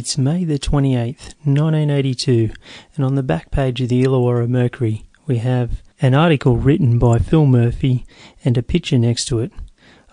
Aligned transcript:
It's 0.00 0.16
May 0.16 0.44
the 0.44 0.58
28th, 0.58 1.34
1982, 1.44 2.52
and 2.96 3.04
on 3.04 3.16
the 3.16 3.22
back 3.22 3.50
page 3.50 3.82
of 3.82 3.90
the 3.90 4.02
Illawarra 4.02 4.48
Mercury, 4.48 5.04
we 5.26 5.36
have 5.36 5.82
an 6.00 6.14
article 6.14 6.56
written 6.56 6.98
by 6.98 7.18
Phil 7.18 7.44
Murphy 7.44 8.06
and 8.42 8.56
a 8.56 8.62
picture 8.62 8.96
next 8.96 9.26
to 9.26 9.40
it 9.40 9.52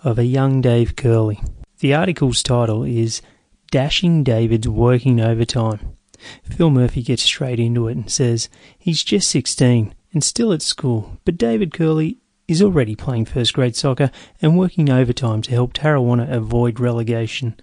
of 0.04 0.18
a 0.18 0.26
young 0.26 0.60
Dave 0.60 0.94
Curley. 0.94 1.40
The 1.78 1.94
article's 1.94 2.42
title 2.42 2.82
is 2.84 3.22
Dashing 3.70 4.24
David's 4.24 4.68
Working 4.68 5.22
Overtime. 5.22 5.96
Phil 6.42 6.68
Murphy 6.68 7.02
gets 7.02 7.22
straight 7.22 7.58
into 7.58 7.88
it 7.88 7.96
and 7.96 8.10
says 8.10 8.50
he's 8.78 9.02
just 9.02 9.30
16 9.30 9.94
and 10.12 10.22
still 10.22 10.52
at 10.52 10.60
school, 10.60 11.18
but 11.24 11.38
David 11.38 11.72
Curley 11.72 12.18
is 12.48 12.62
already 12.62 12.96
playing 12.96 13.26
first 13.26 13.52
grade 13.52 13.76
soccer 13.76 14.10
and 14.40 14.58
working 14.58 14.88
overtime 14.88 15.42
to 15.42 15.50
help 15.50 15.74
Tarrawanna 15.74 16.32
avoid 16.32 16.80
relegation. 16.80 17.54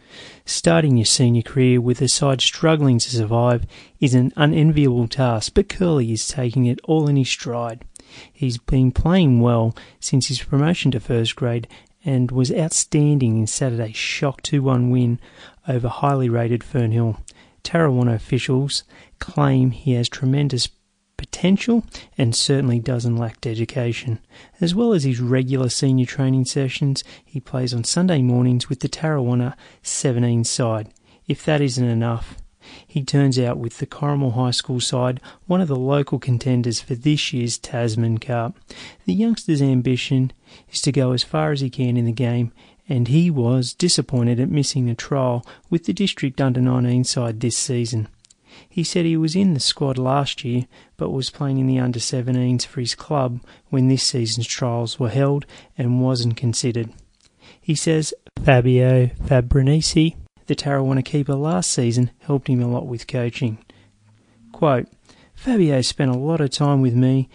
Starting 0.46 0.96
your 0.96 1.06
senior 1.06 1.42
career 1.42 1.82
with 1.82 2.02
a 2.02 2.08
side 2.08 2.40
struggling 2.40 3.00
to 3.00 3.10
survive 3.10 3.66
is 4.00 4.14
an 4.14 4.32
unenviable 4.36 5.08
task, 5.08 5.54
but 5.56 5.68
Curley 5.68 6.12
is 6.12 6.28
taking 6.28 6.68
it 6.68 6.80
all 6.84 7.10
in 7.10 7.16
his 7.16 7.30
stride. 7.30 7.84
He's 8.32 8.60
been 8.60 8.92
playing 8.92 9.42
well 9.42 9.76
since 10.00 10.28
his 10.28 10.44
promotion 10.44 10.92
to 10.92 11.00
first 11.00 11.36
grade 11.36 11.68
and 12.06 12.30
was 12.30 12.54
outstanding 12.54 13.40
in 13.40 13.48
Saturday's 13.48 13.98
shock 13.98 14.44
2 14.44 14.62
1 14.62 14.92
win 14.92 15.20
over 15.68 15.88
highly 15.88 16.30
rated 16.30 16.62
Fernhill. 16.62 17.18
Tarrawanna 17.64 18.14
officials 18.14 18.84
claim 19.18 19.72
he 19.72 19.94
has 19.94 20.08
tremendous 20.08 20.68
potential 21.26 21.84
and 22.18 22.36
certainly 22.36 22.80
doesn't 22.80 23.18
lack 23.18 23.42
dedication. 23.42 24.20
As 24.62 24.76
well 24.76 24.94
as 24.94 25.04
his 25.04 25.20
regular 25.20 25.70
senior 25.70 26.06
training 26.06 26.46
sessions, 26.46 27.04
he 27.24 27.40
plays 27.40 27.74
on 27.74 27.84
Sunday 27.84 28.22
mornings 28.22 28.70
with 28.70 28.82
the 28.82 28.90
Tarrawanna 28.90 29.56
17 29.82 30.44
side. 30.44 30.90
If 31.28 31.44
that 31.46 31.62
isn't 31.62 31.84
enough, 31.84 32.38
he 32.88 33.04
turns 33.04 33.40
out 33.40 33.58
with 33.58 33.80
the 33.80 33.88
Corrimal 33.88 34.34
High 34.34 34.52
School 34.52 34.80
side, 34.80 35.20
one 35.48 35.62
of 35.62 35.68
the 35.68 35.76
local 35.76 36.20
contenders 36.20 36.80
for 36.80 36.94
this 36.94 37.34
year's 37.34 37.58
Tasman 37.58 38.20
Cup. 38.20 38.56
The 39.06 39.14
youngster's 39.14 39.62
ambition 39.62 40.32
is 40.72 40.82
to 40.82 40.92
go 40.92 41.12
as 41.12 41.24
far 41.24 41.52
as 41.52 41.62
he 41.62 41.70
can 41.72 41.98
in 41.98 42.06
the 42.06 42.12
game, 42.12 42.52
and 42.88 43.08
he 43.08 43.32
was 43.32 43.74
disappointed 43.74 44.40
at 44.40 44.50
missing 44.50 44.86
the 44.86 44.94
trial 44.94 45.44
with 45.72 45.86
the 45.86 45.94
district 45.94 46.40
under 46.40 46.62
19 46.62 47.04
side 47.04 47.40
this 47.40 47.58
season. 47.58 48.08
He 48.70 48.84
said 48.84 49.06
he 49.06 49.18
was 49.18 49.36
in 49.36 49.54
the 49.54 49.60
squad 49.60 49.98
last 49.98 50.44
year, 50.44 50.68
but 50.98 51.12
was 51.12 51.30
playing 51.30 51.60
in 51.60 51.68
the 51.68 51.80
under 51.80 52.00
17s 52.00 52.66
for 52.66 52.80
his 52.80 52.96
club 52.96 53.42
when 53.70 53.88
this 53.88 54.04
season's 54.04 54.48
trials 54.48 55.00
were 55.00 55.10
held 55.10 55.46
and 55.78 56.02
wasn't 56.02 56.38
considered. 56.38 56.90
He 57.62 57.76
says 57.76 58.14
Fabio 58.44 59.08
Fabrinisi, 59.08 60.16
the 60.48 60.56
Tarrawanna 60.56 61.04
keeper 61.04 61.36
last 61.36 61.72
season, 61.72 62.12
helped 62.20 62.48
him 62.48 62.62
a 62.62 62.68
lot 62.68 62.88
with 62.88 63.08
coaching. 63.08 63.58
Quote, 64.52 64.88
Fabio 65.34 65.82
spent 65.82 66.12
a 66.12 66.18
lot 66.18 66.42
of 66.42 66.50
time 66.50 66.82
with 66.82 66.94
me, 66.94 67.30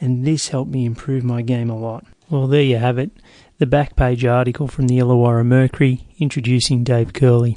and 0.00 0.26
this 0.26 0.48
helped 0.48 0.70
me 0.70 0.84
improve 0.84 1.24
my 1.24 1.42
game 1.42 1.70
a 1.70 1.76
lot. 1.76 2.04
Well, 2.28 2.46
there 2.46 2.62
you 2.62 2.76
have 2.76 2.98
it. 2.98 3.10
The 3.58 3.66
back 3.66 3.96
page 3.96 4.24
article 4.24 4.68
from 4.68 4.88
the 4.88 4.98
Illawarra 4.98 5.44
Mercury 5.44 6.06
introducing 6.18 6.84
Dave 6.84 7.12
Curley 7.12 7.56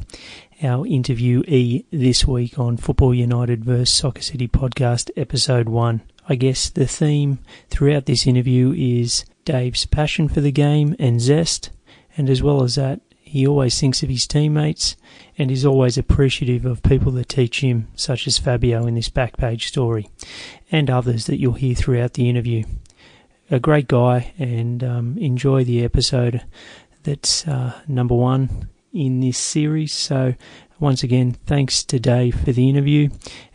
our 0.62 0.86
interviewee 0.86 1.86
this 1.90 2.28
week 2.28 2.60
on 2.60 2.76
Football 2.76 3.14
United 3.14 3.64
vs 3.64 3.90
Soccer 3.90 4.22
City 4.22 4.48
podcast, 4.48 5.10
episode 5.16 5.70
one. 5.70 6.02
I 6.28 6.36
guess 6.36 6.70
the 6.70 6.86
theme 6.86 7.40
throughout 7.70 8.06
this 8.06 8.28
interview 8.28 8.74
is 8.74 9.24
Dave's 9.46 9.86
passion 9.86 10.28
for 10.28 10.42
the 10.42 10.52
game 10.52 10.96
and 11.00 11.22
zest, 11.22 11.70
and 12.18 12.30
as 12.30 12.44
well 12.44 12.62
as 12.62 12.76
that, 12.76 13.00
he 13.22 13.48
always 13.48 13.80
thinks 13.80 14.04
of 14.04 14.10
his 14.10 14.28
teammates 14.28 14.98
and 15.38 15.50
is 15.50 15.66
always 15.66 15.98
appreciative 15.98 16.66
of 16.66 16.84
people 16.84 17.14
that 17.14 17.30
teach 17.30 17.62
him, 17.62 17.88
such 17.96 18.28
as 18.28 18.38
Fabio 18.38 18.86
in 18.86 18.96
this 18.96 19.10
back 19.10 19.38
page 19.38 19.68
story, 19.68 20.10
and 20.72 20.90
others 20.90 21.26
that 21.28 21.40
you'll 21.40 21.54
hear 21.54 21.76
throughout 21.76 22.14
the 22.14 22.30
interview. 22.30 22.64
A 23.50 23.60
great 23.60 23.88
guy, 23.88 24.34
and 24.38 24.84
um, 24.84 25.18
enjoy 25.18 25.64
the 25.64 25.84
episode 25.86 26.44
that's 27.04 27.48
uh, 27.48 27.80
number 27.88 28.16
one 28.16 28.68
in 28.94 29.20
this 29.20 29.38
series. 29.38 29.94
So, 29.94 30.36
once 30.80 31.04
again, 31.04 31.34
thanks 31.46 31.84
to 31.86 32.00
Dave 32.00 32.40
for 32.42 32.52
the 32.52 32.70
interview, 32.70 33.10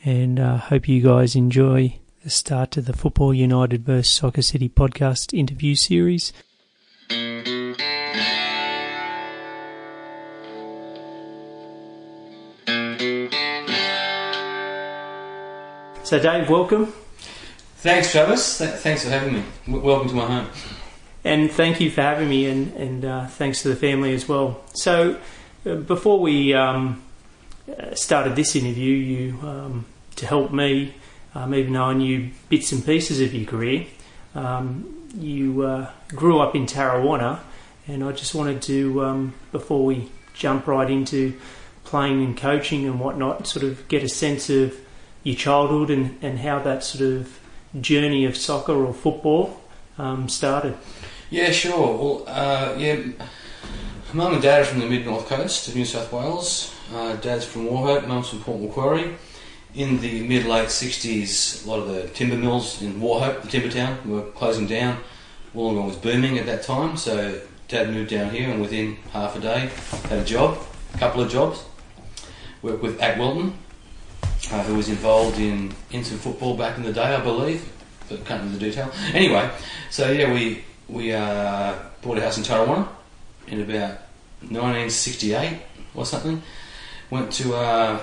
and 0.04 0.38
uh, 0.38 0.56
hope 0.58 0.88
you 0.88 1.02
guys 1.02 1.34
enjoy 1.34 1.98
the 2.22 2.30
start 2.30 2.70
to 2.72 2.80
the 2.82 2.92
Football 2.92 3.34
United 3.34 3.84
vs 3.84 4.08
Soccer 4.08 4.42
City 4.42 4.68
podcast 4.68 5.36
interview 5.36 5.74
series. 5.74 6.32
So, 16.02 16.18
Dave, 16.20 16.50
welcome. 16.50 16.92
Thanks, 17.78 18.12
Travis. 18.12 18.58
Th- 18.58 18.70
thanks 18.70 19.04
for 19.04 19.10
having 19.10 19.34
me. 19.34 19.42
W- 19.66 19.84
welcome 19.84 20.08
to 20.10 20.14
my 20.14 20.26
home. 20.26 20.46
And 21.24 21.50
thank 21.50 21.80
you 21.80 21.90
for 21.90 22.02
having 22.02 22.28
me, 22.28 22.44
and, 22.46 22.72
and 22.76 23.04
uh, 23.04 23.26
thanks 23.26 23.62
to 23.62 23.68
the 23.68 23.76
family 23.76 24.12
as 24.12 24.28
well. 24.28 24.60
So, 24.74 25.18
uh, 25.64 25.76
before 25.76 26.20
we 26.20 26.52
um, 26.52 27.02
uh, 27.66 27.94
started 27.94 28.36
this 28.36 28.54
interview, 28.54 28.94
you 28.94 29.38
um, 29.40 29.86
to 30.16 30.26
help 30.26 30.52
me, 30.52 30.94
um, 31.34 31.54
even 31.54 31.72
though 31.72 31.84
I 31.84 31.94
knew 31.94 32.30
bits 32.50 32.72
and 32.72 32.84
pieces 32.84 33.22
of 33.22 33.32
your 33.32 33.46
career, 33.46 33.86
um, 34.34 35.08
you 35.18 35.62
uh, 35.62 35.90
grew 36.08 36.40
up 36.40 36.54
in 36.54 36.66
Tarrawanna, 36.66 37.40
and 37.88 38.04
I 38.04 38.12
just 38.12 38.34
wanted 38.34 38.60
to, 38.62 39.04
um, 39.04 39.34
before 39.50 39.82
we 39.82 40.10
jump 40.34 40.66
right 40.66 40.90
into 40.90 41.40
playing 41.84 42.22
and 42.22 42.36
coaching 42.36 42.86
and 42.86 43.00
whatnot, 43.00 43.46
sort 43.46 43.64
of 43.64 43.88
get 43.88 44.02
a 44.02 44.08
sense 44.10 44.50
of 44.50 44.76
your 45.22 45.36
childhood 45.36 45.90
and, 45.90 46.18
and 46.22 46.38
how 46.38 46.58
that 46.58 46.84
sort 46.84 47.02
of 47.02 47.40
journey 47.80 48.26
of 48.26 48.36
soccer 48.36 48.74
or 48.74 48.92
football 48.92 49.58
um, 49.96 50.28
started. 50.28 50.76
Yeah, 51.34 51.50
sure. 51.50 51.98
Well, 51.98 52.24
uh, 52.28 52.76
yeah, 52.78 52.96
mum 54.12 54.34
and 54.34 54.40
dad 54.40 54.60
are 54.60 54.64
from 54.64 54.78
the 54.78 54.86
mid 54.86 55.04
north 55.04 55.26
coast 55.26 55.66
of 55.66 55.74
New 55.74 55.84
South 55.84 56.12
Wales. 56.12 56.72
Uh, 56.94 57.16
dad's 57.16 57.44
from 57.44 57.66
Wauchope, 57.66 58.06
mum's 58.06 58.28
from 58.28 58.38
Port 58.38 58.60
Macquarie. 58.60 59.16
In 59.74 60.00
the 60.00 60.28
mid 60.28 60.46
late 60.46 60.68
60s, 60.68 61.66
a 61.66 61.68
lot 61.68 61.80
of 61.80 61.88
the 61.88 62.06
timber 62.10 62.36
mills 62.36 62.80
in 62.82 63.00
Wauchope, 63.00 63.42
the 63.42 63.48
timber 63.48 63.68
town, 63.68 63.98
were 64.08 64.22
closing 64.30 64.68
down. 64.68 64.98
Wollongong 65.56 65.88
was 65.88 65.96
booming 65.96 66.38
at 66.38 66.46
that 66.46 66.62
time, 66.62 66.96
so 66.96 67.40
dad 67.66 67.90
moved 67.90 68.10
down 68.10 68.30
here 68.30 68.48
and 68.48 68.60
within 68.62 68.94
half 69.10 69.34
a 69.34 69.40
day 69.40 69.70
had 70.08 70.20
a 70.20 70.24
job, 70.24 70.56
a 70.94 70.98
couple 70.98 71.20
of 71.20 71.28
jobs. 71.28 71.64
Worked 72.62 72.80
with 72.80 73.00
At 73.02 73.18
Wilton, 73.18 73.58
uh, 74.52 74.62
who 74.62 74.76
was 74.76 74.88
involved 74.88 75.40
in 75.40 75.74
instant 75.90 76.20
football 76.20 76.56
back 76.56 76.76
in 76.76 76.84
the 76.84 76.92
day, 76.92 77.12
I 77.12 77.20
believe, 77.20 77.72
but 78.08 78.24
can't 78.24 78.40
remember 78.40 78.60
the 78.60 78.70
detail. 78.70 78.92
Anyway, 79.12 79.50
so 79.90 80.12
yeah, 80.12 80.32
we 80.32 80.62
we 80.88 81.12
uh, 81.12 81.74
bought 82.02 82.18
a 82.18 82.20
house 82.20 82.38
in 82.38 82.44
Tarrawanna 82.44 82.88
in 83.48 83.60
about 83.60 83.98
1968 84.40 85.58
or 85.94 86.04
something. 86.06 86.42
Went 87.10 87.32
to 87.32 87.54
uh, 87.54 88.00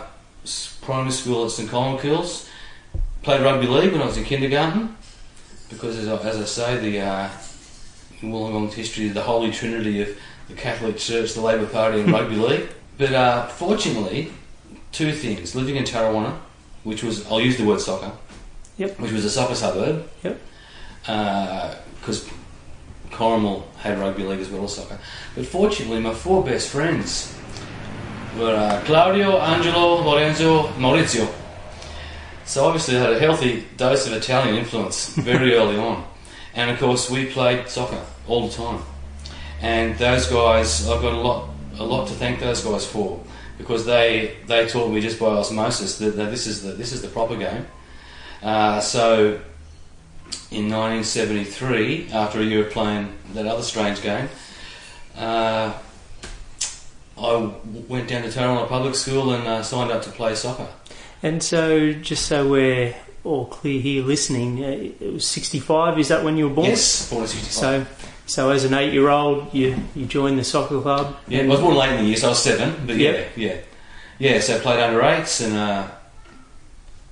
primary 0.81 1.11
school 1.11 1.45
at 1.45 1.51
St 1.51 1.69
Columbkille's. 1.69 2.47
Played 3.23 3.41
rugby 3.41 3.67
league 3.67 3.91
when 3.91 4.01
I 4.01 4.05
was 4.05 4.17
in 4.17 4.23
kindergarten 4.23 4.95
because, 5.69 5.97
as 5.97 6.07
I, 6.07 6.17
as 6.27 6.37
I 6.41 6.45
say, 6.45 6.77
the 6.77 6.99
uh, 7.01 7.29
in 8.21 8.31
Wollongong's 8.31 8.73
history, 8.73 9.09
the 9.09 9.21
holy 9.21 9.51
trinity 9.51 10.01
of 10.01 10.09
the 10.47 10.55
Catholic 10.55 10.97
Church, 10.97 11.33
the 11.33 11.41
Labor 11.41 11.67
Party, 11.67 12.01
and 12.01 12.11
rugby 12.11 12.35
league. 12.47 12.69
But 12.97 13.13
uh, 13.13 13.47
fortunately, 13.47 14.31
two 14.91 15.11
things: 15.13 15.55
living 15.55 15.75
in 15.75 15.83
Tarrawanna, 15.83 16.35
which 16.83 17.03
was 17.03 17.25
I'll 17.27 17.39
use 17.39 17.57
the 17.57 17.65
word 17.65 17.79
soccer, 17.79 18.11
Yep. 18.77 18.99
which 18.99 19.11
was 19.11 19.23
a 19.23 19.29
soccer 19.29 19.53
suburb, 19.55 20.09
Yep. 20.23 20.39
because 21.03 22.27
Corrimal 23.11 23.63
had 23.77 23.99
rugby 23.99 24.23
league 24.23 24.39
as 24.39 24.49
well 24.49 24.63
as 24.63 24.75
soccer. 24.75 24.97
But 25.35 25.45
fortunately, 25.45 25.99
my 25.99 26.13
four 26.13 26.43
best 26.43 26.69
friends 26.69 27.37
were 28.37 28.55
uh, 28.55 28.81
Claudio, 28.85 29.39
Angelo, 29.39 30.01
Lorenzo, 30.01 30.67
Maurizio. 30.77 31.31
So 32.45 32.65
obviously, 32.65 32.97
I 32.97 33.01
had 33.01 33.13
a 33.13 33.19
healthy 33.19 33.65
dose 33.77 34.07
of 34.07 34.13
Italian 34.13 34.55
influence 34.55 35.15
very 35.15 35.55
early 35.57 35.77
on, 35.77 36.05
and 36.53 36.71
of 36.71 36.79
course, 36.79 37.09
we 37.09 37.25
played 37.27 37.69
soccer 37.69 38.03
all 38.27 38.47
the 38.47 38.53
time. 38.53 38.81
And 39.61 39.97
those 39.97 40.27
guys, 40.27 40.89
I've 40.89 41.01
got 41.01 41.13
a 41.13 41.21
lot, 41.21 41.49
a 41.77 41.83
lot 41.83 42.07
to 42.07 42.13
thank 42.13 42.39
those 42.39 42.63
guys 42.63 42.85
for 42.85 43.23
because 43.57 43.85
they 43.85 44.37
they 44.47 44.67
taught 44.67 44.91
me 44.91 44.99
just 45.01 45.19
by 45.19 45.27
osmosis 45.27 45.99
that, 45.99 46.15
that 46.15 46.31
this 46.31 46.47
is 46.47 46.63
the 46.63 46.71
this 46.71 46.91
is 46.91 47.01
the 47.01 47.07
proper 47.07 47.35
game. 47.35 47.67
Uh, 48.41 48.79
so 48.79 49.39
in 50.51 50.69
1973, 50.69 52.09
after 52.11 52.39
a 52.39 52.43
year 52.43 52.65
of 52.65 52.71
playing 52.71 53.13
that 53.33 53.45
other 53.47 53.63
strange 53.63 54.01
game, 54.01 54.27
uh, 55.17 55.73
I 57.17 57.21
w- 57.33 57.53
went 57.87 58.07
down 58.09 58.23
to 58.23 58.27
Tarrawanna 58.29 58.67
Public 58.67 58.95
School 58.95 59.33
and 59.33 59.47
uh, 59.47 59.63
signed 59.63 59.91
up 59.91 60.01
to 60.03 60.09
play 60.09 60.35
soccer. 60.35 60.67
And 61.23 61.41
so, 61.41 61.93
just 61.93 62.25
so 62.25 62.47
we're 62.49 62.95
all 63.23 63.45
clear 63.45 63.79
here 63.79 64.03
listening, 64.03 64.63
uh, 64.63 64.67
it 64.99 65.13
was 65.13 65.27
65, 65.27 65.99
is 65.99 66.07
that 66.09 66.23
when 66.23 66.37
you 66.37 66.49
were 66.49 66.55
born? 66.55 66.67
Yes, 66.67 67.09
born 67.09 67.21
in 67.23 67.27
65. 67.29 67.51
So, 67.53 68.07
so 68.25 68.49
as 68.49 68.63
an 68.65 68.73
eight-year-old, 68.73 69.53
you 69.53 69.77
you 69.95 70.05
joined 70.05 70.39
the 70.39 70.43
soccer 70.43 70.81
club. 70.81 71.15
yeah, 71.27 71.41
I 71.43 71.47
was 71.47 71.59
born 71.59 71.75
late 71.75 71.91
in 71.93 71.97
the 72.03 72.07
year, 72.09 72.17
so 72.17 72.27
I 72.27 72.29
was 72.31 72.41
seven. 72.43 72.87
But 72.87 72.95
yeah, 72.97 73.11
Yep. 73.11 73.29
yeah, 73.37 73.55
yeah, 74.19 74.39
so 74.39 74.55
I 74.57 74.59
played 74.59 74.79
under 74.79 75.01
eights 75.03 75.41
and 75.41 75.53
uh, 75.55 75.87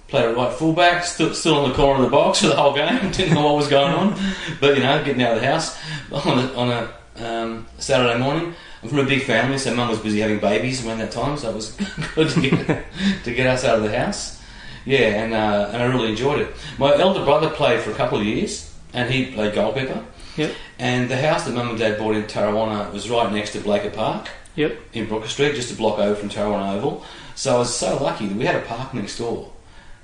played 0.10 0.26
at 0.26 0.36
right 0.36 0.52
fullback, 0.54 1.04
still, 1.06 1.34
still 1.34 1.56
on 1.56 1.70
the 1.70 1.76
corner 1.76 2.04
of 2.04 2.10
the 2.10 2.16
box 2.16 2.42
for 2.42 2.48
the 2.48 2.56
whole 2.56 2.74
game. 2.74 3.12
Didn't 3.12 3.34
know 3.34 3.46
what 3.46 3.56
was 3.56 3.68
going 3.68 3.94
on, 3.94 4.20
but 4.60 4.76
you 4.76 4.84
know, 4.84 5.04
getting 5.04 5.22
out 5.22 5.36
of 5.36 5.42
the 5.42 5.48
house 5.48 5.78
on 6.12 6.40
a, 6.40 6.54
on 6.54 6.70
a 6.70 7.26
um, 7.26 7.68
Saturday 7.78 8.20
morning. 8.20 8.54
I'm 8.82 8.90
from 8.90 9.00
a 9.00 9.06
big 9.06 9.24
family, 9.24 9.58
so 9.58 9.76
mum 9.76 9.90
was 9.90 10.00
busy 10.00 10.22
having 10.22 10.40
babies 10.40 10.86
around 10.86 11.00
that 11.00 11.12
time, 11.12 11.38
so 11.38 11.50
it 11.50 11.56
was 11.56 11.72
good 12.16 12.30
to 12.30 12.42
get, 12.42 12.86
to 13.26 13.34
get 13.34 13.48
us 13.48 13.66
out 13.66 13.78
of 13.78 13.84
the 13.84 13.98
house. 13.98 14.40
Yeah, 14.86 15.24
and 15.24 15.34
uh, 15.34 15.70
and 15.74 15.84
I 15.84 15.86
really 15.86 16.10
enjoyed 16.10 16.40
it. 16.40 16.56
My 16.78 16.96
elder 16.96 17.24
brother 17.24 17.50
played 17.50 17.82
for 17.82 17.92
a 17.92 17.96
couple 17.96 18.20
of 18.20 18.26
years, 18.26 18.74
and 18.94 19.12
he 19.12 19.32
played 19.34 19.54
goalkeeper. 19.54 20.06
Yep. 20.38 20.54
And 20.80 21.10
the 21.10 21.18
house 21.18 21.44
that 21.44 21.54
mum 21.54 21.70
and 21.70 21.78
dad 21.78 21.98
bought 21.98 22.16
in 22.16 22.24
Tarrawanna 22.24 22.94
was 22.94 23.10
right 23.10 23.32
next 23.32 23.52
to 23.52 23.60
Blaker 23.60 23.90
Park 23.90 24.30
Yep. 24.56 24.78
in 24.94 25.08
Brooker 25.08 25.28
Street, 25.28 25.56
just 25.56 25.72
a 25.72 25.76
block 25.76 26.00
over 26.00 26.16
from 26.16 26.30
Tarrawanna 26.30 26.78
Oval. 26.78 27.04
So 27.36 27.56
I 27.56 27.60
was 27.60 27.76
so 27.76 28.02
lucky 28.02 28.28
that 28.28 28.38
we 28.38 28.46
had 28.46 28.56
a 28.56 28.62
park 28.62 28.94
next 28.94 29.18
door. 29.18 29.52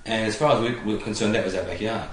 And 0.05 0.25
as 0.25 0.35
far 0.35 0.55
as 0.55 0.61
we 0.61 0.93
were 0.93 1.01
concerned, 1.01 1.35
that 1.35 1.43
was 1.43 1.55
our 1.55 1.63
backyard. 1.63 2.09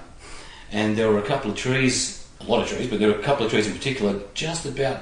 And 0.70 0.96
there 0.96 1.10
were 1.10 1.18
a 1.18 1.26
couple 1.26 1.50
of 1.50 1.56
trees, 1.56 2.26
a 2.40 2.44
lot 2.44 2.62
of 2.62 2.68
trees, 2.68 2.88
but 2.88 2.98
there 2.98 3.08
were 3.08 3.18
a 3.18 3.22
couple 3.22 3.44
of 3.44 3.52
trees 3.52 3.66
in 3.66 3.74
particular, 3.74 4.20
just 4.34 4.64
about 4.64 4.98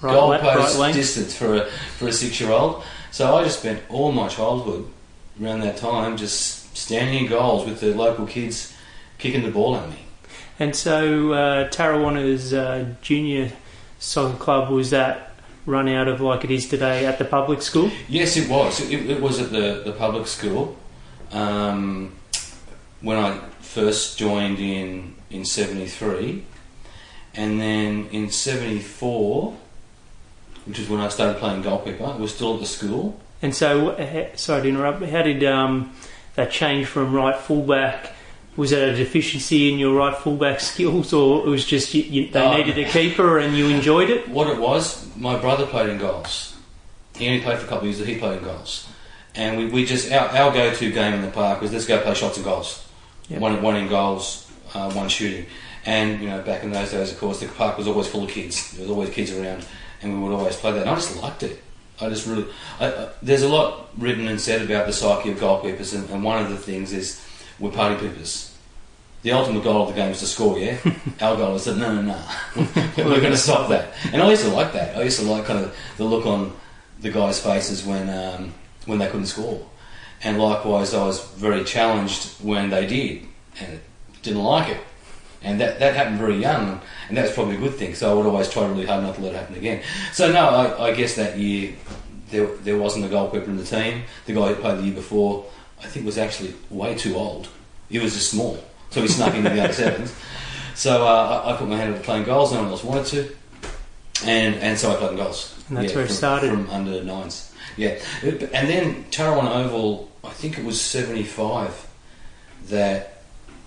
Right, 0.00 0.14
le- 0.14 0.78
right 0.78 0.92
distance 0.92 1.34
for 1.34 1.56
a, 1.56 1.64
for 1.96 2.08
a 2.08 2.12
six 2.12 2.38
year 2.38 2.50
old. 2.50 2.84
So 3.10 3.34
I 3.36 3.44
just 3.44 3.60
spent 3.60 3.82
all 3.88 4.12
my 4.12 4.28
childhood 4.28 4.86
around 5.42 5.60
that 5.60 5.78
time 5.78 6.18
just 6.18 6.76
standing 6.76 7.24
in 7.24 7.30
goals 7.30 7.66
with 7.66 7.80
the 7.80 7.94
local 7.94 8.26
kids 8.26 8.74
kicking 9.16 9.42
the 9.42 9.50
ball 9.50 9.76
at 9.76 9.88
me. 9.88 9.96
And 10.58 10.76
so 10.76 11.32
uh, 11.32 11.70
Tarrawanna's 11.70 12.52
uh, 12.52 12.94
junior 13.00 13.52
soccer 13.98 14.36
club 14.36 14.70
was 14.70 14.90
that 14.90 15.32
run 15.64 15.88
out 15.88 16.08
of 16.08 16.20
like 16.20 16.44
it 16.44 16.50
is 16.50 16.68
today 16.68 17.06
at 17.06 17.18
the 17.18 17.24
public 17.24 17.62
school? 17.62 17.90
Yes, 18.08 18.36
it 18.36 18.48
was. 18.50 18.80
It, 18.90 19.10
it 19.10 19.20
was 19.22 19.40
at 19.40 19.50
the, 19.50 19.82
the 19.84 19.92
public 19.92 20.26
school. 20.26 20.76
Um, 21.32 22.14
when 23.04 23.18
I 23.18 23.38
first 23.60 24.18
joined 24.18 24.58
in 24.58 25.14
in 25.30 25.44
'73, 25.44 26.44
and 27.34 27.60
then 27.60 28.06
in 28.12 28.30
'74, 28.30 29.54
which 30.66 30.78
is 30.78 30.88
when 30.88 31.00
I 31.00 31.08
started 31.08 31.38
playing 31.38 31.62
goalkeeper, 31.62 32.04
I 32.04 32.16
was 32.16 32.34
still 32.34 32.54
at 32.54 32.60
the 32.60 32.66
school. 32.66 33.20
And 33.42 33.54
so, 33.54 33.90
uh, 33.90 34.34
sorry 34.36 34.62
to 34.62 34.68
interrupt, 34.68 35.02
how 35.04 35.22
did 35.22 35.44
um, 35.44 35.92
that 36.36 36.50
change 36.50 36.86
from 36.86 37.12
right 37.14 37.36
fullback? 37.36 38.12
Was 38.56 38.70
that 38.70 38.88
a 38.88 38.94
deficiency 38.96 39.70
in 39.72 39.78
your 39.80 39.94
right 39.94 40.16
fullback 40.16 40.60
skills, 40.72 41.12
or 41.12 41.44
it 41.46 41.50
was 41.50 41.64
just 41.66 41.92
you, 41.92 42.02
you, 42.04 42.30
they 42.30 42.40
Oh. 42.40 42.56
needed 42.56 42.78
a 42.78 42.88
keeper 42.88 43.38
and 43.38 43.56
you 43.56 43.68
enjoyed 43.68 44.08
it? 44.10 44.28
What 44.28 44.46
it 44.48 44.58
was, 44.58 45.08
my 45.16 45.36
brother 45.38 45.66
played 45.66 45.90
in 45.90 45.98
goals. 45.98 46.56
He 47.16 47.26
only 47.28 47.40
played 47.42 47.58
for 47.58 47.66
a 47.66 47.68
couple 47.68 47.88
of 47.88 47.94
years, 47.94 47.98
but 47.98 48.08
he 48.08 48.16
played 48.18 48.38
in 48.38 48.44
goals. 48.44 48.86
And 49.34 49.58
we, 49.58 49.66
we 49.66 49.84
just 49.84 50.10
our, 50.12 50.28
our 50.28 50.52
go-to 50.52 50.90
game 50.92 51.14
in 51.14 51.22
the 51.22 51.30
park 51.30 51.60
was 51.60 51.72
let's 51.72 51.84
go 51.86 52.00
play 52.00 52.14
shots 52.14 52.36
and 52.36 52.44
goals. 52.44 52.83
Yep. 53.28 53.40
One 53.40 53.62
one 53.62 53.76
in 53.76 53.88
goals, 53.88 54.50
uh, 54.74 54.92
one 54.92 55.08
shooting. 55.08 55.46
And 55.86 56.20
you 56.20 56.28
know, 56.28 56.40
back 56.42 56.62
in 56.62 56.72
those 56.72 56.90
days, 56.92 57.12
of 57.12 57.18
course, 57.18 57.40
the 57.40 57.48
park 57.48 57.76
was 57.76 57.86
always 57.86 58.06
full 58.06 58.24
of 58.24 58.30
kids. 58.30 58.72
There 58.72 58.82
was 58.82 58.90
always 58.90 59.10
kids 59.10 59.32
around, 59.32 59.66
and 60.02 60.14
we 60.14 60.28
would 60.28 60.34
always 60.34 60.56
play 60.56 60.72
that. 60.72 60.82
And 60.82 60.90
I 60.90 60.94
just 60.94 61.20
liked 61.20 61.42
it. 61.42 61.62
I 62.00 62.08
just 62.08 62.26
really. 62.26 62.46
I, 62.80 62.86
I, 62.86 63.08
there's 63.22 63.42
a 63.42 63.48
lot 63.48 63.88
written 63.98 64.26
and 64.28 64.40
said 64.40 64.62
about 64.62 64.86
the 64.86 64.92
psyche 64.92 65.30
of 65.30 65.38
goalkeepers, 65.38 65.94
and, 65.94 66.08
and 66.10 66.24
one 66.24 66.42
of 66.42 66.50
the 66.50 66.56
things 66.56 66.92
is 66.92 67.24
we're 67.58 67.70
party 67.70 67.96
poopers. 67.96 68.50
The 69.22 69.32
ultimate 69.32 69.64
goal 69.64 69.82
of 69.82 69.88
the 69.88 69.94
game 69.94 70.10
is 70.10 70.20
to 70.20 70.26
score, 70.26 70.58
yeah. 70.58 70.76
Our 71.22 71.36
goal 71.36 71.54
is 71.54 71.64
that 71.64 71.78
no, 71.78 71.94
no, 71.94 72.02
no, 72.02 72.22
we're 72.98 73.20
going 73.20 73.32
to 73.32 73.38
stop 73.38 73.70
that. 73.70 73.94
And 74.12 74.20
I 74.20 74.28
used 74.28 74.42
to 74.42 74.50
like 74.50 74.74
that. 74.74 74.98
I 74.98 75.02
used 75.02 75.18
to 75.18 75.24
like 75.24 75.46
kind 75.46 75.64
of 75.64 75.74
the 75.96 76.04
look 76.04 76.26
on 76.26 76.54
the 77.00 77.10
guys' 77.10 77.40
faces 77.40 77.86
when 77.86 78.10
um, 78.10 78.52
when 78.86 78.98
they 78.98 79.06
couldn't 79.06 79.26
score, 79.26 79.66
and 80.24 80.38
likewise, 80.38 80.94
I 80.94 81.04
was 81.06 81.22
very 81.36 81.62
challenged 81.64 82.42
when 82.42 82.70
they 82.70 82.86
did, 82.86 83.22
and 83.60 83.80
didn't 84.22 84.42
like 84.42 84.68
it. 84.70 84.80
And 85.42 85.60
that, 85.60 85.78
that 85.78 85.94
happened 85.94 86.18
very 86.18 86.36
young, 86.36 86.80
and 87.08 87.16
that's 87.16 87.32
probably 87.34 87.56
a 87.56 87.58
good 87.58 87.74
thing. 87.74 87.94
So 87.94 88.10
I 88.10 88.14
would 88.14 88.24
always 88.26 88.48
try 88.48 88.66
really 88.66 88.86
hard 88.86 89.02
not 89.04 89.14
to 89.16 89.20
let 89.20 89.34
it 89.34 89.38
happen 89.38 89.56
again. 89.56 89.82
So 90.12 90.32
no, 90.32 90.48
I, 90.48 90.88
I 90.88 90.94
guess 90.94 91.16
that 91.16 91.36
year 91.38 91.74
there, 92.30 92.46
there 92.62 92.78
wasn't 92.78 93.04
a 93.04 93.08
goalkeeper 93.08 93.44
in 93.50 93.58
the 93.58 93.64
team. 93.64 94.04
The 94.24 94.32
guy 94.32 94.48
who 94.48 94.54
played 94.54 94.78
the 94.78 94.82
year 94.84 94.94
before, 94.94 95.44
I 95.82 95.86
think, 95.86 96.06
was 96.06 96.16
actually 96.16 96.54
way 96.70 96.94
too 96.94 97.14
old. 97.16 97.48
He 97.90 97.98
was 97.98 98.14
just 98.14 98.30
small, 98.30 98.58
so 98.90 99.02
he 99.02 99.08
snuck 99.08 99.34
into 99.34 99.50
the 99.50 99.60
under 99.60 99.74
sevens. 99.74 100.14
So 100.74 101.06
uh, 101.06 101.42
I, 101.44 101.52
I 101.52 101.56
put 101.58 101.68
my 101.68 101.76
hand 101.76 101.94
up 101.94 102.02
playing 102.02 102.24
goals. 102.24 102.50
No 102.52 102.62
one 102.62 102.70
else 102.70 102.82
wanted 102.82 103.04
to, 103.06 103.36
and 104.24 104.54
and 104.56 104.78
so 104.78 104.92
I 104.92 104.96
played 104.96 105.10
in 105.10 105.16
goals. 105.18 105.54
And 105.68 105.76
that's 105.76 105.90
Yeah, 105.90 105.96
where 105.96 106.04
it 106.04 106.08
from, 106.08 106.16
started. 106.16 106.50
from 106.50 106.70
under 106.70 107.04
nines. 107.04 107.52
Yeah, 107.76 107.98
and 108.22 108.68
then 108.68 109.04
Tarrawanna 109.10 109.66
Oval. 109.66 110.10
I 110.24 110.30
think 110.30 110.58
it 110.58 110.64
was 110.64 110.80
seventy 110.80 111.24
five 111.24 111.86
that 112.68 113.18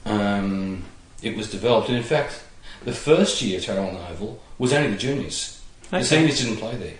um, 0.06 0.83
it 1.21 1.36
was 1.36 1.50
developed, 1.51 1.89
and 1.89 1.98
in 1.98 2.04
fact, 2.04 2.44
the 2.83 2.94
first 2.94 3.42
year 3.42 3.57
of 3.59 3.65
Tarrawanna 3.65 4.12
Oval 4.12 4.39
was 4.57 4.74
only 4.74 4.92
the 4.92 4.98
juniors. 4.98 5.62
The 5.92 6.04
seniors 6.04 6.39
didn't 6.42 6.57
play 6.57 6.75
there. 6.75 6.95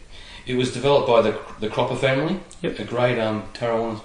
It 0.46 0.56
was 0.56 0.72
developed 0.74 1.08
by 1.08 1.22
the 1.22 1.40
the 1.60 1.70
Cropper 1.70 1.96
family, 1.96 2.40
Yep. 2.62 2.80
a 2.80 2.84
great 2.86 3.20
um, 3.20 3.44
Tarrawanna 3.54 4.02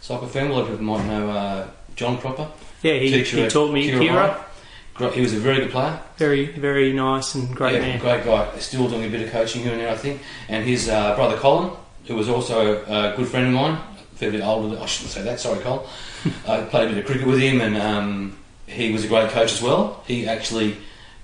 soccer 0.00 0.26
family. 0.26 0.52
A 0.52 0.54
lot 0.54 0.62
of 0.62 0.68
people 0.70 0.84
might 0.84 1.06
know 1.06 1.30
uh, 1.30 1.68
John 1.96 2.18
Cropper. 2.18 2.48
Yeah, 2.82 2.94
he, 2.94 3.22
he 3.22 3.48
taught 3.48 3.72
me 3.72 3.90
Kira 3.90 4.36
Kira. 4.96 5.12
He 5.12 5.20
was 5.22 5.32
a 5.32 5.38
very 5.38 5.56
good 5.58 5.70
player. 5.70 5.98
Very, 6.18 6.46
very 6.46 6.92
nice 6.92 7.34
and 7.34 7.54
great 7.54 7.74
yeah, 7.74 7.80
man. 7.80 7.98
great 7.98 8.24
guy. 8.24 8.56
Still 8.58 8.88
doing 8.88 9.04
a 9.04 9.08
bit 9.08 9.22
of 9.22 9.30
coaching 9.32 9.62
here 9.62 9.72
and 9.72 9.80
there, 9.80 9.90
I 9.90 9.96
think. 9.96 10.20
And 10.48 10.64
his 10.64 10.88
uh, 10.88 11.14
brother 11.16 11.36
Colin, 11.36 11.72
who 12.06 12.14
was 12.14 12.28
also 12.28 12.84
a 12.84 13.16
good 13.16 13.26
friend 13.26 13.46
of 13.48 13.52
mine, 13.54 13.78
fair 14.16 14.30
bit 14.30 14.42
older. 14.42 14.74
Than, 14.74 14.82
I 14.82 14.86
shouldn't 14.86 15.12
say 15.12 15.22
that. 15.22 15.40
Sorry, 15.40 15.60
Colin. 15.60 15.86
I 16.48 16.62
played 16.62 16.90
a 16.90 16.94
bit 16.94 16.98
of 16.98 17.06
cricket 17.06 17.26
with 17.26 17.40
him, 17.40 17.60
and 17.60 17.76
um, 17.76 18.38
he 18.66 18.92
was 18.92 19.04
a 19.04 19.08
great 19.08 19.30
coach 19.30 19.52
as 19.52 19.62
well. 19.62 20.02
He 20.06 20.26
actually 20.26 20.76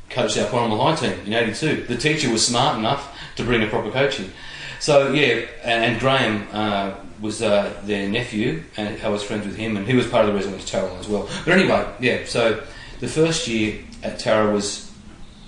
coached 0.09 0.37
our 0.39 0.47
Corrimal 0.47 0.81
High 0.81 0.97
team 0.97 1.19
in 1.27 1.33
'82. 1.33 1.85
The 1.85 1.97
teacher 1.97 2.31
was 2.31 2.47
smart 2.47 2.79
enough 2.79 3.17
to 3.37 3.45
bring 3.45 3.63
a 3.63 3.67
proper 3.67 3.91
coach 3.91 4.21
in. 4.21 4.33
So 4.81 5.13
yeah, 5.13 5.47
and, 5.63 5.85
and 5.85 6.01
Graham 6.01 6.49
uh, 6.53 6.95
was 7.21 7.43
uh, 7.43 7.73
their 7.85 8.09
nephew, 8.09 8.63
and 8.77 9.01
I 9.03 9.09
was 9.09 9.23
friends 9.23 9.47
with 9.47 9.57
him, 9.57 9.77
and 9.77 9.87
he 9.87 9.95
was 9.95 10.07
part 10.07 10.25
of 10.25 10.31
the 10.31 10.37
reason 10.37 10.53
I 10.53 10.57
went 10.57 10.67
to 10.67 10.77
Tarrawanna 10.77 10.99
as 10.99 11.09
well. 11.09 11.29
But 11.45 11.55
anyway, 11.55 11.87
yeah. 12.01 12.25
So 12.25 12.63
the 13.01 13.09
first 13.09 13.47
year 13.47 13.81
at 14.03 14.19
Tara 14.19 14.53
was 14.53 14.91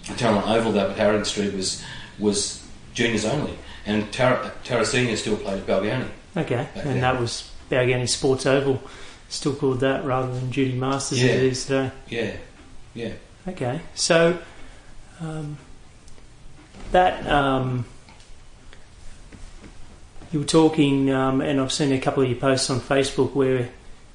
Tarrawanna 0.04 0.56
Oval, 0.56 0.72
that 0.72 0.90
at 0.90 0.96
Harrington 0.96 1.24
Street 1.24 1.54
was 1.54 1.82
was 2.18 2.66
juniors 2.94 3.24
only, 3.24 3.56
and 3.86 4.12
Tara, 4.12 4.52
Tara 4.64 4.84
Senior 4.84 5.16
still 5.16 5.36
played 5.36 5.60
at 5.60 5.66
Balgownie. 5.66 6.08
Okay, 6.36 6.66
and 6.74 6.84
then. 6.86 7.00
that 7.00 7.20
was 7.20 7.50
Balgownie 7.70 8.08
Sports 8.08 8.46
Oval, 8.46 8.82
still 9.28 9.54
called 9.54 9.80
that 9.80 10.04
rather 10.04 10.32
than 10.32 10.50
Judy 10.50 10.74
Masters 10.78 11.22
Yeah. 11.22 11.30
as 11.30 11.36
it 11.36 11.42
is 11.44 11.64
today. 11.66 11.90
Yeah, 12.08 12.32
yeah. 12.94 13.12
Okay, 13.48 13.80
so 13.94 14.38
um, 15.20 15.58
that 16.92 17.26
um, 17.26 17.84
you 20.32 20.38
were 20.40 20.44
talking, 20.46 21.10
um, 21.10 21.40
and 21.40 21.60
I've 21.60 21.72
seen 21.72 21.92
a 21.92 22.00
couple 22.00 22.22
of 22.22 22.28
your 22.30 22.38
posts 22.38 22.70
on 22.70 22.80
Facebook 22.80 23.34
where 23.34 23.68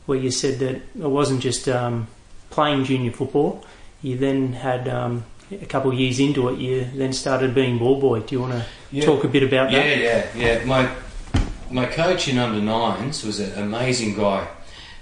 where 0.08 0.18
you 0.18 0.32
said 0.32 0.60
that 0.60 0.76
it 0.76 0.84
wasn't 0.96 1.42
just 1.42 1.68
um, 1.68 2.08
playing 2.50 2.86
junior 2.86 3.12
football. 3.12 3.64
You 4.02 4.18
then 4.18 4.54
had 4.54 4.88
um, 4.88 5.26
a 5.52 5.66
couple 5.66 5.92
of 5.92 6.00
years 6.00 6.20
into 6.20 6.48
it. 6.50 6.58
You 6.60 6.86
then 6.96 7.12
started 7.12 7.54
being 7.54 7.78
ball 7.78 8.00
boy. 8.00 8.22
Do 8.22 8.34
you 8.36 8.42
want 8.42 8.54
to 8.54 8.66
Yeah. 8.90 9.04
talk 9.06 9.26
a 9.26 9.28
bit 9.28 9.44
about 9.44 9.70
that? 9.72 9.86
Yeah, 9.98 10.26
yeah, 10.36 10.58
yeah. 10.60 10.64
My 10.66 10.90
my 11.72 11.86
coach 11.86 12.28
in 12.28 12.38
under 12.38 12.62
nines 12.62 13.24
was 13.24 13.40
an 13.40 13.62
amazing 13.62 14.16
guy, 14.16 14.48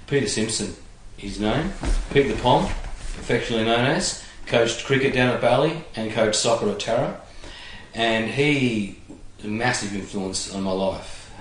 Peter 0.07 0.27
Simpson. 0.27 0.75
His 1.17 1.39
name, 1.39 1.71
Pete 2.11 2.27
the 2.27 2.35
Pom, 2.41 2.65
affectionately 2.65 3.65
known 3.65 3.85
as. 3.85 4.23
Coached 4.47 4.85
cricket 4.85 5.13
down 5.13 5.33
at 5.33 5.41
Bali 5.41 5.83
and 5.95 6.11
coached 6.11 6.35
soccer 6.35 6.69
at 6.69 6.79
Tara, 6.79 7.19
and 7.93 8.29
he 8.29 8.99
a 9.43 9.47
massive 9.47 9.95
influence 9.95 10.53
on 10.53 10.63
my 10.63 10.71
life. 10.71 11.31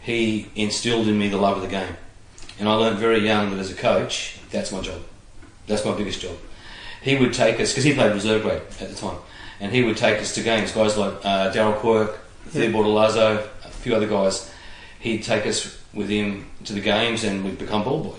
He 0.00 0.48
instilled 0.56 1.06
in 1.06 1.18
me 1.18 1.28
the 1.28 1.36
love 1.36 1.56
of 1.56 1.62
the 1.62 1.68
game, 1.68 1.94
and 2.58 2.68
I 2.68 2.74
learned 2.74 2.98
very 2.98 3.20
young 3.24 3.50
that 3.50 3.58
as 3.60 3.70
a 3.70 3.74
coach, 3.74 4.38
that's 4.50 4.72
my 4.72 4.80
job. 4.80 5.02
That's 5.68 5.84
my 5.84 5.94
biggest 5.96 6.20
job. 6.20 6.36
He 7.02 7.16
would 7.16 7.32
take 7.32 7.60
us 7.60 7.70
because 7.72 7.84
he 7.84 7.94
played 7.94 8.12
reserve 8.12 8.42
grade 8.42 8.62
at 8.80 8.88
the 8.88 8.94
time, 8.94 9.18
and 9.60 9.72
he 9.72 9.82
would 9.82 9.96
take 9.96 10.20
us 10.20 10.34
to 10.34 10.42
games. 10.42 10.72
Guys 10.72 10.96
like 10.96 11.14
uh, 11.24 11.52
Daryl 11.52 11.76
Quirk, 11.76 12.18
Yeah. 12.46 12.62
Theobald 12.62 12.86
Lazo, 12.86 13.48
a 13.64 13.68
few 13.68 13.94
other 13.94 14.08
guys. 14.08 14.51
He'd 15.02 15.24
take 15.24 15.46
us 15.46 15.82
with 15.92 16.08
him 16.08 16.46
to 16.62 16.72
the 16.72 16.80
games, 16.80 17.24
and 17.24 17.44
we'd 17.44 17.58
become 17.58 17.82
ball 17.82 18.04
boy. 18.04 18.18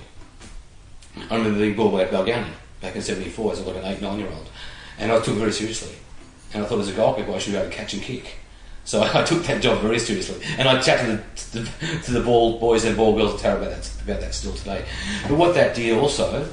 I 1.30 1.38
remember 1.38 1.60
being 1.60 1.78
ball 1.78 1.92
boy 1.92 2.02
at 2.02 2.12
Balgownie 2.12 2.52
back 2.82 2.94
in 2.98 3.02
'74 3.02 3.54
as 3.54 3.62
like 3.62 3.78
an 3.78 3.86
eight, 3.86 4.02
nine 4.02 4.20
year 4.20 4.28
old, 4.28 4.50
and 5.00 5.10
I 5.10 5.16
took 5.22 5.38
it 5.38 5.40
very 5.40 5.54
seriously. 5.54 5.96
And 6.54 6.62
I 6.62 6.66
thought 6.68 6.82
as 6.82 6.90
a 6.90 6.94
goalkeeper 6.94 7.32
I 7.32 7.38
should 7.38 7.54
be 7.54 7.58
able 7.58 7.70
to 7.70 7.76
catch 7.76 7.94
and 7.94 8.04
kick. 8.04 8.36
So 8.84 9.02
I 9.14 9.24
took 9.24 9.44
that 9.44 9.62
job 9.62 9.80
very 9.82 9.98
seriously, 9.98 10.46
and 10.58 10.68
I 10.68 10.82
chat 10.82 11.00
to 11.54 11.58
the, 11.58 11.70
to 12.04 12.12
the, 12.12 12.20
ball 12.20 12.60
boys 12.60 12.84
and 12.84 12.98
ball 12.98 13.16
girls 13.16 13.36
at 13.36 13.40
Tara 13.40 13.62
about 13.62 13.70
that, 13.70 14.02
about 14.04 14.20
that 14.20 14.34
still 14.34 14.52
today. 14.52 14.84
But 15.30 15.38
what 15.38 15.56
that 15.56 15.78
did 15.78 15.98
also, 15.98 16.50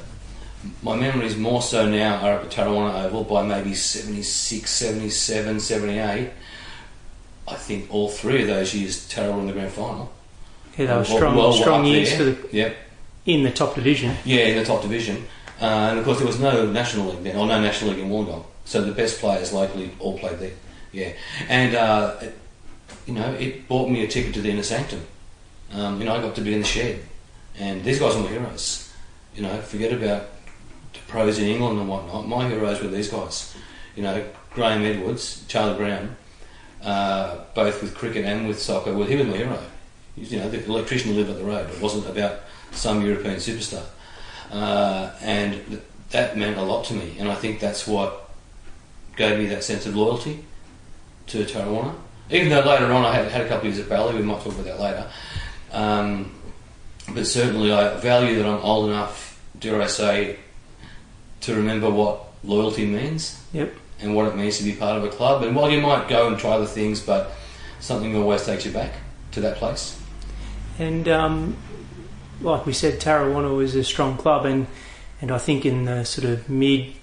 my 0.81 0.95
memories 0.95 1.37
more 1.37 1.61
so 1.61 1.91
now 1.91 2.25
are 2.25 2.35
up 2.35 2.45
at 2.45 2.51
Tarrawanna 2.51 3.05
Oval 3.07 3.25
by 3.25 3.43
maybe 3.43 3.75
76, 3.75 4.71
77, 4.71 5.59
78. 5.59 6.31
I 7.49 7.55
think 7.55 7.93
all 7.93 8.09
three 8.09 8.43
of 8.43 8.47
those 8.47 8.73
years 8.77 9.09
Tara 9.09 9.37
in 9.37 9.49
the 9.49 9.53
grand 9.53 9.73
final. 9.73 10.13
Yeah, 10.77 10.87
they 10.87 10.97
were 10.97 11.05
strong, 11.05 11.37
well, 11.37 11.53
strong 11.53 11.81
up 11.83 11.87
years 11.87 12.09
there. 12.11 12.19
for 12.19 12.25
the 12.25 12.57
Yep. 12.57 12.77
in 13.27 13.43
the 13.43 13.51
top 13.51 13.75
division. 13.75 14.17
Yeah, 14.25 14.47
in 14.47 14.57
the 14.59 14.65
top 14.65 14.83
division. 14.83 15.27
Uh, 15.61 15.65
and 15.91 15.99
of 15.99 16.05
course, 16.05 16.19
there 16.19 16.27
was 16.27 16.39
no 16.41 16.67
National 16.67 17.07
League 17.11 17.23
then, 17.25 17.37
or 17.37 17.47
no 17.47 17.61
National 17.61 17.91
League 17.91 18.01
in 18.01 18.09
Wollongong. 18.11 18.45
So 18.65 18.83
the 18.83 18.93
best 18.93 19.21
players 19.21 19.53
locally 19.53 19.91
all 19.99 20.19
played 20.19 20.39
there. 20.39 20.53
Yeah. 20.93 21.11
And, 21.49 21.75
uh, 21.75 22.15
it- 22.23 22.37
you 23.07 23.15
know, 23.15 23.33
it 23.39 23.69
bought 23.69 23.91
me 23.91 24.03
a 24.05 24.09
ticket 24.09 24.33
to 24.35 24.41
the 24.41 24.51
inner 24.51 24.63
sanctum. 24.63 25.03
Um, 25.73 25.99
you 25.99 26.05
know, 26.07 26.15
I 26.17 26.21
got 26.21 26.35
to 26.37 26.41
be 26.41 26.55
in 26.55 26.61
the 26.61 26.67
shed. 26.67 27.01
And 27.59 27.85
these 27.85 27.99
guys 27.99 28.15
were 28.15 28.23
my 28.23 28.29
heroes. 28.29 28.89
You 29.37 29.43
know, 29.43 29.61
forget 29.61 29.93
about 29.93 30.29
the 30.93 30.99
pros 31.09 31.39
in 31.39 31.47
England 31.47 31.79
and 31.79 31.89
whatnot. 31.89 32.27
My 32.27 32.49
heroes 32.49 32.81
were 32.81 32.89
these 32.89 33.09
guys. 33.09 33.55
You 33.97 34.03
know, 34.05 34.25
Graham 34.55 34.83
Edwards, 34.85 35.45
Charlie 35.47 35.77
Brown, 35.77 36.17
uh, 36.83 37.37
both 37.55 37.83
with 37.83 37.95
cricket 37.95 38.25
and 38.25 38.49
with 38.49 38.61
soccer. 38.61 38.93
Well, 38.95 39.07
he 39.07 39.17
was 39.17 39.27
my 39.27 39.37
hero. 39.37 39.59
You 40.17 40.39
know, 40.39 40.51
the 40.51 40.65
electrician 40.65 41.17
lived 41.17 41.31
up 41.31 41.39
the 41.39 41.45
road. 41.45 41.71
It 41.71 41.81
wasn't 41.81 42.07
about 42.09 42.41
some 42.73 43.05
European 43.05 43.37
superstar. 43.37 43.85
Uh, 44.51 45.11
and 45.23 45.55
th- 45.69 45.81
that 46.11 46.37
meant 46.37 46.57
a 46.59 46.63
lot 46.63 46.85
to 46.87 46.95
me. 46.95 47.17
And 47.19 47.29
I 47.31 47.35
think 47.35 47.61
that's 47.61 47.87
what 47.87 48.31
gave 49.17 49.39
me 49.39 49.47
that 49.47 49.65
sense 49.65 49.87
of 49.87 49.97
loyalty 49.97 50.45
to 51.29 51.45
Tarrawanna. 51.45 51.95
Even 52.31 52.49
though 52.49 52.61
later 52.61 52.87
on 52.93 53.05
I 53.05 53.15
had, 53.15 53.31
had 53.31 53.41
a 53.43 53.49
couple 53.49 53.69
of 53.69 53.75
years 53.75 53.85
at 53.85 53.89
Bally, 53.89 54.15
we 54.17 54.23
might 54.23 54.41
talk 54.43 54.53
about 54.53 54.65
that 54.65 54.81
later. 54.81 55.11
Um, 55.73 56.33
but 57.15 57.27
certainly 57.27 57.73
I 57.73 57.97
value 57.99 58.37
that 58.37 58.47
I'm 58.47 58.61
old 58.63 58.89
enough, 58.91 59.41
dare 59.59 59.81
I 59.81 59.87
say, 59.87 60.39
to 61.43 61.55
remember 61.55 61.91
what 61.91 62.25
loyalty 62.45 62.87
means 62.87 63.43
Yep. 63.53 63.75
and 64.01 64.15
what 64.15 64.27
it 64.29 64.37
means 64.37 64.59
to 64.59 64.65
be 64.65 64.73
part 64.73 64.97
of 64.97 65.05
a 65.05 65.09
club. 65.09 65.43
And 65.43 65.57
while 65.57 65.71
you 65.71 65.81
might 65.81 66.09
go 66.09 66.29
and 66.29 66.39
try 66.39 66.53
other 66.53 66.67
things, 66.67 67.01
but 67.01 67.33
something 67.81 68.15
always 68.17 68.45
takes 68.45 68.65
you 68.65 68.73
back 68.73 68.93
to 69.33 69.41
that 69.41 69.57
place. 69.57 70.00
And 70.81 71.07
um, 71.09 71.57
like 72.41 72.65
we 72.65 72.73
said, 72.73 73.01
Tarrawanna 73.01 73.55
was 73.55 73.75
a 73.75 73.85
strong 73.85 74.17
club, 74.17 74.47
and 74.47 74.67
and 75.21 75.31
I 75.31 75.37
think 75.37 75.67
in 75.67 75.85
the 75.85 76.05
sort 76.05 76.27
of 76.27 76.49
mid 76.49 76.95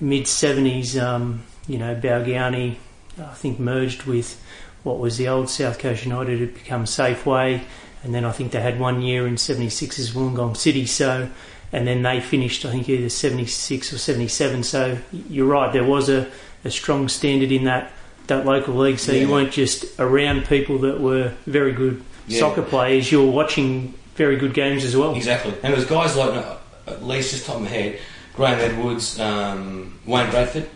mid 0.00 0.26
seventies, 0.26 0.98
um, 0.98 1.44
you 1.68 1.78
know, 1.78 1.94
Balgownie, 1.94 2.76
I 3.16 3.34
think 3.34 3.60
merged 3.60 4.02
with 4.02 4.42
what 4.82 4.98
was 4.98 5.16
the 5.16 5.28
old 5.28 5.48
South 5.48 5.78
Coast 5.78 6.04
United 6.04 6.40
had 6.40 6.54
become 6.54 6.86
Safeway, 6.86 7.62
and 8.02 8.12
then 8.12 8.24
I 8.24 8.32
think 8.32 8.50
they 8.50 8.60
had 8.60 8.80
one 8.80 9.00
year 9.00 9.28
in 9.28 9.36
'76 9.36 10.00
as 10.00 10.10
Wollongong 10.10 10.56
City. 10.56 10.84
So, 10.84 11.30
and 11.72 11.86
then 11.86 12.02
they 12.02 12.20
finished, 12.20 12.64
I 12.64 12.72
think 12.72 12.88
either 12.88 13.08
'76 13.08 13.92
or 13.92 13.98
'77. 13.98 14.64
So 14.64 14.98
you're 15.12 15.46
right, 15.46 15.72
there 15.72 15.84
was 15.84 16.08
a, 16.08 16.28
a 16.64 16.70
strong 16.72 17.08
standard 17.08 17.52
in 17.52 17.62
that 17.62 17.92
that 18.26 18.44
local 18.44 18.74
league. 18.74 18.98
So 18.98 19.12
you 19.12 19.30
weren't 19.30 19.52
just 19.52 20.00
around 20.00 20.46
people 20.46 20.78
that 20.78 21.00
were 21.00 21.32
very 21.46 21.72
good 21.72 22.02
Yeah. 22.30 22.40
soccer 22.40 22.62
players. 22.62 23.10
You're 23.10 23.30
watching 23.30 23.94
very 24.16 24.36
good 24.36 24.54
games 24.54 24.84
as 24.84 24.96
well. 24.96 25.14
Exactly. 25.14 25.54
And 25.62 25.72
it 25.72 25.76
was 25.76 25.84
guys 25.86 26.16
like, 26.16 26.32
no, 26.34 26.56
at 26.86 27.02
least 27.04 27.30
just 27.32 27.46
top 27.46 27.56
of 27.56 27.62
my 27.62 27.68
head, 27.68 27.98
Graham 28.34 28.58
Edwards, 28.58 29.18
um, 29.20 29.98
Wayne 30.06 30.30
Bradford 30.30 30.68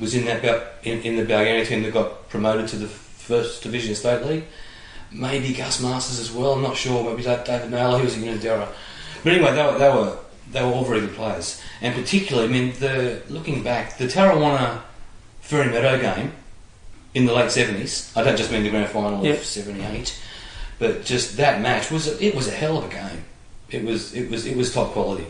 was 0.00 0.14
in 0.14 0.24
that 0.26 0.44
in, 0.84 1.00
in 1.02 1.16
the 1.16 1.24
Balgownie 1.24 1.66
team 1.66 1.82
that 1.82 1.92
got 1.92 2.28
promoted 2.28 2.68
to 2.68 2.76
the 2.76 2.86
first 2.86 3.62
division 3.62 3.94
state 3.94 4.24
league. 4.24 4.44
Maybe 5.10 5.52
Gus 5.54 5.80
Masters 5.82 6.20
as 6.20 6.30
well. 6.30 6.52
I'm 6.52 6.62
not 6.62 6.76
sure. 6.76 7.02
Maybe 7.02 7.22
David 7.22 7.70
Naylor. 7.70 7.98
He 7.98 8.04
was 8.04 8.16
in 8.16 8.22
Unanderra. 8.24 8.68
But 9.24 9.32
anyway, 9.32 9.52
they 9.54 9.64
were, 9.64 9.78
they 9.78 9.88
were 9.88 10.16
they 10.52 10.62
were 10.62 10.68
all 10.72 10.84
very 10.84 11.00
good 11.00 11.14
players. 11.14 11.60
And 11.80 11.94
particularly, 11.94 12.48
I 12.48 12.52
mean, 12.52 12.72
the 12.78 13.22
looking 13.28 13.62
back, 13.62 13.98
the 13.98 14.04
Tarrawanna 14.06 14.80
Ferry 15.40 15.70
Meadow 15.72 15.98
game 16.00 16.32
in 17.14 17.24
the 17.26 17.32
late 17.32 17.50
seventies. 17.50 18.12
I 18.14 18.22
don't 18.22 18.36
just 18.36 18.52
mean 18.52 18.62
the 18.64 18.70
grand 18.70 18.90
final 18.90 19.24
Yep. 19.24 19.38
of 19.38 19.44
seventy 19.44 19.82
eight, 19.82 20.18
but 20.78 21.04
just 21.04 21.36
that 21.36 21.60
match 21.60 21.90
was 21.90 22.08
a, 22.08 22.24
it 22.24 22.34
was 22.34 22.48
a 22.48 22.52
hell 22.52 22.78
of 22.78 22.84
a 22.84 22.88
game. 22.88 23.24
It 23.70 23.84
was 23.84 24.14
it 24.14 24.30
was 24.30 24.46
it 24.46 24.56
was 24.56 24.72
top 24.72 24.92
quality. 24.92 25.26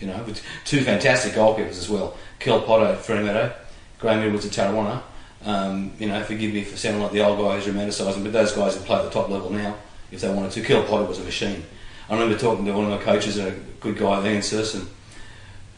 You 0.00 0.08
know, 0.08 0.22
with 0.24 0.42
two 0.64 0.82
fantastic 0.82 1.32
goalkeepers 1.32 1.78
as 1.78 1.88
well. 1.88 2.16
Kel 2.38 2.60
Potter 2.60 2.96
Fremantle, 2.96 3.52
Graham 3.98 4.20
Edwards 4.20 4.46
at 4.46 4.52
Tarrawanna. 4.52 5.02
Um, 5.44 5.92
you 5.98 6.08
know, 6.08 6.22
forgive 6.24 6.52
me 6.52 6.64
for 6.64 6.76
sounding 6.76 7.02
like 7.02 7.12
the 7.12 7.24
old 7.24 7.38
guy 7.38 7.58
who's 7.58 7.72
romanticising, 7.72 8.22
but 8.22 8.32
those 8.32 8.52
guys 8.52 8.76
who 8.76 8.82
play 8.82 8.98
at 8.98 9.04
the 9.04 9.10
top 9.10 9.28
level 9.28 9.50
now, 9.50 9.76
if 10.10 10.20
they 10.20 10.32
wanted 10.32 10.52
to. 10.52 10.62
Kel 10.62 10.82
Potter 10.82 11.04
was 11.04 11.18
a 11.18 11.24
machine. 11.24 11.64
I 12.08 12.14
remember 12.14 12.38
talking 12.38 12.64
to 12.66 12.72
one 12.72 12.84
of 12.84 12.90
my 12.90 13.04
coaches, 13.04 13.38
a 13.38 13.52
good 13.80 13.96
guy, 13.96 14.26
Ian 14.26 14.42
Serson, 14.42 14.86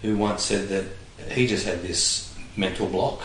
who 0.02 0.16
once 0.16 0.42
said 0.42 0.68
that 0.68 0.84
he 1.30 1.46
just 1.46 1.66
had 1.66 1.82
this 1.82 2.34
mental 2.56 2.88
block 2.88 3.22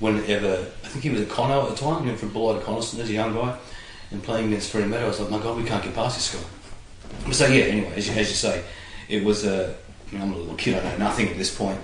whenever, 0.00 0.66
I 0.84 0.88
think 0.88 1.04
he 1.04 1.10
was 1.10 1.20
a 1.20 1.26
Conno 1.26 1.64
at 1.64 1.70
the 1.70 1.76
time, 1.76 2.02
he 2.02 2.08
went 2.08 2.18
from 2.18 2.30
Bullard 2.30 2.60
to 2.60 2.66
Coniston 2.66 3.00
as 3.00 3.08
a 3.08 3.12
young 3.12 3.34
guy, 3.34 3.56
and 4.14 4.22
playing 4.22 4.46
against 4.46 4.70
Fremantle, 4.70 5.04
I 5.04 5.08
was 5.08 5.20
like, 5.20 5.30
my 5.30 5.38
God, 5.40 5.56
we 5.56 5.64
can't 5.64 5.82
get 5.82 5.94
past 5.94 6.16
this 6.16 6.34
guy. 6.34 7.32
So 7.32 7.46
yeah, 7.46 7.64
anyway, 7.64 7.92
as 7.96 8.08
you, 8.08 8.14
as 8.14 8.30
you 8.30 8.36
say, 8.36 8.64
it 9.08 9.24
was 9.24 9.44
a. 9.44 9.74
I 10.12 10.16
I'm 10.16 10.32
a 10.32 10.36
little 10.36 10.54
kid. 10.54 10.76
I 10.76 10.90
know 10.90 10.98
nothing 10.98 11.28
at 11.28 11.36
this 11.36 11.52
point, 11.54 11.80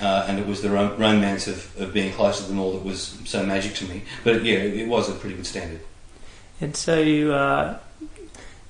uh, 0.00 0.24
and 0.28 0.38
it 0.38 0.46
was 0.46 0.62
the 0.62 0.70
ro- 0.70 0.94
romance 0.96 1.46
of, 1.46 1.78
of 1.78 1.92
being 1.92 2.12
closer 2.14 2.46
them 2.46 2.58
all 2.58 2.72
that 2.72 2.82
was 2.82 3.20
so 3.24 3.44
magic 3.44 3.74
to 3.74 3.84
me. 3.84 4.02
But 4.24 4.44
yeah, 4.44 4.56
it, 4.56 4.80
it 4.80 4.88
was 4.88 5.10
a 5.10 5.12
pretty 5.12 5.36
good 5.36 5.46
standard. 5.46 5.80
And 6.60 6.74
so 6.74 7.30
uh, 7.30 7.78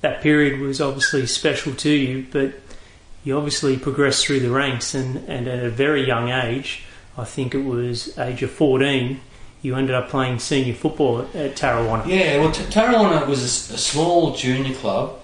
that 0.01 0.21
period 0.21 0.59
was 0.59 0.81
obviously 0.81 1.25
special 1.27 1.73
to 1.75 1.89
you, 1.89 2.27
but 2.29 2.55
you 3.23 3.37
obviously 3.37 3.77
progressed 3.77 4.25
through 4.25 4.41
the 4.41 4.51
ranks, 4.51 4.93
and, 4.93 5.17
and 5.29 5.47
at 5.47 5.63
a 5.63 5.69
very 5.69 6.05
young 6.05 6.29
age, 6.29 6.83
I 7.17 7.23
think 7.23 7.55
it 7.55 7.63
was 7.63 8.17
age 8.17 8.43
of 8.43 8.51
14, 8.51 9.21
you 9.61 9.75
ended 9.75 9.95
up 9.95 10.09
playing 10.09 10.39
senior 10.39 10.73
football 10.73 11.21
at, 11.21 11.35
at 11.35 11.55
Tarrawanna. 11.55 12.07
Yeah, 12.07 12.37
well, 12.37 12.51
T- 12.51 12.63
Tarrawanna 12.63 13.27
was 13.27 13.43
a 13.43 13.77
small 13.77 14.35
junior 14.35 14.75
club, 14.75 15.19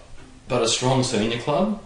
but 0.48 0.62
a 0.62 0.68
strong 0.68 1.04
senior 1.04 1.40
club, 1.40 1.82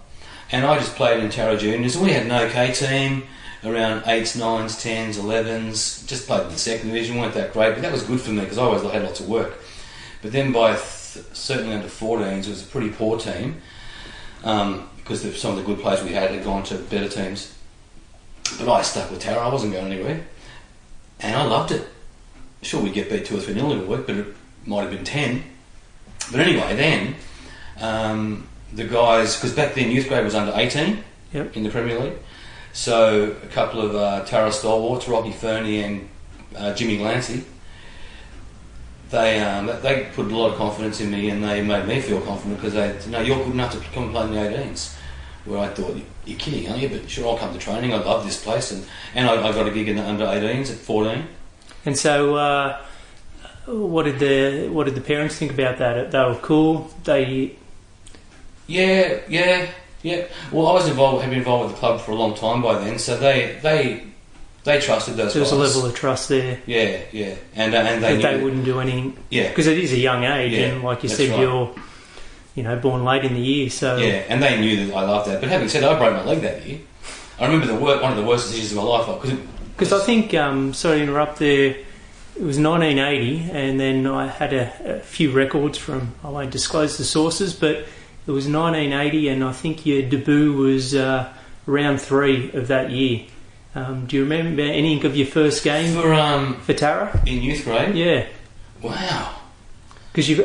and 0.51 0.65
I 0.65 0.77
just 0.77 0.95
played 0.95 1.23
in 1.23 1.29
Tara 1.29 1.57
Juniors. 1.57 1.97
We 1.97 2.11
had 2.11 2.25
an 2.25 2.31
okay 2.31 2.71
team, 2.71 3.23
around 3.63 4.03
eights, 4.07 4.35
nines, 4.35 4.81
tens, 4.81 5.17
elevens. 5.17 6.05
Just 6.05 6.27
played 6.27 6.43
in 6.43 6.49
the 6.49 6.57
second 6.57 6.87
division. 6.87 7.17
weren't 7.17 7.33
that 7.33 7.53
great, 7.53 7.73
but 7.73 7.81
that 7.81 7.91
was 7.91 8.03
good 8.03 8.21
for 8.21 8.31
me 8.31 8.41
because 8.41 8.57
I 8.57 8.63
always 8.63 8.81
had 8.83 9.03
lots 9.03 9.19
of 9.19 9.27
work. 9.27 9.59
But 10.21 10.31
then 10.31 10.51
by 10.51 10.71
th- 10.71 11.25
certainly 11.33 11.75
under 11.75 11.87
14s, 11.87 12.39
it 12.39 12.49
was 12.49 12.63
a 12.63 12.67
pretty 12.67 12.89
poor 12.89 13.19
team 13.19 13.61
um, 14.43 14.89
because 14.97 15.23
the, 15.23 15.33
some 15.33 15.51
of 15.51 15.57
the 15.57 15.63
good 15.63 15.79
players 15.79 16.03
we 16.03 16.13
had 16.13 16.31
had 16.31 16.43
gone 16.43 16.63
to 16.63 16.75
better 16.75 17.09
teams. 17.09 17.53
But 18.57 18.69
I 18.69 18.81
stuck 18.81 19.11
with 19.11 19.19
Tara. 19.19 19.39
I 19.39 19.51
wasn't 19.51 19.73
going 19.73 19.91
anywhere, 19.91 20.25
and 21.19 21.35
I 21.35 21.43
loved 21.43 21.71
it. 21.71 21.85
Sure, 22.67 22.81
we'd 22.81 22.93
get 22.93 23.09
beat 23.09 23.23
two 23.25 23.37
or 23.37 23.39
three 23.39 23.53
nil 23.53 23.71
every 23.71 23.85
week, 23.87 24.05
but 24.05 24.17
it 24.17 24.27
might 24.65 24.81
have 24.81 24.91
been 24.91 25.05
ten. 25.05 25.41
But 26.29 26.41
anyway, 26.41 26.75
then 26.75 27.15
um, 27.79 28.45
the 28.73 28.83
guys, 28.83 29.35
because 29.37 29.53
back 29.53 29.73
then 29.73 29.89
youth 29.89 30.09
grade 30.09 30.25
was 30.25 30.35
under 30.35 30.51
18 30.53 31.01
Yep. 31.31 31.55
in 31.55 31.63
the 31.63 31.69
Premier 31.69 31.97
League. 31.97 32.17
So 32.73 33.31
a 33.41 33.47
couple 33.47 33.81
of 33.81 33.95
uh, 33.95 34.25
Tara 34.25 34.51
stalwarts, 34.51 35.07
Robbie 35.07 35.31
Fernie 35.31 35.81
and 35.81 36.09
uh, 36.57 36.73
Jimmy 36.73 36.97
Glancy, 36.97 37.43
they 39.11 39.39
um, 39.39 39.67
they 39.81 40.09
put 40.13 40.25
a 40.29 40.35
lot 40.35 40.51
of 40.51 40.57
confidence 40.57 40.99
in 40.99 41.09
me 41.09 41.29
and 41.29 41.41
they 41.41 41.61
made 41.63 41.87
me 41.87 42.01
feel 42.01 42.19
confident 42.19 42.57
because 42.59 42.73
they 42.73 42.99
said, 42.99 43.09
no, 43.09 43.21
you're 43.21 43.37
good 43.37 43.53
enough 43.53 43.71
to 43.71 43.79
come 43.93 44.03
and 44.03 44.11
play 44.11 44.23
in 44.25 44.31
the 44.33 44.57
18s. 44.57 44.93
Where 45.45 45.59
I 45.59 45.69
thought, 45.69 45.95
you're 46.25 46.37
kidding, 46.37 46.67
aren't 46.67 46.81
you? 46.81 46.89
But 46.89 47.09
sure, 47.09 47.29
I'll 47.29 47.37
come 47.37 47.53
to 47.53 47.59
training. 47.59 47.93
I 47.93 47.97
love 48.03 48.25
this 48.25 48.43
place. 48.43 48.73
And, 48.73 48.83
and 49.15 49.29
I, 49.29 49.47
I 49.47 49.53
got 49.53 49.65
a 49.65 49.71
gig 49.71 49.87
in 49.87 49.95
the 49.95 50.03
under 50.03 50.25
18s 50.25 50.69
at 50.71 50.77
14. 50.77 51.25
And 51.87 51.97
so, 51.97 52.35
uh, 52.35 52.77
what 53.65 54.03
did 54.03 54.19
the 54.19 54.67
what 54.69 54.85
did 54.87 54.95
the 54.95 55.01
parents 55.01 55.37
think 55.37 55.51
about 55.53 55.77
that? 55.77 56.11
They 56.11 56.19
were 56.19 56.35
cool. 56.35 56.91
They 57.05 57.55
Yeah, 58.67 59.19
yeah, 59.29 59.67
yeah. 60.03 60.25
Well, 60.51 60.67
I 60.67 60.73
was 60.73 60.87
involved, 60.89 61.21
had 61.23 61.29
been 61.29 61.39
involved 61.39 61.63
with 61.71 61.75
the 61.75 61.79
club 61.79 62.01
for 62.01 62.11
a 62.11 62.15
long 62.15 62.35
time 62.35 62.61
by 62.61 62.77
then, 62.83 62.99
so 62.99 63.17
they 63.17 63.57
they 63.63 64.03
they 64.65 64.81
trusted 64.81 65.15
those 65.15 65.33
there 65.33 65.39
was 65.41 65.51
guys. 65.51 65.59
a 65.59 65.63
level 65.63 65.85
of 65.89 65.95
trust 65.95 66.27
there 66.27 66.59
Yeah, 66.65 66.99
yeah, 67.13 67.35
and 67.55 67.73
uh, 67.73 67.77
and 67.77 68.03
they 68.03 68.17
they 68.17 68.43
wouldn't 68.43 68.65
do 68.65 68.81
anything 68.81 69.15
Yeah, 69.29 69.47
because 69.47 69.67
it 69.67 69.77
is 69.77 69.93
a 69.93 69.97
young 69.97 70.25
age, 70.25 70.51
Yeah, 70.51 70.65
and 70.67 70.83
like 70.83 71.03
you 71.03 71.09
said, 71.09 71.29
right. 71.29 71.39
you're 71.39 71.73
you 72.55 72.63
know 72.63 72.75
born 72.75 73.05
late 73.05 73.23
in 73.23 73.33
the 73.33 73.39
year, 73.39 73.69
so 73.69 73.95
yeah, 73.95 74.25
and 74.27 74.43
they 74.43 74.59
knew 74.59 74.87
that 74.87 74.93
I 74.93 75.03
loved 75.05 75.29
that. 75.29 75.39
But 75.39 75.49
having 75.49 75.69
said, 75.69 75.83
that, 75.83 75.93
I 75.93 75.97
broke 75.97 76.15
my 76.15 76.25
leg 76.25 76.41
that 76.41 76.67
year. 76.67 76.79
I 77.39 77.45
remember 77.45 77.67
the 77.67 77.75
wor- 77.75 78.01
one 78.01 78.11
of 78.11 78.17
the 78.17 78.25
worst 78.25 78.47
decisions 78.47 78.71
of 78.73 78.77
my 78.79 78.83
life 78.83 79.05
because 79.21 79.39
Because 79.77 79.93
I 79.93 80.03
think, 80.03 80.33
um, 80.33 80.73
sorry 80.73 80.97
to 80.97 81.03
interrupt 81.03 81.37
there, 81.37 81.69
it 82.35 82.43
was 82.43 82.57
1980, 82.59 83.51
and 83.51 83.79
then 83.79 84.07
I 84.07 84.27
had 84.27 84.51
a, 84.53 84.97
a 84.97 84.99
few 85.01 85.31
records 85.31 85.77
from, 85.77 86.13
I 86.23 86.29
won't 86.29 86.49
disclose 86.51 86.97
the 86.97 87.03
sources, 87.03 87.53
but 87.53 87.75
it 88.25 88.31
was 88.31 88.47
1980, 88.47 89.29
and 89.29 89.43
I 89.43 89.51
think 89.51 89.85
your 89.85 90.01
debut 90.01 90.53
was 90.53 90.95
uh, 90.95 91.31
round 91.67 92.01
three 92.01 92.51
of 92.53 92.67
that 92.69 92.89
year. 92.89 93.25
Um, 93.75 94.07
do 94.07 94.15
you 94.15 94.23
remember 94.23 94.63
any 94.63 94.99
of 95.03 95.15
your 95.15 95.27
first 95.27 95.63
game 95.63 95.93
for 96.01 96.11
um 96.11 96.55
for 96.61 96.73
Tara? 96.73 97.21
in 97.27 97.43
youth 97.43 97.63
grade, 97.63 97.95
Yeah. 97.95 98.25
wow, 98.81 99.35
Because 100.11 100.27
you 100.27 100.43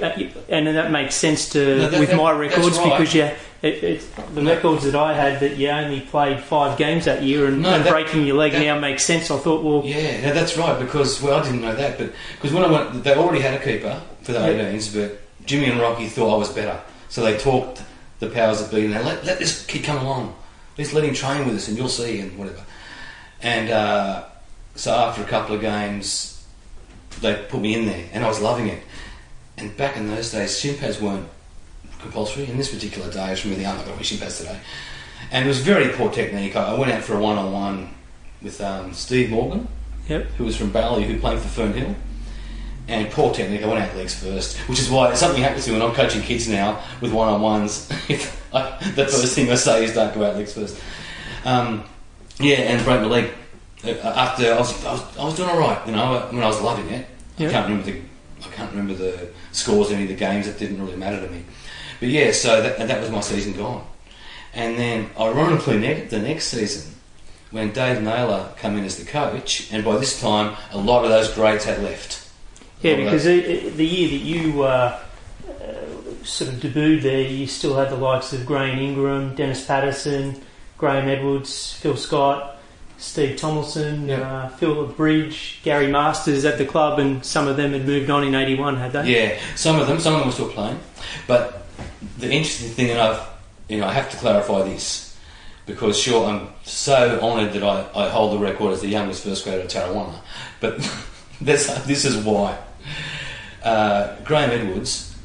and 0.51 0.67
that 0.67 0.91
makes 0.91 1.15
sense 1.15 1.49
to 1.51 1.77
No, 1.79 1.89
that- 1.89 1.99
with 2.01 2.11
that- 2.11 2.17
my 2.19 2.31
records 2.33 2.77
right. 2.79 2.91
because 2.99 3.15
you 3.15 3.31
it, 3.62 3.83
it, 3.85 4.16
the 4.35 4.42
records 4.42 4.85
that 4.85 4.95
I 4.97 5.14
had 5.14 5.40
that 5.40 5.57
you 5.57 5.69
only 5.69 6.00
played 6.00 6.40
five 6.40 6.76
games 6.76 7.04
that 7.04 7.23
year 7.23 7.47
and, 7.47 7.62
No, 7.62 7.71
and 7.75 7.85
that- 7.85 7.90
breaking 7.90 8.26
your 8.26 8.37
leg 8.37 8.52
that- 8.52 8.61
now 8.61 8.78
makes 8.78 9.04
sense. 9.04 9.31
I 9.31 9.38
thought, 9.38 9.62
well, 9.62 9.83
yeah, 9.85 10.21
no, 10.26 10.35
that's 10.35 10.57
right. 10.59 10.78
Because 10.78 11.23
well, 11.23 11.38
I 11.40 11.45
didn't 11.45 11.61
know 11.62 11.75
that, 11.75 11.97
but 11.99 12.12
because 12.37 12.52
when 12.52 12.64
I 12.64 12.71
went, 12.71 13.04
they 13.04 13.14
already 13.14 13.40
had 13.40 13.54
a 13.54 13.64
keeper 13.64 14.00
for 14.23 14.33
the 14.33 14.40
Yeah. 14.40 14.73
18s, 14.73 14.92
but 14.95 15.21
Jimmy 15.47 15.66
and 15.71 15.81
Rocky 15.81 16.09
thought 16.09 16.35
I 16.35 16.38
was 16.38 16.50
better, 16.50 16.81
So 17.09 17.23
they 17.23 17.37
talked 17.38 17.83
the 18.21 18.28
powers 18.28 18.61
that 18.61 18.71
be, 18.75 18.85
and 18.85 18.95
they 18.95 19.02
let, 19.02 19.25
let 19.25 19.38
this 19.38 19.64
kid 19.66 19.85
come 19.85 19.99
along. 20.04 20.35
Let's 20.78 20.92
let 20.92 21.04
him 21.04 21.14
train 21.14 21.45
with 21.47 21.57
us, 21.57 21.69
and 21.69 21.76
you'll 21.76 21.88
see, 21.88 22.21
and 22.21 22.37
whatever. 22.38 22.62
And 23.42 23.71
uh, 23.71 24.25
so 24.76 24.92
after 24.95 25.23
a 25.23 25.26
couple 25.26 25.54
of 25.54 25.61
games, 25.61 26.45
they 27.21 27.35
put 27.49 27.61
me 27.61 27.75
in 27.75 27.87
there, 27.87 28.07
and 28.12 28.25
I 28.25 28.28
was 28.28 28.40
loving 28.40 28.69
it. 28.69 28.83
And 29.59 29.76
back 29.76 29.97
in 29.97 30.09
those 30.09 30.33
days, 30.33 30.59
shin 30.59 30.78
pads 30.78 31.00
weren't 31.00 31.28
compulsory. 32.03 32.47
In 32.49 32.57
this 32.57 32.73
particular 32.73 33.11
day, 33.11 33.21
I 33.21 33.33
remember 33.35 33.55
the 33.57 33.67
I'm 33.67 33.77
not 33.77 33.87
going 33.87 33.99
to 33.99 34.05
shin 34.05 34.19
pads 34.19 34.39
today. 34.39 34.59
And 35.31 35.45
it 35.45 35.49
was 35.49 35.59
very 35.59 35.89
poor 35.95 36.11
technique. 36.11 36.57
I 36.57 36.75
went 36.79 36.93
out 36.93 37.03
for 37.03 37.15
a 37.17 37.21
one-on-one 37.21 37.89
with 38.43 38.61
um, 38.61 38.93
Steve 38.93 39.31
Morgan, 39.31 39.67
Yep. 40.09 40.25
who 40.37 40.45
was 40.45 40.57
from 40.57 40.71
Bali, 40.71 41.05
who 41.05 41.19
played 41.19 41.39
for 41.39 41.63
Fernhill. 41.63 41.95
And 42.89 43.09
poor 43.11 43.33
technique, 43.33 43.63
I 43.63 43.67
went 43.69 43.81
out 43.81 43.97
legs 43.97 44.15
first, 44.21 44.57
which 44.69 44.81
is 44.81 44.91
why 44.91 45.15
something 45.15 45.41
happens 45.43 45.65
to 45.65 45.71
me 45.73 45.79
when 45.79 45.89
I'm 45.89 45.95
coaching 45.95 46.21
kids 46.21 46.49
now 46.49 46.83
with 47.01 47.13
one 47.13 47.29
on 47.29 47.41
ones. 47.41 47.87
the 48.09 49.07
first 49.09 49.35
thing 49.35 49.49
I 49.51 49.55
say 49.55 49.85
is 49.85 49.95
don't 49.95 50.13
go 50.13 50.25
out 50.25 50.35
legs 50.37 50.53
first. 50.53 50.77
Um, 51.45 51.85
yeah, 52.39 52.57
and 52.57 52.85
broke 52.85 53.01
my 53.01 53.07
leg. 53.07 53.31
Uh, 53.85 53.91
After 54.09 54.53
I 54.53 54.59
was, 54.59 54.85
I 54.85 54.93
was, 54.93 55.19
I 55.19 55.25
was 55.25 55.37
doing 55.37 55.49
all 55.49 55.59
right, 55.59 55.87
you 55.87 55.93
know. 55.93 56.27
I 56.29 56.33
mean, 56.33 56.43
I 56.43 56.47
was 56.49 56.61
loving 56.61 56.89
it. 56.91 57.07
Yeah. 57.39 57.49
I 57.49 57.53
can't 57.53 57.69
remember 57.69 57.91
the, 57.91 58.01
I 58.45 58.49
can't 58.53 58.71
remember 58.73 58.95
the 58.95 59.29
scores 59.53 59.89
of 59.89 59.95
any 59.95 60.03
of 60.03 60.09
the 60.09 60.17
games. 60.17 60.47
It 60.49 60.59
didn't 60.59 60.81
really 60.85 60.97
matter 60.97 61.25
to 61.25 61.33
me. 61.33 61.45
But 62.03 62.09
yeah, 62.11 62.33
so 62.33 62.61
that, 62.61 62.79
that 62.89 63.01
was 63.01 63.13
my 63.13 63.21
season 63.21 63.53
gone. 63.53 63.87
And 64.53 64.77
then, 64.77 65.09
ironically, 65.17 65.79
ne- 65.79 66.07
the 66.07 66.19
next 66.19 66.47
season, 66.49 66.97
when 67.53 67.71
Dave 67.71 68.03
Naylor 68.03 68.49
came 68.59 68.77
in 68.77 68.83
as 68.85 68.97
the 68.97 69.05
coach, 69.05 69.73
and 69.73 69.85
by 69.85 69.99
this 69.99 70.21
time, 70.21 70.57
a 70.73 70.79
lot 70.79 71.05
of 71.05 71.11
those 71.11 71.33
greats 71.33 71.65
had 71.65 71.81
left. 71.81 72.29
Yeah, 72.81 72.97
because 72.97 73.23
the, 73.23 73.69
the 73.69 73.87
year 73.87 74.09
that 74.09 74.17
you 74.25 74.63
uh, 74.65 74.99
uh, 75.49 76.25
sort 76.25 76.51
of 76.53 76.57
debuted 76.57 77.03
there, 77.03 77.21
you 77.21 77.47
still 77.47 77.77
had 77.77 77.91
the 77.91 77.97
likes 77.97 78.33
of 78.33 78.45
Graham 78.47 78.81
Ingram, 78.81 79.37
Dennis 79.37 79.65
Patterson, 79.65 80.43
Graham 80.79 81.09
Edwards, 81.09 81.75
Phil 81.75 81.97
Scott, 81.97 82.57
Steve 82.99 83.37
Tomlinson, 83.37 84.09
Yeah. 84.09 84.17
uh, 84.23 84.49
Philip 84.49 84.97
Bridge, 84.97 85.61
Gary 85.63 85.87
Masters 85.87 86.45
at 86.45 86.59
the 86.59 86.65
club, 86.65 86.99
and 86.99 87.25
some 87.25 87.47
of 87.47 87.57
them 87.57 87.71
had 87.73 87.87
moved 87.87 88.11
on 88.11 88.25
in 88.25 88.35
'81, 88.35 88.77
had 88.77 88.93
they? 88.93 89.05
Yeah, 89.07 89.39
some 89.55 89.79
of 89.79 89.87
them, 89.87 90.01
some 90.01 90.15
of 90.15 90.19
them 90.19 90.27
were 90.31 90.33
still 90.35 90.49
playing. 90.51 90.81
But 91.29 91.62
the 92.19 92.31
interesting 92.31 92.71
thing, 92.71 92.91
and 92.91 93.01
I've, 93.01 93.29
you 93.69 93.79
know, 93.79 93.87
I 93.87 93.93
have 93.93 94.11
to 94.11 94.17
clarify 94.17 94.63
this 94.63 95.17
because 95.67 95.99
sure, 95.99 96.27
I'm 96.27 96.49
so 96.65 97.21
honoured 97.21 97.53
that 97.53 97.63
I, 97.63 97.89
I 97.95 98.09
hold 98.09 98.33
the 98.33 98.45
record 98.45 98.73
as 98.73 98.81
the 98.81 98.89
youngest 98.89 99.25
first 99.25 99.45
grader 99.45 99.63
at 99.63 99.69
Tarrawanna. 99.69 100.19
But 100.61 100.79
this, 101.41 101.69
this 101.85 102.05
is 102.05 102.25
why. 102.25 102.59
Uh, 103.63 104.17
Graham 104.25 104.51
Edwards, 104.51 105.17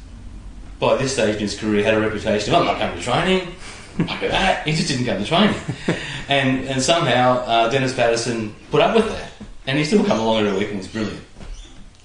by 0.78 0.96
this 0.96 1.14
stage 1.14 1.36
in 1.36 1.40
his 1.42 1.58
career, 1.58 1.84
had 1.84 1.94
a 1.94 2.00
reputation 2.00 2.54
of 2.54 2.60
I'm 2.60 2.66
not 2.66 2.78
coming 2.78 2.96
to 2.96 3.02
training. 3.02 3.54
At 3.98 4.20
that. 4.30 4.66
He 4.66 4.74
just 4.74 4.86
didn't 4.86 5.06
come 5.06 5.18
to 5.18 5.24
training. 5.24 5.60
and 6.28 6.64
and 6.68 6.80
somehow 6.80 7.38
uh, 7.38 7.68
Dennis 7.68 7.92
Patterson 7.92 8.54
put 8.70 8.80
up 8.80 8.94
with 8.94 9.08
that. 9.08 9.32
And 9.66 9.76
he 9.76 9.84
still 9.84 10.04
come 10.04 10.20
along 10.20 10.46
every 10.46 10.56
week 10.56 10.68
and 10.68 10.78
was 10.78 10.86
brilliant. 10.86 11.20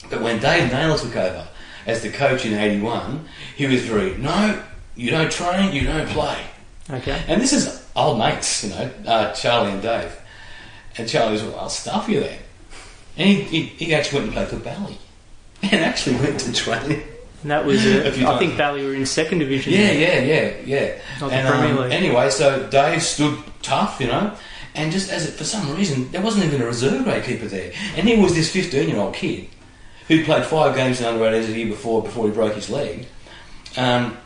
But 0.10 0.22
when 0.22 0.40
Dave 0.40 0.72
Naylor 0.72 0.98
took 0.98 1.16
over 1.16 1.48
as 1.86 2.02
the 2.02 2.10
coach 2.10 2.46
in 2.46 2.54
81, 2.54 3.26
he 3.56 3.68
was 3.68 3.86
very, 3.86 4.16
no, 4.18 4.62
you 4.96 5.12
don't 5.12 5.32
train, 5.32 5.74
you 5.74 5.86
don't 5.86 6.08
play. 6.10 6.38
Okay. 6.90 7.24
And 7.28 7.42
this 7.42 7.54
is 7.54 7.86
old 7.96 8.20
mates, 8.20 8.64
you 8.64 8.70
know, 8.72 8.92
uh, 9.06 9.34
Charlie 9.34 9.72
and 9.72 9.82
Dave. 9.82 10.16
And 10.98 11.08
Charlie 11.08 11.34
was, 11.34 11.44
well, 11.44 11.60
I'll 11.60 11.70
stuff 11.70 12.08
you 12.08 12.20
there. 12.20 12.40
And 13.18 13.30
he, 13.30 13.42
he, 13.44 13.62
he 13.86 13.96
actually 13.96 14.20
went 14.20 14.26
and 14.26 14.34
played 14.34 14.48
for 14.50 14.64
Bally. 14.64 14.98
And 15.64 15.76
actually 15.76 16.18
went 16.18 16.42
to 16.42 16.52
training. 16.52 17.02
And 17.42 17.52
that 17.52 17.66
was, 17.66 17.86
uh, 17.86 18.04
I 18.06 18.12
times. 18.12 18.40
think 18.40 18.54
Valley 18.56 18.86
were 18.86 18.94
in 18.94 19.06
second 19.06 19.40
division. 19.40 19.72
Yeah, 19.72 19.92
yeah, 19.92 20.20
yeah, 20.20 20.54
yeah. 20.66 21.02
Not 21.22 21.32
the 21.32 21.50
Premier 21.50 21.72
um, 21.72 21.78
League. 21.84 21.92
Anyway, 21.94 22.30
so 22.30 22.68
Dave 22.70 23.02
stood 23.02 23.38
tough, 23.62 24.02
you 24.02 24.08
know, 24.08 24.36
and 24.76 24.92
just 24.92 25.10
as 25.10 25.26
it, 25.26 25.34
for 25.34 25.44
some 25.44 25.74
reason, 25.76 26.12
there 26.12 26.22
wasn't 26.22 26.46
even 26.46 26.62
a 26.62 26.66
reserve 26.66 27.04
grade 27.06 27.24
keeper 27.24 27.46
there. 27.46 27.72
And 27.96 28.08
he 28.08 28.18
was 28.18 28.36
this 28.36 28.52
15 28.52 28.90
year 28.90 28.98
old 28.98 29.14
kid 29.14 29.48
who 30.08 30.24
played 30.26 30.46
five 30.46 30.76
games 30.76 31.00
in 31.00 31.06
under 31.08 31.24
18s 31.24 31.50
a 31.50 31.58
year 31.58 31.68
before, 31.68 32.02
before 32.04 32.28
he 32.28 32.34
broke 32.34 32.54
his 32.56 32.70
leg. 32.70 33.08
Um, 33.78 34.18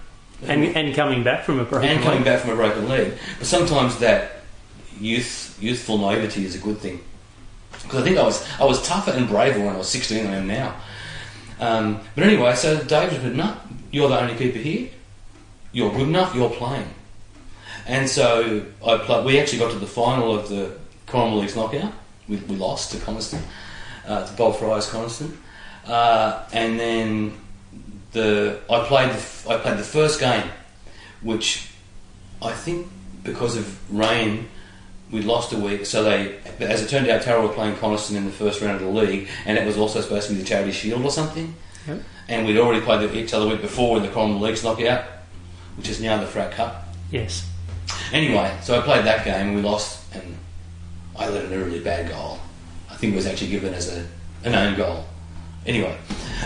And, 0.48 0.63
and 0.76 0.96
coming 0.96 1.24
back 1.24 1.44
from 1.46 1.60
a 1.60 1.63
broken 1.66 1.90
and 1.90 2.02
coming 2.04 2.20
leg. 2.24 2.26
back 2.26 2.40
from 2.42 2.52
a 2.52 2.56
broken 2.56 2.88
leg. 2.88 3.13
But 3.40 3.48
sometimes 3.48 3.98
that 4.00 4.42
youth, 5.00 5.58
youthful 5.62 5.98
naivety 5.98 6.46
is 6.46 6.56
a 6.56 6.60
good 6.60 6.78
thing. 6.80 7.00
Because 7.84 8.02
I 8.02 8.04
think 8.04 8.18
I 8.18 8.24
was 8.24 8.46
I 8.60 8.66
was 8.66 8.82
tougher 8.88 9.12
and 9.12 9.28
braver 9.28 9.60
when 9.60 9.70
I 9.70 9.78
was 9.78 9.88
16 9.90 10.24
than 10.24 10.34
I 10.34 10.38
am 10.38 10.48
now. 10.48 10.76
Um, 11.60 12.00
but 12.16 12.24
anyway, 12.24 12.54
so 12.56 12.78
David 12.84 13.22
said, 13.22 13.36
"No, 13.36 13.56
you're 13.92 14.10
the 14.10 14.20
only 14.20 14.36
keeper 14.36 14.58
here. 14.60 14.90
You're 15.72 15.92
good 15.92 16.08
enough. 16.08 16.36
You're 16.36 16.50
playing." 16.50 16.90
And 17.88 18.10
so 18.10 18.63
I 18.86 18.98
played. 18.98 19.26
We 19.26 19.40
actually 19.40 19.60
got 19.60 19.72
to 19.72 19.80
the 19.80 19.88
final 19.88 20.38
of 20.38 20.50
the 20.50 20.72
Corrimal 21.08 21.40
Leagues 21.42 21.56
knockout. 21.56 21.94
We, 22.28 22.38
we 22.38 22.56
lost 22.58 22.92
to 22.92 22.98
Coniston, 23.00 23.42
uh, 24.08 24.26
to 24.28 24.34
Bob 24.34 24.58
Fry's 24.58 24.88
Coniston, 24.90 25.38
uh, 25.88 26.43
and 26.54 26.80
then 26.80 27.34
the 28.12 28.60
I 28.69 28.84
played 28.86 29.12
the, 29.12 29.52
I 29.52 29.58
played 29.58 29.78
the 29.78 29.84
first 29.84 30.19
game, 30.19 30.50
which 31.21 31.69
I 32.41 32.52
think 32.52 32.88
because 33.23 33.56
of 33.56 33.95
rain 33.95 34.47
we 35.12 35.21
lost 35.21 35.54
a 35.54 35.58
week. 35.58 35.86
So 35.86 36.04
they, 36.04 36.38
as 36.60 36.82
it 36.82 36.89
turned 36.89 37.08
out, 37.08 37.21
Tara 37.21 37.41
were 37.41 37.54
playing 37.54 37.76
Coniston 37.78 38.17
in 38.17 38.26
the 38.26 38.32
first 38.32 38.62
round 38.62 38.76
of 38.76 38.82
the 38.82 38.89
league, 38.89 39.30
and 39.45 39.58
it 39.58 39.65
was 39.65 39.78
also 39.78 40.02
supposed 40.02 40.28
to 40.28 40.34
be 40.34 40.41
the 40.41 40.45
Charity 40.45 40.71
Shield 40.71 41.04
or 41.04 41.12
something. 41.12 41.56
Yep. 41.88 42.02
And 42.28 42.45
we'd 42.45 42.58
already 42.58 42.82
played 42.82 43.10
each 43.15 43.34
other 43.34 43.47
week 43.47 43.62
before 43.62 43.97
in 43.97 44.04
the 44.04 44.10
Corrimal 44.10 44.41
Leagues 44.41 44.63
knockout, 44.63 45.06
which 45.78 45.88
is 45.88 46.02
now 46.02 46.19
the 46.19 46.28
Frat 46.28 46.52
Cup. 46.52 46.89
Yes. 47.10 47.50
Anyway, 48.12 48.58
so 48.62 48.78
I 48.78 48.82
played 48.82 49.06
that 49.06 49.23
game 49.23 49.47
and 49.47 49.56
we 49.56 49.62
lost, 49.62 50.13
and 50.13 50.38
I 51.15 51.30
let 51.30 51.45
in 51.45 51.54
a 51.54 51.63
really 51.63 51.80
bad 51.80 52.10
goal. 52.10 52.39
I 52.89 52.95
think 52.95 53.13
it 53.13 53.15
was 53.15 53.28
actually 53.28 53.52
given 53.52 53.73
as 53.73 53.95
a 53.95 54.06
an 54.43 54.56
own 54.56 54.76
goal. 54.76 55.06
Anyway, 55.68 55.98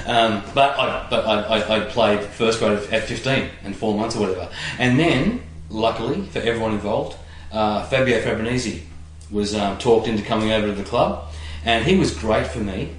um, 0.08 0.42
but 0.56 0.78
I 0.80 1.08
but 1.10 1.26
I, 1.26 1.42
I, 1.60 1.78
I 1.78 1.80
played 1.82 2.22
first 2.24 2.60
grade 2.60 2.78
at 2.92 3.04
15 3.04 3.50
and 3.64 3.76
four 3.76 3.96
months 3.98 4.16
or 4.16 4.22
whatever, 4.22 4.50
and 4.80 5.00
then 5.00 5.42
luckily 5.70 6.24
for 6.28 6.40
everyone 6.40 6.74
involved, 6.74 7.18
uh, 7.52 7.84
Fabio 7.86 8.20
Fabrinesi 8.22 8.82
was 9.30 9.54
um, 9.56 9.78
talked 9.78 10.08
into 10.08 10.24
coming 10.24 10.52
over 10.52 10.68
to 10.68 10.74
the 10.74 10.84
club, 10.84 11.32
and 11.66 11.86
he 11.86 11.96
was 11.98 12.12
great 12.18 12.48
for 12.48 12.60
me 12.60 12.90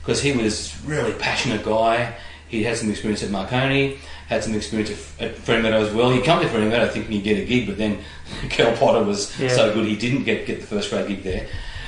because 0.00 0.22
he 0.22 0.32
was 0.32 0.72
a 0.84 0.88
really 0.88 1.12
passionate 1.14 1.64
guy. 1.64 2.14
He 2.48 2.62
had 2.64 2.76
some 2.76 2.90
experience 2.90 3.22
at 3.22 3.30
Marconi, 3.30 3.98
had 4.28 4.44
some 4.44 4.54
experience 4.54 4.90
at, 5.18 5.30
at 5.30 5.36
Fremantle 5.36 5.82
as 5.86 5.92
well. 5.92 6.10
He 6.10 6.20
come 6.20 6.42
to 6.42 6.48
Fremantle 6.48 6.88
thinking 6.90 7.12
he'd 7.12 7.24
get 7.24 7.38
a 7.38 7.44
gig, 7.46 7.66
but 7.66 7.76
then 7.78 7.98
Kel 8.50 8.76
Potter 8.76 9.02
was 9.04 9.38
Yeah. 9.40 9.48
so 9.48 9.72
good 9.74 9.86
he 9.86 9.96
didn't 9.96 10.24
get, 10.24 10.46
get 10.46 10.60
the 10.60 10.66
first 10.66 10.90
grade 10.90 11.08
gig 11.08 11.22
there. 11.22 11.46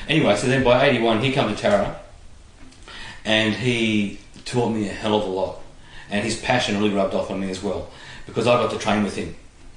Anyway, 0.09 0.35
so 0.37 0.47
then 0.47 0.65
by 0.65 0.87
81 0.89 1.21
he 1.23 1.33
come 1.33 1.55
to 1.55 1.61
Tara 1.61 2.01
and 3.25 3.55
he 3.55 4.19
taught 4.45 4.71
me 4.71 4.89
a 4.89 4.93
hell 4.93 5.17
of 5.17 5.25
a 5.25 5.31
lot. 5.31 5.61
And 6.11 6.25
his 6.25 6.41
passion 6.41 6.77
really 6.77 6.95
rubbed 6.95 7.15
off 7.15 7.31
on 7.31 7.41
me 7.41 7.51
as 7.51 7.63
well 7.63 7.91
because 8.27 8.47
I 8.47 8.55
got 8.55 8.71
to 8.71 8.79
train 8.79 9.03
with 9.03 9.17
him. 9.17 9.35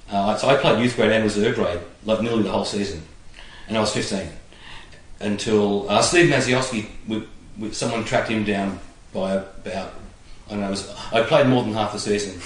Uh, 0.10 0.36
so 0.38 0.50
I 0.50 0.56
played 0.58 0.82
youth 0.82 0.96
grade 0.96 1.12
and 1.12 1.24
reserve 1.24 1.56
grade 1.56 1.80
like 2.06 2.22
nearly 2.22 2.44
the 2.44 2.52
whole 2.52 2.66
season, 2.66 3.02
and 3.68 3.78
I 3.78 3.82
was 3.82 3.94
15 3.94 4.30
until 5.20 5.90
uh, 5.90 6.02
Steve 6.02 6.32
Maziowski. 6.32 6.88
We, 7.08 7.28
we, 7.60 7.72
someone 7.74 8.06
tracked 8.06 8.30
him 8.30 8.46
down 8.46 8.80
by 9.14 9.34
about 9.34 9.94
I 10.48 10.52
don't 10.52 10.62
know. 10.62 10.70
Was, 10.70 10.90
I 11.12 11.24
played 11.24 11.48
more 11.48 11.64
than 11.64 11.74
half 11.74 11.92
the 11.92 12.00
season, 12.00 12.40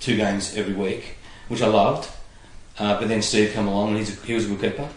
two 0.00 0.16
games 0.16 0.56
every 0.56 0.72
week, 0.72 1.16
which 1.48 1.60
I 1.60 1.66
loved. 1.66 2.08
Uh, 2.78 2.98
but 2.98 3.08
then 3.08 3.20
Steve 3.20 3.52
came 3.52 3.66
along 3.68 3.96
and 3.96 4.08
a, 4.08 4.10
he 4.26 4.32
was 4.32 4.46
a 4.46 4.48
good 4.48 4.60
keeper. 4.72 4.88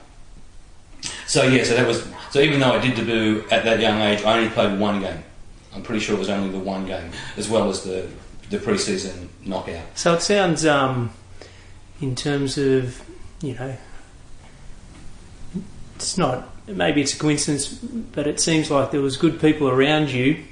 So 1.28 1.44
yeah, 1.44 1.64
so 1.64 1.76
that 1.76 1.86
was 1.86 2.08
so. 2.32 2.40
Even 2.40 2.62
though 2.62 2.72
I 2.72 2.80
did 2.80 2.96
debut 2.96 3.44
at 3.52 3.66
that 3.66 3.82
young 3.82 4.00
age, 4.00 4.24
I 4.24 4.38
only 4.38 4.50
played 4.50 4.80
one 4.80 5.02
game. 5.02 5.24
I'm 5.76 5.84
pretty 5.84 6.00
sure 6.00 6.16
it 6.16 6.20
was 6.20 6.30
only 6.30 6.50
the 6.50 6.60
one 6.60 6.86
game, 6.88 7.12
as 7.38 7.50
well 7.50 7.70
as 7.70 7.84
the 7.84 8.08
the 8.50 8.60
pre-season 8.60 9.30
knockout. 9.44 9.84
So 9.96 10.14
it 10.14 10.22
sounds, 10.22 10.66
um, 10.68 11.12
in 12.00 12.16
terms 12.16 12.58
of, 12.60 13.04
you 13.42 13.56
know, 13.56 13.76
it's 15.96 16.18
not, 16.18 16.48
maybe 16.68 17.02
it's 17.02 17.16
a 17.16 17.18
coincidence, 17.18 17.68
but 17.68 18.28
it 18.28 18.40
seems 18.40 18.70
like 18.70 18.92
there 18.92 19.02
was 19.02 19.18
good 19.18 19.40
people 19.42 19.68
around 19.68 20.12
you 20.12 20.44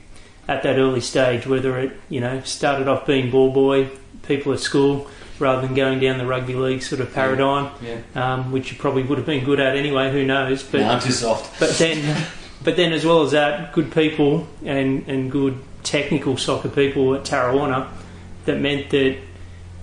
at 0.48 0.64
that 0.64 0.78
early 0.78 1.02
stage, 1.02 1.46
whether 1.46 1.78
it, 1.78 1.92
you 2.10 2.20
know, 2.20 2.42
started 2.42 2.88
off 2.88 3.06
being 3.06 3.30
ball 3.30 3.52
boy, 3.52 3.90
people 4.24 4.54
at 4.54 4.60
school, 4.60 5.08
rather 5.38 5.62
than 5.66 5.76
going 5.76 6.00
down 6.00 6.18
the 6.18 6.26
rugby 6.26 6.56
league 6.56 6.82
sort 6.82 7.00
of 7.00 7.14
paradigm, 7.14 7.72
Yeah, 7.82 8.00
um, 8.16 8.52
which 8.52 8.72
you 8.72 8.78
probably 8.80 9.04
would 9.04 9.18
have 9.20 9.28
been 9.28 9.44
good 9.46 9.60
at 9.60 9.76
anyway, 9.76 10.12
who 10.12 10.26
knows. 10.26 10.64
But 10.64 10.82
no, 10.82 10.90
I'm 10.90 11.00
too 11.00 11.12
soft. 11.12 11.60
but 11.60 11.72
then, 11.78 12.26
but 12.64 12.76
then 12.76 12.94
as 12.94 13.06
well 13.06 13.24
as 13.24 13.32
that, 13.32 13.74
good 13.74 13.92
people 13.92 14.48
and, 14.66 15.08
and 15.08 15.32
good 15.32 15.58
technical 15.84 16.38
soccer 16.38 16.70
people 16.70 17.14
at 17.16 17.24
Tarrawanna 17.24 17.90
that 18.46 18.60
meant 18.60 18.90
that 18.92 19.18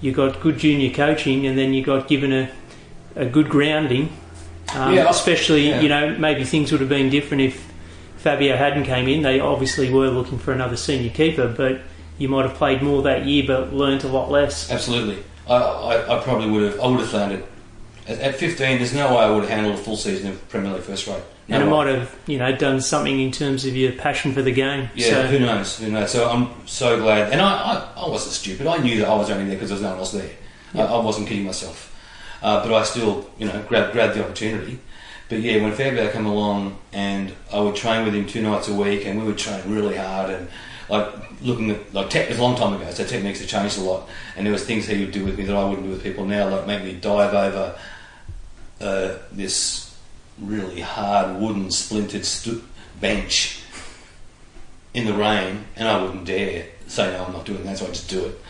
you 0.01 0.13
got 0.13 0.41
good 0.41 0.59
junior 0.59 0.93
coaching 0.93 1.47
and 1.47 1.59
then 1.59 1.75
you 1.75 1.83
got 1.83 2.09
given 2.09 2.33
a, 2.33 2.51
a 3.17 3.27
good 3.27 3.49
grounding. 3.49 4.11
Um, 4.75 4.95
Yeah, 4.95 5.11
especially, 5.11 5.69
yeah. 5.69 5.81
you 5.81 5.89
know, 5.89 6.17
maybe 6.19 6.45
things 6.45 6.73
would 6.73 6.81
have 6.81 6.91
been 6.91 7.11
different 7.11 7.43
if 7.43 7.71
Fabio 8.19 8.57
hadn't 8.57 8.85
came 8.85 9.09
in. 9.09 9.23
They 9.23 9.41
obviously 9.41 9.93
were 9.93 10.09
looking 10.09 10.39
for 10.39 10.53
another 10.53 10.77
senior 10.77 11.11
keeper, 11.11 11.49
but 11.49 11.81
you 12.19 12.29
might 12.29 12.47
have 12.47 12.55
played 12.55 12.83
more 12.83 13.03
that 13.03 13.27
year 13.27 13.45
but 13.47 13.73
learnt 13.73 14.05
a 14.05 14.09
lot 14.09 14.31
less. 14.31 14.71
Absolutely. 14.71 15.23
I, 15.49 15.55
I, 15.57 16.19
I 16.19 16.23
probably 16.23 16.51
would 16.51 16.63
have. 16.63 16.81
I 16.81 16.87
would 16.87 17.01
have 17.01 17.09
floundered. 17.09 17.45
At, 18.07 18.19
at 18.21 18.35
15, 18.37 18.79
there's 18.79 18.95
no 18.95 19.11
way 19.11 19.23
I 19.23 19.31
would 19.31 19.43
have 19.43 19.51
handled 19.51 19.75
a 19.75 19.79
full 19.79 19.97
season 19.97 20.31
of 20.31 20.49
Premier 20.49 20.73
League 20.73 20.83
first 20.83 21.09
No 21.51 21.57
and 21.57 21.65
it 21.65 21.71
might 21.71 21.87
have, 21.89 22.17
you 22.27 22.39
know, 22.39 22.55
done 22.57 22.81
something 22.81 23.21
in 23.21 23.33
terms 23.33 23.65
of 23.65 23.75
your 23.75 23.93
passion 23.93 24.33
for 24.33 24.41
the 24.41 24.53
game. 24.53 24.89
Yeah, 24.95 25.09
So, 25.09 25.27
who 25.27 25.39
knows? 25.41 25.79
Who 25.79 25.91
knows? 25.91 26.11
So 26.13 26.31
I'm 26.31 26.49
so 26.67 27.01
glad. 27.01 27.33
And 27.33 27.41
I, 27.41 27.53
I, 27.97 28.05
I 28.05 28.09
wasn't 28.09 28.35
stupid. 28.35 28.69
I 28.69 28.79
knew 28.79 28.99
that 29.01 29.09
I 29.09 29.17
was 29.17 29.31
only 29.31 29.47
there 29.47 29.57
because 29.57 29.71
there 29.71 29.77
was 29.77 29.83
no 29.83 29.91
one 29.91 29.99
else 29.99 30.13
there. 30.13 30.31
I, 30.75 30.83
I 30.83 31.05
wasn't 31.05 31.27
kidding 31.27 31.45
myself. 31.45 31.89
Uh, 32.41 32.63
but 32.63 32.73
I 32.73 32.85
still, 32.85 33.29
you 33.37 33.47
know, 33.47 33.63
grabbed, 33.69 33.93
grabbed 33.93 34.15
the 34.15 34.25
opportunity. 34.25 34.79
But 35.29 35.41
yeah, 35.41 35.63
when 35.63 35.73
Fairbairn 35.73 36.13
came 36.13 36.27
along 36.27 36.79
and 36.93 37.33
I 37.53 37.61
would 37.61 37.77
train 37.77 38.05
with 38.05 38.15
him 38.15 38.27
two 38.27 38.43
nights 38.43 38.69
a 38.69 38.75
week 38.75 39.07
and 39.07 39.19
we 39.21 39.27
would 39.27 39.39
train 39.39 39.63
really 39.67 39.97
hard 39.97 40.31
and 40.31 40.49
like 40.89 41.07
looking 41.43 41.71
at, 41.71 41.95
like, 41.95 42.11
tech, 42.11 42.29
was 42.29 42.39
a 42.39 42.43
long 42.43 42.57
time 42.57 42.75
ago, 42.75 42.91
so 42.91 43.05
techniques 43.05 43.41
have 43.41 43.49
changed 43.49 43.79
a 43.79 43.81
lot. 43.81 44.09
And 44.37 44.45
there 44.45 44.53
was 44.53 44.65
things 44.65 44.87
he 44.87 45.01
would 45.05 45.13
do 45.13 45.25
with 45.25 45.39
me 45.39 45.45
that 45.45 45.57
I 45.57 45.65
wouldn't 45.65 45.87
do 45.87 45.91
with 45.91 46.03
people 46.03 46.25
now, 46.27 46.49
like 46.49 46.67
make 46.67 46.83
me 46.83 46.95
dive 46.95 47.33
over 47.33 47.79
uh, 48.81 49.19
this 49.31 49.80
really 50.41 50.81
hard 50.81 51.41
wooden 51.41 51.71
splintered 51.71 52.25
stu- 52.25 52.65
bench 53.01 53.63
in 54.95 55.07
the 55.07 55.15
rain, 55.15 55.65
and 55.77 55.89
I 55.89 56.03
wouldn't 56.03 56.25
dare 56.25 56.67
say 56.91 57.13
no, 57.13 57.25
I'm 57.25 57.33
not 57.33 57.47
doing 57.47 57.65
that, 57.65 57.79
so 57.79 57.87
I 57.87 57.89
just 57.89 58.11
do 58.11 58.27
it. 58.27 58.41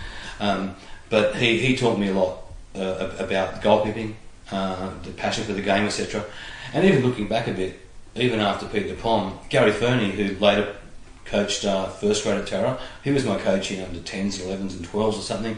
Um, 0.40 0.74
but 1.11 1.37
he, 1.37 1.59
he 1.59 1.76
taught 1.76 1.98
me 1.98 2.09
a 2.09 2.14
lot 2.14 2.38
uh, 2.74 3.11
about 3.18 3.61
goalkeeping, 3.62 4.14
uh, 4.50 4.90
the 5.03 5.11
passion 5.11 5.44
for 5.44 5.53
the 5.53 5.62
game, 5.62 5.85
etc. 5.85 6.24
And 6.72 6.85
even 6.85 7.05
looking 7.05 7.29
back 7.29 7.46
a 7.48 7.53
bit, 7.53 7.79
even 8.14 8.40
after 8.40 8.66
Peter 8.66 8.94
Pom, 8.94 9.38
Gary 9.48 9.72
Fernie, 9.72 10.11
who 10.11 10.37
later 10.38 10.74
coached 11.24 11.64
uh, 11.64 11.88
first 11.88 12.24
grade 12.24 12.38
at 12.38 12.46
Tara, 12.46 12.79
he 13.05 13.11
was 13.11 13.24
my 13.24 13.38
coach 13.38 13.70
in 13.70 13.85
under 13.85 14.00
10s, 14.00 14.40
11s, 14.40 14.76
and 14.76 14.87
12s 14.87 15.18
or 15.18 15.22
something. 15.22 15.57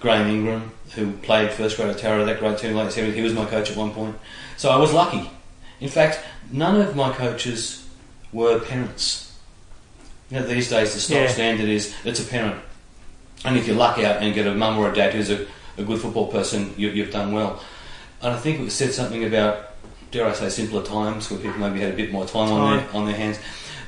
Graham 0.00 0.28
Ingram, 0.28 0.72
who 0.94 1.12
played 1.18 1.52
first 1.52 1.76
grade 1.76 1.90
at 1.90 1.98
Tara, 1.98 2.24
that 2.24 2.40
grade 2.40 2.58
team 2.58 2.74
later, 2.74 3.04
he 3.04 3.20
was 3.20 3.34
my 3.34 3.44
coach 3.44 3.70
at 3.70 3.76
one 3.76 3.92
point. 3.92 4.16
So 4.56 4.70
I 4.70 4.76
was 4.76 4.92
lucky. 4.92 5.30
In 5.82 5.88
fact, 5.88 6.20
none 6.52 6.80
of 6.80 6.94
my 6.94 7.12
coaches 7.12 7.84
were 8.32 8.60
parents. 8.60 9.36
You 10.30 10.38
know, 10.38 10.46
these 10.46 10.70
days 10.70 10.94
the 10.94 11.00
stock 11.00 11.16
Yeah. 11.16 11.26
standard 11.28 11.68
is 11.68 11.92
it's 12.04 12.20
a 12.20 12.24
parent. 12.24 12.62
And 13.44 13.56
if 13.58 13.66
you 13.66 13.74
luck 13.74 13.98
out 13.98 14.22
and 14.22 14.32
get 14.32 14.46
a 14.46 14.54
mum 14.54 14.78
or 14.78 14.92
a 14.92 14.94
dad 14.94 15.12
who's 15.12 15.28
a, 15.28 15.44
a 15.76 15.82
good 15.82 16.00
football 16.00 16.28
person, 16.28 16.72
you, 16.76 16.88
you've 16.90 17.10
done 17.10 17.32
well. 17.32 17.60
And 18.22 18.32
I 18.32 18.38
think 18.38 18.60
it 18.60 18.70
said 18.70 18.94
something 18.94 19.24
about, 19.24 19.72
dare 20.12 20.26
I 20.28 20.32
say, 20.34 20.48
simpler 20.50 20.84
times 20.84 21.28
where 21.28 21.40
people 21.40 21.58
maybe 21.58 21.80
had 21.80 21.92
a 21.92 21.96
bit 21.96 22.12
more 22.12 22.26
time, 22.26 22.52
on 22.52 22.76
their 22.76 22.86
on 22.94 23.04
their 23.06 23.16
hands. 23.16 23.40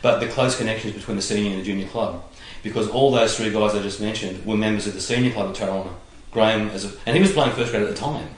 But 0.03 0.19
the 0.19 0.27
close 0.27 0.59
connections 0.59 0.95
between 0.95 1.17
the 1.17 1.23
senior 1.23 1.53
and 1.53 1.61
the 1.61 1.65
junior 1.65 1.87
club, 1.87 2.25
because 2.65 2.89
all 2.89 3.13
those 3.13 3.37
three 3.37 3.53
guys 3.53 3.77
I 3.77 3.81
just 3.81 4.01
mentioned 4.01 4.45
were 4.45 4.57
members 4.57 4.89
of 4.89 4.95
the 4.95 5.01
senior 5.01 5.31
club 5.31 5.51
at 5.51 5.57
Tarrawanna. 5.57 5.93
Graham, 6.33 6.71
as 6.71 6.85
a, 6.85 6.91
and 7.07 7.15
he 7.15 7.23
was 7.23 7.31
playing 7.31 7.53
first 7.53 7.71
grade 7.71 7.85
at 7.85 7.89
the 7.89 7.95
time, 7.95 8.29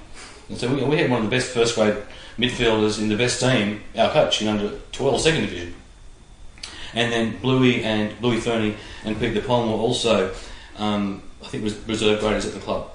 and 0.50 0.58
so 0.58 0.68
we, 0.72 0.84
we 0.84 0.98
had 0.98 1.10
one 1.10 1.24
of 1.24 1.30
the 1.30 1.34
best 1.34 1.48
first 1.48 1.74
grade 1.74 1.96
midfielders 2.38 3.00
in 3.00 3.08
the 3.08 3.16
best 3.16 3.40
team, 3.40 3.82
our 3.96 4.10
coach 4.10 4.42
in 4.42 4.48
under 4.48 4.70
12 4.92 5.20
second 5.20 5.40
division. 5.42 5.74
And 6.94 7.12
then 7.12 7.38
Bluey 7.38 7.82
and 7.82 8.18
Bluey 8.20 8.40
Fernie 8.40 8.76
and 9.04 9.18
Pete 9.18 9.34
the 9.34 9.40
Pom 9.40 9.70
were 9.70 9.78
also, 9.78 10.34
um, 10.78 11.22
I 11.42 11.48
think, 11.48 11.64
res- 11.64 11.78
reserve 11.86 12.20
graders 12.20 12.46
at 12.46 12.54
the 12.54 12.60
club. 12.60 12.90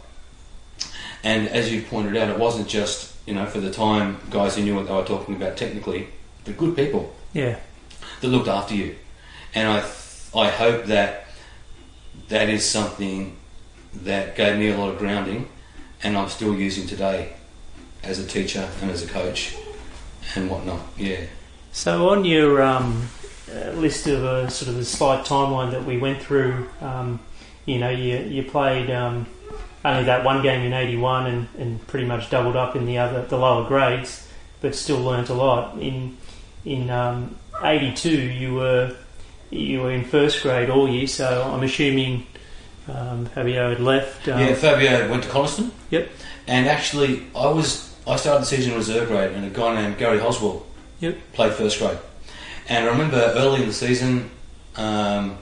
And 1.24 1.48
as 1.50 1.72
you 1.72 1.84
pointed 1.84 2.18
out, 2.18 2.30
it 2.30 2.40
wasn't 2.40 2.68
just 2.68 3.16
you 3.28 3.36
know 3.36 3.46
for 3.46 3.60
the 3.60 3.72
time 3.72 4.18
guys 4.32 4.56
who 4.56 4.64
knew 4.64 4.76
what 4.76 4.88
they 4.88 4.94
were 4.94 5.04
talking 5.04 5.36
about 5.36 5.58
technically, 5.58 6.08
but 6.46 6.58
good 6.58 6.76
people 6.76 7.14
yeah. 7.34 7.60
that 8.22 8.28
looked 8.28 8.48
after 8.48 8.74
you. 8.74 8.96
And 9.54 9.68
I, 9.68 9.78
I 10.36 10.50
hope 10.50 10.86
that 10.86 11.26
that 12.30 12.50
is 12.50 12.68
something 12.68 13.38
that 13.94 14.36
gave 14.36 14.58
me 14.58 14.70
a 14.70 14.78
lot 14.78 14.94
of 14.94 14.98
grounding, 14.98 15.50
and 16.02 16.18
I'm 16.18 16.30
still 16.30 16.56
using 16.56 16.88
today 16.88 17.34
as 18.04 18.20
a 18.20 18.26
teacher 18.26 18.68
and 18.82 18.92
as 18.92 19.04
a 19.04 19.08
coach 19.08 19.56
and 20.36 20.50
whatnot. 20.50 20.82
Yeah. 20.98 21.26
So 21.72 22.10
on 22.10 22.26
your 22.26 22.62
um, 22.62 23.08
uh, 23.50 23.72
list 23.72 24.08
of 24.08 24.24
a 24.24 24.50
sort 24.50 24.70
of 24.70 24.78
a 24.78 24.86
slight 24.86 25.26
timeline 25.26 25.72
that 25.72 25.86
we 25.86 25.98
went 25.98 26.22
through, 26.22 26.70
um, 26.82 27.20
you 27.66 27.80
know, 27.80 27.90
you, 27.90 28.18
you 28.18 28.44
played 28.44 28.90
um, 28.90 29.26
only 29.86 30.04
that 30.04 30.24
one 30.24 30.42
game 30.42 30.66
in 30.66 30.74
'81 30.74 31.28
and, 31.28 31.48
and 31.58 31.88
pretty 31.88 32.06
much 32.06 32.30
doubled 32.30 32.56
up 32.56 32.76
in 32.76 32.86
the 32.86 32.98
other 32.98 33.24
the 33.26 33.38
lower 33.38 33.68
grades, 33.68 34.28
but 34.62 34.76
still 34.76 35.00
learnt 35.00 35.30
a 35.30 35.34
lot. 35.34 35.78
In 35.80 36.18
in 36.66 36.90
um, 36.90 37.36
'82, 37.64 38.10
you 38.10 38.56
were 38.56 38.96
you 39.50 39.82
were 39.82 39.92
in 39.92 40.04
first 40.04 40.42
grade 40.42 40.70
all 40.70 40.88
year, 40.88 41.08
so 41.08 41.50
I'm 41.54 41.64
assuming 41.64 42.26
um, 42.88 43.26
Fabio 43.28 43.70
had 43.70 43.80
left. 43.80 44.28
Um, 44.28 44.40
yeah, 44.40 44.54
Fabio 44.56 45.10
went 45.10 45.24
to 45.24 45.30
Coniston. 45.30 45.72
Yep. 45.90 46.10
And 46.48 46.68
actually, 46.68 47.24
I 47.36 47.48
was 47.48 47.91
I 48.08 48.16
started 48.16 48.42
the 48.42 48.46
season 48.48 48.72
in 48.72 48.78
reserve 48.78 49.08
grade, 49.08 49.32
and 49.32 49.46
a 49.46 49.50
guy 49.50 49.80
named 49.82 49.98
Gary 49.98 50.20
Hoswell 50.20 50.64
Yep. 51.00 51.18
played 51.34 51.54
first 51.54 51.80
grade. 51.80 51.98
And 52.68 52.86
I 52.86 52.90
remember 52.90 53.18
early 53.36 53.62
in 53.62 53.68
the 53.68 53.74
season, 53.74 54.30
um, 54.76 55.38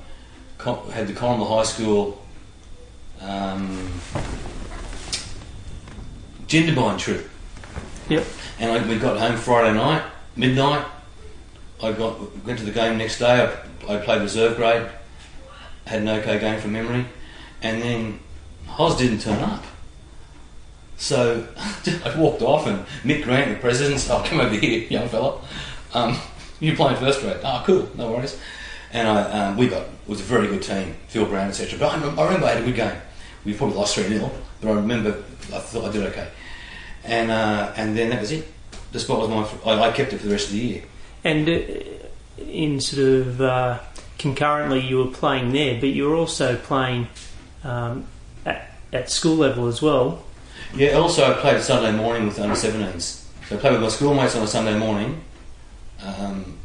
had 0.92 1.08
the 1.08 1.14
Colombo 1.14 1.46
High 1.46 1.64
School 1.64 2.22
um, 3.22 3.90
Jindabyne 6.48 6.98
trip. 6.98 7.30
Yep. 8.10 8.26
And 8.60 8.72
I, 8.72 8.88
we 8.88 8.98
got 8.98 9.18
home 9.18 9.38
Friday 9.38 9.76
night, 9.76 10.04
midnight. 10.36 10.86
I 11.82 11.92
got 11.94 12.46
went 12.46 12.60
to 12.60 12.66
the 12.66 12.72
game 12.72 12.98
next 12.98 13.20
day. 13.20 13.50
I, 13.88 13.94
I 13.94 13.98
played 13.98 14.22
reserve 14.22 14.58
grade, 14.58 14.88
had 15.86 16.02
an 16.02 16.10
okay 16.10 16.40
game 16.40 16.60
from 16.60 16.74
memory, 16.74 17.06
and 17.62 17.82
then 17.82 18.20
Hos 18.68 18.98
didn't 18.98 19.20
turn 19.20 19.40
up. 19.40 19.64
So 21.00 21.48
I 22.06 22.14
walked 22.18 22.42
off, 22.42 22.68
and 22.68 22.86
Mick 23.04 23.24
Grant, 23.24 23.50
the 23.50 23.60
president, 23.60 24.00
said, 24.00 24.20
"Oh, 24.20 24.24
come 24.24 24.42
over 24.42 24.54
here, 24.54 24.82
young 24.90 25.08
fella. 25.08 25.42
Um, 25.94 26.18
you're 26.60 26.76
playing 26.76 26.98
first 26.98 27.22
grade. 27.22 27.38
Oh, 27.44 27.64
cool, 27.66 27.90
no 27.96 28.12
worries." 28.12 28.40
And 28.92 29.08
I, 29.08 29.22
um, 29.48 29.58
we 29.58 29.68
got 29.68 29.84
it 29.84 29.90
was 30.08 30.20
a 30.20 30.24
very 30.24 30.48
good 30.48 30.62
team, 30.62 30.96
Phil 31.08 31.26
Brown, 31.26 31.48
etc. 31.48 31.80
But 31.80 31.92
I 31.94 31.96
remember, 31.96 32.48
I 32.48 32.50
had 32.50 32.62
a 32.62 32.66
good 32.66 32.76
game. 32.76 33.02
We 33.46 33.54
probably 33.54 33.78
lost 33.78 33.96
three 33.96 34.04
0 34.04 34.30
but 34.62 34.72
I 34.72 34.74
remember 34.74 35.12
I 35.54 35.60
thought 35.60 35.86
I 35.90 35.92
did 35.92 36.06
okay. 36.08 36.28
And 37.04 37.32
uh, 37.32 37.72
and 37.78 37.98
then 37.98 38.10
that 38.10 38.20
was 38.20 38.32
it. 38.32 38.48
The 38.92 39.00
spot 39.00 39.20
was 39.20 39.30
mine. 39.30 39.60
I, 39.66 39.90
I 39.90 39.92
kept 39.92 40.14
it 40.14 40.18
for 40.18 40.26
the 40.26 40.34
rest 40.34 40.48
of 40.48 40.54
the 40.54 40.60
year. 40.60 40.84
And 41.24 41.48
uh, 41.48 42.44
in 42.44 42.82
sort 42.82 43.04
of 43.04 43.42
uh, 43.42 43.80
concurrently, 44.18 44.82
you 44.82 44.98
were 44.98 45.12
playing 45.12 45.54
there, 45.54 45.80
but 45.80 45.90
you 45.90 46.10
were 46.10 46.16
also 46.16 46.58
playing 46.58 47.08
um, 47.64 48.06
at, 48.46 48.76
at 48.92 49.10
school 49.10 49.36
level 49.36 49.68
as 49.68 49.82
well. 49.82 50.24
Yeah. 50.76 50.92
Also, 50.94 51.30
I 51.30 51.34
played 51.40 51.62
Sunday 51.62 51.92
morning 51.92 52.26
with 52.26 52.40
under 52.40 52.56
17s. 52.56 53.26
So 53.48 53.56
I 53.56 53.60
played 53.60 53.74
with 53.74 53.82
my 53.82 53.90
schoolmates 53.90 54.36
on 54.36 54.44
a 54.44 54.48
Sunday 54.48 54.78
morning. 54.78 55.22
Um, 56.04 56.58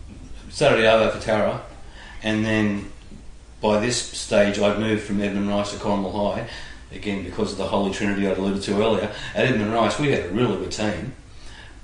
Saturday 0.51 0.87
over 0.87 1.11
for 1.11 1.21
Tara, 1.21 1.61
and 2.23 2.45
then 2.45 2.93
by 3.61 3.81
this 3.81 4.01
stage, 4.01 4.59
I'd 4.61 4.79
moved 4.79 5.03
from 5.03 5.21
Edmund 5.21 5.49
Rice 5.49 5.73
to 5.73 5.79
Corrimal 5.79 6.13
High. 6.13 6.49
Again, 6.93 7.25
because 7.25 7.51
of 7.51 7.59
the 7.59 7.67
Holy 7.67 7.93
Trinity 7.93 8.29
I'd 8.29 8.39
alluded 8.39 8.63
to 8.63 8.81
earlier. 8.81 9.11
At 9.35 9.47
Edmund 9.47 9.73
Rice, 9.73 9.99
we 9.99 10.13
had 10.13 10.27
a 10.27 10.29
really 10.29 10.57
good 10.59 10.71
team, 10.71 11.15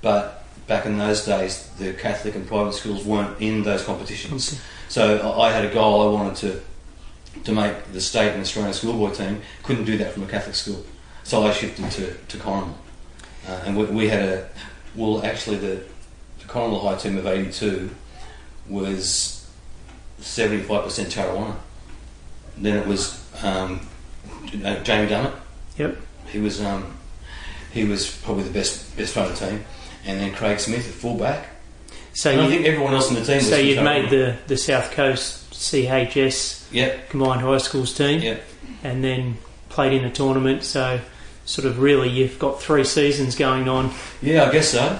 but 0.01 0.45
back 0.67 0.85
in 0.85 0.97
those 0.97 1.25
days, 1.25 1.69
the 1.79 1.91
Catholic 1.91 2.35
and 2.35 2.47
private 2.47 2.73
schools 2.73 3.03
weren't 3.03 3.41
in 3.41 3.63
those 3.63 3.83
competitions. 3.83 4.61
So 4.87 5.17
I 5.17 5.49
I 5.49 5.51
had 5.51 5.65
a 5.65 5.73
goal. 5.73 6.07
I 6.07 6.11
wanted 6.13 6.35
to 6.37 7.41
to 7.43 7.51
make 7.51 7.91
the 7.91 7.99
state 7.99 8.31
and 8.31 8.41
Australian 8.41 8.73
schoolboy 8.73 9.11
team. 9.11 9.41
Couldn't 9.63 9.85
do 9.85 9.97
that 9.97 10.13
from 10.13 10.23
a 10.23 10.27
Catholic 10.27 10.55
school, 10.55 10.85
so 11.23 11.43
I 11.43 11.51
shifted 11.51 11.89
to 11.91 12.13
to 12.13 12.37
Corrimal, 12.37 12.73
uh, 13.47 13.61
and 13.65 13.77
we, 13.77 13.85
we 13.85 14.07
had 14.09 14.21
a 14.23 14.49
well 14.95 15.23
actually 15.25 15.57
the 15.57 15.83
the 16.39 16.45
Corrimal 16.47 16.81
High 16.81 16.95
team 16.97 17.17
of 17.17 17.25
'82 17.27 17.89
was 18.69 19.47
seventy 20.19 20.63
five 20.63 20.83
percent 20.83 21.09
Tarrawanna. 21.09 21.55
Then 22.57 22.77
it 22.77 22.87
was 22.87 23.23
um, 23.43 23.79
uh, 24.63 24.75
Jamie 24.83 25.09
Dummett. 25.09 25.33
Yep. 25.77 25.97
He 26.27 26.39
was 26.39 26.61
um, 26.61 26.97
he 27.73 27.85
was 27.85 28.15
probably 28.23 28.43
the 28.43 28.51
best 28.51 28.95
best 28.97 29.13
player 29.13 29.27
of 29.29 29.39
the 29.39 29.45
team, 29.49 29.63
and 30.05 30.19
then 30.19 30.33
Craig 30.33 30.59
Smith 30.59 30.87
at 30.87 30.93
fullback. 30.93 31.47
So 32.13 32.29
And 32.31 32.41
I 32.41 32.43
you, 32.45 32.49
think 32.51 32.65
everyone 32.65 32.93
else 32.93 33.09
in 33.09 33.15
the 33.15 33.23
team. 33.23 33.39
so 33.41 33.55
you'd 33.55 33.81
made 33.83 34.09
the, 34.09 34.35
the 34.47 34.57
South 34.57 34.91
Coast 34.91 35.51
CHS 35.51 36.67
Yep, 36.71 37.09
combined 37.09 37.39
high 37.41 37.57
schools 37.59 37.93
team, 37.93 38.21
yep. 38.21 38.43
and 38.83 39.01
then 39.03 39.37
played 39.71 39.93
in 39.93 40.05
a 40.05 40.11
tournament. 40.11 40.63
So 40.63 40.99
sort 41.45 41.65
of 41.65 41.79
really, 41.79 42.09
you've 42.09 42.39
got 42.39 42.61
three 42.61 42.83
seasons 42.83 43.35
going 43.35 43.67
on. 43.67 43.91
Yeah, 44.21 44.45
I 44.45 44.51
guess 44.51 44.69
so. 44.69 44.99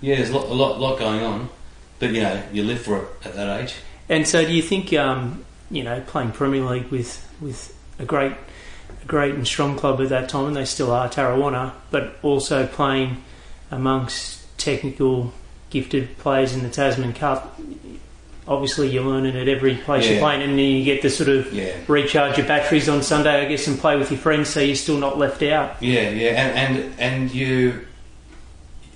Yeah, 0.00 0.16
there's 0.16 0.30
a 0.30 0.36
lot, 0.36 0.46
a 0.46 0.54
lot, 0.54 0.78
lot 0.78 0.98
going 0.98 1.22
on, 1.22 1.48
but 1.98 2.10
you 2.10 2.22
know, 2.22 2.42
you 2.52 2.64
live 2.64 2.82
for 2.82 2.98
it 2.98 3.08
at 3.24 3.34
that 3.34 3.60
age. 3.60 3.74
And 4.08 4.26
so, 4.26 4.44
do 4.44 4.52
you 4.52 4.62
think 4.62 4.92
um, 4.92 5.44
you 5.70 5.82
know 5.82 6.00
playing 6.06 6.32
Premier 6.32 6.62
League 6.62 6.88
with 6.88 7.26
with 7.40 7.76
a 7.98 8.04
great 8.04 8.32
a 9.02 9.06
great 9.06 9.34
and 9.34 9.46
strong 9.46 9.76
club 9.76 10.00
at 10.00 10.10
that 10.10 10.28
time, 10.28 10.48
and 10.48 10.56
they 10.56 10.64
still 10.64 10.92
are 10.92 11.08
Tarrawanna, 11.08 11.72
but 11.90 12.16
also 12.22 12.66
playing 12.66 13.22
amongst 13.70 14.42
technical 14.58 15.32
gifted 15.70 16.16
players 16.18 16.54
in 16.54 16.62
the 16.62 16.70
Tasman 16.70 17.12
Cup, 17.12 17.58
obviously 18.48 18.88
you're 18.88 19.04
learning 19.04 19.36
at 19.36 19.48
every 19.48 19.74
place 19.76 20.04
Yeah. 20.04 20.12
you're 20.12 20.20
playing, 20.20 20.42
and 20.42 20.52
then 20.52 20.58
you 20.58 20.84
get 20.84 21.02
to 21.02 21.10
sort 21.10 21.28
of 21.28 21.52
Yeah. 21.52 21.72
recharge 21.88 22.38
your 22.38 22.46
batteries 22.46 22.88
on 22.88 23.02
Sunday, 23.02 23.44
I 23.44 23.44
guess, 23.46 23.66
and 23.66 23.78
play 23.78 23.96
with 23.96 24.10
your 24.10 24.20
friends, 24.20 24.48
so 24.50 24.60
you're 24.60 24.76
still 24.76 24.98
not 24.98 25.18
left 25.18 25.42
out. 25.42 25.76
Yeah, 25.80 26.10
yeah, 26.10 26.28
and, 26.30 26.76
and 26.78 26.94
and 27.00 27.34
you 27.34 27.86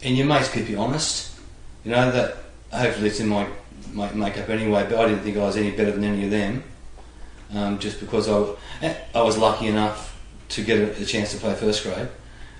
and 0.03 0.17
your 0.17 0.27
mates 0.27 0.49
keep 0.51 0.69
you 0.69 0.79
honest. 0.79 1.31
You 1.85 1.93
know 1.93 2.11
that 2.11 2.37
hopefully 2.73 3.09
it's 3.09 3.21
in 3.21 3.29
my, 3.29 3.47
my 3.93 4.11
makeup 4.13 4.49
anyway. 4.49 4.87
But 4.89 4.99
I 5.01 5.09
didn't 5.09 5.23
think 5.23 5.37
I 5.37 5.41
was 5.41 5.57
any 5.57 5.71
better 5.73 5.91
than 5.93 6.05
any 6.05 6.25
of 6.25 6.31
them, 6.31 6.63
um, 7.55 7.79
just 7.79 7.99
because 8.01 8.29
I 8.29 8.95
I 9.15 9.23
was 9.23 9.37
lucky 9.37 9.67
enough 9.67 10.17
to 10.51 10.63
get 10.63 10.79
a, 10.79 11.03
a 11.03 11.05
chance 11.05 11.33
to 11.33 11.39
play 11.39 11.55
first 11.55 11.83
grade. 11.83 12.09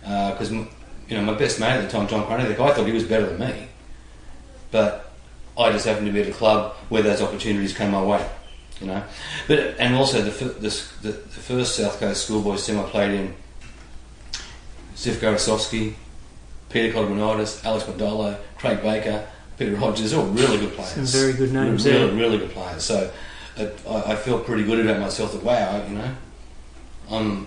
Because 0.03 0.51
you 0.51 0.67
know 1.11 1.23
my 1.23 1.35
best 1.35 1.61
mate 1.61 1.69
at 1.71 1.83
the 1.83 1.89
time, 1.89 2.09
John 2.09 2.27
Cronin, 2.27 2.47
I 2.51 2.55
thought 2.55 2.87
he 2.87 2.93
was 2.93 3.05
better 3.05 3.27
than 3.27 3.39
me, 3.39 3.69
but 4.71 5.10
I 5.59 5.73
just 5.73 5.87
happened 5.87 6.07
to 6.07 6.13
be 6.13 6.23
at 6.23 6.29
a 6.29 6.33
club 6.33 6.75
where 6.89 7.03
those 7.03 7.21
opportunities 7.21 7.77
came 7.77 7.91
my 7.91 8.03
way. 8.03 8.29
You 8.81 8.87
know, 8.87 9.03
but 9.47 9.77
and 9.79 9.95
also 9.95 10.23
the 10.23 10.31
the, 10.31 10.83
the, 11.03 11.13
the 11.13 11.13
first 11.13 11.77
South 11.77 12.01
Coast 12.01 12.25
schoolboys 12.25 12.65
team 12.65 12.79
I 12.79 12.85
played 12.85 13.13
in 13.13 13.35
Zif 14.97 15.17
Garasovsky, 15.17 15.95
Peter 16.71 16.93
Codmanitis, 16.97 17.63
Alex 17.65 17.85
Mandolo, 17.85 18.39
Craig 18.57 18.81
Baker, 18.83 19.27
Peter 19.59 19.75
Rogers, 19.77 20.15
all 20.15 20.25
really 20.27 20.59
good 20.59 20.73
players. 20.73 20.93
Some 20.93 21.05
very 21.05 21.35
good 21.35 21.53
names 21.53 21.85
really, 21.85 22.07
there. 22.07 22.17
really 22.17 22.39
good 22.39 22.51
players. 22.53 22.83
So 22.85 23.11
I, 23.59 24.13
I 24.13 24.17
feel 24.17 24.39
pretty 24.41 24.65
good 24.65 24.81
about 24.81 25.01
myself 25.01 25.33
that, 25.33 25.43
wow, 25.43 25.87
you 25.87 25.95
know, 25.95 26.15
I'm. 27.11 27.47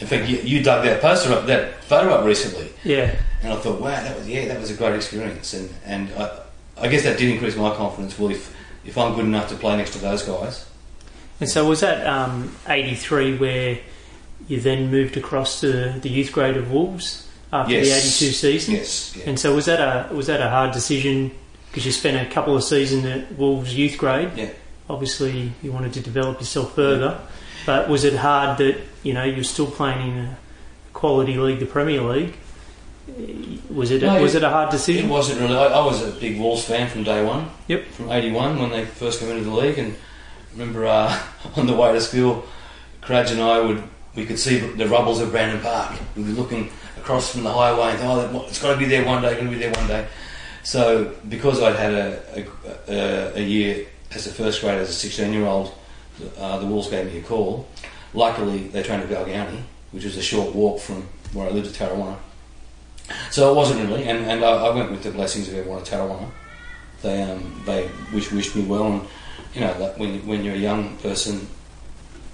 In 0.00 0.06
fact, 0.06 0.28
you, 0.28 0.38
you 0.38 0.62
dug 0.62 0.84
that 0.84 1.00
poster 1.00 1.32
up, 1.32 1.46
that 1.46 1.82
photo 1.84 2.10
up 2.10 2.24
recently, 2.24 2.70
Yeah, 2.84 3.16
and 3.42 3.52
I 3.52 3.56
thought, 3.56 3.80
wow, 3.80 3.90
that 3.90 4.16
was 4.16 4.28
yeah, 4.28 4.46
that 4.46 4.60
was 4.60 4.70
a 4.70 4.74
great 4.74 4.94
experience, 4.94 5.54
and 5.54 5.74
and 5.84 6.08
I, 6.16 6.40
I 6.80 6.88
guess 6.88 7.04
that 7.04 7.18
did 7.18 7.30
increase 7.30 7.56
my 7.56 7.74
confidence. 7.74 8.18
Well, 8.18 8.30
if 8.30 8.54
if 8.84 8.96
I'm 8.96 9.14
good 9.14 9.24
enough 9.24 9.48
to 9.48 9.54
play 9.54 9.76
next 9.76 9.92
to 9.92 9.98
those 9.98 10.22
guys, 10.22 10.68
and 11.40 11.48
so 11.48 11.66
was 11.66 11.80
that 11.80 12.06
um, 12.06 12.54
'83 12.68 13.36
where 13.38 13.78
you 14.46 14.60
then 14.60 14.90
moved 14.90 15.16
across 15.16 15.60
to 15.60 15.98
the 16.00 16.08
youth 16.08 16.32
grade 16.32 16.56
of 16.56 16.70
Wolves 16.72 17.28
after 17.52 17.72
the 17.72 17.80
'82 17.80 18.32
season? 18.32 18.74
yes, 18.74 19.16
yeah. 19.16 19.24
And 19.28 19.38
so 19.38 19.54
was 19.54 19.66
that 19.66 19.80
a 19.80 20.14
was 20.14 20.26
that 20.26 20.40
a 20.40 20.50
hard 20.50 20.72
decision 20.72 21.32
because 21.70 21.84
you 21.84 21.92
spent 21.92 22.16
a 22.16 22.32
couple 22.32 22.56
of 22.56 22.64
seasons 22.64 23.04
at 23.04 23.32
Wolves 23.36 23.76
youth 23.76 23.98
grade? 23.98 24.30
Yeah. 24.36 24.50
Obviously, 24.90 25.52
you 25.62 25.70
wanted 25.70 25.92
to 25.94 26.00
develop 26.00 26.40
yourself 26.40 26.74
further, 26.74 27.20
but 27.66 27.88
was 27.88 28.04
it 28.04 28.14
hard 28.14 28.58
that 28.58 28.80
you 29.02 29.12
know 29.12 29.24
you're 29.24 29.44
still 29.44 29.70
playing 29.70 30.12
in 30.12 30.18
a 30.24 30.38
quality 30.92 31.36
league, 31.36 31.60
the 31.60 31.66
Premier 31.66 32.02
League? 32.02 32.36
Was 33.70 33.90
it 33.90 34.02
No, 34.02 34.20
was 34.20 34.34
it- 34.34 34.42
a 34.42 34.50
hard 34.50 34.70
decision? 34.70 35.06
It 35.06 35.08
wasn't 35.10 35.40
really. 35.40 35.56
I, 35.56 35.66
I 35.66 35.84
was 35.84 36.02
a 36.02 36.12
big 36.12 36.38
Wolves 36.38 36.64
fan 36.64 36.88
from 36.88 37.04
day 37.04 37.24
one. 37.24 37.50
Yep. 37.68 37.86
From 37.88 38.10
'81 38.10 38.58
when 38.58 38.70
they 38.70 38.84
first 38.84 39.20
came 39.20 39.30
into 39.30 39.44
the 39.44 39.50
league, 39.54 39.78
and 39.78 39.94
remember 40.52 40.86
uh, 40.86 41.18
on 41.56 41.66
the 41.66 41.74
way 41.74 41.92
to 41.92 42.00
school, 42.00 42.44
Cradge 43.02 43.30
and 43.32 43.40
I 43.40 43.60
would 43.60 43.82
we 44.14 44.26
could 44.26 44.38
see 44.38 44.58
the 44.58 44.88
rubbles 44.88 45.20
of 45.20 45.30
Brandon 45.30 45.60
Park. 45.60 45.98
We'd 46.16 46.26
be 46.26 46.32
looking 46.32 46.70
across 46.98 47.32
from 47.32 47.44
the 47.44 47.52
highway 47.52 47.92
and 47.92 48.00
oh, 48.02 48.44
it's 48.48 48.60
got 48.60 48.72
to 48.72 48.78
be 48.78 48.86
there 48.86 49.04
one 49.04 49.22
day. 49.22 49.34
Going 49.34 49.46
to 49.46 49.52
be 49.52 49.58
there 49.58 49.72
one 49.72 49.86
day. 49.86 50.06
So 50.64 51.14
because 51.28 51.62
I'd 51.62 51.76
had 51.76 51.94
a, 51.94 52.22
a, 52.36 52.92
a, 52.92 53.36
a 53.36 53.42
year 53.42 53.86
as 54.10 54.26
a 54.26 54.30
first 54.30 54.60
grader, 54.60 54.80
as 54.80 54.90
a 54.90 54.92
16 54.92 55.32
year 55.32 55.46
old, 55.46 55.72
uh, 56.36 56.58
the 56.58 56.66
Wolves 56.66 56.88
gave 56.88 57.06
me 57.12 57.18
a 57.18 57.22
call. 57.22 57.68
Luckily, 58.12 58.68
they 58.68 58.82
trained 58.82 59.02
at 59.02 59.08
Balgownie, 59.08 59.62
which 59.92 60.04
was 60.04 60.16
a 60.16 60.22
short 60.22 60.54
walk 60.54 60.80
from 60.80 61.06
where 61.32 61.46
I 61.46 61.50
lived 61.50 61.68
at 61.68 61.74
Tarrawanna. 61.74 62.16
So 63.30 63.50
it 63.50 63.54
wasn't 63.56 63.88
really, 63.88 64.04
and, 64.04 64.24
and 64.24 64.44
I, 64.44 64.66
I 64.66 64.74
went 64.74 64.90
with 64.90 65.02
the 65.02 65.10
blessings 65.10 65.48
of 65.48 65.54
everyone 65.54 65.80
at 65.80 65.86
Tarrawanna. 65.86 66.30
They 67.02 67.22
um, 67.22 67.62
they 67.64 67.88
wish, 68.12 68.32
wished 68.32 68.56
me 68.56 68.64
well, 68.64 68.86
and 68.86 69.02
you 69.54 69.60
know 69.60 69.72
that 69.78 69.98
when 69.98 70.26
when 70.26 70.44
you're 70.44 70.54
a 70.54 70.58
young 70.58 70.96
person, 70.98 71.46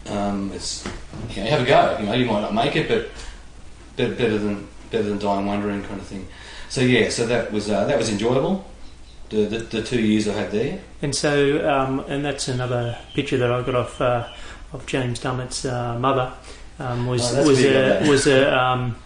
um, 0.08 0.50
it's 0.52 0.84
you, 1.30 1.36
know, 1.36 1.44
you 1.44 1.50
have 1.50 1.60
a 1.60 1.64
go. 1.66 1.98
You 2.00 2.06
know 2.06 2.12
you 2.14 2.24
might 2.26 2.40
not 2.40 2.54
make 2.54 2.74
it, 2.76 2.88
but 2.88 3.10
better, 3.96 4.14
better 4.14 4.38
than 4.38 4.68
better 4.90 5.04
than 5.04 5.18
dying 5.18 5.46
wondering 5.46 5.82
kind 5.84 6.00
of 6.00 6.06
thing. 6.06 6.26
So 6.68 6.80
yeah, 6.80 7.08
so 7.10 7.26
that 7.26 7.52
was 7.52 7.70
uh, 7.70 7.84
that 7.84 7.98
was 7.98 8.08
enjoyable. 8.08 8.64
The, 9.28 9.44
the 9.46 9.58
the 9.58 9.82
two 9.82 10.00
years 10.00 10.28
I 10.28 10.32
had 10.32 10.50
there. 10.50 10.80
And 11.02 11.14
so, 11.14 11.68
um, 11.68 12.00
and 12.08 12.24
that's 12.24 12.48
another 12.48 12.96
picture 13.14 13.36
that 13.38 13.50
I 13.50 13.62
got 13.62 13.74
off 13.74 14.00
uh, 14.00 14.28
of 14.72 14.86
James 14.86 15.20
Dummett's 15.20 15.64
uh, 15.64 15.98
mother. 15.98 16.32
Um, 16.78 17.06
was 17.06 17.34
Oh, 17.36 17.46
was 17.46 17.64
a 17.64 18.08
was 18.08 18.26
a, 18.26 18.58
um, 18.58 18.96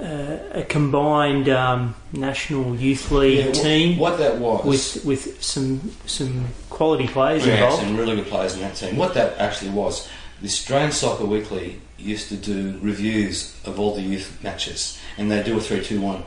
uh, 0.00 0.38
a 0.52 0.62
combined 0.68 1.48
um, 1.48 1.94
national 2.12 2.76
youth 2.76 3.10
league 3.10 3.46
Yeah, 3.46 3.52
team 3.62 3.98
What 3.98 4.18
that 4.18 4.38
was 4.38 4.64
with 4.64 5.04
with 5.04 5.42
some 5.42 5.90
some 6.06 6.46
quality 6.70 7.06
players 7.08 7.44
had 7.44 7.54
involved. 7.54 7.82
some 7.82 7.96
really 7.96 8.16
good 8.16 8.26
players 8.26 8.54
in 8.54 8.60
that 8.60 8.76
team. 8.76 8.96
What 8.96 9.14
that 9.14 9.38
actually 9.38 9.70
was, 9.70 10.08
the 10.40 10.46
Australian 10.46 10.92
Soccer 10.92 11.24
Weekly 11.24 11.80
used 11.98 12.28
to 12.28 12.36
do 12.36 12.78
reviews 12.80 13.56
of 13.64 13.80
all 13.80 13.94
the 13.94 14.02
youth 14.02 14.38
matches, 14.42 14.98
and 15.16 15.30
they 15.30 15.42
do 15.42 15.56
a 15.58 15.60
three-two-one. 15.60 16.22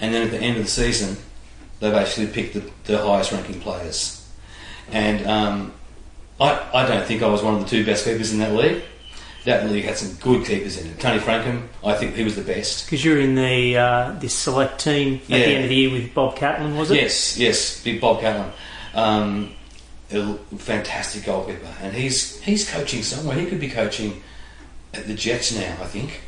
And 0.00 0.14
then 0.14 0.22
at 0.22 0.30
the 0.30 0.38
end 0.38 0.56
of 0.58 0.64
the 0.64 0.70
season, 0.70 1.16
they've 1.80 1.92
actually 1.92 2.28
picked 2.28 2.54
the, 2.54 2.70
the 2.84 2.98
highest 2.98 3.32
ranking 3.32 3.60
players. 3.60 4.24
And 4.92 5.26
um, 5.26 5.72
I, 6.38 6.60
I 6.72 6.86
don't 6.86 7.04
think 7.04 7.22
I 7.22 7.26
was 7.28 7.42
one 7.42 7.54
of 7.54 7.60
the 7.62 7.66
two 7.68 7.84
best 7.84 8.04
keepers 8.04 8.32
in 8.32 8.38
that 8.38 8.52
league. 8.52 8.82
That 9.44 9.70
league 9.70 9.84
had 9.84 9.96
some 9.98 10.14
good 10.20 10.46
keepers 10.46 10.78
in 10.78 10.86
it. 10.86 10.98
Tony 10.98 11.20
Frankham, 11.20 11.68
I 11.84 11.94
think 11.94 12.14
he 12.14 12.24
was 12.24 12.34
the 12.34 12.42
best. 12.42 12.86
Because 12.86 13.04
you're 13.04 13.20
in 13.20 13.34
the 13.34 13.76
uh, 13.76 14.12
this 14.18 14.32
select 14.34 14.80
team 14.82 15.16
at 15.24 15.28
Yeah. 15.28 15.38
the 15.38 15.44
end 15.54 15.64
of 15.64 15.68
the 15.68 15.76
year 15.76 15.90
with 15.90 16.14
Bob 16.14 16.34
Catlin, 16.36 16.76
was 16.78 16.90
it? 16.90 16.96
Yes, 16.96 17.36
yes, 17.36 17.82
big 17.84 18.00
Bob 18.00 18.20
Catlin. 18.20 18.50
Um, 18.94 19.50
a 20.12 20.34
fantastic 20.56 21.24
goalkeeper, 21.24 21.68
and 21.82 21.94
he's 21.94 22.40
he's 22.40 22.70
coaching 22.70 23.02
somewhere. 23.02 23.36
He 23.36 23.44
could 23.46 23.60
be 23.60 23.68
coaching 23.68 24.22
at 24.94 25.06
the 25.06 25.14
Jets 25.14 25.54
now, 25.54 25.76
I 25.82 25.86
think. 25.86 26.22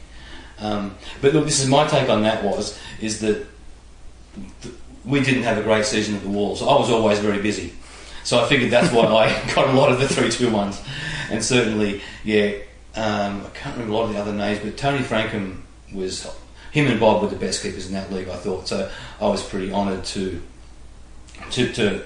Um, 0.59 0.97
but 1.23 1.33
look, 1.33 1.45
this 1.47 1.61
is 1.61 1.69
my 1.69 1.87
take 1.87 2.09
on 2.11 2.23
that. 2.25 2.45
Was 2.45 2.79
is 3.01 3.21
that 3.21 3.47
th- 4.63 4.75
we 5.07 5.21
didn't 5.21 5.45
have 5.45 5.57
a 5.57 5.63
great 5.63 5.85
season 5.87 6.17
at 6.17 6.23
the 6.23 6.29
Wolves. 6.29 6.61
I 6.61 6.67
was 6.67 6.91
always 6.91 7.19
very 7.21 7.41
busy, 7.41 7.73
so 8.25 8.45
I 8.45 8.49
figured 8.49 8.71
that's 8.71 8.93
why 8.93 9.05
I 9.07 9.55
got 9.55 9.69
a 9.69 9.73
lot 9.73 9.91
of 9.93 10.01
the 10.01 10.09
three-two 10.09 10.51
ones, 10.51 10.83
and 11.31 11.43
certainly, 11.43 12.03
yeah. 12.25 12.53
Um, 12.97 13.45
I 13.45 13.49
can't 13.51 13.75
remember 13.77 13.93
a 13.95 13.97
lot 13.97 14.05
of 14.09 14.15
the 14.15 14.21
other 14.21 14.33
names, 14.33 14.61
but 14.61 14.77
Tony 14.77 14.99
Frankham 15.05 15.61
was 15.93 16.27
him 16.73 16.87
and 16.87 16.99
Bob 16.99 17.23
were 17.23 17.29
the 17.29 17.37
best 17.37 17.63
keepers 17.63 17.87
in 17.87 17.93
that 17.93 18.11
league. 18.13 18.29
I 18.29 18.37
thought 18.37 18.69
so. 18.69 18.91
I 19.21 19.29
was 19.29 19.43
pretty 19.43 19.73
honoured 19.73 20.05
to 20.07 20.41
to 21.53 21.73
to 21.75 22.03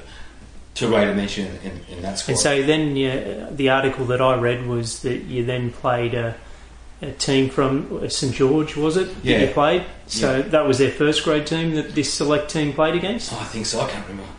to 0.75 0.89
rate 0.89 1.09
a 1.09 1.15
mention 1.15 1.47
in, 1.65 1.81
in 1.97 2.03
that 2.03 2.19
squad. 2.19 2.33
And 2.33 2.39
so 2.41 2.63
then 2.63 2.97
you, 2.97 3.47
the 3.51 3.69
article 3.71 4.07
that 4.07 4.21
I 4.21 4.37
read 4.37 4.67
was 4.67 5.03
that 5.03 5.23
you 5.25 5.45
then 5.45 5.73
played 5.73 6.15
a, 6.15 6.37
a 7.03 7.11
team 7.13 7.51
from 7.51 8.09
St 8.09 8.33
George, 8.35 8.77
was 8.77 8.97
it? 8.97 9.07
That 9.17 9.25
Yeah. 9.25 9.39
you 9.43 9.49
played. 9.49 9.85
So 10.07 10.37
Yeah. 10.37 10.43
that 10.43 10.67
was 10.67 10.79
their 10.79 10.91
first 10.93 11.25
grade 11.25 11.47
team 11.47 11.75
that 11.75 11.95
this 11.95 12.13
select 12.13 12.51
team 12.51 12.73
played 12.73 12.95
against. 12.95 13.33
Oh, 13.33 13.39
I 13.41 13.45
think 13.45 13.67
so. 13.67 13.81
I 13.81 13.91
can't 13.91 14.07
remember. 14.09 14.31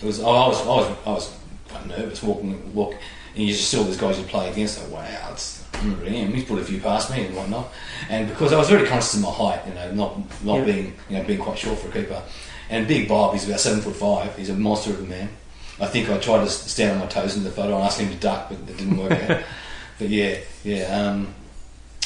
It 0.00 0.06
was. 0.06 0.20
Oh, 0.20 0.28
I 0.30 0.48
was. 0.48 0.60
I 0.62 0.66
was. 0.66 0.96
I 1.06 1.10
was 1.10 1.36
quite 1.68 1.86
nervous 1.86 2.22
walking. 2.22 2.74
Walk, 2.74 2.94
and 3.34 3.44
you 3.44 3.52
just 3.54 3.70
saw 3.70 3.82
these 3.82 3.96
guys 3.98 4.18
you 4.18 4.24
play 4.24 4.50
against. 4.50 4.80
Like, 4.82 4.92
wow, 4.92 5.28
it's. 5.32 5.57
Him. 5.78 6.32
He's 6.32 6.44
put 6.44 6.58
a 6.58 6.64
few 6.64 6.80
past 6.80 7.10
me 7.10 7.26
and 7.26 7.36
whatnot. 7.36 7.72
And 8.08 8.28
because 8.28 8.52
I 8.52 8.56
was 8.58 8.68
very 8.68 8.86
conscious 8.86 9.14
of 9.14 9.20
my 9.22 9.30
height, 9.30 9.60
you 9.66 9.74
know, 9.74 9.92
not 9.92 10.44
not 10.44 10.58
Yeah. 10.58 10.64
being 10.64 10.94
you 11.08 11.18
know 11.18 11.24
being 11.24 11.38
quite 11.40 11.58
short 11.58 11.78
for 11.78 11.88
a 11.88 11.92
keeper. 11.92 12.22
And 12.70 12.86
Big 12.86 13.08
Bob, 13.08 13.32
he's 13.32 13.46
about 13.46 13.60
seven 13.60 13.80
foot 13.80 13.96
five. 13.96 14.36
He's 14.36 14.50
a 14.50 14.54
monster 14.54 14.90
of 14.90 15.00
a 15.00 15.06
man. 15.06 15.28
I 15.80 15.86
think 15.86 16.10
I 16.10 16.18
tried 16.18 16.44
to 16.44 16.50
stand 16.50 16.92
on 16.92 16.98
my 16.98 17.06
toes 17.06 17.36
in 17.36 17.44
the 17.44 17.50
photo 17.50 17.76
and 17.76 17.84
ask 17.84 17.98
him 18.00 18.10
to 18.10 18.16
duck, 18.16 18.48
but 18.50 18.58
it 18.58 18.76
didn't 18.76 18.96
work 18.98 19.12
out. 19.12 19.42
But 19.98 20.10
yeah, 20.10 20.36
yeah. 20.62 20.84
Um, 20.96 21.34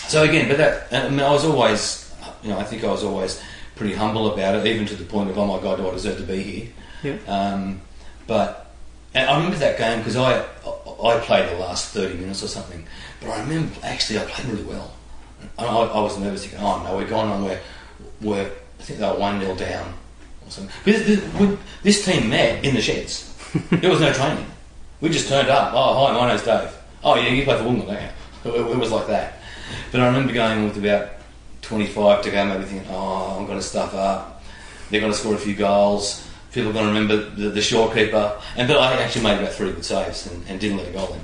so 0.09 0.23
again, 0.23 0.49
but 0.49 0.57
that 0.59 0.93
I 0.93 1.09
mean, 1.11 1.21
I 1.21 1.31
was 1.31 1.45
always, 1.45 2.11
you 2.43 2.49
know, 2.49 2.59
I 2.59 2.65
think 2.65 2.85
I 2.85 2.91
was 2.91 3.05
always 3.05 3.39
pretty 3.77 3.95
humble 3.95 4.33
about 4.33 4.55
it, 4.55 4.67
even 4.67 4.87
to 4.87 4.95
the 4.97 5.05
point 5.05 5.29
of, 5.29 5.37
oh 5.37 5.45
my 5.47 5.61
god, 5.63 5.77
do 5.77 5.87
I 5.87 5.91
deserve 5.91 6.17
to 6.17 6.23
be 6.23 6.43
here? 6.43 6.69
Yeah. 7.03 7.17
Um, 7.27 7.81
but 8.27 8.71
and 9.15 9.29
I 9.29 9.37
remember 9.37 9.59
that 9.59 9.77
game 9.77 9.99
because 9.99 10.17
I 10.17 10.41
I 10.41 11.19
played 11.21 11.51
the 11.51 11.57
last 11.59 11.93
thirty 11.93 12.15
minutes 12.15 12.43
or 12.43 12.49
something. 12.49 12.87
But 13.23 13.31
I 13.31 13.41
remember 13.43 13.73
actually 13.83 14.19
I 14.19 14.25
played 14.25 14.49
really 14.49 14.65
well. 14.65 14.93
I, 15.59 15.65
I, 15.65 15.87
I 15.87 16.01
was 16.01 16.19
nervous 16.19 16.43
thinking, 16.43 16.61
oh 16.61 16.83
no, 16.83 16.97
we're 16.97 17.09
going 17.09 17.31
on. 17.31 17.45
We're 17.45 17.61
we're 18.21 18.51
I 18.79 18.83
think 18.83 18.99
they 18.99 19.07
were 19.07 19.19
one 19.19 19.41
0 19.41 19.55
down 19.57 19.95
or 20.45 20.51
something. 20.51 20.75
Because 20.85 21.07
this, 21.07 21.59
this 21.83 22.05
team 22.05 22.31
met 22.31 22.65
in 22.65 22.75
the 22.75 22.81
sheds. 22.81 23.29
there 23.71 23.91
was 23.91 24.01
no 24.01 24.13
training. 24.13 24.47
We 25.01 25.11
just 25.11 25.29
turned 25.29 25.49
up. 25.49 25.73
Oh 25.75 26.07
hi, 26.07 26.13
my 26.19 26.29
name's 26.29 26.45
Dave. 26.45 26.71
Oh 27.05 27.15
yeah, 27.17 27.29
you 27.29 27.45
play 27.45 27.57
for 27.59 27.65
Wollongong, 27.65 27.87
don't 27.87 28.03
you? 28.03 28.69
It, 28.69 28.71
it 28.73 28.79
was 28.79 28.91
like 28.91 29.07
that. 29.09 29.39
But 29.91 30.01
I 30.01 30.07
remember 30.07 30.33
going 30.33 30.65
with 30.65 30.77
about 30.77 31.11
25 31.63 32.23
to 32.23 32.31
go, 32.31 32.45
maybe 32.45 32.65
thinking, 32.65 32.89
oh, 32.91 33.39
I'm 33.39 33.47
going 33.47 33.59
to 33.59 33.65
stuff 33.65 33.95
up. 33.95 34.43
They're 34.91 35.01
going 35.01 35.13
to 35.13 35.19
score 35.19 35.35
a 35.35 35.39
few 35.39 35.55
goals. 35.55 36.29
People 36.53 36.71
are 36.71 36.75
going 36.75 36.87
to 36.87 36.93
remember 36.93 37.31
the, 37.31 37.49
the 37.49 37.63
short 37.63 37.95
keeper. 37.95 38.39
And 38.57 38.69
but 38.69 38.77
I 38.79 38.95
actually 39.01 39.25
made 39.25 39.39
about 39.39 39.53
three 39.55 39.73
good 39.73 39.85
saves 39.85 40.27
and, 40.27 40.47
and 40.49 40.61
didn't 40.61 40.77
let 40.77 40.89
a 40.89 40.93
goal 40.93 41.15
in. 41.15 41.21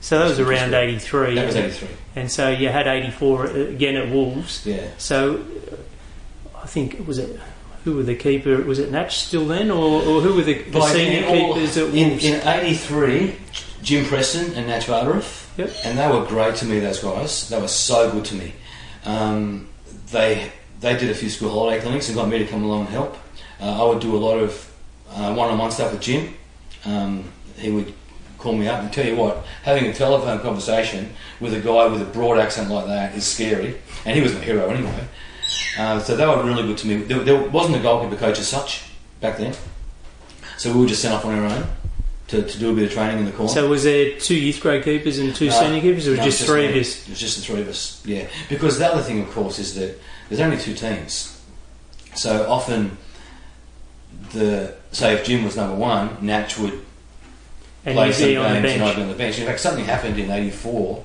So 0.00 0.18
that 0.18 0.28
was 0.28 0.38
around 0.40 0.74
'83. 0.74 1.34
That 1.34 1.46
was 1.46 1.56
83. 1.56 1.88
And 2.16 2.30
so 2.30 2.50
you 2.50 2.68
had 2.68 2.86
'84 2.86 3.46
again 3.46 3.96
at 3.96 4.10
Wolves. 4.10 4.64
Yeah. 4.66 4.88
So 4.98 5.36
uh, 5.72 6.58
I 6.62 6.66
think 6.66 7.06
was 7.06 7.18
it 7.18 7.38
who 7.84 7.94
were 7.96 8.02
the 8.02 8.14
keeper? 8.16 8.62
Was 8.62 8.78
it 8.78 8.90
Natch 8.90 9.18
still 9.18 9.46
then, 9.46 9.70
or, 9.70 10.02
or 10.02 10.20
who 10.20 10.34
were 10.34 10.42
the, 10.42 10.62
the 10.62 10.80
senior 10.88 11.26
all- 11.26 11.54
keepers 11.54 11.76
at 11.76 11.94
in, 11.94 12.08
Wolves? 12.10 12.24
in 12.24 12.46
'83, 12.46 13.36
Jim 13.82 14.04
Preston 14.04 14.52
and 14.54 14.66
Natch 14.66 14.86
Vardarov, 14.86 15.46
Yep. 15.58 15.70
and 15.84 15.98
they 15.98 16.08
were 16.08 16.24
great 16.26 16.54
to 16.56 16.66
me. 16.66 16.80
Those 16.80 17.00
guys, 17.00 17.48
they 17.48 17.60
were 17.60 17.68
so 17.68 18.10
good 18.12 18.24
to 18.26 18.34
me. 18.36 18.52
Um, 19.04 19.68
they 20.10 20.52
they 20.80 20.96
did 20.96 21.10
a 21.10 21.14
few 21.14 21.28
school 21.30 21.50
holiday 21.50 21.80
clinics 21.80 22.08
and 22.08 22.16
got 22.16 22.28
me 22.28 22.38
to 22.38 22.46
come 22.46 22.62
along 22.62 22.80
and 22.82 22.88
help. 22.90 23.16
Uh, 23.60 23.82
I 23.84 23.88
would 23.88 24.00
do 24.00 24.14
a 24.16 24.18
lot 24.18 24.38
of 24.38 24.72
uh, 25.10 25.34
one-on-one 25.34 25.70
stuff 25.72 25.90
with 25.92 26.00
Jim. 26.00 26.34
Um, 26.84 27.24
he 27.56 27.70
would 27.70 27.92
call 28.38 28.54
me 28.56 28.68
up 28.68 28.80
and 28.80 28.92
tell 28.92 29.06
you 29.06 29.16
what, 29.16 29.44
having 29.64 29.86
a 29.86 29.92
telephone 29.92 30.40
conversation 30.40 31.12
with 31.40 31.52
a 31.54 31.60
guy 31.60 31.86
with 31.86 32.00
a 32.00 32.04
broad 32.06 32.38
accent 32.38 32.70
like 32.70 32.86
that 32.86 33.14
is 33.14 33.26
scary, 33.26 33.76
and 34.04 34.16
he 34.16 34.22
was 34.22 34.32
my 34.32 34.40
hero 34.40 34.68
anyway. 34.70 35.08
Uh, 35.78 35.98
so 36.00 36.16
they 36.16 36.26
were 36.26 36.42
really 36.42 36.62
good 36.62 36.78
to 36.78 36.86
me. 36.86 36.96
There, 37.02 37.20
there 37.20 37.48
wasn't 37.50 37.76
a 37.76 37.80
goalkeeper 37.80 38.16
coach 38.16 38.38
as 38.38 38.48
such 38.48 38.84
back 39.20 39.38
then, 39.38 39.54
so 40.56 40.72
we 40.72 40.80
were 40.80 40.86
just 40.86 41.02
sent 41.02 41.14
off 41.14 41.24
on 41.24 41.38
our 41.38 41.46
own 41.46 41.66
to, 42.28 42.42
to 42.42 42.58
do 42.58 42.70
a 42.70 42.74
bit 42.74 42.84
of 42.84 42.92
training 42.92 43.18
in 43.18 43.24
the 43.24 43.32
corner. 43.32 43.50
So 43.52 43.68
was 43.68 43.84
there 43.84 44.18
two 44.18 44.36
youth 44.38 44.60
grade 44.60 44.84
keepers 44.84 45.18
and 45.18 45.34
two 45.34 45.46
No, 45.46 45.60
senior 45.60 45.80
keepers, 45.80 46.06
or 46.06 46.16
no, 46.16 46.24
just 46.24 46.44
three 46.44 46.66
me. 46.68 46.72
of 46.74 46.76
us? 46.76 47.02
It 47.04 47.10
was 47.10 47.20
just 47.20 47.36
the 47.38 47.42
three 47.44 47.60
of 47.62 47.68
us, 47.68 48.02
yeah. 48.04 48.28
Because 48.48 48.78
the 48.78 48.86
other 48.86 49.02
thing, 49.02 49.20
of 49.22 49.30
course, 49.30 49.58
is 49.58 49.74
that 49.74 49.98
there's 50.28 50.40
only 50.40 50.58
two 50.58 50.74
teams. 50.74 51.42
So 52.14 52.48
often, 52.50 52.96
the 54.32 54.74
say 54.92 55.14
if 55.14 55.24
Jim 55.24 55.44
was 55.44 55.56
number 55.56 55.76
one, 55.76 56.18
Natch 56.20 56.58
would 56.58 56.84
And 57.84 57.94
play 57.94 58.12
some 58.12 58.28
be 58.28 58.36
on 58.36 58.42
the 58.54 58.60
games 58.60 58.72
and 58.72 58.80
bench. 58.80 58.96
be 58.96 59.02
on 59.02 59.08
the 59.08 59.14
bench. 59.14 59.38
In 59.38 59.46
fact, 59.46 59.60
something 59.60 59.84
happened 59.84 60.18
in 60.18 60.30
'84, 60.30 61.04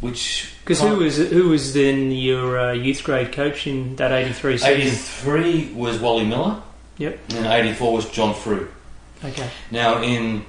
which 0.00 0.52
Because 0.64 0.80
who 0.80 0.96
was 0.96 1.16
who 1.16 1.48
was 1.48 1.72
then 1.74 2.10
your 2.12 2.58
uh, 2.58 2.72
youth 2.72 3.02
grade 3.04 3.32
coach 3.32 3.66
in 3.66 3.96
that 3.96 4.12
'83 4.12 4.58
season? 4.58 4.72
'83 4.72 5.72
was 5.74 5.98
Wally 5.98 6.24
Miller. 6.26 6.62
Yep. 6.98 7.18
And 7.34 7.46
'84 7.46 7.92
was 7.92 8.08
John 8.10 8.34
Frew. 8.34 8.68
Okay. 9.24 9.48
Now 9.70 10.02
in 10.02 10.44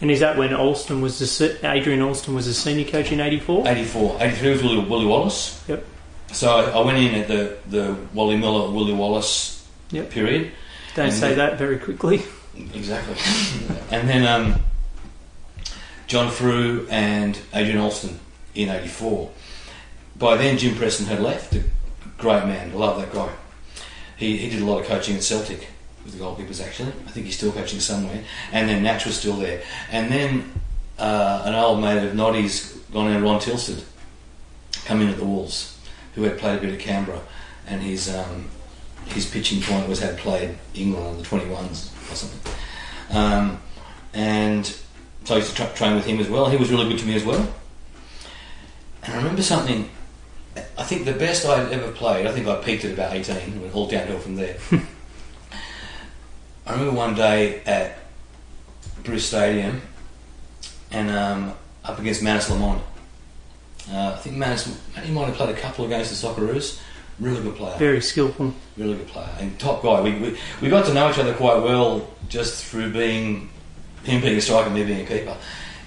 And 0.00 0.10
is 0.10 0.20
that 0.20 0.36
when 0.36 0.52
Alston 0.54 1.00
was 1.00 1.18
the 1.18 1.58
Adrian 1.68 2.00
Alston 2.02 2.34
was 2.34 2.46
the 2.46 2.54
senior 2.54 2.84
coach 2.84 3.12
in 3.12 3.20
'84? 3.20 3.66
84, 3.68 4.16
83 4.20 4.50
was 4.50 4.62
Willie, 4.62 4.84
Willie 4.84 5.06
Wallace. 5.06 5.62
Yep. 5.68 5.84
So 6.32 6.48
I, 6.56 6.70
I 6.70 6.84
went 6.84 6.98
in 6.98 7.14
at 7.14 7.26
the, 7.28 7.56
the 7.68 7.96
Wally 8.14 8.36
Miller, 8.36 8.70
Willie 8.70 8.92
Wallace 8.94 9.66
Yep. 9.90 10.10
period. 10.10 10.52
Don't 10.94 11.10
say 11.12 11.30
the- 11.30 11.34
that 11.36 11.58
very 11.58 11.78
quickly. 11.78 12.22
Exactly. 12.74 13.16
and 13.90 14.08
then 14.08 14.26
um, 14.26 14.60
John 16.06 16.30
Frew 16.30 16.86
and 16.90 17.38
Adrian 17.54 17.78
Alston 17.78 18.18
in 18.54 18.68
'84. 18.68 19.30
By 20.18 20.36
then, 20.36 20.58
Jim 20.58 20.76
Preston 20.76 21.06
had 21.06 21.20
left. 21.20 21.54
A 21.54 21.62
great 22.18 22.44
man, 22.44 22.74
love 22.74 23.00
that 23.00 23.12
guy. 23.12 23.30
He, 24.16 24.36
he 24.36 24.50
did 24.50 24.60
a 24.60 24.64
lot 24.64 24.80
of 24.80 24.86
coaching 24.86 25.16
at 25.16 25.22
Celtic 25.22 25.68
with 26.04 26.12
the 26.12 26.22
goalkeepers. 26.22 26.62
Actually, 26.62 26.92
I 27.06 27.10
think 27.10 27.26
he's 27.26 27.36
still 27.36 27.52
coaching 27.52 27.80
somewhere. 27.80 28.22
And 28.52 28.68
then 28.68 28.82
Natch 28.82 29.06
was 29.06 29.18
still 29.18 29.36
there. 29.36 29.62
And 29.90 30.12
then 30.12 30.52
uh, 30.98 31.42
an 31.46 31.54
old 31.54 31.80
mate 31.80 32.04
of 32.04 32.14
Noddy's, 32.14 32.72
gone 32.92 33.10
named 33.10 33.22
Ron 33.22 33.40
Tilsted, 33.40 33.82
come 34.84 35.00
in 35.00 35.08
at 35.08 35.16
the 35.16 35.24
Wolves, 35.24 35.78
who 36.14 36.24
had 36.24 36.38
played 36.38 36.58
a 36.58 36.60
bit 36.60 36.74
at 36.74 36.80
Canberra, 36.80 37.22
and 37.66 37.80
his 37.80 38.14
um, 38.14 38.50
his 39.06 39.26
pitching 39.28 39.62
point 39.62 39.88
was 39.88 40.00
had 40.00 40.18
played 40.18 40.58
England 40.74 41.06
on 41.06 41.16
the 41.16 41.22
21s 41.22 41.89
or 42.10 42.14
something. 42.14 42.52
Um, 43.10 43.60
and 44.12 44.66
so 45.24 45.34
I 45.34 45.38
used 45.38 45.50
to 45.50 45.56
tra- 45.56 45.74
train 45.74 45.94
with 45.94 46.06
him 46.06 46.20
as 46.20 46.28
well. 46.28 46.48
He 46.48 46.56
was 46.56 46.70
really 46.70 46.88
good 46.88 46.98
to 46.98 47.06
me 47.06 47.14
as 47.14 47.24
well. 47.24 47.48
And 49.02 49.14
I 49.14 49.16
remember 49.16 49.42
something. 49.42 49.88
I 50.76 50.82
think 50.82 51.04
the 51.04 51.12
best 51.12 51.46
I'd 51.46 51.72
ever 51.72 51.90
played. 51.92 52.26
I 52.26 52.32
think 52.32 52.46
I 52.46 52.56
peaked 52.56 52.84
at 52.84 52.92
about 52.92 53.14
18. 53.14 53.36
and 53.36 53.62
Went 53.62 53.74
all 53.74 53.86
downhill 53.86 54.18
from 54.18 54.36
there. 54.36 54.58
I 56.66 56.72
remember 56.72 56.92
one 56.92 57.14
day 57.14 57.62
at 57.64 57.98
Bruce 59.02 59.26
Stadium, 59.26 59.80
and 60.90 61.10
um, 61.10 61.54
up 61.84 61.98
against 61.98 62.22
Manis 62.22 62.50
Lamond. 62.50 62.80
Uh, 63.90 64.12
I 64.14 64.16
think 64.18 64.36
Manis, 64.36 64.78
he 65.02 65.10
might 65.12 65.26
have 65.26 65.34
played 65.34 65.50
a 65.50 65.58
couple 65.58 65.84
of 65.84 65.90
games 65.90 66.08
for 66.08 66.28
Socceroos. 66.28 66.78
Really 67.20 67.42
good 67.42 67.56
player 67.56 67.76
Very 67.78 68.00
skillful. 68.00 68.54
really 68.78 68.96
good 68.96 69.08
player 69.08 69.28
and 69.38 69.58
top 69.58 69.82
guy. 69.82 70.00
We, 70.00 70.12
we, 70.18 70.38
we 70.62 70.68
got 70.70 70.86
to 70.86 70.94
know 70.94 71.10
each 71.10 71.18
other 71.18 71.34
quite 71.34 71.58
well 71.62 72.08
just 72.28 72.64
through 72.64 72.92
being 72.92 73.50
him 74.04 74.22
being 74.22 74.38
a 74.38 74.40
striker, 74.40 74.70
me 74.70 74.84
being 74.84 75.02
a 75.02 75.06
keeper. 75.06 75.36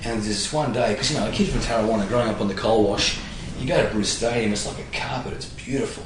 And 0.04 0.16
there's 0.18 0.28
this 0.28 0.54
one 0.54 0.74
day, 0.74 0.92
because 0.94 1.12
you 1.12 1.18
know, 1.20 1.28
a 1.28 1.32
kid 1.32 1.48
from 1.50 1.62
Tarrawanna 1.62 2.08
growing 2.08 2.30
up 2.30 2.40
on 2.42 2.48
the 2.48 2.54
coal 2.54 2.88
wash, 2.88 3.18
you 3.60 3.68
go 3.68 3.82
to 3.82 3.90
Bruce 3.92 4.10
Stadium, 4.10 4.52
it's 4.54 4.68
like 4.68 4.78
a 4.86 4.98
carpet, 4.98 5.34
it's 5.34 5.46
beautiful. 5.46 6.04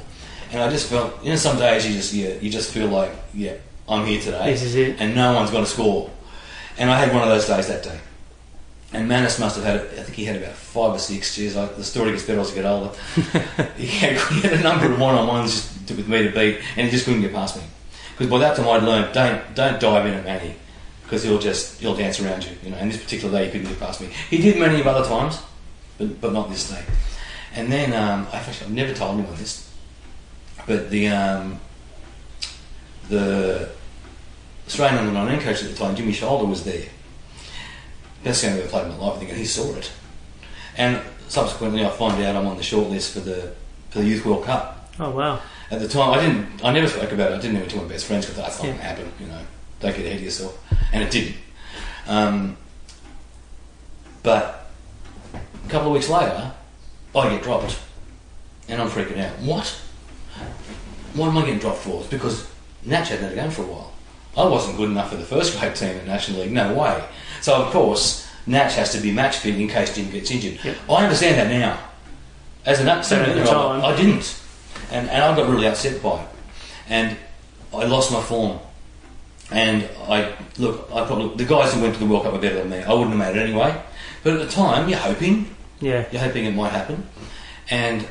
And 0.52 0.62
I 0.62 0.70
just 0.70 0.88
felt, 0.88 1.22
you 1.22 1.30
know, 1.30 1.36
some 1.36 1.58
days 1.58 1.86
you 1.86 1.92
just 1.94 2.14
yeah, 2.14 2.34
you 2.40 2.48
just 2.48 2.70
feel 2.72 2.86
like, 2.88 3.10
yeah, 3.34 3.54
I'm 3.88 4.06
here 4.06 4.20
today, 4.20 4.50
This 4.52 4.62
is 4.62 4.74
it. 4.76 4.96
and 5.00 5.14
no 5.14 5.34
one's 5.34 5.50
going 5.50 5.64
to 5.64 5.70
score. 5.70 6.10
And 6.78 6.88
I 6.90 6.98
had 6.98 7.12
one 7.12 7.22
of 7.22 7.28
those 7.28 7.46
days 7.46 7.66
that 7.68 7.82
day. 7.82 7.98
And 8.92 9.06
Manis 9.06 9.38
must 9.38 9.56
have 9.56 9.64
had, 9.64 9.80
I 9.98 10.02
think 10.02 10.14
he 10.14 10.24
had 10.24 10.36
about 10.36 10.54
five 10.54 10.94
or 10.94 10.98
six. 10.98 11.34
Geez, 11.36 11.56
like, 11.56 11.76
the 11.76 11.84
story 11.84 12.10
gets 12.12 12.24
better 12.24 12.40
as 12.40 12.52
I 12.52 12.54
get 12.54 12.64
older. 12.64 12.90
he, 13.76 13.86
had, 13.86 14.16
he 14.16 14.40
had 14.40 14.54
a 14.54 14.62
number 14.62 14.90
of 14.90 14.98
one-on-ones 14.98 15.52
just 15.52 15.88
to- 15.88 15.94
with 15.94 16.08
me 16.08 16.22
to 16.22 16.30
beat, 16.30 16.60
and 16.76 16.86
he 16.86 16.90
just 16.90 17.04
couldn't 17.04 17.20
get 17.20 17.32
past 17.32 17.56
me. 17.56 17.62
Because 18.12 18.30
by 18.30 18.38
that 18.38 18.56
time 18.56 18.68
I'd 18.68 18.82
learned, 18.82 19.14
don't 19.14 19.54
don't 19.54 19.78
dive 19.78 20.06
in 20.06 20.14
at 20.14 20.24
Manny, 20.24 20.56
because 21.04 21.22
he'll 21.22 21.38
just 21.38 21.80
he'll 21.80 21.94
dance 21.94 22.18
around 22.20 22.44
you. 22.44 22.50
You 22.64 22.70
know. 22.70 22.76
And 22.76 22.90
this 22.90 23.00
particular 23.00 23.38
day 23.38 23.44
he 23.44 23.52
couldn't 23.52 23.68
get 23.68 23.78
past 23.78 24.00
me. 24.00 24.08
He 24.28 24.38
did 24.38 24.58
many 24.58 24.80
of 24.80 24.86
other 24.88 25.08
times, 25.08 25.40
but 25.98 26.20
but 26.20 26.32
not 26.32 26.50
this 26.50 26.68
day. 26.68 26.82
And 27.54 27.70
then 27.70 27.92
um, 27.92 28.26
I've 28.32 28.48
actually 28.48 28.66
I've 28.66 28.72
never 28.72 28.92
told 28.92 29.18
anyone 29.18 29.36
this, 29.36 29.70
but 30.66 30.90
the 30.90 31.08
um, 31.08 31.60
the 33.08 33.70
Australian 34.66 35.06
under 35.06 35.12
19 35.12 35.40
coach 35.40 35.62
at 35.62 35.70
the 35.70 35.76
time, 35.76 35.94
Jimmy 35.94 36.12
Shoulder, 36.12 36.44
was 36.44 36.64
there. 36.64 36.86
Game 38.24 38.32
I've 38.34 38.44
ever 38.60 38.68
played 38.68 38.84
in 38.84 38.90
my 38.90 38.96
life, 38.96 39.14
I 39.16 39.18
think, 39.18 39.30
and 39.30 39.38
he 39.38 39.44
saw 39.44 39.74
it. 39.76 39.90
And 40.76 41.00
subsequently, 41.28 41.84
I 41.84 41.90
find 41.90 42.22
out 42.22 42.36
I'm 42.36 42.46
on 42.46 42.56
the 42.56 42.62
shortlist 42.62 43.12
for 43.12 43.20
the 43.20 43.52
for 43.90 43.98
the 44.00 44.04
Youth 44.06 44.24
World 44.24 44.44
Cup. 44.44 44.92
Oh 45.00 45.10
wow. 45.10 45.40
At 45.70 45.80
the 45.80 45.88
time, 45.88 46.10
I 46.10 46.20
didn't. 46.20 46.64
I 46.64 46.72
never 46.72 46.88
spoke 46.88 47.12
about 47.12 47.32
it. 47.32 47.36
I 47.36 47.40
didn't 47.40 47.56
even 47.56 47.68
tell 47.68 47.82
my 47.82 47.88
best 47.88 48.06
friends 48.06 48.26
because 48.26 48.42
that's 48.42 48.58
not 48.58 48.64
Yeah. 48.66 48.70
going 48.72 48.80
to 48.80 48.86
happen. 48.86 49.12
You 49.20 49.26
know, 49.26 49.40
don't 49.80 49.96
get 49.96 50.04
ahead 50.06 50.16
of 50.18 50.22
yourself, 50.24 50.58
and 50.92 51.02
it 51.02 51.10
didn't. 51.10 51.36
Um, 52.06 52.56
but 54.22 54.70
a 55.34 55.68
couple 55.68 55.88
of 55.88 55.94
weeks 55.94 56.08
later, 56.08 56.52
I 57.14 57.28
get 57.30 57.42
dropped, 57.42 57.78
and 58.68 58.80
I'm 58.82 58.88
freaking 58.88 59.18
out. 59.20 59.38
What? 59.40 59.66
What 61.14 61.28
am 61.28 61.38
I 61.38 61.42
getting 61.42 61.58
dropped 61.58 61.78
for? 61.78 62.00
It's 62.00 62.08
because 62.08 62.48
Natch 62.84 63.08
hadn't 63.10 63.24
had 63.24 63.32
a 63.32 63.36
game 63.36 63.50
for 63.50 63.62
a 63.62 63.66
while. 63.66 63.92
I 64.36 64.44
wasn't 64.46 64.76
good 64.76 64.90
enough 64.90 65.10
for 65.10 65.16
the 65.16 65.24
first 65.24 65.58
grade 65.58 65.74
team 65.74 65.96
in 65.96 66.06
National 66.06 66.40
League. 66.42 66.52
No 66.52 66.74
way. 66.74 67.02
So 67.40 67.54
of 67.54 67.72
course, 67.72 68.26
Natch 68.46 68.74
has 68.74 68.92
to 68.92 68.98
be 68.98 69.12
match 69.12 69.36
fit 69.36 69.56
in 69.56 69.68
case 69.68 69.94
Jim 69.94 70.10
gets 70.10 70.30
injured. 70.30 70.58
Yep. 70.64 70.76
I 70.90 71.04
understand 71.04 71.36
that 71.38 71.48
now. 71.50 71.78
As 72.66 72.80
an 72.80 72.86
But 72.86 72.96
at 72.98 73.02
the 73.02 73.08
17 73.08 73.36
year 73.36 73.46
old, 73.46 73.82
time- 73.82 73.84
I 73.84 73.96
didn't, 73.96 74.40
and 74.90 75.08
and 75.08 75.22
I 75.22 75.34
got 75.36 75.48
really 75.48 75.66
upset 75.66 76.02
by 76.02 76.20
it, 76.22 76.28
and 76.88 77.16
I 77.74 77.84
lost 77.84 78.12
my 78.12 78.20
form. 78.22 78.58
And 79.50 79.88
I 80.06 80.34
look, 80.58 80.88
I 80.92 81.04
probably 81.06 81.34
the 81.42 81.48
guys 81.48 81.72
who 81.72 81.80
went 81.80 81.94
to 81.94 82.00
the 82.00 82.06
World 82.06 82.24
Cup 82.24 82.32
were 82.34 82.38
better 82.38 82.56
than 82.56 82.68
me. 82.70 82.78
I 82.82 82.92
wouldn't 82.92 83.10
have 83.10 83.18
made 83.18 83.40
it 83.40 83.42
anyway. 83.48 83.74
But 84.22 84.34
at 84.34 84.40
the 84.40 84.48
time, 84.52 84.88
you're 84.88 84.98
hoping, 84.98 85.54
Yeah. 85.80 86.04
you're 86.12 86.20
hoping 86.20 86.44
it 86.44 86.54
might 86.54 86.72
happen, 86.72 87.06
and 87.70 88.06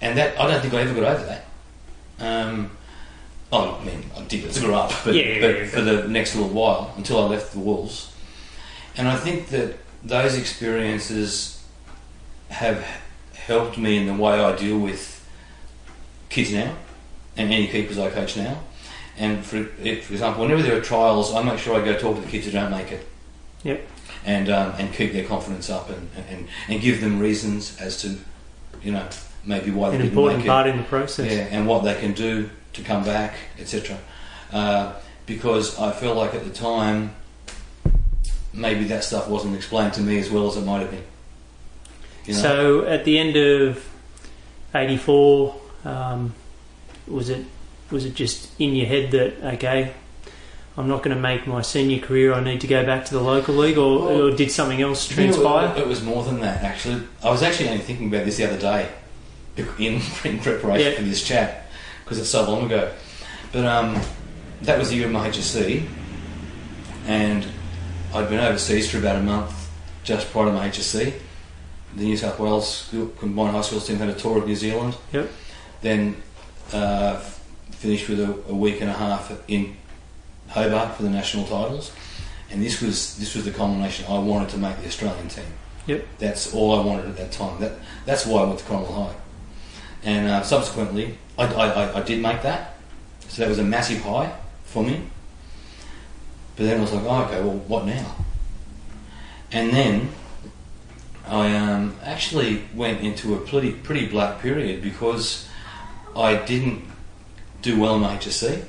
and 0.00 0.16
that 0.16 0.40
I 0.40 0.46
don't 0.46 0.60
think 0.62 0.72
I 0.72 0.80
ever 0.82 0.94
got 0.94 1.16
over 1.16 1.26
that. 1.26 1.44
Um, 2.20 2.70
oh, 3.52 3.78
I 3.80 3.84
mean, 3.84 4.04
I 4.16 4.22
did. 4.22 4.44
It's 4.44 4.58
grew 4.60 4.74
up, 4.74 4.92
but, 5.04 5.14
Yeah, 5.14 5.22
yeah, 5.24 5.40
but 5.40 5.58
yeah. 5.58 5.66
for 5.66 5.80
the 5.82 6.08
next 6.08 6.34
little 6.36 6.50
while 6.50 6.94
until 6.96 7.20
I 7.22 7.26
left 7.28 7.52
the 7.52 7.58
Wolves, 7.58 8.11
and 8.96 9.08
I 9.08 9.16
think 9.16 9.48
that 9.48 9.76
those 10.04 10.36
experiences 10.36 11.62
have 12.48 12.84
helped 13.34 13.78
me 13.78 13.96
in 13.98 14.06
the 14.06 14.14
way 14.14 14.38
I 14.40 14.54
deal 14.56 14.78
with 14.78 15.26
kids 16.28 16.52
now 16.52 16.74
and 17.36 17.52
any 17.52 17.66
keepers 17.66 17.98
I 17.98 18.10
coach 18.10 18.36
now. 18.36 18.60
And 19.18 19.44
for, 19.44 19.68
if, 19.82 20.06
for 20.06 20.12
example, 20.14 20.42
whenever 20.42 20.62
there 20.62 20.76
are 20.76 20.80
trials, 20.80 21.34
I 21.34 21.42
make 21.42 21.58
sure 21.58 21.80
I 21.80 21.84
go 21.84 21.98
talk 21.98 22.16
to 22.16 22.22
the 22.22 22.28
kids 22.28 22.46
who 22.46 22.52
don't 22.52 22.70
make 22.70 22.90
it. 22.92 23.06
Yep. 23.62 23.86
And 24.24 24.48
um, 24.50 24.74
and 24.78 24.94
keep 24.94 25.12
their 25.12 25.24
confidence 25.24 25.68
up 25.68 25.90
and, 25.90 26.08
and, 26.28 26.48
and 26.68 26.80
give 26.80 27.00
them 27.00 27.18
reasons 27.18 27.76
as 27.80 28.00
to, 28.02 28.16
you 28.82 28.92
know, 28.92 29.08
maybe 29.44 29.70
why 29.70 29.90
they 29.90 29.96
An 29.96 30.02
didn't 30.02 30.12
important 30.12 30.38
make 30.38 30.48
part 30.48 30.66
it. 30.66 30.70
in 30.70 30.76
the 30.78 30.84
process. 30.84 31.30
Yeah, 31.32 31.48
and 31.50 31.66
what 31.66 31.82
they 31.82 31.98
can 31.98 32.12
do 32.12 32.48
to 32.74 32.82
come 32.82 33.04
back, 33.04 33.34
etc. 33.58 33.98
Uh, 34.52 34.92
because 35.26 35.78
I 35.78 35.90
feel 35.92 36.14
like 36.14 36.34
at 36.34 36.44
the 36.44 36.50
time, 36.52 37.14
maybe 38.52 38.84
that 38.84 39.04
stuff 39.04 39.28
wasn't 39.28 39.56
explained 39.56 39.94
to 39.94 40.00
me 40.00 40.18
as 40.18 40.30
well 40.30 40.48
as 40.48 40.56
it 40.56 40.64
might 40.64 40.80
have 40.80 40.90
been. 40.90 41.04
You 42.26 42.34
know? 42.34 42.40
So 42.40 42.84
at 42.86 43.04
the 43.04 43.18
end 43.18 43.36
of 43.36 43.88
'84, 44.74 45.54
um, 45.84 46.34
was 47.06 47.28
it 47.28 47.44
was 47.90 48.04
it 48.04 48.14
just 48.14 48.50
in 48.60 48.74
your 48.74 48.86
head 48.86 49.10
that 49.10 49.54
okay, 49.54 49.92
I'm 50.76 50.88
not 50.88 51.02
going 51.02 51.14
to 51.14 51.20
make 51.20 51.46
my 51.46 51.60
senior 51.62 51.98
career. 51.98 52.32
I 52.32 52.42
need 52.42 52.60
to 52.62 52.66
go 52.66 52.84
back 52.84 53.04
to 53.06 53.14
the 53.14 53.20
local 53.20 53.54
league, 53.54 53.76
or, 53.76 54.06
Well, 54.06 54.22
or 54.22 54.36
did 54.36 54.50
something 54.50 54.80
else 54.80 55.10
You 55.10 55.16
know, 55.16 55.32
transpire? 55.32 55.76
It, 55.76 55.82
it 55.82 55.86
was 55.86 56.02
more 56.02 56.24
than 56.24 56.40
that, 56.40 56.62
actually. 56.62 57.02
I 57.22 57.30
was 57.30 57.42
actually 57.42 57.68
only 57.68 57.82
thinking 57.82 58.08
about 58.08 58.24
this 58.24 58.38
the 58.38 58.44
other 58.44 58.58
day 58.58 58.88
in, 59.78 60.00
in 60.24 60.38
preparation 60.38 60.92
Yeah. 60.92 60.96
for 60.96 61.02
this 61.02 61.22
chat 61.22 61.66
because 62.04 62.18
it's 62.18 62.30
so 62.30 62.48
long 62.50 62.66
ago. 62.66 62.90
But 63.52 63.66
um, 63.66 64.00
that 64.62 64.78
was 64.78 64.88
the 64.88 64.96
year 64.96 65.06
of 65.06 65.12
my 65.12 65.28
HSC, 65.28 65.86
and 67.06 67.46
I'd 68.14 68.28
been 68.28 68.40
overseas 68.40 68.90
for 68.90 68.98
about 68.98 69.16
a 69.16 69.22
month 69.22 69.70
just 70.04 70.30
prior 70.30 70.46
to 70.46 70.52
my 70.52 70.68
HSC. 70.68 71.14
The 71.96 72.04
New 72.04 72.16
South 72.16 72.38
Wales 72.38 72.86
school, 72.86 73.06
combined 73.18 73.52
high 73.52 73.62
schools 73.62 73.86
team 73.86 73.96
had 73.96 74.10
a 74.10 74.14
tour 74.14 74.38
of 74.38 74.46
New 74.46 74.56
Zealand. 74.56 74.96
Yep. 75.12 75.30
Then 75.80 76.22
uh, 76.72 77.16
finished 77.70 78.08
with 78.10 78.20
a, 78.20 78.32
a 78.50 78.54
week 78.54 78.82
and 78.82 78.90
a 78.90 78.92
half 78.92 79.32
in 79.48 79.76
Hobart 80.48 80.96
for 80.96 81.04
the 81.04 81.10
national 81.10 81.44
titles, 81.44 81.92
and 82.50 82.62
this 82.62 82.82
was 82.82 83.16
this 83.16 83.34
was 83.34 83.46
the 83.46 83.50
culmination. 83.50 84.04
I 84.06 84.18
wanted 84.18 84.50
to 84.50 84.58
make 84.58 84.78
the 84.78 84.86
Australian 84.86 85.28
team. 85.28 85.46
Yep. 85.86 86.06
That's 86.18 86.54
all 86.54 86.78
I 86.78 86.84
wanted 86.84 87.06
at 87.06 87.16
that 87.16 87.32
time. 87.32 87.60
That 87.60 87.72
that's 88.04 88.26
why 88.26 88.42
I 88.42 88.44
went 88.44 88.58
to 88.58 88.64
Corrimal 88.66 88.94
High, 88.94 89.14
and 90.04 90.28
uh, 90.28 90.42
subsequently 90.42 91.16
I, 91.38 91.46
I, 91.46 91.98
I 91.98 92.02
did 92.02 92.20
make 92.20 92.42
that. 92.42 92.76
So 93.28 93.42
that 93.42 93.48
was 93.48 93.58
a 93.58 93.64
massive 93.64 94.02
high 94.02 94.34
for 94.64 94.82
me. 94.82 95.02
But 96.56 96.64
then 96.64 96.78
I 96.78 96.80
was 96.80 96.92
like, 96.92 97.04
oh, 97.04 97.24
okay, 97.24 97.40
well, 97.40 97.56
what 97.66 97.86
now? 97.86 98.14
And 99.50 99.70
then 99.70 100.10
I 101.26 101.54
um, 101.56 101.96
actually 102.02 102.62
went 102.74 103.00
into 103.00 103.34
a 103.34 103.38
pretty 103.38 103.72
pretty 103.72 104.06
black 104.06 104.40
period 104.40 104.82
because 104.82 105.48
I 106.16 106.34
didn't 106.36 106.84
do 107.62 107.78
well 107.80 107.94
in 107.96 108.00
my 108.02 108.16
HSC. 108.16 108.64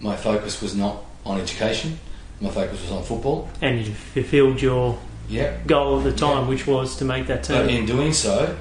My 0.00 0.16
focus 0.16 0.60
was 0.62 0.74
not 0.74 1.04
on 1.24 1.40
education. 1.40 1.98
My 2.40 2.50
focus 2.50 2.80
was 2.82 2.90
on 2.90 3.02
football. 3.04 3.48
And 3.60 3.86
you 3.86 3.92
fulfilled 3.94 4.60
your 4.62 4.98
Yep. 5.28 5.66
goal 5.66 5.98
at 5.98 6.04
the 6.04 6.12
time, 6.12 6.42
Yeah. 6.42 6.48
which 6.48 6.66
was 6.66 6.96
to 6.96 7.04
make 7.04 7.26
that 7.28 7.44
team. 7.44 7.56
But 7.56 7.70
in 7.70 7.86
doing 7.86 8.12
so, 8.12 8.56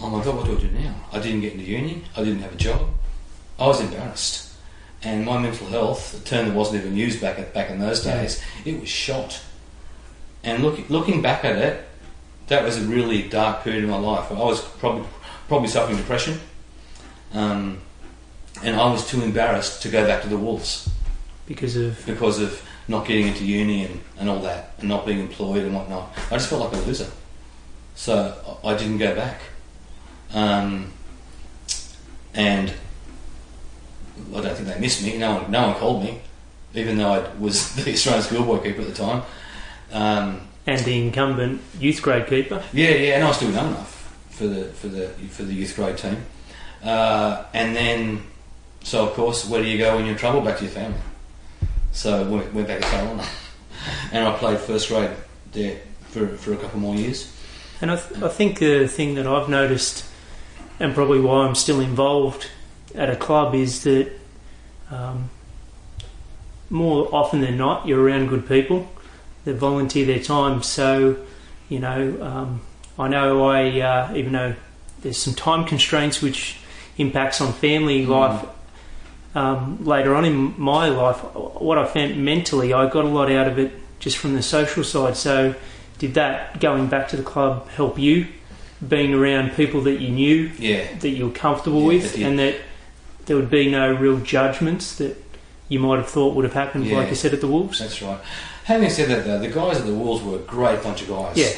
oh 0.00 0.08
my 0.08 0.22
god, 0.24 0.36
what 0.36 0.46
do 0.46 0.56
I 0.56 0.60
do 0.60 0.70
now? 0.70 0.94
I 1.12 1.18
didn't 1.18 1.40
get 1.40 1.52
into 1.54 1.64
uni. 1.64 2.04
I 2.16 2.22
didn't 2.24 2.40
have 2.42 2.52
a 2.52 2.56
job. 2.56 2.82
I 3.58 3.66
was 3.66 3.80
embarrassed, 3.80 4.47
and 5.02 5.24
my 5.24 5.38
mental 5.38 5.66
health, 5.68 6.20
a 6.20 6.24
term 6.24 6.46
that 6.48 6.54
wasn't 6.54 6.82
even 6.82 6.96
used 6.96 7.20
back 7.20 7.38
at, 7.38 7.54
back 7.54 7.70
in 7.70 7.78
those 7.78 8.04
Yeah. 8.04 8.20
days, 8.20 8.40
it 8.64 8.80
was 8.80 8.88
shot. 8.88 9.40
And 10.44 10.62
look, 10.62 10.88
looking 10.90 11.22
back 11.22 11.44
at 11.44 11.56
it, 11.56 11.84
that 12.48 12.64
was 12.64 12.76
a 12.78 12.80
really 12.82 13.22
dark 13.22 13.62
period 13.64 13.84
in 13.84 13.90
my 13.90 13.98
life. 13.98 14.30
I 14.30 14.34
was 14.34 14.60
probably 14.60 15.04
probably 15.48 15.68
suffering 15.68 15.96
depression, 15.96 16.40
um, 17.32 17.78
and 18.62 18.76
I 18.76 18.90
was 18.90 19.06
too 19.08 19.22
embarrassed 19.22 19.82
to 19.82 19.88
go 19.88 20.06
back 20.06 20.22
to 20.22 20.28
the 20.28 20.36
wolves 20.38 20.88
because 21.46 21.76
of 21.76 22.04
because 22.06 22.40
of 22.40 22.62
not 22.86 23.06
getting 23.06 23.26
into 23.28 23.44
uni 23.44 23.84
and, 23.84 24.00
and 24.18 24.30
all 24.30 24.40
that, 24.40 24.72
and 24.78 24.88
not 24.88 25.04
being 25.04 25.20
employed 25.20 25.64
and 25.64 25.74
whatnot. 25.74 26.10
I 26.30 26.36
just 26.36 26.48
felt 26.48 26.62
like 26.62 26.72
a 26.72 26.86
loser. 26.86 27.10
So 27.94 28.58
I 28.64 28.70
I 28.70 28.76
didn't 28.76 28.98
go 28.98 29.14
back. 29.14 29.40
Um, 30.32 30.92
and 32.34 32.72
I 34.34 34.40
don't 34.40 34.54
think 34.56 34.68
they 34.68 34.78
missed 34.80 35.02
me. 35.02 35.16
No 35.18 35.34
one, 35.34 35.50
no 35.50 35.68
one 35.68 35.76
called 35.76 36.02
me, 36.02 36.20
even 36.74 36.98
though 36.98 37.12
I 37.12 37.34
was 37.34 37.74
the 37.84 37.92
Australian 37.92 38.22
schoolboy 38.22 38.62
keeper 38.62 38.82
at 38.82 38.88
the 38.88 38.94
time. 38.94 39.22
Um, 39.92 40.40
and 40.66 40.80
the 40.84 41.06
incumbent 41.06 41.62
youth 41.80 42.02
grade 42.02 42.26
keeper. 42.26 42.62
yeah, 42.72 42.90
yeah, 42.90 43.14
and 43.14 43.24
I 43.24 43.28
was 43.28 43.36
still 43.38 43.50
young 43.50 43.68
enough 43.68 43.94
for 44.30 44.46
the 44.46 44.64
for 44.66 44.88
the 44.88 45.08
for 45.08 45.42
the 45.44 45.54
youth 45.54 45.74
grade 45.74 45.96
team. 45.96 46.24
Uh, 46.82 47.44
and 47.54 47.74
then, 47.74 48.22
so 48.82 49.06
of 49.08 49.14
course, 49.14 49.48
where 49.48 49.62
do 49.62 49.68
you 49.68 49.78
go 49.78 49.96
when 49.96 50.04
you're 50.04 50.12
in 50.12 50.18
trouble? 50.18 50.40
Back 50.42 50.58
to 50.58 50.64
your 50.64 50.72
family. 50.72 50.98
So 51.92 52.20
I 52.20 52.28
went, 52.28 52.54
went 52.54 52.68
back 52.68 52.80
to 52.80 52.86
Carolina, 52.86 53.26
and 54.12 54.28
I 54.28 54.36
played 54.36 54.58
first 54.58 54.88
grade 54.88 55.10
there 55.52 55.80
for 56.10 56.28
for 56.36 56.52
a 56.52 56.56
couple 56.56 56.80
more 56.80 56.94
years. 56.94 57.34
And 57.80 57.90
I, 57.92 57.96
th- 57.96 58.22
I 58.22 58.28
think 58.28 58.58
the 58.58 58.88
thing 58.88 59.14
that 59.14 59.26
I've 59.26 59.48
noticed, 59.48 60.04
and 60.80 60.94
probably 60.94 61.20
why 61.20 61.46
I'm 61.46 61.54
still 61.54 61.80
involved 61.80 62.48
at 62.98 63.08
a 63.08 63.16
club, 63.16 63.54
is 63.54 63.82
that 63.84 64.10
um, 64.90 65.30
more 66.70 67.08
often 67.14 67.40
than 67.40 67.56
not, 67.56 67.86
you're 67.86 68.02
around 68.02 68.28
good 68.28 68.46
people 68.46 68.90
that 69.44 69.54
volunteer 69.54 70.04
their 70.04 70.18
time. 70.22 70.62
So, 70.62 71.16
you 71.68 71.78
know, 71.78 72.18
um, 72.20 72.60
I 72.98 73.08
know 73.08 73.46
I, 73.48 73.80
uh, 73.80 74.12
even 74.14 74.32
though 74.32 74.54
there's 75.02 75.16
some 75.18 75.34
time 75.34 75.64
constraints 75.64 76.20
which 76.20 76.58
impacts 76.98 77.40
on 77.40 77.52
family 77.52 78.04
Mm. 78.04 78.08
life 78.08 78.46
um, 79.34 79.84
later 79.84 80.14
on 80.14 80.24
in 80.24 80.54
my 80.58 80.88
life, 80.88 81.18
what 81.34 81.78
I 81.78 81.84
found 81.84 82.16
mentally, 82.24 82.72
I 82.72 82.88
got 82.88 83.04
a 83.04 83.08
lot 83.08 83.30
out 83.30 83.46
of 83.46 83.58
it 83.58 83.70
just 84.00 84.16
from 84.16 84.34
the 84.34 84.42
social 84.42 84.82
side. 84.82 85.16
So, 85.16 85.54
did 85.98 86.14
that 86.14 86.60
going 86.60 86.86
back 86.88 87.08
to 87.08 87.16
the 87.16 87.22
club 87.22 87.68
help 87.70 87.98
you 87.98 88.26
being 88.86 89.12
around 89.12 89.52
people 89.52 89.80
that 89.82 90.00
you 90.00 90.08
knew 90.08 90.50
Yeah, 90.58 90.86
that 91.00 91.10
you 91.10 91.26
were 91.26 91.32
comfortable 91.32 91.80
Yeah, 91.82 91.86
with 91.88 92.16
and 92.18 92.38
that 92.38 92.56
there 93.28 93.36
would 93.36 93.50
be 93.50 93.70
no 93.70 93.92
real 93.92 94.18
judgments 94.18 94.96
that 94.96 95.16
you 95.68 95.78
might 95.78 95.96
have 95.98 96.08
thought 96.08 96.34
would 96.34 96.44
have 96.44 96.54
happened 96.54 96.86
Yeah. 96.86 96.96
like 96.98 97.08
you 97.10 97.14
said 97.14 97.32
at 97.32 97.40
the 97.40 97.46
Wolves 97.46 97.78
that's 97.78 98.02
right. 98.02 98.18
Having 98.64 98.90
said 98.90 99.08
that, 99.08 99.24
though, 99.24 99.38
the 99.38 99.48
guys 99.48 99.78
at 99.78 99.86
the 99.86 99.94
Wolves 99.94 100.22
were 100.22 100.36
a 100.36 100.40
great 100.40 100.82
bunch 100.82 101.00
of 101.02 101.08
guys. 101.08 101.36
Yeah. 101.36 101.48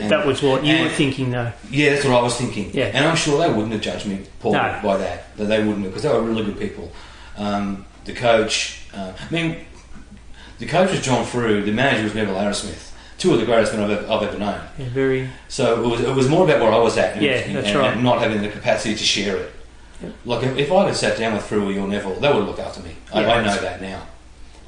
And- 0.00 0.10
that 0.10 0.26
was 0.26 0.42
what 0.42 0.64
you 0.64 0.82
were 0.82 0.88
thinking 0.88 1.30
though 1.30 1.52
Yeah, 1.70 1.90
that's 1.90 2.04
what 2.04 2.14
I 2.14 2.22
was 2.22 2.36
thinking. 2.36 2.70
Yeah. 2.72 2.86
And 2.94 3.04
I'm 3.04 3.16
sure 3.16 3.38
they 3.38 3.48
wouldn't 3.52 3.72
have 3.72 3.80
judged 3.82 4.06
me, 4.06 4.20
Paul, 4.40 4.52
No. 4.52 4.80
by 4.82 4.96
that. 4.96 5.36
That 5.36 5.44
they 5.46 5.58
wouldn't 5.58 5.82
have, 5.84 5.92
because 5.92 6.02
they 6.04 6.08
were 6.12 6.22
really 6.22 6.44
good 6.44 6.58
people. 6.58 6.90
Um, 7.36 7.84
the 8.04 8.12
coach, 8.12 8.82
uh, 8.94 9.12
I 9.20 9.32
mean, 9.32 9.56
the 10.60 10.66
coach 10.66 10.90
was 10.90 11.00
John 11.02 11.24
Frew, 11.24 11.62
the 11.62 11.72
manager 11.72 12.04
was 12.04 12.14
Neville 12.14 12.34
Arrowsmith. 12.36 12.90
Two 13.18 13.34
of 13.34 13.40
the 13.40 13.46
greatest 13.46 13.72
men 13.74 13.82
I've 13.82 13.90
ever, 13.90 14.12
I've 14.12 14.22
ever 14.22 14.38
known. 14.38 14.60
yeah, 14.78 14.86
very 14.90 15.28
So 15.48 15.82
it 15.82 15.88
was, 15.88 16.00
it 16.00 16.14
was 16.14 16.28
more 16.28 16.44
about 16.44 16.60
where 16.60 16.72
I 16.72 16.78
was 16.78 16.96
at 16.96 17.14
and, 17.16 17.22
Yeah, 17.24 17.32
and- 17.32 17.56
that's 17.56 17.68
and- 17.68 17.78
right. 17.78 17.92
and 17.94 18.04
not 18.04 18.20
having 18.20 18.40
the 18.42 18.48
capacity 18.48 18.94
to 18.94 19.04
share 19.04 19.36
it. 19.36 19.52
Like, 20.24 20.44
if, 20.44 20.56
if 20.58 20.72
I'd 20.72 20.86
have 20.86 20.96
sat 20.96 21.18
down 21.18 21.34
with 21.34 21.44
Frew 21.44 21.64
or 21.78 21.88
Neville, 21.88 22.14
they 22.20 22.28
would 22.28 22.36
have 22.36 22.46
looked 22.46 22.60
after 22.60 22.80
me. 22.82 22.94
I, 23.12 23.22
Yeah. 23.22 23.32
I 23.32 23.44
know 23.44 23.56
that 23.56 23.80
now. 23.82 24.02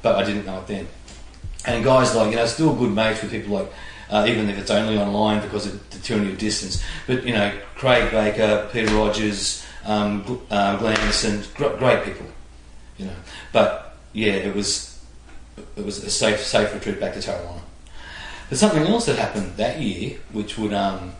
But 0.01 0.15
I 0.15 0.23
didn't 0.25 0.45
know 0.45 0.59
it 0.59 0.67
then. 0.67 0.87
And 1.65 1.83
guys 1.83 2.15
like, 2.15 2.31
you 2.31 2.35
know, 2.37 2.45
still 2.47 2.75
good 2.75 2.91
mates 2.91 3.21
with 3.21 3.31
people 3.31 3.55
like, 3.55 3.71
uh, 4.09 4.25
even 4.27 4.49
if 4.49 4.57
it's 4.57 4.71
only 4.71 4.97
online 4.97 5.41
because 5.41 5.67
of 5.67 5.89
the 5.91 5.99
tyranny 5.99 6.31
of 6.31 6.37
distance. 6.37 6.83
But, 7.07 7.23
you 7.23 7.33
know, 7.33 7.53
Craig 7.75 8.11
Baker, 8.11 8.67
Peter 8.73 8.93
Rogers, 8.95 9.65
um, 9.85 10.41
uh, 10.49 10.75
Glenn 10.77 10.97
Anderson, 10.97 11.43
gr- 11.55 11.77
great 11.77 12.03
people, 12.03 12.25
you 12.97 13.05
know. 13.05 13.15
But, 13.53 13.95
yeah, 14.11 14.33
it 14.33 14.53
was 14.55 14.99
it 15.77 15.85
was 15.85 16.03
a 16.03 16.09
safe, 16.09 16.41
safe 16.41 16.73
retreat 16.73 16.99
back 16.99 17.13
to 17.13 17.19
Tarrawanna. 17.19 17.61
But 18.49 18.57
something 18.57 18.83
else 18.85 19.05
that 19.05 19.17
happened 19.17 19.55
that 19.57 19.79
year, 19.79 20.17
which 20.33 20.57
would, 20.57 20.73
um, 20.73 21.13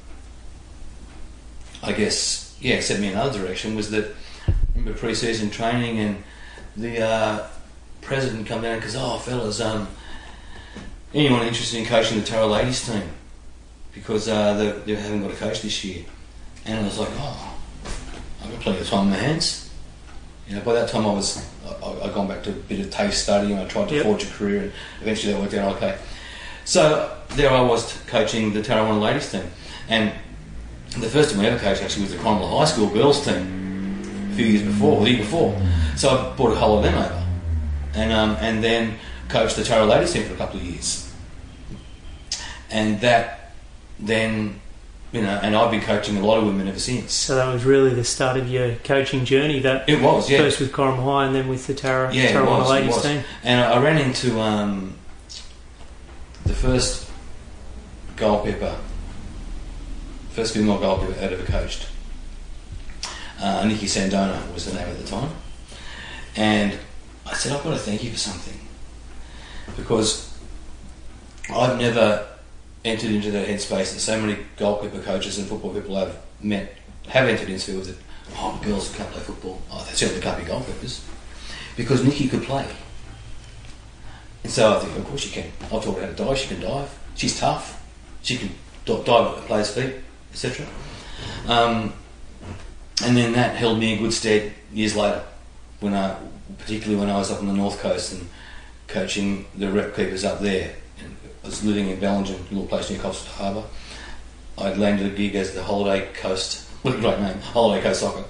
I 1.83 1.93
guess, 1.93 2.50
yeah, 2.61 2.79
sent 2.79 3.01
me 3.01 3.07
in 3.07 3.13
another 3.13 3.39
direction, 3.39 3.75
was 3.75 3.89
that 3.91 4.05
I 4.47 4.53
remember 4.75 4.97
pre-season 4.97 5.49
training 5.49 5.99
and 5.99 6.23
the 6.77 7.03
uh, 7.03 7.47
president 8.01 8.47
come 8.47 8.61
down 8.61 8.73
and 8.73 8.81
because, 8.81 8.95
oh, 8.95 9.17
fellas, 9.17 9.59
um, 9.59 9.87
anyone 11.13 11.45
interested 11.45 11.79
in 11.79 11.85
coaching 11.85 12.19
the 12.19 12.25
Tara 12.25 12.45
ladies 12.45 12.87
team? 12.87 13.03
Because 13.93 14.29
uh, 14.29 14.53
they, 14.53 14.93
they 14.93 14.95
haven't 14.95 15.23
got 15.23 15.31
a 15.31 15.35
coach 15.35 15.61
this 15.61 15.83
year. 15.83 16.05
And 16.65 16.79
I 16.79 16.83
was 16.83 16.99
like, 16.99 17.09
oh, 17.13 17.57
I've 18.43 18.51
got 18.51 18.61
plenty 18.61 18.79
of 18.79 18.87
time 18.87 18.99
on 18.99 19.09
my 19.09 19.15
hands. 19.17 19.69
You 20.47 20.55
know, 20.55 20.61
by 20.61 20.73
that 20.73 20.89
time 20.89 21.05
I 21.05 21.13
was, 21.13 21.45
I, 21.65 21.85
I'd 22.03 22.13
gone 22.13 22.27
back 22.27 22.43
to 22.43 22.51
a 22.51 22.53
bit 22.53 22.79
of 22.79 22.91
TAFE 22.91 23.13
study 23.13 23.51
and 23.51 23.61
I 23.61 23.67
tried 23.67 23.89
to 23.89 23.95
Yep. 23.95 24.03
forge 24.03 24.23
a 24.23 24.27
career 24.27 24.61
and 24.61 24.71
eventually 25.01 25.33
that 25.33 25.41
worked 25.41 25.53
out 25.55 25.75
okay. 25.77 25.97
So 26.65 27.17
there 27.29 27.49
I 27.49 27.61
was 27.61 27.99
coaching 28.07 28.53
the 28.53 28.61
Tarrawanna 28.61 29.01
ladies 29.01 29.31
team. 29.31 29.43
And 29.89 30.13
the 30.99 31.07
first 31.07 31.31
team 31.31 31.39
I 31.39 31.45
ever 31.45 31.59
coached 31.59 31.81
actually 31.81 32.03
was 32.03 32.11
the 32.13 32.19
Corrimal 32.19 32.57
High 32.57 32.65
School 32.65 32.89
girls 32.89 33.23
team 33.23 34.29
a 34.31 34.35
few 34.35 34.45
years 34.45 34.63
before, 34.63 35.01
the 35.01 35.09
year 35.09 35.19
before. 35.19 35.59
So 35.95 36.09
I 36.09 36.35
brought 36.35 36.53
a 36.53 36.55
whole 36.55 36.77
of 36.77 36.83
them 36.83 36.95
over. 36.95 37.25
And, 37.93 38.11
um, 38.11 38.37
and 38.39 38.63
then 38.63 38.97
coached 39.29 39.55
the 39.55 39.63
Tara 39.63 39.85
ladies 39.85 40.13
team 40.13 40.23
for 40.25 40.33
a 40.33 40.37
couple 40.37 40.59
of 40.59 40.65
years. 40.65 41.13
And 42.69 43.01
that 43.01 43.53
then, 43.99 44.59
you 45.11 45.21
know, 45.21 45.39
and 45.41 45.55
I've 45.55 45.71
been 45.71 45.81
coaching 45.81 46.17
a 46.17 46.25
lot 46.25 46.37
of 46.37 46.45
women 46.45 46.67
ever 46.67 46.79
since. 46.79 47.13
so 47.13 47.35
that 47.35 47.51
was 47.53 47.65
really 47.65 47.93
the 47.93 48.03
start 48.03 48.37
of 48.37 48.49
your 48.49 48.75
coaching 48.75 49.25
journey 49.25 49.59
that 49.59 49.87
It 49.89 50.01
was, 50.01 50.29
yeah. 50.29 50.39
first 50.39 50.59
with 50.59 50.71
Corrimal 50.71 51.03
High 51.03 51.25
and 51.25 51.35
then 51.35 51.47
with 51.47 51.67
the 51.67 51.73
Tara 51.73 52.13
Yeah, 52.13 52.31
Tarrawanna 52.31 52.59
was, 52.59 52.69
ladies 52.69 53.01
team 53.01 53.23
And 53.43 53.61
I 53.61 53.73
I 53.73 53.81
ran 53.83 53.97
into 53.97 54.39
um, 54.39 54.95
the 56.45 56.53
first 56.53 57.09
goalkeeper, 58.15 58.77
first 60.31 60.53
female 60.53 60.79
goalkeeper 60.79 61.19
ever 61.19 61.43
coached. 61.43 61.87
Uh, 63.39 63.65
Nikki 63.65 63.85
Sandona 63.85 64.53
was 64.53 64.65
the 64.65 64.73
name 64.73 64.87
at 64.87 64.97
the 64.97 65.07
time. 65.07 65.31
And 66.35 66.77
I 67.25 67.33
said, 67.33 67.51
I've 67.51 67.63
got 67.63 67.71
to 67.71 67.77
thank 67.77 68.03
you 68.03 68.11
for 68.11 68.17
something. 68.17 68.59
Because 69.75 70.37
I've 71.49 71.77
never 71.79 72.27
entered 72.85 73.11
into 73.11 73.31
that 73.31 73.47
headspace 73.47 73.93
that 73.93 73.99
so 73.99 74.19
many 74.21 74.37
goalkeeper 74.57 75.01
coaches 75.01 75.37
and 75.37 75.47
football 75.47 75.73
people 75.73 75.95
have 75.95 76.17
met, 76.41 76.75
have 77.07 77.27
entered 77.27 77.49
into 77.49 77.77
with 77.77 77.89
it. 77.89 77.97
Oh, 78.37 78.59
girls 78.63 78.95
can't 78.95 79.09
play 79.11 79.21
football. 79.21 79.61
Oh, 79.71 79.85
they 79.89 79.93
certainly 79.93 80.21
can't 80.21 80.37
be 80.37 80.49
goalkeepers. 80.49 81.03
Because 81.75 82.03
Nikki 82.03 82.27
could 82.27 82.43
play. 82.43 82.65
And 84.43 84.51
so 84.51 84.75
I 84.75 84.79
think, 84.79 84.97
of 84.97 85.05
course 85.05 85.21
she 85.21 85.29
can. 85.29 85.51
I've 85.63 85.83
taught 85.83 85.97
her 85.97 86.01
how 86.01 86.07
to 86.07 86.13
dive. 86.13 86.37
She 86.37 86.47
can 86.47 86.61
dive. 86.61 86.97
She's 87.15 87.39
tough. 87.39 87.83
She 88.23 88.37
can 88.37 88.49
dive 88.85 89.09
at 89.09 89.35
the 89.35 89.41
player's 89.47 89.73
feet, 89.73 89.95
etc. 90.31 90.65
Um, 91.47 91.93
and 93.03 93.17
then 93.17 93.33
that 93.33 93.55
held 93.55 93.79
me 93.79 93.93
in 93.93 93.99
good 93.99 94.13
stead 94.13 94.53
years 94.73 94.95
later. 94.95 95.23
when 95.79 95.93
I, 95.93 96.15
particularly 96.59 96.99
when 96.99 97.09
I 97.09 97.17
was 97.17 97.31
up 97.31 97.39
on 97.39 97.47
the 97.47 97.53
north 97.53 97.79
coast 97.79 98.13
and 98.13 98.29
coaching 98.87 99.45
the 99.55 99.71
rep 99.71 99.95
keepers 99.95 100.23
up 100.23 100.39
there. 100.39 100.75
And 100.99 101.15
I 101.43 101.47
was 101.47 101.65
living 101.65 101.89
in 101.89 101.99
Bellingen, 101.99 102.35
a 102.35 102.53
little 102.53 102.67
place 102.67 102.89
near 102.89 102.99
Coffs 102.99 103.25
Harbour. 103.25 103.63
I'd 104.57 104.77
landed 104.77 105.11
a 105.11 105.15
gig 105.15 105.35
as 105.35 105.53
the 105.53 105.63
Holiday 105.63 106.07
Coast, 106.13 106.67
what 106.81 106.95
a 106.95 106.99
great 106.99 107.19
name, 107.19 107.39
Holiday 107.39 107.81
Coast 107.81 108.01
Soccer. 108.01 108.25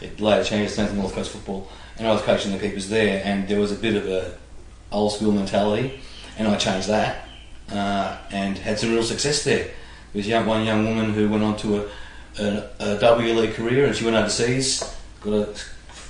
It 0.00 0.20
later 0.20 0.44
changed 0.44 0.74
to 0.76 0.92
North 0.94 1.14
Coast 1.14 1.32
Football, 1.32 1.68
and 1.98 2.06
I 2.06 2.12
was 2.12 2.22
coaching 2.22 2.52
the 2.52 2.58
keepers 2.58 2.88
there, 2.88 3.22
and 3.24 3.48
there 3.48 3.60
was 3.60 3.72
a 3.72 3.76
bit 3.76 3.94
of 3.94 4.06
a 4.08 4.36
old 4.92 5.12
school 5.12 5.32
mentality, 5.32 6.00
and 6.38 6.48
I 6.48 6.56
changed 6.56 6.88
that 6.88 7.28
uh, 7.70 8.16
and 8.30 8.56
had 8.58 8.78
some 8.78 8.92
real 8.92 9.02
success 9.02 9.44
there. 9.44 9.70
There 10.16 10.20
was 10.22 10.28
young, 10.28 10.46
one 10.46 10.64
young 10.64 10.86
woman 10.88 11.12
who 11.12 11.28
went 11.28 11.42
on 11.44 11.58
to 11.58 11.76
a, 11.76 12.42
a, 12.42 12.70
a 12.94 12.98
W 13.00 13.34
League 13.34 13.52
career, 13.52 13.84
and 13.84 13.94
she 13.94 14.02
went 14.06 14.16
overseas, 14.16 14.82
got 15.20 15.34
a, 15.34 15.40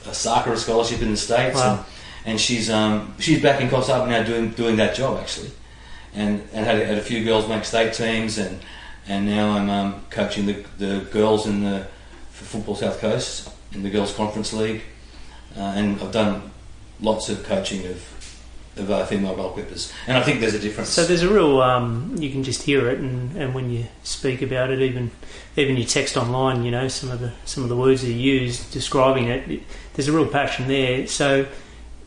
a 0.09 0.15
soccer 0.15 0.55
scholarship 0.55 1.03
in 1.03 1.11
the 1.11 1.17
States, 1.17 1.57
Wow. 1.57 1.85
and, 2.25 2.31
and 2.35 2.41
she's 2.41 2.71
um, 2.71 3.17
she's 3.19 3.43
back 3.43 3.61
in 3.61 3.69
Coffs 3.69 3.89
Harbour 3.89 4.07
now 4.09 4.23
doing 4.23 4.51
doing 4.51 4.77
that 4.77 4.95
job 4.95 5.19
actually, 5.19 5.51
and 6.15 6.41
and 6.53 6.65
had, 6.65 6.79
a- 6.81 6.87
had 6.87 6.99
a 6.99 7.03
few 7.03 7.25
girls 7.25 7.49
make 7.49 7.65
state 7.65 7.95
teams, 7.95 8.39
and 8.39 8.61
and 9.09 9.27
now 9.27 9.51
I'm 9.57 9.69
um, 9.69 10.05
coaching 10.11 10.47
the 10.47 10.65
the 10.79 11.01
girls 11.11 11.49
in 11.49 11.65
the 11.65 11.89
for 12.31 12.45
football 12.45 12.77
South 12.77 13.01
Coast 13.01 13.51
in 13.73 13.83
the 13.83 13.91
girls 13.91 14.15
conference 14.15 14.53
league, 14.53 14.83
uh, 15.57 15.63
and 15.75 16.01
I've 16.01 16.13
done 16.13 16.53
lots 17.01 17.29
of 17.29 17.43
coaching 17.43 17.85
of 17.89 17.97
of 18.77 18.91
uh, 18.91 19.07
female 19.07 19.35
goalkeepers, 19.35 19.93
and 20.07 20.17
I 20.19 20.23
think 20.23 20.41
there's 20.41 20.55
a 20.55 20.59
difference. 20.59 20.91
So 20.91 21.05
there's 21.05 21.23
a 21.23 21.33
real 21.33 21.63
um, 21.63 22.15
you 22.19 22.31
can 22.31 22.43
just 22.43 22.63
hear 22.63 22.89
it, 22.89 22.99
and, 22.99 23.37
and 23.37 23.55
when 23.55 23.71
you 23.71 23.87
speak 24.03 24.43
about 24.43 24.71
it, 24.71 24.81
even 24.81 25.11
even 25.57 25.77
your 25.77 25.87
text 25.87 26.17
online, 26.17 26.65
you 26.65 26.71
know 26.71 26.89
some 26.89 27.11
of 27.11 27.21
the 27.21 27.33
some 27.45 27.63
of 27.63 27.69
the 27.69 27.77
words 27.77 28.03
that 28.03 28.13
you 28.13 28.35
use 28.41 28.69
describing 28.71 29.29
it, 29.29 29.51
it- 29.51 29.63
there's 29.95 30.09
a 30.09 30.13
real 30.13 30.27
passion 30.29 30.69
there. 30.69 31.07
So 31.07 31.47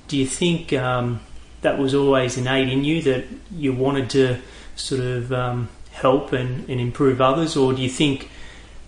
do 0.07 0.15
you 0.17 0.27
think 0.27 0.73
um, 0.73 1.21
that 1.61 1.79
was 1.79 1.95
always 1.95 2.37
innate 2.37 2.69
in 2.69 2.83
you 2.83 3.01
that 3.03 3.25
you 3.51 3.73
wanted 3.73 4.09
to 4.11 4.37
sort 4.75 5.01
of 5.01 5.33
um, 5.33 5.69
help 5.91 6.31
and, 6.33 6.69
and 6.69 6.79
improve 6.79 7.19
others, 7.19 7.57
or 7.57 7.73
do 7.73 7.81
you 7.81 7.89
think 7.89 8.29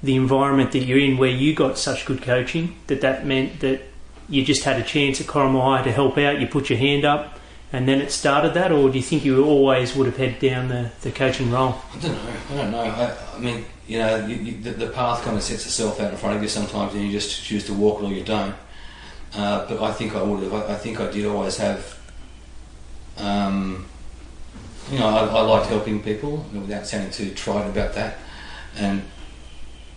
the 0.03 0.15
environment 0.15 0.71
that 0.71 0.79
you're 0.84 0.99
in, 0.99 1.17
where 1.17 1.29
you 1.32 1.53
got 1.55 1.77
such 1.77 2.05
good 2.05 2.21
coaching, 2.21 2.75
that 2.88 3.01
that 3.01 3.25
meant 3.25 3.59
that 3.59 3.82
you 4.29 4.43
just 4.45 4.63
had 4.63 4.79
a 4.79 4.84
chance 4.84 5.19
at 5.19 5.27
High 5.27 5.82
to 5.84 5.91
help 5.91 6.17
out, 6.17 6.39
you 6.39 6.47
put 6.47 6.69
your 6.69 6.79
hand 6.79 7.03
up, 7.05 7.39
and 7.74 7.88
then 7.88 8.01
it 8.01 8.11
started 8.11 8.53
that, 8.55 8.72
or 8.72 8.89
do 8.89 8.97
you 8.97 9.03
think 9.03 9.24
you 9.24 9.45
always 9.45 9.95
would 9.95 10.05
have 10.05 10.17
head 10.17 10.39
down 10.39 10.67
the, 10.67 10.91
the 11.01 11.11
coaching 11.11 11.51
role? 11.51 11.76
I 11.93 11.99
don't 11.99 12.11
know. 12.13 12.34
I 12.49 12.55
don't 12.57 12.72
know. 12.72 12.82
I, 12.82 13.36
I 13.36 13.39
mean, 13.39 13.65
you 13.88 13.99
know, 13.99 14.26
you, 14.26 14.36
you, 14.36 14.61
the, 14.61 14.72
the 14.72 14.88
path 14.88 15.24
kind 15.24 15.38
of 15.38 15.43
sets 15.43 15.65
itself 15.65 15.99
out 16.01 16.11
in 16.11 16.17
front 16.17 16.36
of 16.36 16.41
you 16.41 16.49
sometimes, 16.49 16.93
and 16.93 17.03
you 17.03 17.11
just 17.11 17.43
choose 17.43 17.65
to 17.67 17.74
walk 17.74 18.01
it 18.01 18.05
or 18.05 18.13
you 18.13 18.24
don't. 18.24 18.55
Uh, 19.34 19.65
but 19.67 19.82
I 19.82 19.93
think 19.93 20.15
I 20.15 20.22
would 20.22 20.43
have. 20.43 20.53
I, 20.53 20.74
I 20.74 20.76
think 20.76 20.99
I 20.99 21.09
did 21.09 21.26
always 21.26 21.57
have. 21.57 21.97
Um, 23.17 23.86
you 24.91 24.99
know, 24.99 25.07
I, 25.07 25.26
I 25.26 25.41
liked 25.41 25.67
helping 25.67 26.03
people 26.03 26.45
without 26.53 26.86
sounding 26.86 27.11
too 27.11 27.34
trite 27.34 27.69
about 27.69 27.93
that, 27.93 28.17
and 28.76 29.03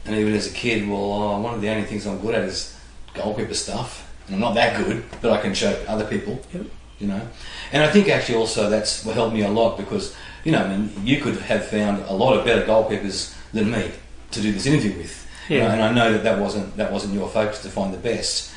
and 0.04 0.14
even 0.14 0.34
as 0.34 0.50
a 0.50 0.54
kid, 0.54 0.88
well, 0.88 1.00
oh, 1.00 1.40
one 1.40 1.54
of 1.54 1.60
the 1.60 1.68
only 1.68 1.84
things 1.84 2.06
I'm 2.06 2.20
good 2.20 2.34
at 2.34 2.44
is 2.44 2.78
goalkeeper 3.14 3.54
stuff, 3.54 4.12
and 4.26 4.36
I'm 4.36 4.40
not 4.40 4.54
that 4.54 4.84
good, 4.84 5.04
but 5.20 5.32
I 5.32 5.40
can 5.40 5.54
show 5.54 5.72
other 5.88 6.04
people. 6.04 6.40
Yep. 6.52 6.66
You 6.98 7.08
know, 7.08 7.28
and 7.72 7.82
I 7.82 7.90
think 7.90 8.08
actually 8.08 8.36
also 8.36 8.70
that's 8.70 9.04
what 9.04 9.14
helped 9.14 9.34
me 9.34 9.42
a 9.42 9.48
lot 9.48 9.76
because 9.76 10.14
you 10.44 10.52
know, 10.52 10.62
I 10.62 10.68
mean, 10.68 10.92
you 11.04 11.20
could 11.20 11.36
have 11.36 11.66
found 11.66 12.04
a 12.04 12.12
lot 12.12 12.36
of 12.36 12.44
better 12.44 12.64
goalkeepers 12.64 13.34
than 13.52 13.70
me 13.70 13.90
to 14.30 14.40
do 14.40 14.52
this 14.52 14.66
interview 14.66 14.96
with. 14.98 15.26
You 15.48 15.58
know, 15.58 15.68
and 15.68 15.82
I 15.82 15.92
know 15.92 16.12
that 16.12 16.22
that 16.22 16.38
wasn't 16.38 16.76
that 16.76 16.92
wasn't 16.92 17.14
your 17.14 17.28
focus 17.28 17.62
to 17.62 17.68
find 17.68 17.92
the 17.92 17.98
best, 17.98 18.52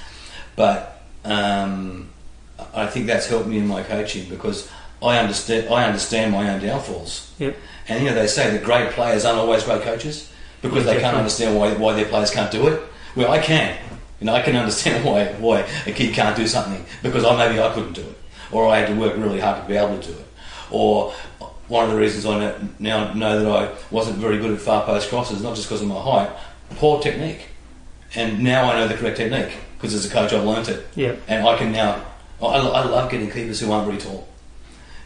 but 0.56 1.02
um, 1.26 2.10
I 2.74 2.88
think 2.88 3.08
that's 3.08 3.28
helped 3.28 3.48
me 3.48 3.58
in 3.58 3.68
my 3.68 3.84
coaching 3.84 4.30
because 4.30 4.70
I 5.02 5.20
understand 5.20 5.74
I 5.74 5.86
understand 5.86 6.32
my 6.32 6.50
own 6.50 6.62
downfalls. 6.62 7.34
Yep. 7.40 7.56
And 7.90 8.04
you 8.04 8.10
know, 8.10 8.16
they 8.16 8.28
say 8.28 8.52
that 8.52 8.64
great 8.64 8.92
players 8.92 9.26
aren't 9.26 9.40
always 9.40 9.64
great 9.64 9.82
coaches 9.82 10.32
because 10.62 10.86
Yeah, 10.86 10.94
they 10.94 11.00
can't 11.00 11.18
understand 11.18 11.58
why 11.58 11.74
why 11.74 11.94
their 11.94 12.06
players 12.06 12.32
can't 12.32 12.52
do 12.52 12.68
it. 12.68 12.82
Well, 13.16 13.32
I 13.32 13.40
can. 13.40 13.78
You 14.20 14.26
know, 14.26 14.34
I 14.34 14.42
can 14.42 14.56
understand 14.56 15.06
why 15.10 15.26
why 15.34 15.68
a 15.86 15.92
kid 15.92 16.14
can't 16.14 16.36
do 16.36 16.48
something 16.48 16.86
because 17.04 17.24
I 17.24 17.36
maybe 17.38 17.62
I 17.62 17.74
couldn't 17.74 17.94
do 17.94 18.02
it, 18.02 18.16
or 18.52 18.68
I 18.68 18.80
had 18.80 18.88
to 18.89 18.95
work 18.95 19.16
really 19.18 19.39
hard 19.39 19.62
to 19.62 19.68
be 19.68 19.76
able 19.76 20.00
to 20.00 20.08
do 20.12 20.18
it, 20.18 20.26
or 20.72 21.14
one 21.68 21.84
of 21.86 21.91
the 21.91 21.98
reasons 21.98 22.26
I 22.26 22.56
now 22.80 23.14
know 23.14 23.43
that 23.43 23.52
I 23.52 23.76
wasn't 23.91 24.18
very 24.18 24.38
good 24.38 24.52
at 24.54 24.62
far 24.62 24.86
post 24.86 25.10
crosses, 25.10 25.41
not 25.43 25.56
just 25.56 25.68
because 25.68 25.82
of 25.82 25.88
my 25.88 26.00
height, 26.00 26.30
poor 26.78 27.02
technique. 27.02 27.48
And 28.16 28.41
now 28.41 28.72
I 28.72 28.80
know 28.80 28.88
the 28.88 28.93
correct 28.95 29.18
technique 29.18 29.52
because 29.78 29.93
as 29.93 30.06
a 30.06 30.10
coach 30.10 30.32
I've 30.32 30.45
learnt 30.45 30.70
it, 30.70 30.86
Yep. 30.95 31.20
and 31.28 31.45
I 31.48 31.58
can 31.58 31.72
now. 31.72 32.04
I, 32.41 32.45
I 32.45 32.86
love 32.86 33.12
getting 33.12 33.30
keepers 33.30 33.60
who 33.60 33.72
aren't 33.72 33.86
very 33.88 33.98
tall 33.98 34.28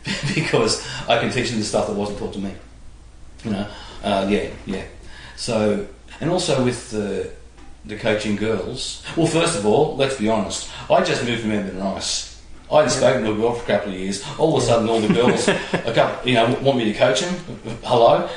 because 0.35 0.85
I 1.07 1.17
can 1.19 1.31
teach 1.31 1.49
them 1.49 1.59
the 1.59 1.65
stuff 1.65 1.87
that 1.87 1.93
wasn't 1.95 2.19
taught 2.19 2.33
to 2.33 2.39
me. 2.39 2.53
You 3.43 3.51
know, 3.51 3.67
uh, 4.03 4.27
yeah, 4.29 4.49
yeah. 4.65 4.83
So, 5.35 5.87
and 6.19 6.29
also 6.29 6.63
with 6.63 6.91
the 6.91 7.31
the 7.85 7.97
coaching 7.97 8.35
girls. 8.35 9.03
Well, 9.17 9.25
first 9.25 9.57
of 9.57 9.65
all, 9.65 9.95
let's 9.95 10.15
be 10.17 10.29
honest. 10.29 10.69
I 10.91 11.03
just 11.03 11.25
moved 11.25 11.41
from 11.41 11.51
Edmund 11.51 11.79
Rice. 11.79 12.30
I 12.71 12.75
hadn't 12.77 12.91
spoken 12.91 13.23
to 13.25 13.33
a 13.33 13.35
girl 13.35 13.53
for 13.53 13.63
a 13.63 13.77
couple 13.77 13.91
of 13.91 13.99
years. 13.99 14.23
All 14.37 14.55
of 14.55 14.63
a 14.63 14.65
sudden, 14.65 14.87
all 14.87 15.01
the 15.01 15.13
girls, 15.13 15.45
a 15.47 15.93
couple, 15.93 16.27
you 16.27 16.35
know, 16.35 16.57
want 16.61 16.77
me 16.77 16.85
to 16.85 16.93
coach 16.93 17.19
them. 17.19 17.35
Hello, 17.83 18.29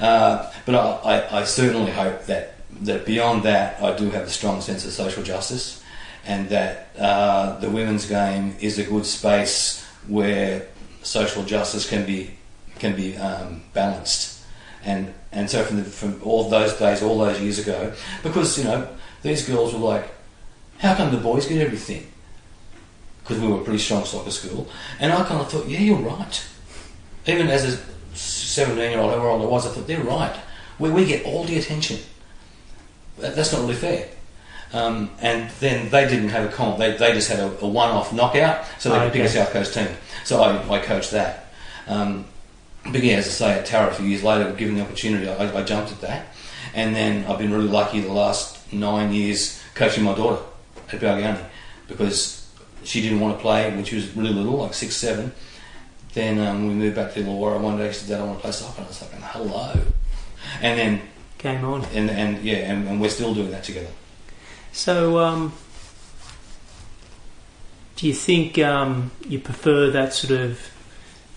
uh, 0.00 0.52
but 0.64 0.74
I, 0.76 1.16
I, 1.16 1.40
I 1.40 1.44
certainly 1.44 1.90
hope 1.90 2.24
that 2.26 2.54
that 2.82 3.04
beyond 3.04 3.42
that, 3.42 3.82
I 3.82 3.96
do 3.96 4.08
have 4.10 4.22
a 4.22 4.30
strong 4.30 4.60
sense 4.60 4.84
of 4.84 4.92
social 4.92 5.24
justice, 5.24 5.82
and 6.24 6.48
that 6.50 6.90
uh, 6.98 7.58
the 7.58 7.68
women's 7.68 8.06
game 8.06 8.54
is 8.60 8.78
a 8.78 8.84
good 8.84 9.06
space 9.06 9.84
where 10.06 10.68
social 11.02 11.44
justice 11.44 11.88
can 11.88 12.06
be 12.06 12.30
can 12.78 12.94
be 12.94 13.16
um, 13.16 13.62
balanced. 13.74 14.44
And 14.84 15.12
and 15.32 15.50
so 15.50 15.64
from 15.64 15.78
the, 15.78 15.84
from 15.84 16.20
all 16.22 16.48
those 16.48 16.74
days, 16.74 17.02
all 17.02 17.18
those 17.18 17.40
years 17.40 17.58
ago, 17.58 17.92
because 18.22 18.56
you 18.56 18.64
know 18.64 18.88
these 19.22 19.44
girls 19.48 19.74
were 19.74 19.80
like, 19.80 20.08
how 20.78 20.94
come 20.94 21.10
the 21.10 21.20
boys 21.20 21.46
get 21.46 21.60
everything? 21.60 22.06
Because 23.30 23.44
we 23.44 23.52
were 23.52 23.60
a 23.60 23.64
pretty 23.64 23.78
strong 23.78 24.04
soccer 24.04 24.32
school, 24.32 24.68
and 24.98 25.12
I 25.12 25.22
kind 25.22 25.40
of 25.40 25.48
thought, 25.48 25.68
yeah, 25.68 25.78
you're 25.78 25.96
right. 25.98 26.44
Even 27.26 27.46
as 27.46 27.64
a 27.64 28.16
17 28.16 28.90
year 28.90 28.98
old, 28.98 29.12
however 29.12 29.28
old 29.28 29.42
I 29.42 29.44
was, 29.44 29.68
I 29.68 29.70
thought 29.70 29.86
they're 29.86 30.02
right. 30.02 30.34
We 30.80 30.90
we 30.90 31.04
get 31.04 31.24
all 31.24 31.44
the 31.44 31.56
attention. 31.56 32.00
That's 33.18 33.52
not 33.52 33.60
really 33.60 33.74
fair. 33.76 34.08
Um, 34.72 35.10
and 35.20 35.48
then 35.60 35.90
they 35.90 36.08
didn't 36.08 36.30
have 36.30 36.44
a 36.44 36.52
comp; 36.52 36.78
they, 36.78 36.96
they 36.96 37.12
just 37.12 37.30
had 37.30 37.38
a, 37.38 37.56
a 37.60 37.68
one-off 37.68 38.12
knockout, 38.12 38.64
so 38.80 38.88
they 38.88 38.96
Oh, 38.96 39.04
could 39.04 39.12
pick 39.12 39.22
a. 39.22 39.28
South 39.28 39.52
Coast 39.52 39.74
team. 39.74 39.86
So 40.24 40.42
I, 40.42 40.68
I 40.68 40.80
coached 40.80 41.12
that. 41.12 41.46
Um, 41.86 42.24
but 42.90 43.04
yeah, 43.04 43.14
as 43.18 43.28
I 43.28 43.30
say, 43.30 43.58
at 43.60 43.66
Tara 43.66 43.90
a 43.90 43.94
few 43.94 44.06
years 44.06 44.24
later, 44.24 44.50
given 44.54 44.74
the 44.74 44.82
opportunity, 44.82 45.28
I, 45.28 45.56
I 45.56 45.62
jumped 45.62 45.92
at 45.92 46.00
that. 46.00 46.34
And 46.74 46.96
then 46.96 47.26
I've 47.26 47.38
been 47.38 47.52
really 47.52 47.68
lucky 47.68 48.00
the 48.00 48.12
last 48.12 48.72
nine 48.72 49.12
years 49.12 49.62
coaching 49.76 50.02
my 50.02 50.14
daughter 50.16 50.42
at 50.92 50.98
Balgownie 50.98 51.44
because 51.86 52.39
she 52.84 53.00
didn't 53.00 53.20
want 53.20 53.36
to 53.36 53.42
play 53.42 53.70
when 53.70 53.84
she 53.84 53.96
was 53.96 54.14
really 54.16 54.32
little, 54.32 54.58
like 54.58 54.74
six, 54.74 54.96
seven. 54.96 55.32
Then 56.12 56.38
um, 56.38 56.66
we 56.66 56.74
moved 56.74 56.96
back 56.96 57.14
to 57.14 57.22
Illawarra 57.22 57.60
one 57.60 57.78
day. 57.78 57.88
She 57.92 58.00
said, 58.00 58.08
"Dad, 58.08 58.20
I 58.20 58.24
want 58.24 58.38
to 58.38 58.42
play 58.42 58.52
soccer." 58.52 58.78
And 58.78 58.86
I 58.86 58.88
was 58.88 59.02
like, 59.02 59.12
"Hello." 59.12 59.80
And 60.60 60.78
then, 60.78 61.02
Game 61.38 61.64
on. 61.64 61.84
and, 61.94 62.10
and 62.10 62.42
yeah, 62.42 62.56
and, 62.56 62.88
and 62.88 63.00
we're 63.00 63.10
still 63.10 63.34
doing 63.34 63.50
that 63.52 63.64
together. 63.64 63.90
So, 64.72 65.18
um, 65.18 65.52
do 67.96 68.06
you 68.06 68.14
think 68.14 68.58
um, 68.58 69.10
you 69.28 69.38
prefer 69.38 69.90
that 69.90 70.12
sort 70.12 70.40
of 70.40 70.72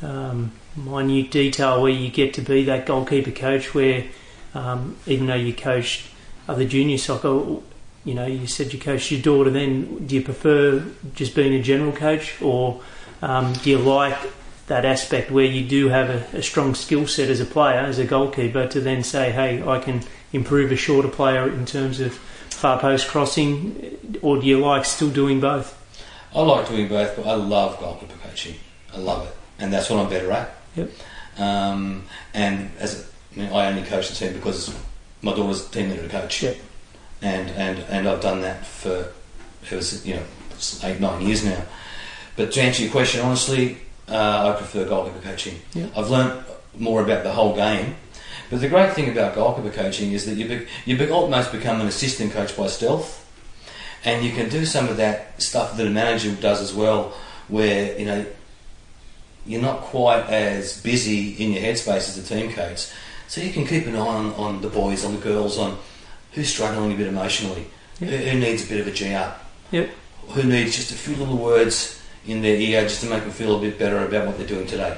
um, 0.01 0.51
minute 0.75 1.31
detail 1.31 1.81
where 1.81 1.91
you 1.91 2.09
get 2.09 2.33
to 2.35 2.41
be 2.41 2.63
that 2.63 2.85
goalkeeper 2.85 3.31
coach, 3.31 3.73
where 3.73 4.05
um, 4.53 4.97
even 5.05 5.27
though 5.27 5.35
you 5.35 5.53
coached 5.53 6.07
other 6.47 6.65
junior 6.65 6.97
soccer, 6.97 7.57
you 8.05 8.13
know, 8.13 8.25
you 8.25 8.47
said 8.47 8.73
you 8.73 8.79
coached 8.79 9.11
your 9.11 9.21
daughter. 9.21 9.49
Then, 9.49 10.05
do 10.05 10.15
you 10.15 10.21
prefer 10.21 10.83
just 11.15 11.35
being 11.35 11.53
a 11.53 11.61
general 11.61 11.91
coach, 11.91 12.41
or 12.41 12.81
um, 13.21 13.53
do 13.53 13.69
you 13.69 13.77
like 13.77 14.17
that 14.67 14.85
aspect 14.85 15.31
where 15.31 15.45
you 15.45 15.67
do 15.67 15.89
have 15.89 16.09
a, 16.09 16.37
a 16.37 16.41
strong 16.41 16.75
skill 16.75 17.07
set 17.07 17.29
as 17.29 17.39
a 17.39 17.45
player, 17.45 17.79
as 17.79 17.99
a 17.99 18.05
goalkeeper, 18.05 18.67
to 18.67 18.81
then 18.81 19.03
say, 19.03 19.31
"Hey, 19.31 19.65
I 19.65 19.79
can 19.79 20.03
improve 20.33 20.71
a 20.71 20.75
shorter 20.75 21.07
player 21.07 21.47
in 21.47 21.65
terms 21.65 21.99
of 21.99 22.13
far 22.13 22.79
post 22.79 23.07
crossing," 23.07 23.97
or 24.21 24.39
do 24.39 24.47
you 24.47 24.59
like 24.59 24.85
still 24.85 25.09
doing 25.09 25.39
both? 25.39 25.79
I 26.35 26.41
like 26.41 26.67
doing 26.67 26.87
both, 26.87 27.15
but 27.15 27.25
I 27.25 27.35
love 27.35 27.79
goalkeeper 27.79 28.15
coaching. 28.23 28.55
I 28.93 28.97
love 28.97 29.27
it, 29.27 29.35
and 29.59 29.71
that's 29.71 29.89
what 29.89 29.99
I'm 29.99 30.09
better 30.09 30.31
at. 30.31 30.55
Yep. 30.75 30.91
Um, 31.37 32.03
and 32.33 32.71
as 32.79 33.01
a, 33.01 33.05
I, 33.35 33.39
mean, 33.39 33.53
I 33.53 33.67
only 33.67 33.83
coach 33.83 34.09
the 34.09 34.15
team 34.15 34.33
because 34.33 34.75
my 35.21 35.33
daughter's 35.33 35.67
team 35.69 35.89
leader 35.89 36.03
to 36.03 36.09
coach. 36.09 36.43
Yep. 36.43 36.57
And 37.23 37.49
and 37.51 37.79
and 37.89 38.07
I've 38.07 38.21
done 38.21 38.41
that 38.41 38.67
for 38.67 39.11
it 39.63 39.71
was 39.71 40.05
you 40.05 40.15
know 40.15 40.23
eight 40.83 40.99
nine 40.99 41.25
years 41.25 41.43
now. 41.43 41.63
But 42.35 42.51
to 42.51 42.61
answer 42.61 42.83
your 42.83 42.91
question 42.91 43.21
honestly, 43.21 43.77
uh, 44.07 44.53
I 44.53 44.57
prefer 44.57 44.85
goalkeeper 44.85 45.21
coaching. 45.21 45.59
Yep. 45.73 45.97
I've 45.97 46.09
learnt 46.09 46.45
more 46.77 47.01
about 47.01 47.23
the 47.23 47.31
whole 47.31 47.55
game. 47.55 47.95
But 48.49 48.61
the 48.61 48.67
great 48.69 48.93
thing 48.93 49.09
about 49.09 49.33
goalkeeper 49.33 49.71
coaching 49.71 50.11
is 50.11 50.25
that 50.25 50.35
you 50.35 50.47
be, 50.47 50.67
you 50.85 50.97
be, 50.97 51.09
almost 51.09 51.51
become 51.51 51.81
an 51.81 51.87
assistant 51.87 52.33
coach 52.33 52.55
by 52.55 52.67
stealth. 52.67 53.21
and 54.05 54.25
you 54.25 54.31
can 54.31 54.49
do 54.49 54.65
some 54.65 54.89
of 54.89 54.97
that 54.97 55.41
stuff 55.41 55.77
that 55.77 55.87
a 55.87 55.89
manager 55.89 56.35
does 56.35 56.61
as 56.61 56.73
well, 56.73 57.13
where 57.47 57.97
you 57.97 58.05
know 58.05 58.25
you're 59.45 59.61
not 59.61 59.81
quite 59.81 60.25
as 60.29 60.81
busy 60.81 61.31
in 61.31 61.51
your 61.53 61.61
headspace 61.61 62.09
as 62.09 62.17
a 62.17 62.23
team 62.23 62.51
coach, 62.51 62.87
so 63.27 63.41
you 63.41 63.51
can 63.51 63.65
keep 63.65 63.87
an 63.87 63.95
eye 63.95 63.99
on, 63.99 64.33
on 64.33 64.61
the 64.61 64.69
boys, 64.69 65.03
on 65.05 65.13
the 65.13 65.21
girls, 65.21 65.57
on 65.57 65.77
who's 66.33 66.49
struggling 66.49 66.91
a 66.91 66.95
bit 66.95 67.07
emotionally, 67.07 67.65
Yep. 67.99 68.09
who, 68.09 68.17
who 68.17 68.39
needs 68.39 68.63
a 68.65 68.67
bit 68.67 68.81
of 68.81 68.87
a 68.87 68.91
G 68.91 69.13
up, 69.13 69.45
Yep. 69.71 69.89
who 70.29 70.43
needs 70.43 70.75
just 70.75 70.91
a 70.91 70.95
few 70.95 71.15
little 71.15 71.37
words 71.37 72.01
in 72.25 72.41
their 72.41 72.55
ear 72.55 72.81
just 72.83 73.01
to 73.01 73.09
make 73.09 73.21
them 73.21 73.31
feel 73.31 73.57
a 73.57 73.61
bit 73.61 73.77
better 73.77 74.05
about 74.05 74.25
what 74.27 74.37
they're 74.37 74.47
doing 74.47 74.65
today. 74.67 74.97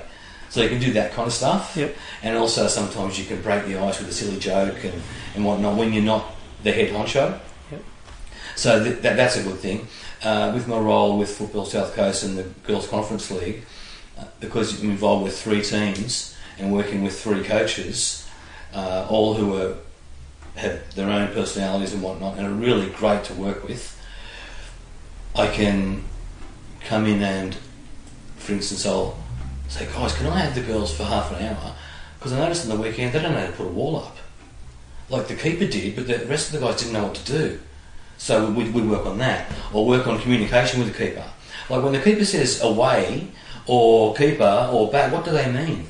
So 0.49 0.61
you 0.61 0.69
can 0.69 0.79
do 0.79 0.93
that 0.93 1.11
kind 1.11 1.27
of 1.27 1.33
stuff. 1.33 1.73
Yep. 1.75 1.95
And 2.23 2.37
also 2.37 2.67
sometimes 2.67 3.19
you 3.19 3.25
can 3.25 3.41
break 3.41 3.65
the 3.65 3.77
ice 3.77 3.99
with 3.99 4.09
a 4.09 4.13
silly 4.13 4.39
joke 4.39 4.83
and, 4.83 5.01
and 5.35 5.43
whatnot 5.43 5.75
when 5.75 5.91
you're 5.91 6.03
not 6.03 6.23
the 6.63 6.71
head 6.71 6.89
honcho. 6.93 7.39
Yep. 7.71 7.83
So 8.55 8.83
th- 8.83 9.01
that, 9.01 9.17
that's 9.17 9.35
a 9.35 9.43
good 9.43 9.57
thing. 9.57 9.87
Uh, 10.23 10.51
with 10.53 10.67
my 10.67 10.77
role 10.77 11.17
with 11.17 11.29
Football 11.35 11.65
South 11.65 11.93
Coast 11.93 12.23
and 12.23 12.37
the 12.37 12.43
Girls 12.65 12.87
Conference 12.87 13.29
League, 13.31 13.63
uh, 14.17 14.23
because 14.39 14.81
I'm 14.81 14.89
involved 14.91 15.23
with 15.25 15.37
three 15.37 15.61
teams 15.61 16.35
and 16.57 16.71
working 16.71 17.03
with 17.03 17.19
three 17.19 17.43
coaches, 17.43 18.25
uh, 18.73 19.05
all 19.09 19.33
who 19.33 19.55
are, 19.57 19.75
have 20.55 20.95
their 20.95 21.09
own 21.09 21.33
personalities 21.33 21.93
and 21.93 22.01
whatnot, 22.01 22.37
and 22.37 22.47
are 22.47 22.51
really 22.51 22.89
great 22.89 23.23
to 23.25 23.33
work 23.33 23.67
with, 23.67 23.99
I 25.35 25.47
can 25.47 26.03
come 26.81 27.05
in 27.05 27.21
and, 27.21 27.57
for 28.37 28.53
instance, 28.53 28.85
I'll 28.85 29.17
say, 29.67 29.85
guys, 29.87 30.15
can 30.15 30.27
I 30.27 30.39
have 30.39 30.55
the 30.55 30.61
girls 30.61 30.95
for 30.95 31.03
half 31.03 31.31
an 31.31 31.45
hour? 31.45 31.75
Because 32.17 32.33
I 32.33 32.39
noticed 32.39 32.69
on 32.69 32.77
the 32.77 32.81
weekend 32.81 33.13
they 33.13 33.21
don't 33.21 33.33
know 33.33 33.39
how 33.39 33.47
to 33.47 33.51
put 33.51 33.67
a 33.67 33.71
wall 33.71 33.97
up. 33.97 34.17
Like 35.09 35.27
the 35.27 35.35
keeper 35.35 35.67
did, 35.67 35.95
but 35.95 36.07
the 36.07 36.25
rest 36.25 36.53
of 36.53 36.59
the 36.59 36.65
guys 36.65 36.79
didn't 36.79 36.93
know 36.93 37.03
what 37.03 37.15
to 37.15 37.31
do. 37.31 37.59
So 38.17 38.49
we'd, 38.49 38.73
we'd 38.73 38.89
work 38.89 39.05
on 39.05 39.17
that, 39.17 39.51
or 39.73 39.85
work 39.85 40.07
on 40.07 40.19
communication 40.19 40.79
with 40.79 40.93
the 40.93 40.97
keeper. 40.97 41.25
Like 41.69 41.83
when 41.83 41.93
the 41.93 41.99
keeper 41.99 42.25
says 42.25 42.61
away, 42.61 43.27
or 43.67 44.15
keeper, 44.15 44.69
or 44.71 44.89
back, 44.89 45.11
what 45.11 45.25
do 45.25 45.31
they 45.31 45.51
mean? 45.51 45.87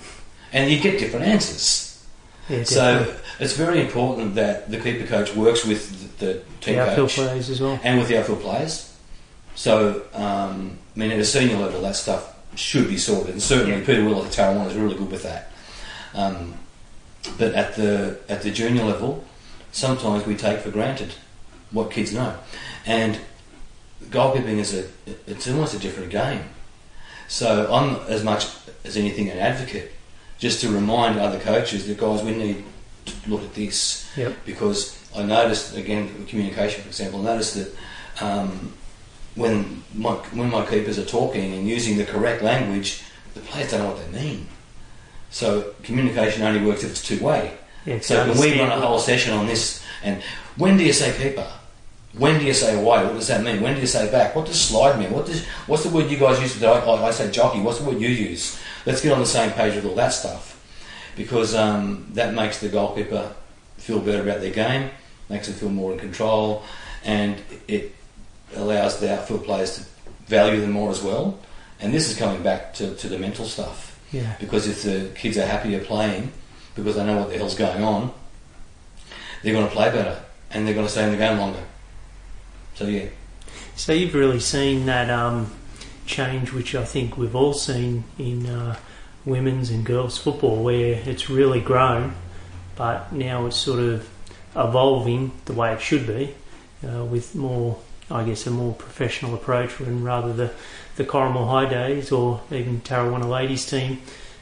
And 0.51 0.71
you 0.71 0.79
get 0.79 0.99
different 0.99 1.25
answers. 1.25 2.03
Yeah, 2.49 2.63
So. 2.63 3.15
It's 3.39 3.53
very 3.53 3.81
important 3.81 4.35
that 4.35 4.69
the 4.69 4.79
keeper 4.79 5.05
coach 5.05 5.35
works 5.35 5.65
with 5.65 6.17
the, 6.19 6.25
the 6.25 6.33
team 6.61 6.75
the 6.75 6.81
outfield 6.81 7.09
coach 7.09 7.15
players 7.15 7.49
as 7.49 7.61
well. 7.61 7.79
and 7.83 7.99
with 7.99 8.07
the 8.07 8.19
outfield 8.19 8.41
players. 8.41 8.95
So, 9.55 10.03
um, 10.13 10.77
I 10.95 10.99
mean, 10.99 11.11
at 11.11 11.19
a 11.19 11.25
senior 11.25 11.57
level, 11.57 11.81
that 11.81 11.95
stuff 11.95 12.35
should 12.55 12.87
be 12.87 12.97
sorted, 12.97 13.31
and 13.31 13.41
certainly 13.41 13.85
Peter 13.85 14.03
Will 14.03 14.23
at 14.23 14.31
the 14.31 14.35
Tarrawanna 14.35 14.67
is 14.67 14.75
really 14.75 14.97
good 14.97 15.11
with 15.11 15.23
that. 15.23 15.51
Um, 16.13 16.55
but 17.37 17.53
at 17.53 17.75
the 17.75 18.19
at 18.29 18.41
the 18.43 18.51
junior 18.51 18.83
level, 18.83 19.23
sometimes 19.71 20.25
we 20.25 20.35
take 20.35 20.59
for 20.59 20.71
granted 20.71 21.13
what 21.71 21.91
kids 21.91 22.13
know, 22.13 22.37
and 22.85 23.19
goalkeeping 24.05 24.59
is 24.59 24.73
a 24.73 24.87
it's 25.27 25.47
almost 25.47 25.73
a 25.73 25.79
different 25.79 26.11
game. 26.11 26.43
So 27.27 27.73
I'm 27.73 27.95
as 28.07 28.23
much 28.23 28.47
as 28.83 28.95
anything 28.97 29.29
an 29.29 29.39
advocate, 29.39 29.91
just 30.37 30.61
to 30.61 30.69
remind 30.69 31.19
other 31.19 31.39
coaches 31.39 31.87
that 31.87 31.97
guys 31.97 32.21
we 32.23 32.35
need 32.35 32.63
to 33.05 33.29
look 33.29 33.43
at 33.43 33.53
this 33.53 34.09
Yep. 34.17 34.33
because 34.45 34.97
I 35.15 35.23
noticed 35.23 35.75
again 35.75 36.25
communication, 36.27 36.81
for 36.83 36.87
example, 36.89 37.21
I 37.21 37.33
noticed 37.33 37.55
that 37.55 37.75
um, 38.25 38.73
when 39.35 39.83
my 39.93 40.11
when 40.33 40.49
my 40.49 40.65
keepers 40.65 40.97
are 40.97 41.05
talking 41.05 41.53
and 41.53 41.67
using 41.67 41.97
the 41.97 42.05
correct 42.05 42.41
language, 42.41 43.03
the 43.33 43.41
players 43.41 43.71
don't 43.71 43.81
know 43.81 43.89
what 43.91 44.11
they 44.11 44.21
mean. 44.21 44.47
So 45.29 45.73
communication 45.83 46.43
only 46.43 46.65
works 46.65 46.83
if 46.83 46.91
it's 46.91 47.03
two 47.05 47.23
way. 47.23 47.57
Yeah, 47.85 47.99
So 47.99 48.25
can 48.31 48.39
we 48.41 48.59
run 48.59 48.71
a 48.71 48.79
whole 48.79 48.99
session 48.99 49.33
on 49.33 49.45
this? 49.45 49.83
And 50.03 50.21
when 50.57 50.77
do 50.77 50.83
you 50.83 50.93
say 50.93 51.11
keeper? 51.17 51.47
When 52.17 52.39
do 52.39 52.45
you 52.45 52.53
say 52.53 52.75
away? 52.75 53.03
What 53.03 53.13
does 53.15 53.27
that 53.27 53.43
mean? 53.43 53.61
When 53.61 53.75
do 53.75 53.81
you 53.81 53.87
say 53.87 54.09
back? 54.09 54.35
What 54.35 54.45
does 54.45 54.59
slide 54.59 54.97
mean? 54.97 55.11
What 55.11 55.25
does 55.25 55.45
what's 55.67 55.83
the 55.83 55.89
word 55.89 56.09
you 56.09 56.17
guys 56.17 56.39
use? 56.41 56.63
I, 56.63 56.71
I, 56.71 57.07
I 57.07 57.11
say 57.11 57.29
jockey. 57.29 57.59
What's 57.61 57.79
the 57.79 57.85
word 57.85 57.99
you 57.99 58.07
use? 58.07 58.57
Let's 58.85 59.01
get 59.01 59.11
on 59.11 59.19
the 59.19 59.25
same 59.25 59.51
page 59.51 59.75
with 59.75 59.85
all 59.85 59.95
that 59.95 60.13
stuff, 60.13 60.61
because 61.15 61.55
um, 61.55 62.07
that 62.13 62.33
makes 62.33 62.59
the 62.59 62.69
goalkeeper 62.69 63.33
feel 63.77 63.99
better 63.99 64.21
about 64.21 64.41
their 64.41 64.51
game, 64.51 64.89
makes 65.29 65.47
them 65.47 65.55
feel 65.55 65.69
more 65.69 65.93
in 65.93 65.99
control, 65.99 66.63
and 67.03 67.41
it 67.67 67.93
allows 68.55 68.99
the 68.99 69.13
outfield 69.13 69.43
players 69.43 69.75
to 69.77 69.85
value 70.27 70.61
them 70.61 70.71
more 70.71 70.89
as 70.91 71.01
well. 71.01 71.37
And 71.79 71.93
this 71.93 72.09
is 72.09 72.17
coming 72.17 72.41
back 72.41 72.73
to, 72.75 72.95
to 72.95 73.07
the 73.09 73.19
mental 73.19 73.45
stuff 73.45 73.99
Yeah. 74.11 74.35
because 74.39 74.67
if 74.67 74.83
the 74.83 75.11
kids 75.15 75.37
are 75.37 75.45
happier 75.45 75.79
playing 75.83 76.31
because 76.75 76.95
they 76.95 77.05
know 77.05 77.17
what 77.19 77.29
the 77.29 77.37
hell's 77.37 77.55
going 77.55 77.83
on, 77.83 78.13
they're 79.43 79.53
going 79.53 79.67
to 79.67 79.71
play 79.71 79.91
better 79.91 80.21
and 80.51 80.65
they're 80.65 80.73
going 80.73 80.85
to 80.85 80.91
stay 80.91 81.03
in 81.03 81.11
the 81.11 81.17
game 81.17 81.37
longer. 81.37 81.63
So 82.75 82.85
yeah, 82.87 83.05
So 83.75 83.93
you've 83.93 84.15
really 84.15 84.39
seen 84.39 84.85
that 84.85 85.09
um, 85.09 85.51
change, 86.05 86.51
which 86.53 86.75
I 86.75 86.85
think 86.85 87.17
we've 87.17 87.35
all 87.35 87.53
seen 87.53 88.03
in 88.17 88.45
uh, 88.47 88.77
women's 89.25 89.69
and 89.69 89.85
girls 89.85 90.17
football, 90.17 90.63
where 90.63 91.01
it's 91.05 91.29
really 91.29 91.59
grown, 91.61 92.13
but 92.75 93.11
now 93.11 93.45
it's 93.45 93.57
sort 93.57 93.79
of 93.79 94.07
evolving 94.55 95.31
the 95.45 95.53
way 95.53 95.73
it 95.73 95.81
should 95.81 96.07
be, 96.07 96.33
uh, 96.87 97.03
with 97.03 97.35
more, 97.35 97.77
I 98.09 98.23
guess, 98.23 98.47
a 98.47 98.51
more 98.51 98.73
professional 98.73 99.33
approach, 99.33 99.79
and 99.79 100.03
rather 100.03 100.33
the 100.33 100.51
the 100.95 101.03
Corrimal 101.03 101.49
High 101.49 101.69
days 101.69 102.11
or 102.11 102.41
even 102.51 102.79
Tarrawanna 102.81 103.29
ladies 103.29 103.65
team, 103.65 104.01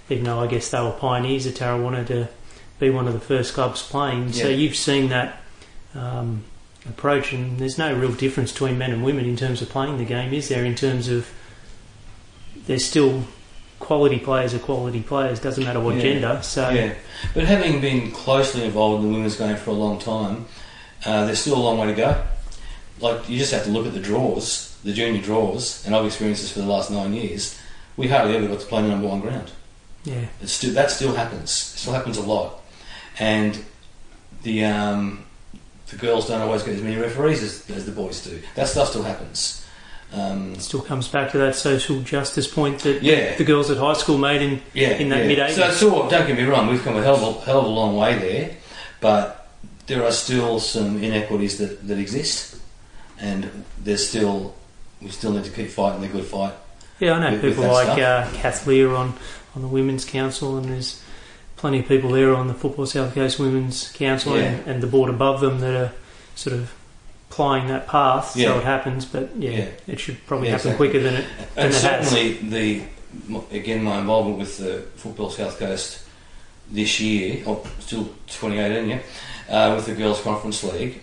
even 0.10 0.26
though 0.26 0.40
I 0.40 0.48
guess 0.48 0.70
they 0.70 0.80
were 0.80 0.92
pioneers 0.92 1.48
at 1.48 1.56
Tarrawanna 1.56 2.06
to 2.08 2.30
be 2.80 2.92
one 2.92 3.08
of 3.08 3.14
the 3.14 3.20
first 3.20 3.54
clubs 3.56 3.82
playing. 3.82 4.34
So 4.34 4.50
you've 4.50 4.76
seen 4.76 5.10
that. 5.10 5.42
Um, 5.96 6.44
approach, 6.90 7.32
and 7.32 7.60
there's 7.60 7.78
no 7.78 7.96
real 7.96 8.12
difference 8.12 8.52
between 8.52 8.78
men 8.78 8.92
and 8.92 9.04
women 9.04 9.26
in 9.26 9.38
terms 9.38 9.62
of 9.62 9.70
playing 9.70 9.98
the 9.98 10.06
game, 10.06 10.34
is 10.34 10.50
there? 10.50 10.66
In 10.66 10.76
terms 10.76 11.08
of 11.08 11.32
there's 12.68 12.86
still 12.86 13.24
quality 13.84 14.20
players 14.20 14.54
are 14.54 14.60
quality 14.60 15.02
players, 15.02 15.40
doesn't 15.40 15.64
matter 15.64 15.80
what 15.80 15.96
Yeah. 15.96 16.02
gender. 16.02 16.40
So 16.42 16.70
yeah. 16.70 16.94
But 17.34 17.44
having 17.46 17.80
been 17.82 18.12
closely 18.12 18.64
involved 18.64 19.04
in 19.04 19.10
the 19.10 19.16
women's 19.16 19.36
game 19.36 19.56
for 19.58 19.70
a 19.72 19.74
long 19.74 20.00
time, 20.00 20.46
uh, 21.06 21.26
there's 21.26 21.40
still 21.40 21.56
a 21.56 21.64
long 21.68 21.78
way 21.78 21.88
to 21.88 21.94
go. 21.94 22.16
Like 23.00 23.28
you 23.30 23.38
just 23.38 23.52
have 23.52 23.64
to 23.66 23.70
look 23.72 23.86
at 23.86 23.94
the 23.94 24.00
draws, 24.00 24.76
the 24.84 24.94
junior 24.94 25.22
draws, 25.22 25.86
and 25.86 25.96
I've 25.96 26.06
experienced 26.06 26.42
this 26.44 26.52
for 26.52 26.60
the 26.60 26.66
last 26.68 26.90
nine 26.92 27.14
years. 27.14 27.58
We 27.98 28.08
hardly 28.08 28.36
ever 28.36 28.48
got 28.48 28.60
to 28.60 28.66
play 28.66 28.82
the 28.82 28.88
number 28.88 29.08
one 29.08 29.20
ground. 29.22 29.52
yeah, 30.06 30.26
It's 30.42 30.54
still, 30.54 30.74
that 30.74 30.90
still 30.92 31.14
happens. 31.14 31.50
It 31.76 31.80
still 31.80 31.94
happens 31.94 32.18
a 32.18 32.22
lot, 32.24 32.62
and 33.20 33.64
the 34.44 34.66
um, 34.66 35.26
the 35.90 35.98
girls 35.98 36.28
don't 36.28 36.42
always 36.42 36.64
get 36.64 36.76
as 36.76 36.82
many 36.82 36.96
referees 36.98 37.44
as, 37.44 37.70
as 37.70 37.86
the 37.86 37.92
boys 37.92 38.24
do. 38.24 38.42
That 38.56 38.68
stuff 38.68 38.90
still 38.90 39.04
happens. 39.04 39.63
Um, 40.14 40.54
still 40.60 40.82
comes 40.82 41.08
back 41.08 41.32
to 41.32 41.40
that 41.40 41.56
social 41.56 42.00
justice 42.02 42.48
point 42.48 42.80
that 42.82 43.02
yeah, 43.02 43.36
the 43.36 43.44
girls 43.44 43.72
at 43.72 43.78
high 43.78 43.94
school 43.94 44.20
made 44.20 44.44
in 44.44 44.62
yeah, 44.74 44.90
in 44.90 45.10
that 45.10 45.22
yeah. 45.24 45.28
mid-eighties. 45.28 45.56
So, 45.56 45.72
so 45.72 46.10
don't 46.10 46.28
get 46.28 46.38
me 46.38 46.44
wrong, 46.44 46.68
we've 46.68 46.84
come 46.84 46.96
a 46.98 47.02
hell 47.02 47.16
of 47.16 47.38
a, 47.38 47.46
hell 47.46 47.60
of 47.62 47.66
a 47.66 47.70
long 47.70 47.98
way 47.98 48.20
there, 48.20 48.52
but 49.02 49.48
there 49.88 50.04
are 50.06 50.12
still 50.12 50.60
some 50.60 51.02
inequities 51.04 51.58
that, 51.58 51.88
that 51.88 51.98
exist, 51.98 52.58
and 53.20 53.66
there's 53.84 54.08
still 54.08 54.54
we 55.02 55.10
still 55.10 55.32
need 55.34 55.46
to 55.46 55.52
keep 55.52 55.70
fighting 55.70 56.02
the 56.02 56.08
good 56.08 56.26
fight. 56.26 56.54
Yeah, 57.00 57.14
I 57.14 57.20
know 57.20 57.32
with- 57.32 57.42
with 57.44 57.52
people 57.56 57.64
that 57.64 57.72
like 57.72 58.00
uh, 58.00 58.30
Kath 58.34 58.68
Lear 58.68 58.94
on, 58.94 59.16
on 59.56 59.64
the 59.64 59.68
Women's 59.68 60.06
Council, 60.06 60.58
and 60.58 60.66
there's 60.70 61.02
plenty 61.58 61.80
of 61.80 61.88
people 61.88 62.12
there 62.12 62.36
on 62.36 62.48
the 62.48 62.54
Football 62.54 62.86
South 62.86 63.16
Coast 63.16 63.40
Women's 63.40 63.92
Council 63.94 64.38
Yeah. 64.38 64.44
and, 64.44 64.68
and 64.68 64.84
the 64.84 64.88
board 64.88 65.10
above 65.10 65.42
them 65.42 65.60
that 65.62 65.74
are 65.76 65.92
sort 66.36 66.56
of 66.56 66.72
plying 67.34 67.68
that 67.68 67.88
path 67.88 68.36
Yeah. 68.36 68.50
so 68.54 68.60
it 68.60 68.64
happens. 68.64 69.06
But 69.06 69.30
yeah, 69.38 69.50
Yeah. 69.52 69.66
it 69.88 70.00
should 70.00 70.26
probably 70.28 70.48
Yeah, 70.48 70.54
happen 70.54 70.72
exactly. 70.72 70.90
quicker 70.90 71.04
than 71.04 71.16
it. 71.16 71.26
And 71.56 71.68
it 71.74 71.82
has. 71.82 71.82
certainly, 72.10 72.34
the 72.34 72.82
again, 73.52 73.84
my 73.84 74.00
involvement 74.00 74.40
with 74.40 74.58
the 74.58 74.84
Football 74.96 75.30
South 75.30 75.58
Coast 75.60 76.00
this 76.72 77.00
year, 77.00 77.44
or 77.46 77.62
still 77.80 78.06
2018, 78.28 78.90
yeah, 78.90 79.00
uh, 79.50 79.76
with 79.76 79.86
the 79.86 79.94
Girls 79.94 80.22
Conference 80.22 80.64
League, 80.64 81.02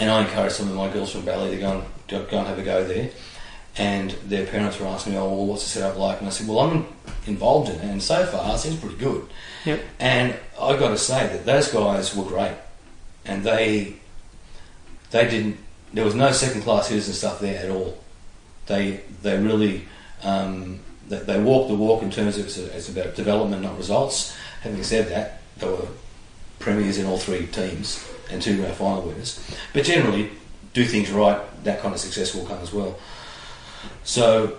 and 0.00 0.10
I 0.10 0.20
encouraged 0.20 0.54
some 0.56 0.68
of 0.68 0.74
my 0.76 0.88
girls 0.88 1.10
from 1.12 1.22
Bally 1.22 1.50
to 1.50 1.56
go 1.56 1.70
and 1.72 1.82
go 2.08 2.22
go 2.30 2.38
and 2.38 2.46
have 2.46 2.58
a 2.58 2.62
go 2.62 2.84
there. 2.84 3.10
And 3.76 4.10
their 4.26 4.44
parents 4.46 4.80
were 4.80 4.86
asking 4.88 5.12
me, 5.12 5.18
"Oh, 5.18 5.28
well, 5.28 5.46
what's 5.46 5.62
the 5.62 5.68
setup 5.68 5.96
like?" 5.98 6.18
And 6.18 6.26
I 6.26 6.30
said, 6.30 6.48
"Well, 6.48 6.60
I'm 6.60 6.86
involved 7.26 7.68
in 7.70 7.76
it, 7.76 7.84
and 7.84 8.02
so 8.02 8.26
far 8.26 8.54
it 8.54 8.58
seems 8.58 8.76
pretty 8.80 8.96
good." 8.96 9.22
Yep. 9.64 9.80
And 10.00 10.34
I 10.60 10.76
got 10.76 10.88
to 10.88 10.98
say 10.98 11.26
that 11.28 11.44
those 11.46 11.68
guys 11.68 12.14
were 12.16 12.24
great, 12.24 12.56
and 13.24 13.44
they 13.44 13.94
they 15.10 15.28
didn't. 15.28 15.58
There 15.92 16.04
was 16.04 16.14
no 16.14 16.32
second 16.32 16.62
class 16.62 16.88
citizen 16.88 17.14
stuff 17.14 17.40
there 17.40 17.64
at 17.64 17.70
all. 17.70 17.98
They 18.66 19.00
they 19.22 19.38
really 19.38 19.86
um, 20.22 20.80
they, 21.08 21.18
they 21.18 21.40
walked 21.40 21.68
the 21.68 21.74
walk 21.74 22.02
in 22.02 22.10
terms 22.10 22.38
of 22.38 22.46
it's, 22.46 22.58
a, 22.58 22.76
it's 22.76 22.88
about 22.88 23.14
development, 23.14 23.62
not 23.62 23.76
results. 23.76 24.36
Having 24.62 24.82
said 24.82 25.08
that, 25.08 25.40
there 25.58 25.70
were 25.70 25.88
premiers 26.58 26.98
in 26.98 27.06
all 27.06 27.18
three 27.18 27.46
teams 27.46 28.06
and 28.30 28.42
two 28.42 28.56
grand 28.56 28.74
final 28.74 29.02
winners. 29.02 29.40
But 29.72 29.84
generally, 29.84 30.30
do 30.74 30.84
things 30.84 31.10
right, 31.10 31.40
that 31.64 31.80
kind 31.80 31.94
of 31.94 32.00
success 32.00 32.34
will 32.34 32.44
come 32.44 32.58
as 32.58 32.72
well. 32.72 32.98
So 34.04 34.58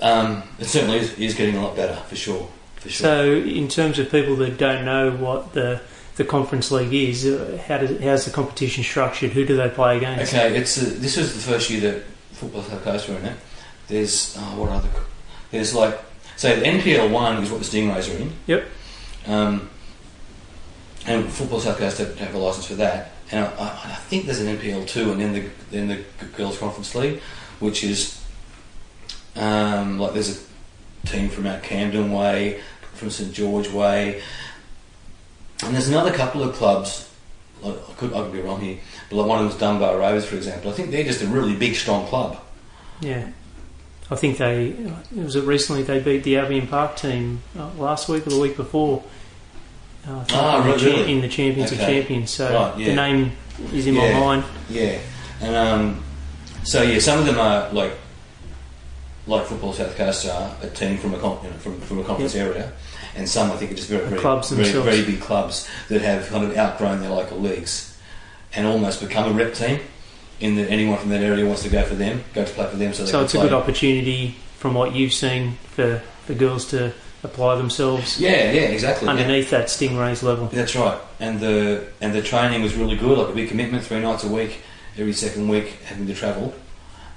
um, 0.00 0.42
it 0.58 0.66
certainly 0.66 0.98
is, 0.98 1.18
is 1.18 1.34
getting 1.34 1.56
a 1.56 1.62
lot 1.62 1.76
better 1.76 1.96
for 2.02 2.16
sure. 2.16 2.48
For 2.76 2.88
sure. 2.88 3.06
So, 3.06 3.32
in 3.34 3.68
terms 3.68 3.98
of 3.98 4.10
people 4.10 4.36
that 4.36 4.56
don't 4.56 4.84
know 4.84 5.10
what 5.10 5.52
the 5.52 5.80
the 6.18 6.24
conference 6.24 6.70
league 6.72 6.92
is. 6.92 7.24
Uh, 7.24 7.62
how 7.66 7.78
does 7.78 7.98
how's 8.00 8.24
the 8.24 8.32
competition 8.32 8.82
structured? 8.82 9.30
Who 9.30 9.46
do 9.46 9.56
they 9.56 9.70
play 9.70 9.96
against? 9.96 10.34
Okay, 10.34 10.56
it's 10.56 10.76
uh, 10.76 10.90
this 10.96 11.16
was 11.16 11.32
the 11.32 11.40
first 11.40 11.70
year 11.70 11.80
that 11.92 12.02
football 12.32 12.62
South 12.62 12.82
Coast 12.82 13.08
were 13.08 13.14
in 13.16 13.26
it. 13.26 13.36
There's 13.86 14.36
oh, 14.36 14.60
what 14.60 14.70
other? 14.70 14.88
There's 15.52 15.74
like 15.74 15.98
so 16.36 16.54
the 16.54 16.66
NPL 16.66 17.10
one 17.10 17.42
is 17.42 17.50
what 17.50 17.60
the 17.60 17.64
Stingrays 17.64 18.12
are 18.12 18.20
in. 18.20 18.32
Yep. 18.48 18.66
Um, 19.28 19.70
and 21.06 21.32
football 21.32 21.60
South 21.60 21.78
Coast 21.78 21.98
have, 21.98 22.18
have 22.18 22.34
a 22.34 22.38
license 22.38 22.66
for 22.66 22.74
that. 22.74 23.12
And 23.30 23.44
I, 23.44 23.66
I 23.68 23.94
think 24.08 24.26
there's 24.26 24.40
an 24.40 24.58
NPL 24.58 24.88
two, 24.88 25.12
and 25.12 25.20
then 25.20 25.32
the 25.32 25.44
then 25.70 25.86
the 25.86 26.26
girls 26.36 26.58
conference 26.58 26.96
league, 26.96 27.20
which 27.60 27.84
is 27.84 28.20
um, 29.36 30.00
like 30.00 30.14
there's 30.14 30.44
a 30.44 31.06
team 31.06 31.28
from 31.28 31.46
out 31.46 31.62
Camden 31.62 32.10
Way, 32.10 32.60
from 32.94 33.08
St 33.08 33.32
George 33.32 33.70
Way, 33.70 34.20
and 35.64 35.74
there's 35.74 35.88
another 35.88 36.12
couple 36.12 36.42
of 36.42 36.54
clubs. 36.54 37.04
I 37.64 37.74
could 37.96 38.12
I 38.12 38.22
could 38.22 38.32
be 38.32 38.40
wrong 38.40 38.60
here, 38.60 38.78
but 39.10 39.16
like 39.16 39.26
one 39.26 39.38
of 39.44 39.48
them's 39.48 39.60
Dunbar 39.60 39.98
Rovers, 39.98 40.24
for 40.26 40.36
example. 40.36 40.70
I 40.70 40.74
think 40.74 40.90
they're 40.90 41.04
just 41.04 41.22
a 41.22 41.26
really 41.26 41.56
big, 41.56 41.74
strong 41.74 42.06
club. 42.06 42.38
Yeah. 43.00 43.30
I 44.10 44.16
think 44.16 44.38
they 44.38 44.74
was 45.12 45.36
it 45.36 45.44
recently 45.44 45.82
they 45.82 46.00
beat 46.00 46.22
the 46.22 46.38
Albion 46.38 46.66
Park 46.66 46.96
team 46.96 47.42
uh, 47.58 47.68
last 47.76 48.08
week 48.08 48.26
or 48.26 48.30
the 48.30 48.38
week 48.40 48.56
before. 48.56 49.02
Uh, 50.06 50.24
Ah, 50.32 50.64
in, 50.64 50.70
the 50.70 50.78
cha- 50.78 51.02
in 51.04 51.20
the 51.20 51.28
Champions 51.28 51.72
of 51.72 51.78
Champions. 51.78 52.30
So 52.30 52.50
Right, 52.54 52.78
yeah. 52.78 52.86
the 52.88 52.94
name 52.94 53.32
is 53.74 53.86
in 53.86 53.94
Yeah. 53.94 54.14
my 54.14 54.20
mind. 54.20 54.44
Yeah, 54.70 54.98
and 55.42 55.54
um, 55.56 56.04
so 56.64 56.80
yeah, 56.82 56.98
some 57.00 57.18
of 57.18 57.26
them 57.26 57.38
are 57.38 57.70
like 57.72 57.92
like 59.26 59.44
football 59.44 59.72
South 59.74 59.94
Coast 59.96 60.26
are 60.26 60.56
a 60.62 60.68
team 60.70 60.96
from 60.96 61.12
a 61.14 61.18
con- 61.18 61.38
you 61.42 61.50
know, 61.50 61.56
from, 61.56 61.78
from 61.82 61.98
a 61.98 62.04
conference 62.04 62.34
area, 62.34 62.72
and 63.18 63.28
some 63.28 63.50
I 63.50 63.56
think 63.56 63.72
are 63.72 63.74
just 63.74 63.88
very 63.88 64.06
very, 64.06 64.20
clubs 64.20 64.50
very, 64.50 64.70
very 64.82 65.04
big 65.04 65.20
clubs 65.20 65.68
that 65.88 66.00
have 66.02 66.28
kind 66.28 66.44
of 66.44 66.56
outgrown 66.56 67.00
their 67.00 67.10
local 67.10 67.38
leagues 67.38 67.98
and 68.54 68.66
almost 68.66 69.00
become 69.00 69.30
a 69.30 69.34
rep 69.34 69.54
team. 69.54 69.80
In 70.40 70.54
that 70.54 70.70
anyone 70.70 70.96
from 70.98 71.10
that 71.10 71.20
area 71.20 71.44
wants 71.44 71.64
to 71.64 71.68
go 71.68 71.82
for 71.84 71.96
them, 71.96 72.22
go 72.32 72.44
to 72.44 72.52
play 72.52 72.66
for 72.70 72.76
them. 72.76 72.94
So, 72.94 73.04
they 73.04 73.10
So 73.10 73.24
it's 73.24 73.34
a 73.34 73.38
good 73.38 73.52
opportunity 73.52 74.36
from 74.56 74.74
what 74.74 74.94
you've 74.94 75.12
seen 75.12 75.58
for 75.74 76.00
for 76.26 76.34
girls 76.34 76.64
to 76.70 76.92
apply 77.24 77.56
themselves 77.56 78.20
Yeah, 78.20 78.52
yeah, 78.52 78.60
exactly. 78.62 79.06
yeah. 79.06 79.12
underneath 79.12 79.50
that 79.50 79.66
Stingrays 79.66 80.22
level. 80.22 80.46
That's 80.46 80.76
right, 80.76 81.00
and 81.18 81.40
the 81.40 81.88
and 82.00 82.14
the 82.14 82.22
training 82.22 82.62
was 82.62 82.74
really 82.74 82.96
good. 82.96 83.18
Like 83.18 83.30
a 83.30 83.34
big 83.34 83.48
commitment, 83.48 83.82
three 83.82 84.00
nights 84.00 84.22
a 84.22 84.28
week, 84.28 84.62
every 84.96 85.12
second 85.12 85.48
week, 85.48 85.68
having 85.84 86.06
to 86.06 86.14
travel. 86.14 86.54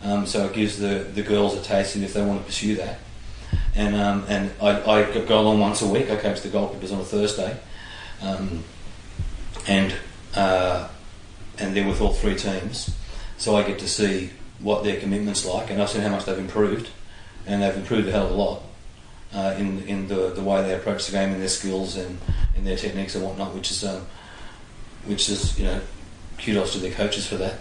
Um, 0.03 0.25
so 0.25 0.45
it 0.45 0.53
gives 0.53 0.79
the, 0.79 1.05
the 1.13 1.21
girls 1.21 1.55
a 1.55 1.61
taste, 1.61 1.95
and 1.95 2.03
if 2.03 2.13
they 2.15 2.23
want 2.23 2.39
to 2.39 2.45
pursue 2.45 2.75
that, 2.77 2.97
and 3.75 3.95
um, 3.95 4.25
and 4.27 4.51
I, 4.61 4.81
I 4.81 5.25
go 5.25 5.39
along 5.39 5.59
once 5.59 5.81
a 5.81 5.87
week. 5.87 6.09
I 6.09 6.15
coach 6.15 6.41
the 6.41 6.49
goalkeepers 6.49 6.91
on 6.93 6.99
a 6.99 7.05
Thursday, 7.05 7.57
um, 8.21 8.63
and 9.67 9.93
uh, 10.35 10.87
and 11.57 11.75
they're 11.75 11.87
with 11.87 12.01
all 12.01 12.13
three 12.13 12.35
teams, 12.35 12.95
so 13.37 13.55
I 13.55 13.63
get 13.63 13.79
to 13.79 13.87
see 13.87 14.31
what 14.59 14.83
their 14.83 14.99
commitments 14.99 15.45
like, 15.45 15.69
and 15.69 15.81
I've 15.81 15.89
seen 15.89 16.01
how 16.01 16.09
much 16.09 16.25
they've 16.25 16.37
improved, 16.37 16.89
and 17.45 17.61
they've 17.61 17.75
improved 17.75 18.07
a 18.07 18.11
hell 18.11 18.25
of 18.25 18.31
a 18.31 18.35
lot 18.35 18.63
uh, 19.33 19.55
in 19.57 19.81
in 19.83 20.07
the 20.07 20.29
the 20.29 20.41
way 20.41 20.61
they 20.61 20.73
approach 20.73 21.05
the 21.05 21.11
game 21.13 21.31
and 21.31 21.41
their 21.41 21.49
skills 21.49 21.95
and, 21.97 22.17
and 22.55 22.65
their 22.65 22.77
techniques 22.77 23.15
and 23.15 23.23
whatnot, 23.23 23.53
which 23.53 23.71
is 23.71 23.83
um, 23.83 24.05
which 25.05 25.29
is 25.29 25.57
you 25.57 25.65
know 25.65 25.81
kudos 26.37 26.73
to 26.73 26.79
their 26.79 26.91
coaches 26.91 27.27
for 27.27 27.35
that. 27.37 27.59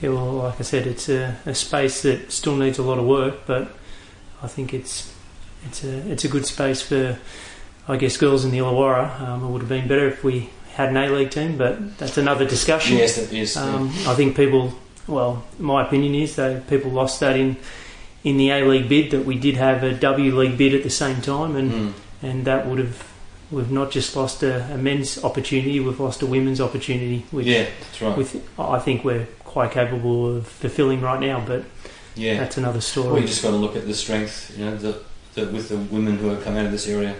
Yeah, 0.00 0.10
well, 0.10 0.32
like 0.32 0.58
I 0.58 0.62
said, 0.62 0.86
it's 0.86 1.08
a, 1.10 1.36
a 1.44 1.54
space 1.54 2.02
that 2.02 2.32
still 2.32 2.56
needs 2.56 2.78
a 2.78 2.82
lot 2.82 2.98
of 2.98 3.04
work, 3.04 3.40
but 3.46 3.70
I 4.42 4.48
think 4.48 4.72
it's 4.74 5.12
it's 5.66 5.84
a 5.84 6.10
it's 6.10 6.24
a 6.24 6.28
good 6.28 6.46
space 6.46 6.80
for, 6.82 7.18
I 7.88 7.96
guess, 7.96 8.16
girls 8.16 8.44
in 8.44 8.50
the 8.50 8.58
Illawarra. 8.58 9.20
Um, 9.20 9.44
it 9.44 9.48
would 9.48 9.60
have 9.62 9.68
been 9.68 9.88
better 9.88 10.08
if 10.08 10.24
we 10.24 10.50
had 10.74 10.88
an 10.90 10.96
A 10.96 11.08
League 11.10 11.30
team, 11.30 11.56
but 11.58 11.98
that's 11.98 12.16
another 12.16 12.46
discussion. 12.46 12.96
Yes, 12.96 13.16
that 13.16 13.32
is. 13.32 13.56
yeah. 13.56 13.62
Um, 13.62 13.88
I 14.06 14.14
think 14.14 14.36
people, 14.36 14.72
well, 15.06 15.44
my 15.58 15.84
opinion 15.86 16.14
is 16.14 16.36
that 16.36 16.68
people 16.68 16.90
lost 16.90 17.20
that 17.20 17.36
in 17.36 17.56
in 18.24 18.36
the 18.36 18.50
A 18.50 18.64
League 18.64 18.88
bid 18.88 19.10
that 19.10 19.24
we 19.24 19.38
did 19.38 19.56
have 19.56 19.82
a 19.82 19.92
W 19.94 20.38
League 20.38 20.56
bid 20.56 20.74
at 20.74 20.82
the 20.82 20.90
same 20.90 21.20
time, 21.20 21.56
and 21.56 21.72
Mm. 21.72 21.92
and 22.22 22.44
that 22.46 22.66
would 22.66 22.78
have 22.78 23.06
we've 23.50 23.70
not 23.72 23.90
just 23.90 24.14
lost 24.14 24.44
a, 24.44 24.62
a 24.72 24.78
men's 24.78 25.22
opportunity, 25.24 25.80
we've 25.80 25.98
lost 25.98 26.22
a 26.22 26.26
women's 26.26 26.60
opportunity, 26.60 27.26
which 27.32 27.46
yeah, 27.46 27.66
that's 27.80 28.00
right. 28.00 28.16
with 28.16 28.36
I 28.58 28.78
think 28.78 29.04
we're 29.04 29.26
quite 29.44 29.72
capable 29.72 30.36
of 30.36 30.46
fulfilling 30.46 31.00
right 31.00 31.18
now, 31.20 31.42
but 31.44 31.64
yeah, 32.16 32.38
that's 32.38 32.56
another 32.56 32.74
well, 32.74 32.80
story. 32.80 33.20
you 33.22 33.26
just 33.26 33.42
got 33.42 33.50
to 33.50 33.56
look 33.56 33.76
at 33.76 33.86
the 33.86 33.94
strength, 33.94 34.54
you 34.58 34.64
know, 34.64 34.76
the, 34.76 35.02
the, 35.34 35.46
with 35.46 35.68
the 35.68 35.76
women 35.76 36.16
who 36.18 36.28
have 36.28 36.42
come 36.44 36.56
out 36.56 36.66
of 36.66 36.72
this 36.72 36.86
area 36.88 37.14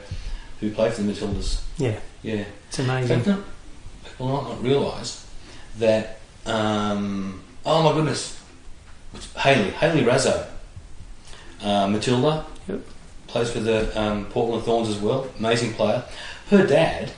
who 0.61 0.71
play 0.71 0.91
for 0.91 1.03
the 1.03 1.13
Matildas. 1.13 1.63
yeah, 1.79 1.99
Yeah, 2.23 2.45
it's 2.69 2.79
in 2.79 2.85
amazing. 2.85 3.17
fact, 3.23 3.27
not, 3.29 3.45
people 4.05 4.29
might 4.29 4.49
not 4.51 4.63
realise 4.63 5.27
that. 5.79 6.19
Um, 6.47 7.43
oh 7.67 7.83
my 7.83 7.93
goodness, 7.93 8.41
Hayley, 9.37 9.71
Hayley 9.73 10.03
Raso, 10.05 10.47
uh, 11.63 11.87
Matilda, 11.87 12.47
Yep. 12.69 12.81
plays 13.27 13.51
for 13.51 13.61
the 13.61 14.01
um, 14.01 14.25
Portland 14.27 14.65
Thorns 14.65 14.89
as 14.89 14.99
well. 14.99 15.29
Amazing 15.39 15.75
player. 15.75 16.03
Her 16.49 16.67
dad, 16.67 17.13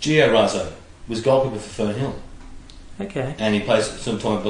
Gio 0.00 0.28
Raso, 0.30 0.72
was 1.08 1.20
goalkeeper 1.20 1.58
for 1.58 1.82
Fernhill, 1.84 2.14
Okay, 3.00 3.34
and 3.38 3.54
he 3.54 3.60
plays 3.60 3.86
some 3.86 4.18
time 4.18 4.38
at 4.38 4.44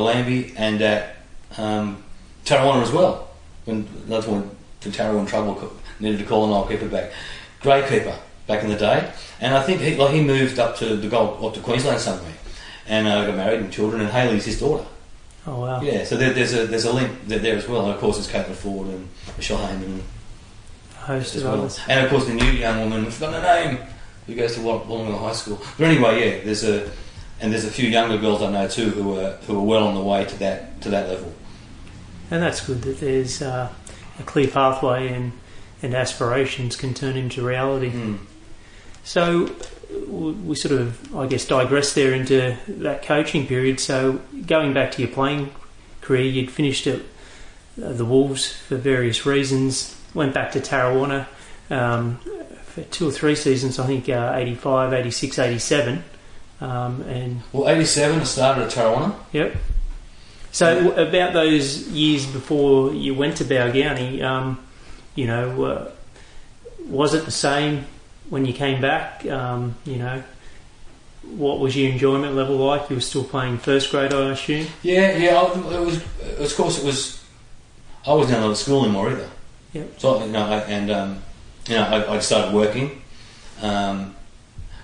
and 0.57 0.80
at 0.82 1.16
um, 1.59 2.03
Tarrawanna 2.45 2.82
as 2.82 2.92
well. 2.92 3.28
When 3.64 3.86
that's 4.07 4.26
when 4.26 4.51
the 4.80 4.90
Tarrawanna 4.90 5.28
trouble 5.28 5.72
needed 6.01 6.18
to 6.18 6.24
call 6.26 6.45
an 6.45 6.51
old 6.51 6.68
keeper 6.68 6.88
back, 6.88 7.12
great 7.61 7.88
keeper 7.88 8.16
back 8.47 8.62
in 8.62 8.68
the 8.70 8.76
day. 8.76 9.11
And 9.40 9.55
I 9.55 9.62
think 9.62 9.80
he 9.80 9.97
like 9.97 10.12
he 10.12 10.22
moved 10.22 10.59
up 10.59 10.76
to 10.76 10.97
the 10.97 11.09
Gold, 11.09 11.42
up 11.45 11.55
to 11.55 11.61
Queensland 11.61 12.01
somewhere, 12.01 12.32
and 12.86 13.07
uh, 13.07 13.26
got 13.26 13.36
married 13.36 13.61
and 13.61 13.72
children. 13.72 14.01
And 14.03 14.11
Hayley's 14.11 14.45
his 14.45 14.61
daughter. 14.61 14.84
oh 15.47 15.61
wow, 15.61 15.80
Yeah, 15.80 16.05
so 16.05 16.16
there, 16.16 16.32
there's 16.32 16.53
a 16.55 16.66
there's 16.66 16.84
a 16.84 16.92
link 16.92 17.11
there, 17.26 17.38
there 17.38 17.57
as 17.57 17.66
well. 17.66 17.82
And 17.86 17.92
of 17.95 18.01
course, 18.01 18.18
it's 18.18 18.28
Caitlin 18.30 18.55
Foord 18.55 18.88
and 18.88 19.09
Michelle 19.36 19.59
Heyman. 19.59 20.01
host 20.97 21.34
as 21.36 21.45
well. 21.45 21.55
others. 21.61 21.80
And 21.88 22.05
of 22.05 22.11
course, 22.11 22.26
the 22.26 22.34
new 22.34 22.51
young 22.51 22.80
woman, 22.80 23.07
I've 23.07 23.14
forgotten 23.14 23.42
her 23.42 23.64
name, 23.64 23.78
who 24.26 24.34
goes 24.34 24.55
to 24.55 24.61
Woll- 24.62 24.80
Wollongong 24.84 25.18
High 25.18 25.32
School. 25.32 25.61
But 25.78 25.86
anyway, 25.88 26.20
yeah, 26.38 26.45
there's 26.45 26.64
a 26.64 26.90
and 27.40 27.53
there's 27.53 27.64
a 27.64 27.70
few 27.70 27.88
younger 27.88 28.18
girls 28.18 28.42
I 28.42 28.51
know 28.51 28.68
too 28.68 28.90
who 28.90 29.18
are 29.18 29.32
who 29.47 29.59
are 29.59 29.62
well 29.62 29.86
on 29.88 29.95
the 29.95 30.01
way 30.03 30.24
to 30.26 30.38
that 30.40 30.80
to 30.82 30.90
that 30.90 31.09
level. 31.09 31.32
And 32.31 32.43
that's 32.43 32.66
good 32.66 32.83
that 32.83 33.01
there's 33.01 33.43
uh, 33.43 33.72
a 34.18 34.22
clear 34.22 34.49
pathway 34.49 35.12
and 35.12 35.33
and 35.83 35.95
aspirations 35.95 36.77
can 36.77 36.95
turn 36.95 37.14
into 37.14 37.45
reality. 37.47 37.91
Mm. 37.91 38.18
So 39.03 39.55
we 40.09 40.55
sort 40.55 40.81
of, 40.81 41.14
I 41.14 41.27
guess, 41.27 41.47
digress 41.47 41.93
there 41.93 42.12
into 42.14 42.57
that 42.66 43.03
coaching 43.03 43.47
period. 43.47 43.79
So 43.81 44.20
going 44.47 44.72
back 44.72 44.93
to 44.93 45.03
your 45.03 45.11
playing 45.11 45.53
career, 46.01 46.25
you'd 46.25 46.51
finished 46.51 46.87
at 46.87 47.01
uh, 47.01 47.93
the 47.93 48.05
Wolves 48.05 48.51
for 48.51 48.77
various 48.77 49.27
reasons. 49.27 50.01
Went 50.14 50.33
back 50.33 50.53
to 50.53 50.61
Tarrawanna 50.61 51.27
um, 51.70 52.18
for 52.64 52.83
two 52.85 53.09
or 53.09 53.12
three 53.12 53.35
seasons. 53.35 53.79
I 53.79 53.87
think 53.87 54.09
uh, 54.09 54.33
85, 54.35 54.93
86, 54.95 55.39
87. 55.39 56.05
Um, 56.61 57.03
and 57.03 57.43
Well, 57.53 57.68
'87 57.68 58.20
I 58.20 58.25
started 58.25 58.62
at 58.64 58.70
Tarrawanna. 58.70 59.14
Yep. 59.33 59.57
So 60.55 60.92
about 60.92 61.32
those 61.32 61.88
years 61.88 62.26
before 62.26 62.94
you 62.94 63.12
went 63.12 63.38
to 63.38 63.44
Balgownie, 63.44 64.22
um, 64.22 64.64
you 65.16 65.26
know, 65.26 65.64
uh, 65.64 65.90
was 66.86 67.12
it 67.12 67.24
the 67.24 67.32
same 67.32 67.86
when 68.30 68.46
you 68.46 68.52
came 68.52 68.80
back? 68.80 69.26
Um, 69.26 69.74
you 69.84 69.96
know, 69.96 70.22
what 71.22 71.59
was 71.59 71.76
your 71.76 71.90
enjoyment 71.90 72.36
level 72.36 72.55
like? 72.55 72.88
You 72.88 72.94
were 72.94 73.02
still 73.02 73.24
playing 73.24 73.59
first 73.59 73.90
grade, 73.90 74.14
I 74.14 74.30
assume. 74.30 74.68
Yeah, 74.84 75.16
yeah. 75.16 75.40
I, 75.40 75.74
it 75.74 75.84
was 75.84 75.96
of 76.38 76.57
course 76.57 76.78
it 76.78 76.84
was. 76.84 77.20
I 78.07 78.14
wasn't 78.14 78.38
allowed 78.38 78.50
to 78.50 78.57
school 78.57 78.84
anymore 78.84 79.11
either. 79.11 79.28
Yep. 79.72 79.98
So 80.00 80.24
you 80.24 80.30
know, 80.30 80.46
I, 80.46 80.59
and 80.61 80.88
um, 80.92 81.22
you 81.66 81.74
know, 81.74 81.82
I, 81.82 82.14
I 82.14 82.18
started 82.20 82.55
working. 82.55 83.02
Um, 83.61 84.14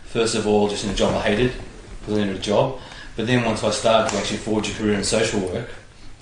first 0.07 0.35
of 0.35 0.49
all, 0.49 0.69
just 0.69 0.83
in 0.83 0.91
a 0.91 0.95
job 0.95 1.15
I 1.15 1.21
hated 1.21 1.53
because 2.01 2.19
I 2.19 2.23
needed 2.23 2.39
a 2.39 2.41
job. 2.41 2.81
But 3.17 3.27
then 3.27 3.45
once 3.45 3.63
I 3.65 3.71
started 3.71 4.11
to 4.13 4.19
actually 4.19 4.39
forge 4.39 4.71
a 4.71 4.75
career 4.75 4.95
in 4.95 5.05
social 5.05 5.41
work 5.41 5.71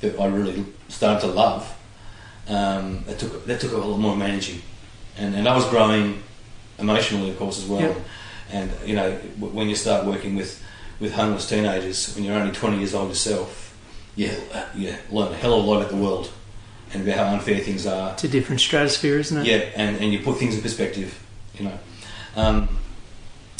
that 0.00 0.18
I 0.18 0.26
really 0.26 0.64
started 0.88 1.20
to 1.26 1.32
love, 1.32 1.74
um, 2.48 3.04
that 3.06 3.18
took 3.18 3.44
that 3.46 3.60
took 3.60 3.72
a 3.72 3.76
lot 3.76 3.98
more 3.98 4.16
managing, 4.16 4.62
and 5.16 5.34
and 5.34 5.48
I 5.48 5.54
was 5.54 5.66
growing 5.66 6.22
emotionally, 6.78 7.30
of 7.30 7.38
course, 7.38 7.58
as 7.58 7.66
well. 7.68 7.80
Yep. 7.80 7.96
And 8.50 8.70
you 8.86 8.96
know, 8.96 9.12
when 9.38 9.68
you 9.68 9.74
start 9.74 10.06
working 10.06 10.34
with 10.34 10.62
with 11.00 11.12
homeless 11.12 11.48
teenagers 11.48 12.14
when 12.14 12.24
you're 12.24 12.34
only 12.34 12.52
20 12.52 12.78
years 12.78 12.94
old 12.94 13.08
yourself, 13.08 13.76
you 14.16 14.30
you 14.74 14.94
learn 15.10 15.32
a 15.32 15.36
hell 15.36 15.58
of 15.58 15.64
a 15.64 15.66
lot 15.66 15.76
about 15.78 15.90
the 15.90 15.96
world 15.96 16.30
and 16.92 17.02
about 17.02 17.16
how 17.16 17.34
unfair 17.34 17.60
things 17.60 17.86
are. 17.86 18.12
It's 18.12 18.24
a 18.24 18.28
different 18.28 18.60
stratosphere, 18.60 19.18
isn't 19.18 19.38
it? 19.38 19.46
Yeah, 19.46 19.68
and, 19.76 19.96
and 19.98 20.12
you 20.12 20.20
put 20.20 20.38
things 20.38 20.54
in 20.54 20.62
perspective, 20.62 21.22
you 21.54 21.66
know. 21.66 21.78
Um, 22.34 22.78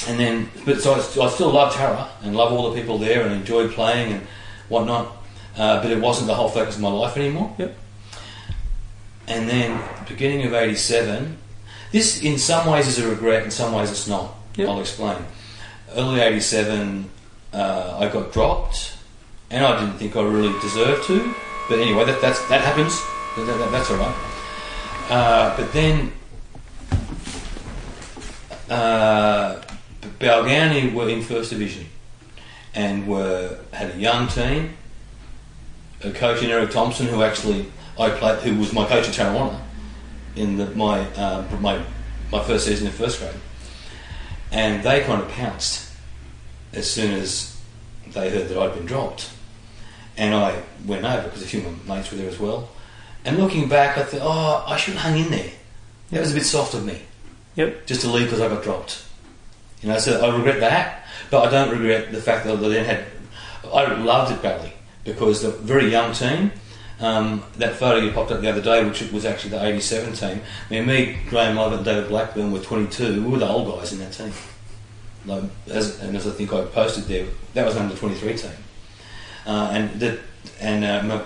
and 0.06 0.18
then, 0.18 0.48
but 0.64 0.80
so 0.80 0.94
I, 0.94 0.98
I 1.26 1.28
still 1.30 1.50
loved 1.50 1.76
Tara 1.76 2.08
and 2.22 2.36
love 2.36 2.52
all 2.52 2.70
the 2.70 2.80
people 2.80 2.98
there 2.98 3.22
and 3.22 3.32
enjoyed 3.34 3.72
playing 3.72 4.12
and 4.12 4.26
whatnot. 4.68 5.16
Uh, 5.56 5.82
but 5.82 5.90
it 5.90 6.00
wasn't 6.00 6.28
the 6.28 6.34
whole 6.34 6.48
focus 6.48 6.76
of 6.76 6.82
my 6.82 6.88
life 6.90 7.16
anymore. 7.16 7.52
Yep. 7.58 7.74
And 9.26 9.48
then, 9.48 9.82
beginning 10.08 10.46
of 10.46 10.54
'87, 10.54 11.36
this 11.90 12.22
in 12.22 12.38
some 12.38 12.66
ways 12.70 12.86
is 12.86 12.98
a 12.98 13.08
regret, 13.08 13.42
in 13.44 13.50
some 13.50 13.72
ways 13.74 13.90
it's 13.90 14.06
not. 14.06 14.34
Yep. 14.56 14.68
I'll 14.68 14.80
explain. 14.80 15.18
early 15.96 16.20
'87, 16.20 17.10
uh, 17.52 17.98
I 18.00 18.08
got 18.08 18.32
dropped, 18.32 18.94
and 19.50 19.64
I 19.64 19.80
didn't 19.80 19.98
think 19.98 20.14
I 20.16 20.22
really 20.22 20.58
deserved 20.60 21.06
to. 21.08 21.34
But 21.68 21.80
anyway, 21.80 22.04
that 22.04 22.20
that's, 22.22 22.40
that 22.48 22.60
happens. 22.62 22.98
That, 23.36 23.58
that- 23.58 23.70
that's 23.72 23.90
all 23.90 23.96
right. 23.98 24.16
Uh, 25.10 25.56
but 25.56 25.72
then, 25.72 26.12
uh, 28.70 29.60
Balgownie 30.02 30.92
were 30.94 31.08
in 31.08 31.22
first 31.22 31.50
division, 31.50 31.86
and 32.74 33.06
were 33.06 33.58
had 33.72 33.94
a 33.94 33.98
young 33.98 34.28
team. 34.28 34.74
A 36.04 36.12
coach 36.12 36.42
in 36.42 36.50
Eric 36.50 36.70
Thompson, 36.70 37.06
who 37.08 37.22
actually 37.22 37.66
I 37.98 38.10
played, 38.10 38.38
who 38.40 38.56
was 38.58 38.72
my 38.72 38.86
coach 38.86 39.08
at 39.08 39.14
Tarrawanna 39.14 39.60
in 40.36 40.56
the, 40.56 40.66
my 40.70 41.00
uh, 41.16 41.44
my 41.60 41.82
my 42.30 42.42
first 42.44 42.66
season 42.66 42.86
in 42.86 42.92
first 42.92 43.18
grade, 43.18 43.34
and 44.52 44.82
they 44.84 45.02
kind 45.02 45.20
of 45.20 45.28
pounced 45.30 45.92
as 46.72 46.88
soon 46.88 47.14
as 47.14 47.56
they 48.12 48.30
heard 48.30 48.48
that 48.48 48.58
I'd 48.58 48.74
been 48.74 48.86
dropped, 48.86 49.30
and 50.16 50.34
I 50.34 50.62
went 50.86 51.04
over 51.04 51.22
because 51.24 51.42
a 51.42 51.46
few 51.46 51.66
of 51.66 51.86
my 51.88 51.96
mates 51.96 52.12
were 52.12 52.18
there 52.18 52.28
as 52.28 52.38
well. 52.38 52.68
And 53.24 53.36
looking 53.38 53.68
back, 53.68 53.98
I 53.98 54.04
thought, 54.04 54.20
oh, 54.22 54.64
I 54.72 54.76
should 54.76 54.94
have 54.94 55.02
hung 55.02 55.18
in 55.18 55.30
there. 55.30 55.50
That 56.10 56.20
was 56.20 56.30
a 56.30 56.34
bit 56.34 56.44
soft 56.46 56.74
of 56.74 56.84
me, 56.86 57.02
Yep. 57.56 57.86
just 57.86 58.02
to 58.02 58.08
leave 58.08 58.26
because 58.26 58.40
I 58.40 58.48
got 58.48 58.62
dropped. 58.62 59.04
You 59.82 59.88
know, 59.88 59.98
so 59.98 60.20
I 60.20 60.36
regret 60.36 60.60
that, 60.60 61.04
but 61.30 61.46
I 61.46 61.50
don't 61.50 61.70
regret 61.70 62.10
the 62.12 62.20
fact 62.20 62.46
that 62.46 62.58
I 62.58 62.68
then 62.68 62.84
had. 62.84 63.04
I 63.72 63.94
loved 63.94 64.32
it 64.32 64.42
badly 64.42 64.72
because 65.04 65.42
the 65.42 65.50
very 65.50 65.90
young 65.90 66.12
team. 66.12 66.52
Um, 67.00 67.44
that 67.58 67.76
photo 67.76 68.04
you 68.04 68.10
popped 68.10 68.32
up 68.32 68.40
the 68.40 68.50
other 68.50 68.60
day, 68.60 68.84
which 68.84 69.00
was 69.12 69.24
actually 69.24 69.50
the 69.50 69.64
'87 69.64 70.14
team. 70.14 70.40
I 70.68 70.70
mean, 70.70 70.86
me, 70.86 71.18
Graham 71.28 71.54
Love, 71.54 71.72
and 71.72 71.84
David 71.84 72.08
Blackburn 72.08 72.50
were 72.50 72.58
22. 72.58 73.22
We 73.22 73.30
were 73.30 73.38
the 73.38 73.48
old 73.48 73.72
guys 73.72 73.92
in 73.92 74.00
that 74.00 74.12
team. 74.12 74.32
Like, 75.24 75.44
as, 75.68 76.00
and 76.00 76.16
as 76.16 76.26
I 76.26 76.30
think 76.30 76.52
I 76.52 76.64
posted 76.64 77.04
there, 77.04 77.26
that 77.54 77.64
was 77.64 77.76
under 77.76 77.94
23 77.94 78.36
team. 78.36 78.50
Uh, 79.46 79.70
and 79.72 80.00
that, 80.00 80.18
and 80.60 80.84
uh, 80.84 81.02
my, 81.04 81.18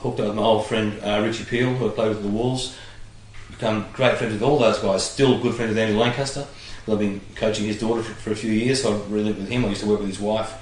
hooked 0.00 0.20
up 0.20 0.26
with 0.28 0.36
my 0.36 0.42
old 0.42 0.66
friend 0.66 0.96
uh, 1.02 1.20
Richie 1.24 1.44
Peel, 1.44 1.74
who 1.74 1.88
I 1.88 1.92
played 1.92 2.08
with 2.10 2.22
the 2.22 2.28
Wolves. 2.28 2.76
Become 3.50 3.86
great 3.92 4.18
friends 4.18 4.34
with 4.34 4.42
all 4.42 4.58
those 4.58 4.78
guys. 4.78 5.08
Still 5.08 5.40
good 5.40 5.54
friends 5.54 5.70
with 5.70 5.78
Andy 5.78 5.94
Lancaster. 5.94 6.46
I've 6.88 6.98
been 6.98 7.20
coaching 7.34 7.66
his 7.66 7.80
daughter 7.80 8.02
for, 8.02 8.14
for 8.14 8.30
a 8.30 8.36
few 8.36 8.52
years, 8.52 8.82
so 8.82 8.94
I 8.94 8.96
really 9.08 9.24
lived 9.24 9.38
with 9.40 9.48
him. 9.48 9.64
I 9.64 9.68
used 9.68 9.80
to 9.82 9.88
work 9.88 9.98
with 10.00 10.08
his 10.08 10.20
wife. 10.20 10.52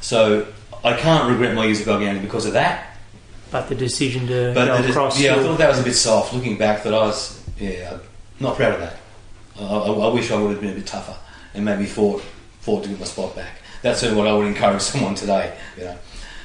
So 0.00 0.46
I 0.82 0.96
can't 0.96 1.28
regret 1.30 1.54
my 1.54 1.64
years 1.66 1.80
at 1.80 1.86
Balgownie 1.86 2.20
because 2.22 2.46
of 2.46 2.54
that. 2.54 2.96
But 3.50 3.68
the 3.68 3.74
decision 3.74 4.26
to 4.28 4.52
But 4.54 4.66
go 4.82 4.88
across. 4.88 5.20
yeah, 5.20 5.36
I 5.36 5.42
thought 5.42 5.58
that 5.58 5.68
was 5.68 5.80
a 5.80 5.84
bit 5.84 5.94
soft. 5.94 6.32
Looking 6.34 6.56
back, 6.56 6.82
that 6.84 6.94
I 6.94 6.98
was 7.06 7.42
yeah 7.58 7.98
not 8.38 8.56
proud 8.56 8.74
of 8.74 8.80
that. 8.80 8.96
I, 9.58 9.64
I, 9.64 9.92
I 10.08 10.14
wish 10.14 10.30
I 10.30 10.40
would 10.40 10.52
have 10.52 10.60
been 10.60 10.70
a 10.70 10.74
bit 10.74 10.86
tougher 10.86 11.16
and 11.54 11.64
maybe 11.64 11.84
fought 11.84 12.22
fought 12.60 12.84
to 12.84 12.88
get 12.88 12.98
my 12.98 13.04
spot 13.04 13.34
back. 13.36 13.60
That's 13.82 14.02
what 14.02 14.26
I 14.26 14.32
would 14.32 14.46
encourage 14.46 14.82
someone 14.90 15.14
today. 15.14 15.56
You 15.76 15.84
know, 15.84 15.96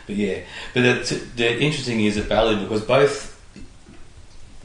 but 0.07 0.15
yeah. 0.15 0.39
But 0.73 0.81
the, 0.81 1.21
the 1.35 1.61
interesting 1.61 2.01
is 2.01 2.17
at 2.17 2.27
Ballard 2.27 2.59
because 2.59 2.83
both 2.83 3.31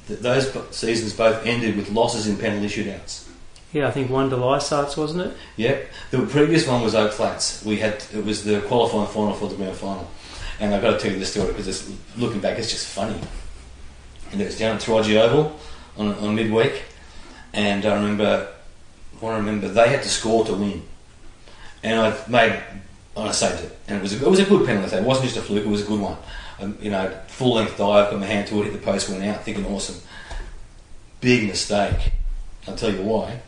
those 0.09 0.51
seasons 0.75 1.13
both 1.13 1.47
ended 1.47 1.77
with 1.77 1.91
losses 1.91 2.27
in 2.27 2.37
penalty 2.37 2.67
shootouts. 2.67 3.29
Yeah, 3.73 3.87
I 3.87 3.91
think 3.93 4.11
one 4.11 4.31
to 4.31 4.37
Lysarts, 4.37 4.97
wasn't 4.97 5.27
it? 5.27 5.37
Yep. 5.57 5.89
The 6.11 6.27
previous 6.27 6.67
one 6.67 6.83
was 6.83 6.95
Oak 6.95 7.13
Flats. 7.13 7.65
We 7.65 7.79
had 7.79 8.05
it 8.13 8.25
was 8.25 8.45
the 8.45 8.61
qualifying 8.63 9.07
final 9.07 9.33
for 9.33 9.49
the 9.49 9.55
grand 9.55 9.77
final, 9.77 10.09
and 10.59 10.75
I've 10.75 10.83
got 10.83 10.93
to 10.93 10.99
tell 10.99 11.13
you 11.13 11.19
this 11.19 11.31
story 11.33 11.49
because 11.49 11.69
it's, 11.69 11.91
looking 12.17 12.41
back, 12.41 12.59
it's 12.59 12.71
just 12.71 12.89
funny. 12.89 13.19
And 14.33 14.41
it 14.41 14.47
was 14.47 14.59
down 14.59 14.77
at 14.77 14.83
Taraji 14.83 15.21
Oval 15.21 15.57
on, 15.97 16.15
on 16.15 16.35
midweek, 16.35 16.83
and 17.53 17.87
I 17.87 17.95
remember, 17.95 18.49
I 19.23 19.37
remember 19.37 19.69
they 19.69 19.89
had 19.89 20.03
to 20.03 20.09
score 20.09 20.45
to 20.47 20.55
win, 20.55 20.83
and 21.85 22.01
I 22.01 22.29
made, 22.29 22.61
and 23.17 23.29
I 23.29 23.31
saved 23.31 23.65
it, 23.65 23.79
and 23.87 23.99
it 23.99 24.03
was 24.03 24.21
a, 24.21 24.25
it 24.25 24.31
was 24.31 24.41
a 24.41 24.45
good 24.45 24.67
penalty. 24.67 24.97
It 24.97 25.05
wasn't 25.05 25.27
just 25.27 25.37
a 25.37 25.43
fluke; 25.43 25.65
it 25.65 25.69
was 25.69 25.83
a 25.83 25.87
good 25.87 26.01
one. 26.01 26.17
Um, 26.59 26.77
you 26.81 26.91
know, 26.91 27.09
full 27.29 27.55
length 27.55 27.79
dive, 27.79 28.11
got 28.11 28.19
my 28.19 28.27
hand 28.27 28.49
to 28.49 28.61
it, 28.61 28.65
hit 28.65 28.73
the 28.73 28.79
post, 28.79 29.09
went 29.09 29.23
out, 29.23 29.45
thinking 29.45 29.65
awesome. 29.67 29.97
Big 31.21 31.47
mistake. 31.47 32.13
I'll 32.67 32.77
tell 32.77 32.93
you 32.93 33.03
why 33.03 33.41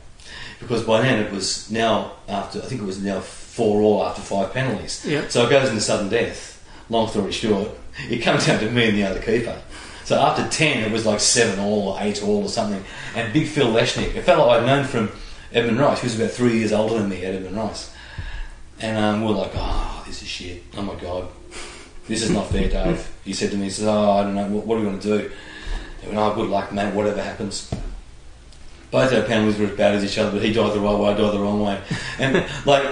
because 0.62 0.84
by 0.84 1.02
then 1.02 1.18
it 1.18 1.30
was 1.30 1.70
now 1.70 2.12
after 2.28 2.60
I 2.60 2.64
think 2.64 2.80
it 2.80 2.84
was 2.84 3.02
now 3.02 3.20
four 3.20 3.82
all 3.82 4.04
after 4.04 4.22
five 4.22 4.52
penalties. 4.52 5.04
Yeah. 5.06 5.28
So 5.28 5.46
it 5.46 5.50
goes 5.50 5.68
into 5.68 5.80
sudden 5.80 6.08
death. 6.08 6.48
Long 6.88 7.08
story 7.08 7.32
short, 7.32 7.68
it 8.08 8.18
comes 8.18 8.46
down 8.46 8.60
to 8.60 8.70
me 8.70 8.88
and 8.88 8.96
the 8.96 9.04
other 9.04 9.20
keeper. 9.20 9.60
So 10.04 10.18
after 10.18 10.48
ten, 10.48 10.82
it 10.82 10.90
was 10.90 11.06
like 11.06 11.20
seven 11.20 11.58
all 11.60 11.88
or 11.88 11.96
eight 12.00 12.22
all 12.22 12.42
or 12.42 12.48
something. 12.48 12.82
And 13.14 13.32
Big 13.32 13.46
Phil 13.46 13.68
Leshnick, 13.68 14.16
a 14.16 14.22
fellow 14.22 14.48
I'd 14.50 14.66
known 14.66 14.84
from 14.84 15.10
Edmund 15.52 15.78
Rice, 15.78 16.00
he 16.00 16.06
was 16.06 16.18
about 16.18 16.30
three 16.32 16.58
years 16.58 16.72
older 16.72 16.98
than 16.98 17.08
me 17.08 17.24
at 17.24 17.34
Edmund 17.34 17.56
Rice, 17.56 17.94
and 18.80 18.96
um, 18.96 19.20
we 19.20 19.28
we're 19.28 19.38
like, 19.38 19.52
oh, 19.54 20.02
this 20.06 20.22
is 20.22 20.28
shit. 20.28 20.62
Oh 20.76 20.82
my 20.82 20.94
god, 20.96 21.28
this 22.08 22.22
is 22.22 22.30
not 22.30 22.48
fair, 22.48 22.68
Dave. 22.68 23.10
He 23.24 23.32
said 23.32 23.50
to 23.50 23.56
me, 23.56 23.64
he 23.64 23.70
says, 23.70 23.86
oh, 23.86 24.10
I 24.12 24.22
don't 24.22 24.34
know, 24.34 24.48
what, 24.48 24.66
what 24.66 24.76
are 24.76 24.80
we 24.80 24.86
going 24.86 25.00
to 25.00 25.18
do? 25.18 25.30
And 26.02 26.18
I 26.18 26.26
went, 26.26 26.32
oh, 26.38 26.42
good 26.42 26.50
luck, 26.50 26.72
mate. 26.72 26.94
Whatever 26.94 27.22
happens 27.22 27.72
both 28.92 29.12
our 29.12 29.22
penalties 29.22 29.58
were 29.58 29.66
as 29.66 29.76
bad 29.76 29.94
as 29.94 30.04
each 30.04 30.18
other, 30.18 30.30
but 30.30 30.44
he 30.44 30.52
died 30.52 30.72
the 30.74 30.80
right 30.80 30.96
way, 30.96 31.10
I 31.10 31.14
died 31.14 31.32
the 31.32 31.40
wrong 31.40 31.62
way. 31.62 31.82
And 32.18 32.46
like, 32.66 32.84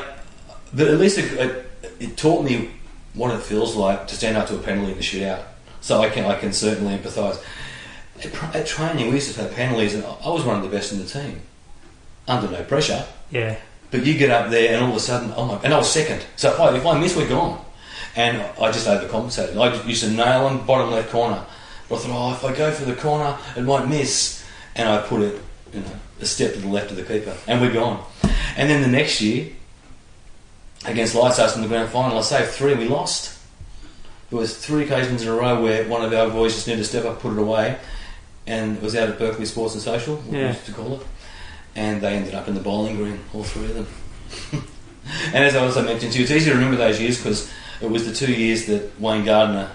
but 0.75 0.89
at 0.89 0.99
least 0.99 1.19
it, 1.19 1.33
it, 1.35 1.71
it 2.01 2.17
taught 2.17 2.45
me 2.45 2.71
what 3.15 3.33
it 3.35 3.43
feels 3.43 3.77
like 3.77 4.09
to 4.09 4.17
stand 4.17 4.37
up 4.37 4.49
to 4.49 4.57
a 4.57 4.59
penalty 4.59 4.93
in 4.93 4.97
the 4.97 5.05
shootout. 5.05 5.45
So 5.81 6.01
I 6.01 6.09
can 6.09 6.25
I 6.25 6.39
can 6.39 6.53
certainly 6.53 6.97
empathise. 6.97 7.43
At, 8.19 8.57
at 8.57 8.67
training, 8.67 9.07
we 9.07 9.15
used 9.15 9.35
to 9.35 9.43
have 9.43 9.55
penalties, 9.55 9.95
and 9.95 10.05
I 10.05 10.29
was 10.29 10.45
one 10.45 10.57
of 10.57 10.63
the 10.63 10.69
best 10.69 10.93
in 10.93 10.99
the 10.99 11.07
team, 11.07 11.41
under 12.27 12.51
no 12.51 12.63
pressure. 12.65 13.07
Yeah. 13.31 13.59
But 13.91 14.05
you 14.05 14.17
get 14.17 14.31
up 14.31 14.51
there, 14.51 14.75
and 14.75 14.85
all 14.85 14.91
of 14.91 14.97
a 14.97 15.01
sudden, 15.01 15.33
oh 15.37 15.47
my! 15.47 15.61
And 15.63 15.73
I 15.73 15.79
was 15.79 15.91
second. 15.91 16.25
So 16.37 16.53
if 16.53 16.61
I, 16.61 16.77
if 16.77 16.87
I 16.87 16.99
miss, 16.99 17.17
we're 17.17 17.29
gone. 17.29 17.65
And 18.17 18.43
I 18.61 18.73
just 18.73 18.87
overcompensated. 18.87 19.57
I 19.57 19.87
used 19.87 20.03
to 20.05 20.11
nail 20.11 20.49
them 20.49 20.67
bottom 20.67 20.91
left 20.91 21.11
corner. 21.11 21.45
But 21.89 21.97
I 21.97 21.99
thought, 21.99 22.11
oh, 22.11 22.33
if 22.33 22.45
I 22.45 22.57
go 22.57 22.73
for 22.73 22.85
the 22.85 22.95
corner, 22.95 23.37
it 23.57 23.63
might 23.63 23.89
miss. 23.89 24.45
And 24.77 24.89
I 24.89 25.01
put 25.03 25.23
it, 25.23 25.41
you 25.73 25.81
know, 25.81 25.87
a 26.21 26.25
step 26.27 26.55
to 26.55 26.61
the 26.61 26.69
left 26.69 26.91
of 26.91 26.97
the 26.97 27.03
keeper, 27.05 27.35
and 27.47 27.61
we're 27.61 27.73
gone. 27.73 28.05
And 28.57 28.69
then 28.69 28.83
the 28.83 28.89
next 28.89 29.21
year, 29.21 29.49
against 30.87 31.15
Lighthouse 31.15 31.57
in 31.57 31.63
the 31.63 31.69
grand 31.69 31.91
final, 31.91 32.19
I 32.19 32.23
saved 32.23 32.51
three, 32.51 32.73
and 32.73 32.81
we 32.81 32.89
lost. 32.89 33.39
There 34.31 34.39
was 34.39 34.57
three 34.57 34.85
occasions 34.85 35.23
in 35.23 35.29
a 35.29 35.35
row 35.35 35.61
where 35.63 35.89
one 35.89 36.05
of 36.05 36.13
our 36.13 36.29
boys 36.31 36.55
just 36.55 36.67
needed 36.67 36.79
to 36.79 36.85
step 36.89 37.05
up, 37.05 37.21
put 37.21 37.33
it 37.33 37.39
away, 37.39 37.79
and 38.47 38.77
it 38.77 38.83
was 38.83 38.95
out 38.97 39.09
at 39.09 39.19
Berkeley 39.19 39.45
Sports 39.47 39.75
and 39.75 39.83
Social, 39.83 40.23
Yeah. 40.31 40.49
used 40.49 40.67
to 40.67 40.73
call 40.73 40.95
it. 41.01 41.07
And 41.77 42.01
they 42.01 42.15
ended 42.17 42.35
up 42.35 42.49
in 42.49 42.55
the 42.55 42.61
bowling 42.61 42.97
green, 42.97 43.21
all 43.35 43.45
three 43.45 43.67
of 43.67 43.75
them. 43.75 43.87
and 45.35 45.45
as 45.45 45.55
I 45.57 45.61
also 45.65 45.83
mentioned 45.85 46.13
to 46.13 46.19
you, 46.19 46.23
it's 46.25 46.33
easy 46.33 46.51
to 46.51 46.55
remember 46.57 46.77
those 46.77 47.01
years 47.01 47.17
because 47.19 47.51
it 47.81 47.91
was 47.91 48.07
the 48.07 48.15
two 48.15 48.33
years 48.33 48.67
that 48.67 48.99
Wayne 49.01 49.25
Gardner 49.25 49.71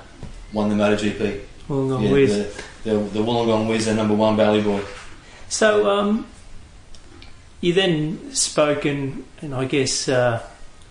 won 0.54 0.70
the 0.70 0.76
MotoGP. 0.76 1.42
Wollongong 1.70 2.04
Yeah, 2.04 2.12
Wiz. 2.12 2.32
the, 2.84 2.90
the, 2.92 2.98
the 3.00 3.20
Wollongong 3.20 3.68
Whiz, 3.70 3.86
their 3.86 3.96
number 3.96 4.14
one 4.14 4.36
Bally 4.38 4.62
boy. 4.62 4.82
So, 5.50 5.90
um, 5.90 6.26
you 7.62 7.74
then 7.74 8.34
spoke, 8.34 8.86
and, 8.86 9.24
and 9.42 9.54
I 9.54 9.66
guess 9.66 10.10
uh, 10.10 10.42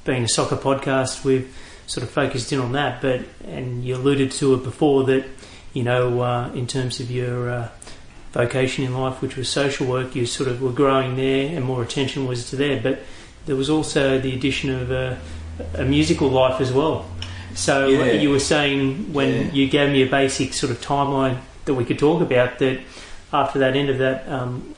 being 0.04 0.24
a 0.24 0.28
soccer 0.28 0.56
podcast, 0.56 1.24
we've 1.24 1.54
sort 1.86 2.02
of 2.04 2.10
focused 2.10 2.52
in 2.52 2.60
on 2.60 2.72
that. 2.72 3.02
But 3.02 3.22
and 3.46 3.84
you 3.84 3.96
alluded 3.96 4.30
to 4.32 4.54
it 4.54 4.62
before 4.64 5.04
that, 5.04 5.24
you 5.72 5.82
know, 5.82 6.20
uh, 6.22 6.50
in 6.54 6.66
terms 6.66 7.00
of 7.00 7.10
your 7.10 7.50
uh, 7.50 7.68
vocation 8.32 8.84
in 8.84 8.94
life, 8.94 9.20
which 9.20 9.36
was 9.36 9.48
social 9.48 9.86
work, 9.86 10.14
you 10.14 10.26
sort 10.26 10.48
of 10.48 10.62
were 10.62 10.72
growing 10.72 11.16
there, 11.16 11.54
and 11.54 11.64
more 11.64 11.82
attention 11.82 12.26
was 12.26 12.50
to 12.50 12.56
there. 12.56 12.80
But 12.80 13.00
there 13.46 13.56
was 13.56 13.68
also 13.68 14.18
the 14.18 14.34
addition 14.34 14.70
of 14.70 14.90
a, 14.90 15.18
a 15.74 15.84
musical 15.84 16.28
life 16.28 16.60
as 16.60 16.72
well. 16.72 17.06
So 17.54 17.86
Yeah. 17.88 18.12
you 18.12 18.30
were 18.30 18.40
saying 18.40 19.12
when 19.12 19.46
Yeah. 19.46 19.52
you 19.52 19.68
gave 19.68 19.90
me 19.92 20.02
a 20.02 20.06
basic 20.06 20.54
sort 20.54 20.72
of 20.72 20.80
timeline 20.80 21.38
that 21.66 21.74
we 21.74 21.84
could 21.84 21.98
talk 21.98 22.20
about 22.22 22.58
that 22.58 22.80
after 23.34 23.58
that 23.58 23.76
end 23.76 23.90
of 23.90 23.98
that 23.98 24.26
um, 24.28 24.74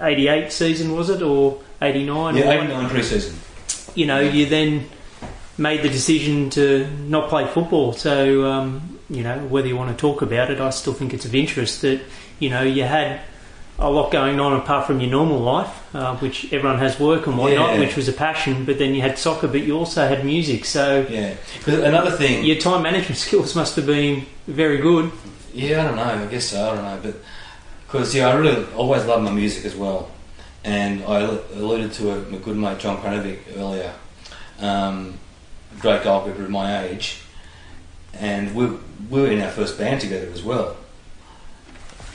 88 0.00 0.50
season 0.50 0.96
was 0.96 1.08
it 1.10 1.22
or 1.22 1.60
89 1.80 2.36
Yeah, 2.36 2.50
89 2.50 2.88
pre 2.90 3.02
season. 3.02 3.38
you 3.94 4.06
know 4.06 4.18
you 4.20 4.46
then 4.46 4.88
made 5.56 5.82
the 5.82 5.88
decision 5.88 6.50
to 6.50 6.88
not 7.06 7.28
play 7.28 7.46
football 7.46 7.92
so 7.92 8.44
um, 8.50 8.98
you 9.08 9.22
know 9.22 9.38
whether 9.46 9.68
you 9.68 9.76
want 9.76 9.96
to 9.96 10.00
talk 10.00 10.22
about 10.22 10.50
it 10.50 10.60
I 10.60 10.70
still 10.70 10.94
think 10.94 11.14
it's 11.14 11.24
of 11.26 11.34
interest 11.34 11.82
that 11.82 12.00
you 12.40 12.50
know 12.50 12.62
you 12.62 12.82
had 12.84 13.20
a 13.78 13.90
lot 13.90 14.10
going 14.12 14.38
on 14.40 14.52
apart 14.54 14.86
from 14.86 15.00
your 15.00 15.10
normal 15.10 15.38
life 15.38 15.94
uh, 15.94 16.16
which 16.16 16.52
everyone 16.52 16.78
has 16.78 16.98
work 16.98 17.26
and 17.26 17.36
whatnot 17.38 17.74
Yeah. 17.74 17.80
which 17.80 17.94
was 17.96 18.08
a 18.08 18.12
passion 18.12 18.64
but 18.64 18.78
then 18.78 18.94
you 18.94 19.00
had 19.02 19.18
soccer 19.18 19.46
but 19.48 19.60
you 19.62 19.76
also 19.76 20.08
had 20.08 20.24
music 20.24 20.64
so 20.64 21.06
Yeah. 21.08 21.34
another 21.66 22.12
thing. 22.12 22.44
your 22.44 22.56
time 22.56 22.82
management 22.82 23.16
skills 23.26 23.54
must 23.54 23.76
have 23.76 23.86
been 23.86 24.26
very 24.48 24.78
good 24.78 25.12
Yeah, 25.52 25.82
I 25.82 25.84
don't 25.86 25.96
know. 25.96 26.24
I 26.24 26.26
guess 26.26 26.46
so. 26.46 26.58
I 26.68 26.74
don't 26.74 26.84
know, 26.84 27.00
but 27.12 27.16
because 27.94 28.12
yeah, 28.12 28.26
I 28.26 28.34
really 28.34 28.66
always 28.72 29.04
loved 29.04 29.22
my 29.22 29.30
music 29.30 29.64
as 29.64 29.76
well, 29.76 30.10
and 30.64 31.04
I 31.04 31.20
alluded 31.20 31.92
to 31.92 32.10
a, 32.10 32.22
my 32.28 32.38
good 32.38 32.56
mate 32.56 32.80
John 32.80 33.00
Kranovic 33.00 33.38
earlier, 33.56 33.92
um, 34.58 35.16
great 35.78 36.02
goalkeeper 36.02 36.42
of 36.42 36.50
my 36.50 36.86
age, 36.86 37.20
and 38.14 38.52
we, 38.52 38.66
we 39.08 39.20
were 39.20 39.30
in 39.30 39.40
our 39.40 39.50
first 39.52 39.78
band 39.78 40.00
together 40.00 40.28
as 40.32 40.42
well. 40.42 40.76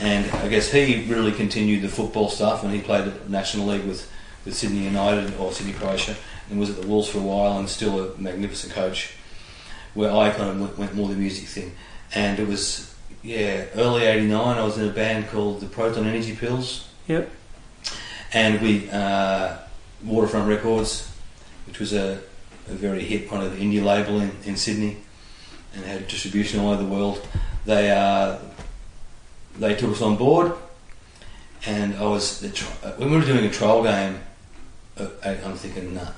And 0.01 0.29
I 0.31 0.49
guess 0.49 0.69
he 0.69 1.05
really 1.05 1.31
continued 1.31 1.81
the 1.83 1.87
football 1.87 2.27
stuff, 2.27 2.61
and 2.61 2.73
he 2.73 2.81
played 2.81 3.07
at 3.07 3.23
the 3.23 3.29
National 3.29 3.67
League 3.67 3.85
with, 3.85 4.11
with 4.43 4.55
Sydney 4.55 4.79
United 4.79 5.33
or 5.37 5.53
Sydney 5.53 5.71
Croatia, 5.71 6.17
and 6.49 6.59
was 6.59 6.71
at 6.71 6.81
the 6.81 6.87
Wolves 6.89 7.07
for 7.07 7.19
a 7.19 7.21
while 7.21 7.57
and 7.57 7.69
still 7.69 8.03
a 8.03 8.17
magnificent 8.17 8.73
coach. 8.73 9.13
Where 9.93 10.11
I 10.11 10.31
kind 10.31 10.49
of 10.49 10.59
went, 10.59 10.77
went 10.77 10.93
more 10.93 11.07
the 11.07 11.15
music 11.15 11.47
thing, 11.47 11.73
and 12.13 12.37
it 12.37 12.49
was 12.49 12.88
yeah 13.23 13.65
early 13.75 14.03
'89. 14.03 14.57
I 14.57 14.63
was 14.63 14.77
in 14.77 14.87
a 14.87 14.91
band 14.91 15.27
called 15.27 15.61
the 15.61 15.67
Proton 15.67 16.05
Energy 16.05 16.35
Pills. 16.35 16.87
Yep. 17.07 17.29
And 18.31 18.61
we 18.61 18.89
uh, 18.91 19.57
Waterfront 20.03 20.47
Records, 20.47 21.11
which 21.65 21.79
was 21.79 21.93
a, 21.93 22.21
a 22.67 22.73
very 22.73 23.03
hit 23.03 23.27
kind 23.27 23.43
of 23.43 23.53
indie 23.53 23.83
label 23.83 24.19
in, 24.19 24.31
in 24.45 24.55
Sydney, 24.55 24.97
and 25.73 25.83
had 25.83 26.07
distribution 26.07 26.59
all 26.59 26.71
over 26.71 26.83
the 26.83 26.87
world. 26.87 27.27
They 27.65 27.91
uh, 27.91 28.37
they 29.57 29.75
took 29.75 29.91
us 29.91 30.01
on 30.01 30.15
board, 30.15 30.53
and 31.65 31.95
I 31.95 32.03
was 32.03 32.41
when 32.97 33.09
we 33.11 33.17
were 33.17 33.25
doing 33.25 33.45
a 33.45 33.49
trial 33.49 33.83
game. 33.83 34.19
uh, 34.97 35.07
I, 35.23 35.29
I'm 35.43 35.55
thinking, 35.55 35.95
nah, 35.95 36.11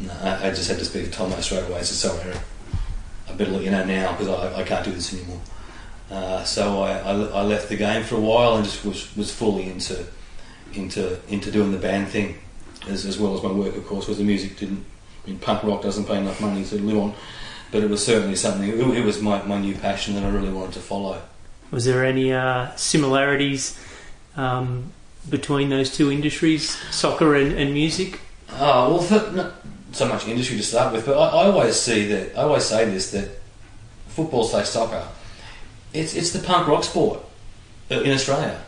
nah. 0.00 0.12
I, 0.22 0.48
I 0.48 0.50
just 0.50 0.68
had 0.68 0.78
to 0.78 0.84
speak 0.84 1.06
to 1.06 1.10
Tomo 1.10 1.40
straight 1.40 1.68
away. 1.68 1.82
Said, 1.82 2.10
sorry, 2.10 2.34
I 3.28 3.32
better 3.32 3.50
let 3.50 3.62
you 3.62 3.70
know 3.70 3.84
now 3.84 4.12
because 4.12 4.28
I, 4.28 4.60
I 4.60 4.62
can't 4.64 4.84
do 4.84 4.92
this 4.92 5.14
anymore. 5.14 5.40
Uh, 6.10 6.42
so 6.42 6.82
I, 6.82 6.98
I, 6.98 7.12
I 7.12 7.42
left 7.42 7.68
the 7.68 7.76
game 7.76 8.02
for 8.02 8.16
a 8.16 8.20
while 8.20 8.56
and 8.56 8.64
just 8.64 8.84
was, 8.84 9.16
was 9.16 9.32
fully 9.32 9.70
into 9.70 10.04
into 10.74 11.18
into 11.28 11.50
doing 11.50 11.72
the 11.72 11.78
band 11.78 12.08
thing 12.08 12.38
as, 12.88 13.04
as 13.04 13.18
well 13.18 13.36
as 13.36 13.42
my 13.42 13.50
work, 13.52 13.76
of 13.76 13.86
course, 13.86 14.06
because 14.06 14.18
the 14.18 14.24
music 14.24 14.56
didn't. 14.56 14.84
I 15.24 15.30
mean, 15.30 15.38
punk 15.38 15.62
rock 15.62 15.82
doesn't 15.82 16.06
pay 16.06 16.16
enough 16.16 16.40
money 16.40 16.64
to 16.64 16.76
live 16.76 16.98
on, 16.98 17.14
but 17.70 17.82
it 17.82 17.90
was 17.90 18.04
certainly 18.04 18.36
something. 18.36 18.68
It, 18.68 18.78
it 18.78 19.04
was 19.04 19.20
my, 19.20 19.42
my 19.42 19.58
new 19.58 19.74
passion 19.74 20.14
that 20.14 20.24
I 20.24 20.28
really 20.30 20.52
wanted 20.52 20.74
to 20.74 20.80
follow. 20.80 21.20
Was 21.70 21.84
there 21.84 22.04
any 22.04 22.32
uh, 22.32 22.74
similarities 22.76 23.78
um, 24.36 24.92
between 25.28 25.68
those 25.68 25.94
two 25.94 26.10
industries, 26.10 26.76
soccer 26.92 27.34
and, 27.34 27.52
and 27.52 27.72
music? 27.72 28.20
Oh 28.52 28.94
well, 28.94 29.02
for, 29.02 29.30
not 29.32 29.52
so 29.92 30.08
much 30.08 30.26
industry 30.26 30.56
to 30.56 30.62
start 30.62 30.92
with, 30.92 31.06
but 31.06 31.16
I, 31.16 31.42
I 31.42 31.46
always 31.46 31.78
see 31.78 32.06
that. 32.08 32.36
I 32.36 32.42
always 32.42 32.64
say 32.64 32.86
this 32.86 33.10
that 33.12 33.28
football 34.08 34.44
slash 34.44 34.68
soccer, 34.68 35.06
it's 35.92 36.14
it's 36.14 36.30
the 36.30 36.38
punk 36.40 36.68
rock 36.68 36.84
sport 36.84 37.20
in 37.90 38.10
Australia. 38.12 38.60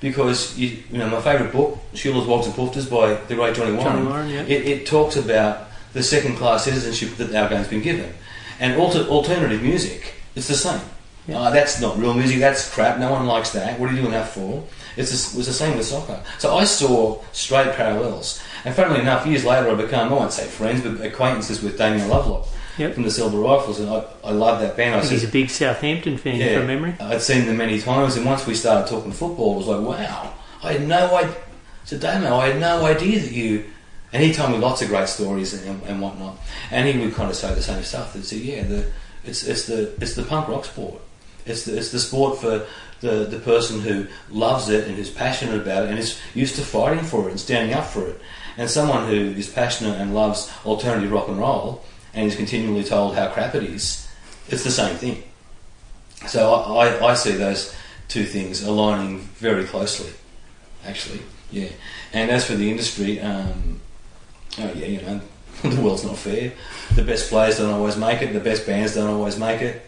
Because 0.00 0.58
you, 0.58 0.82
you 0.90 0.98
know 0.98 1.08
my 1.08 1.20
favourite 1.20 1.52
book, 1.52 1.78
Sheilas 1.94 2.26
Wogs 2.26 2.46
and 2.46 2.54
Poofters 2.54 2.90
by 2.90 3.14
the 3.26 3.34
great 3.34 3.54
Johnny 3.54 3.72
Warren. 3.72 3.96
Johnny 3.96 4.06
Warren, 4.06 4.28
yeah. 4.28 4.42
it, 4.42 4.66
it 4.66 4.86
talks 4.86 5.16
about 5.16 5.68
the 5.94 6.02
second 6.02 6.36
class 6.36 6.64
citizenship 6.64 7.16
that 7.16 7.34
our 7.34 7.48
game's 7.48 7.68
been 7.68 7.80
given. 7.80 8.12
And 8.60 8.78
alter, 8.78 9.00
alternative 9.04 9.62
music, 9.62 10.14
it's 10.34 10.48
the 10.48 10.54
same. 10.54 10.80
Yeah. 11.26 11.38
Uh, 11.38 11.50
that's 11.50 11.80
not 11.80 11.96
real 11.96 12.12
music, 12.12 12.38
that's 12.38 12.72
crap, 12.72 12.98
no 12.98 13.10
one 13.10 13.26
likes 13.26 13.50
that. 13.52 13.80
What 13.80 13.88
are 13.88 13.94
you 13.94 14.00
doing 14.00 14.12
that 14.12 14.28
for? 14.28 14.62
It's 14.96 15.10
the, 15.10 15.34
it 15.34 15.38
was 15.38 15.46
the 15.46 15.54
same 15.54 15.76
with 15.76 15.86
soccer. 15.86 16.22
So 16.38 16.54
I 16.54 16.64
saw 16.64 17.22
straight 17.32 17.72
parallels. 17.72 18.42
And 18.64 18.74
funnily 18.74 19.00
enough, 19.00 19.26
years 19.26 19.44
later 19.44 19.70
I 19.70 19.74
became, 19.74 20.12
I 20.12 20.12
won't 20.12 20.32
say 20.32 20.46
friends, 20.46 20.82
but 20.82 21.00
acquaintances 21.04 21.62
with 21.62 21.78
Damien 21.78 22.08
Lovelock 22.08 22.46
Yep. 22.78 22.94
from 22.94 23.02
the 23.04 23.10
Celibate 23.10 23.40
Rifles. 23.40 23.80
And 23.80 23.88
I, 23.90 24.04
I 24.24 24.32
love 24.32 24.60
that 24.60 24.76
band. 24.76 24.96
I 24.96 24.98
I 24.98 25.02
said, 25.02 25.12
he's 25.12 25.24
a 25.24 25.28
big 25.28 25.50
Southampton 25.50 26.16
fan 26.18 26.36
Yeah. 26.36 26.58
from 26.58 26.66
memory. 26.66 26.94
I'd 27.00 27.22
seen 27.22 27.46
them 27.46 27.56
many 27.56 27.80
times, 27.80 28.16
and 28.16 28.26
once 28.26 28.46
we 28.46 28.54
started 28.54 28.88
talking 28.88 29.12
football, 29.12 29.54
it 29.54 29.58
was 29.58 29.66
like, 29.68 29.80
wow, 29.80 30.32
I 30.62 30.72
had 30.72 30.86
no 30.88 31.14
idea. 31.16 31.36
So, 31.84 31.98
Damo, 31.98 32.36
I 32.36 32.48
had 32.48 32.60
no 32.60 32.84
idea 32.86 33.20
that 33.20 33.32
you. 33.32 33.64
And 34.12 34.22
he 34.22 34.32
told 34.32 34.52
me 34.52 34.58
lots 34.58 34.80
of 34.80 34.88
great 34.88 35.08
stories 35.08 35.52
and, 35.66 35.82
and 35.84 36.00
whatnot. 36.00 36.38
And 36.70 36.88
he 36.88 37.04
would 37.04 37.14
kind 37.14 37.28
of 37.28 37.36
say 37.36 37.52
the 37.52 37.60
same 37.62 37.82
stuff. 37.82 38.14
He'd 38.14 38.24
say, 38.24 38.36
yeah, 38.36 38.62
the, 38.62 38.86
it's, 39.24 39.42
it's, 39.44 39.66
the, 39.66 39.92
it's 40.00 40.14
the 40.14 40.22
punk 40.22 40.48
rock 40.48 40.64
sport. 40.64 41.00
It's 41.46 41.64
the, 41.64 41.76
it's 41.76 41.90
the 41.90 41.98
sport 41.98 42.38
for 42.38 42.64
the, 43.00 43.24
the 43.24 43.40
person 43.40 43.80
who 43.80 44.06
loves 44.30 44.68
it 44.68 44.86
and 44.86 44.96
who's 44.96 45.10
passionate 45.10 45.60
about 45.60 45.84
it 45.84 45.90
and 45.90 45.98
is 45.98 46.18
used 46.32 46.54
to 46.56 46.62
fighting 46.62 47.04
for 47.04 47.26
it 47.26 47.32
and 47.32 47.40
standing 47.40 47.74
up 47.74 47.86
for 47.86 48.06
it. 48.06 48.20
And 48.56 48.70
someone 48.70 49.08
who 49.08 49.16
is 49.16 49.48
passionate 49.48 50.00
and 50.00 50.14
loves 50.14 50.50
alternative 50.64 51.10
rock 51.10 51.26
and 51.28 51.36
roll 51.38 51.82
and 52.14 52.26
is 52.26 52.36
continually 52.36 52.84
told 52.84 53.14
how 53.14 53.28
crap 53.28 53.54
it 53.54 53.64
is, 53.64 54.08
it's 54.48 54.64
the 54.64 54.70
same 54.70 54.96
thing. 54.96 55.22
So 56.28 56.54
I, 56.54 56.86
I, 56.86 57.06
I 57.10 57.14
see 57.14 57.32
those 57.32 57.74
two 58.08 58.24
things 58.24 58.62
aligning 58.62 59.20
very 59.36 59.64
closely, 59.64 60.12
actually. 60.86 61.20
Yeah. 61.50 61.68
And 62.12 62.30
as 62.30 62.46
for 62.46 62.54
the 62.54 62.70
industry, 62.70 63.20
um, 63.20 63.80
oh 64.58 64.72
yeah, 64.74 64.86
you 64.86 65.00
know, 65.02 65.20
the 65.62 65.80
world's 65.80 66.04
not 66.04 66.16
fair. 66.16 66.52
The 66.94 67.02
best 67.02 67.30
players 67.30 67.58
don't 67.58 67.72
always 67.72 67.96
make 67.96 68.22
it. 68.22 68.32
The 68.32 68.40
best 68.40 68.66
bands 68.66 68.94
don't 68.94 69.10
always 69.10 69.38
make 69.38 69.60
it. 69.60 69.82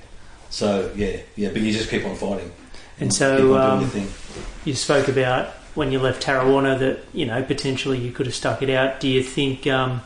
So 0.50 0.92
yeah, 0.94 1.18
yeah. 1.34 1.50
But 1.50 1.62
you 1.62 1.72
just 1.72 1.90
keep 1.90 2.04
on 2.04 2.16
fighting. 2.16 2.52
And 2.98 3.12
so 3.12 3.56
um, 3.56 3.90
you 4.64 4.74
spoke 4.74 5.08
about 5.08 5.48
when 5.74 5.92
you 5.92 5.98
left 5.98 6.24
Tarrawanna 6.24 6.78
that 6.78 7.00
you 7.12 7.26
know 7.26 7.42
potentially 7.42 7.98
you 7.98 8.10
could 8.12 8.26
have 8.26 8.34
stuck 8.34 8.62
it 8.62 8.70
out. 8.70 9.00
Do 9.00 9.08
you 9.08 9.22
think 9.22 9.66
um, 9.66 10.02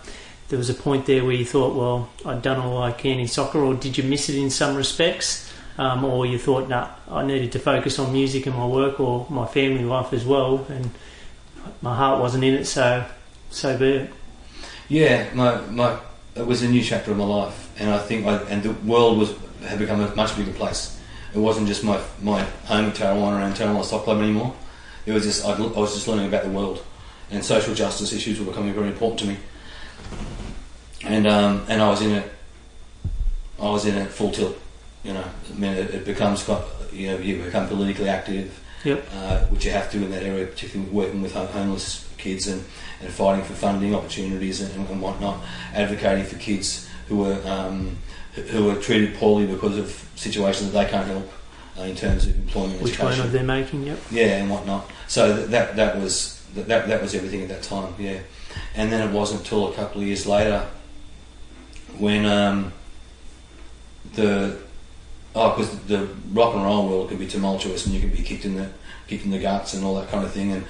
there 0.51 0.59
was 0.59 0.69
a 0.69 0.75
point 0.75 1.07
there 1.07 1.25
where 1.25 1.33
you 1.33 1.45
thought, 1.45 1.75
well, 1.75 2.11
I'd 2.27 2.43
done 2.43 2.59
all 2.59 2.83
I 2.83 2.93
can 2.93 3.19
in 3.21 3.29
soccer, 3.29 3.61
or 3.61 3.75
did 3.75 3.97
you 3.97 4.05
miss 4.05 4.29
it 4.29 4.35
in 4.35 4.51
some 4.51 4.77
respects, 4.77 5.51
um, 5.79 6.05
or 6.05 6.27
you 6.27 6.39
thought, 6.39 6.69
nah, 6.69 6.91
I 7.09 7.25
needed 7.25 7.53
to 7.53 7.59
focus 7.59 7.99
on 7.99 8.13
music 8.13 8.47
and 8.47 8.57
my 8.57 8.67
work 8.67 9.01
or 9.01 9.27
my 9.31 9.47
family 9.47 9.85
life 9.85 10.13
as 10.13 10.25
well, 10.25 10.67
and 10.69 10.91
my 11.81 11.95
heart 11.95 12.21
wasn't 12.21 12.45
in 12.45 12.55
it, 12.55 12.65
so 12.67 13.05
so 13.51 13.79
be 13.79 13.87
it. 13.93 14.11
Yeah, 14.89 15.33
my, 15.35 15.61
my 15.67 15.99
it 16.35 16.47
was 16.47 16.63
a 16.63 16.69
new 16.69 16.83
chapter 16.83 17.13
of 17.13 17.17
my 17.17 17.25
life, 17.25 17.71
and 17.79 17.91
I 17.91 17.99
think 17.99 18.27
I, 18.27 18.37
and 18.49 18.63
the 18.63 18.73
world 18.73 19.19
was 19.19 19.35
had 19.63 19.79
become 19.79 20.01
a 20.01 20.15
much 20.17 20.37
bigger 20.37 20.53
place. 20.53 21.01
It 21.33 21.39
wasn't 21.39 21.69
just 21.69 21.85
my 21.85 22.01
my 22.21 22.43
home 22.65 22.87
of 22.87 22.95
Tarrawanna 22.95 23.47
and 23.47 23.55
Tarrawanna 23.55 23.85
Soccer 23.85 24.05
Club 24.05 24.19
anymore. 24.19 24.55
It 25.07 25.13
was 25.13 25.25
just 25.25 25.45
I'd, 25.45 25.61
I 25.61 25.79
was 25.79 25.95
just 25.95 26.09
learning 26.09 26.27
about 26.27 26.43
the 26.43 26.51
world, 26.51 26.85
and 27.31 27.45
social 27.45 27.73
justice 27.73 28.13
issues 28.13 28.41
were 28.41 28.47
becoming 28.47 28.75
very 28.75 28.89
important 28.89 29.21
to 29.21 29.27
me. 29.27 29.37
And 31.05 31.27
um, 31.27 31.65
and 31.69 31.81
I 31.83 31.89
was 31.89 32.03
in 32.03 32.11
it. 32.13 32.31
I 33.59 33.71
was 33.71 33.87
in 33.87 33.97
it 33.97 34.11
full 34.11 34.31
tilt. 34.31 34.59
You 35.05 35.15
know, 35.15 35.25
I 35.25 35.59
mean, 35.59 35.73
it, 35.73 35.91
it 35.95 36.05
becomes 36.05 36.47
you 36.93 37.09
know 37.09 37.19
you 37.19 37.43
become 37.43 37.69
politically 37.69 38.09
active, 38.09 38.59
Yep. 38.85 39.05
uh, 39.15 39.39
which 39.47 39.65
you 39.65 39.71
have 39.71 39.91
to 39.93 39.97
in 39.99 40.11
that 40.11 40.23
area, 40.23 40.47
particularly 40.47 40.91
working 40.93 41.23
with 41.23 41.35
homeless 41.35 42.07
kids 42.19 42.47
and, 42.49 42.63
and 43.01 43.11
fighting 43.11 43.45
for 43.45 43.55
funding 43.55 43.95
opportunities 43.95 44.61
and, 44.61 44.89
and 44.89 45.01
whatnot, 45.01 45.41
advocating 45.73 46.25
for 46.25 46.37
kids 46.37 46.87
who 47.09 47.17
were 47.19 47.41
um, 47.47 47.97
who- 48.35 48.65
were 48.67 48.77
treated 48.77 49.15
poorly 49.15 49.47
because 49.47 49.79
of 49.79 50.07
situations 50.17 50.71
that 50.73 50.85
they 50.85 50.91
can't 50.91 51.07
help 51.07 51.31
uh, 51.79 51.83
in 51.83 51.97
terms 51.97 52.27
of 52.27 52.37
employment, 52.37 52.83
Which 52.83 52.99
one 52.99 53.19
of 53.21 53.33
them 53.33 53.47
making? 53.47 53.85
Yep. 53.85 53.99
yeah, 54.11 54.37
and 54.37 54.51
whatnot. 54.51 54.91
So 55.09 55.35
th- 55.35 55.49
that 55.49 55.77
that 55.77 55.99
was 55.99 56.43
that 56.55 56.69
that 56.69 56.89
that 56.89 57.01
was 57.01 57.15
everything 57.15 57.41
at 57.43 57.49
that 57.49 57.63
time, 57.63 57.95
yeah. 57.99 58.19
And 58.75 58.93
then 58.93 59.09
it 59.09 59.13
wasn't 59.15 59.41
until 59.41 59.69
a 59.69 59.73
couple 59.75 60.03
of 60.03 60.07
years 60.07 60.27
later 60.27 60.67
when 61.99 62.27
um, 62.27 62.73
the 64.15 64.59
oh, 65.35 65.51
because 65.51 65.79
the 65.81 66.09
rock 66.33 66.55
and 66.55 66.65
roll 66.65 66.89
world 66.89 67.09
can 67.09 67.19
be 67.19 67.27
tumultuous 67.27 67.87
and 67.87 67.95
you 67.95 68.01
can 68.01 68.11
be 68.11 68.23
kicked 68.23 68.45
in 68.45 68.57
the 68.57 68.69
kicked 69.09 69.25
in 69.25 69.31
the 69.31 69.39
guts 69.39 69.75
and 69.75 69.85
all 69.85 69.95
that 69.97 70.09
kind 70.09 70.25
of 70.25 70.33
thing, 70.33 70.53
and 70.53 70.65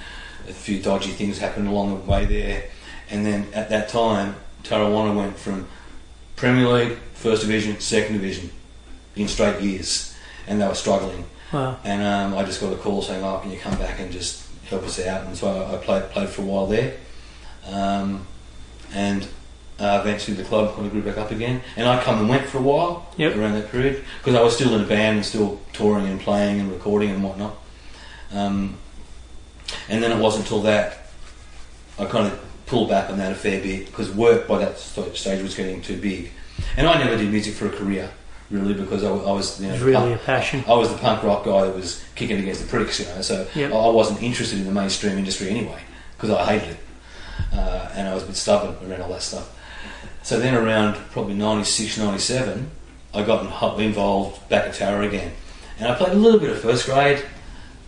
a 0.47 0.53
few 0.53 0.81
dodgy 0.81 1.11
things 1.11 1.37
happened 1.37 1.67
along 1.67 1.89
the 1.89 2.11
way 2.11 2.25
there. 2.25 2.63
And 3.09 3.25
then 3.25 3.47
at 3.53 3.69
that 3.69 3.89
time, 3.89 4.35
Tarrawanna 4.63 5.15
went 5.15 5.37
from 5.37 5.67
Premier 6.35 6.67
League, 6.67 6.97
First 7.13 7.41
Division, 7.41 7.79
Second 7.79 8.13
Division 8.13 8.49
in 9.15 9.27
straight 9.27 9.61
years, 9.61 10.15
and 10.47 10.61
they 10.61 10.67
were 10.67 10.75
struggling. 10.75 11.25
Wow. 11.51 11.77
And 11.83 12.01
um, 12.01 12.39
I 12.39 12.45
just 12.45 12.61
got 12.61 12.71
a 12.71 12.77
call 12.77 13.01
saying, 13.01 13.23
"Oh, 13.23 13.39
can 13.39 13.51
you 13.51 13.59
come 13.59 13.77
back 13.77 13.99
and 13.99 14.11
just 14.11 14.47
help 14.65 14.83
us 14.83 14.99
out?" 14.99 15.27
And 15.27 15.35
so 15.37 15.49
I, 15.49 15.75
I 15.75 15.77
played 15.77 16.09
played 16.11 16.29
for 16.29 16.41
a 16.41 16.45
while 16.45 16.67
there, 16.67 16.95
um, 17.67 18.25
and 18.93 19.27
uh, 19.81 19.99
eventually 20.01 20.37
the 20.37 20.43
club 20.43 20.73
kind 20.75 20.85
of 20.85 20.91
grew 20.91 21.01
back 21.01 21.17
up 21.17 21.31
again. 21.31 21.59
And 21.75 21.87
I 21.87 22.01
come 22.03 22.19
and 22.19 22.29
went 22.29 22.45
for 22.47 22.59
a 22.59 22.61
while 22.61 23.07
Yep. 23.17 23.35
around 23.35 23.53
that 23.53 23.71
period 23.71 24.03
because 24.19 24.35
I 24.35 24.41
was 24.41 24.53
still 24.55 24.73
in 24.75 24.81
a 24.81 24.87
band 24.87 25.17
and 25.17 25.25
still 25.25 25.59
touring 25.73 26.05
and 26.07 26.19
playing 26.21 26.59
and 26.59 26.71
recording 26.71 27.09
and 27.09 27.23
whatnot. 27.23 27.55
Um, 28.31 28.77
and 29.89 30.03
then 30.03 30.11
it 30.11 30.19
wasn't 30.21 30.45
until 30.45 30.61
that 30.63 31.07
I 31.99 32.05
kind 32.05 32.27
of 32.27 32.39
pulled 32.65 32.89
back 32.89 33.09
on 33.09 33.17
that 33.17 33.31
a 33.31 33.35
fair 33.35 33.61
bit 33.61 33.87
because 33.87 34.09
work 34.11 34.47
by 34.47 34.59
that 34.59 34.77
stage 34.79 35.41
was 35.41 35.55
getting 35.55 35.81
too 35.81 35.99
big. 35.99 36.31
And 36.77 36.87
I 36.87 36.97
never 37.03 37.17
did 37.17 37.31
music 37.31 37.53
for 37.55 37.65
a 37.67 37.69
career 37.71 38.09
really 38.49 38.73
because 38.73 39.03
I, 39.03 39.09
I 39.09 39.31
was 39.31 39.59
you 39.61 39.67
know 39.67 39.73
was 39.73 39.81
really 39.81 40.09
punk- 40.09 40.21
a 40.21 40.25
passion. 40.25 40.63
I 40.67 40.73
was 40.73 40.89
the 40.91 40.97
punk 40.97 41.23
rock 41.23 41.45
guy 41.45 41.65
that 41.65 41.75
was 41.75 42.03
kicking 42.15 42.39
against 42.39 42.61
the 42.61 42.67
pricks, 42.67 42.99
you 42.99 43.05
know. 43.07 43.21
So 43.21 43.47
Yep. 43.55 43.71
I 43.71 43.75
I 43.75 43.89
wasn't 43.89 44.21
interested 44.21 44.59
in 44.59 44.65
the 44.65 44.71
mainstream 44.71 45.17
industry 45.17 45.49
anyway 45.49 45.81
because 46.15 46.29
I 46.29 46.45
hated 46.45 46.69
it, 46.75 46.79
uh, 47.53 47.89
and 47.95 48.07
I 48.07 48.13
was 48.13 48.23
a 48.23 48.27
bit 48.27 48.35
stubborn 48.35 48.75
around 48.89 49.01
all 49.01 49.09
that 49.09 49.21
stuff. 49.23 49.57
So 50.23 50.39
then 50.39 50.55
around 50.55 50.95
probably 51.11 51.33
96, 51.33 51.97
97, 51.97 52.69
I 53.13 53.23
got 53.23 53.79
involved 53.79 54.47
back 54.49 54.67
at 54.67 54.75
Tower 54.75 55.01
again, 55.01 55.33
and 55.79 55.91
I 55.91 55.95
played 55.95 56.13
a 56.13 56.15
little 56.15 56.39
bit 56.39 56.51
of 56.51 56.59
first 56.59 56.85
grade, 56.85 57.23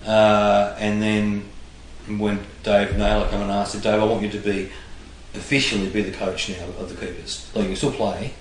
uh, 0.05 0.75
and 0.79 1.01
then 1.01 1.45
when 2.17 2.39
Dave 2.63 2.97
Naylor 2.97 3.29
came 3.29 3.41
and 3.41 3.51
asked, 3.51 3.81
Dave, 3.81 4.01
I 4.01 4.05
want 4.05 4.23
you 4.23 4.29
to 4.31 4.39
be 4.39 4.69
officially 5.33 5.89
be 5.89 6.01
the 6.01 6.11
coach 6.11 6.49
now 6.49 6.65
of 6.79 6.89
the 6.89 6.95
Keepers. 6.95 7.49
Like 7.53 7.63
you 7.63 7.69
can 7.69 7.75
still 7.75 7.91
play. 7.91 8.33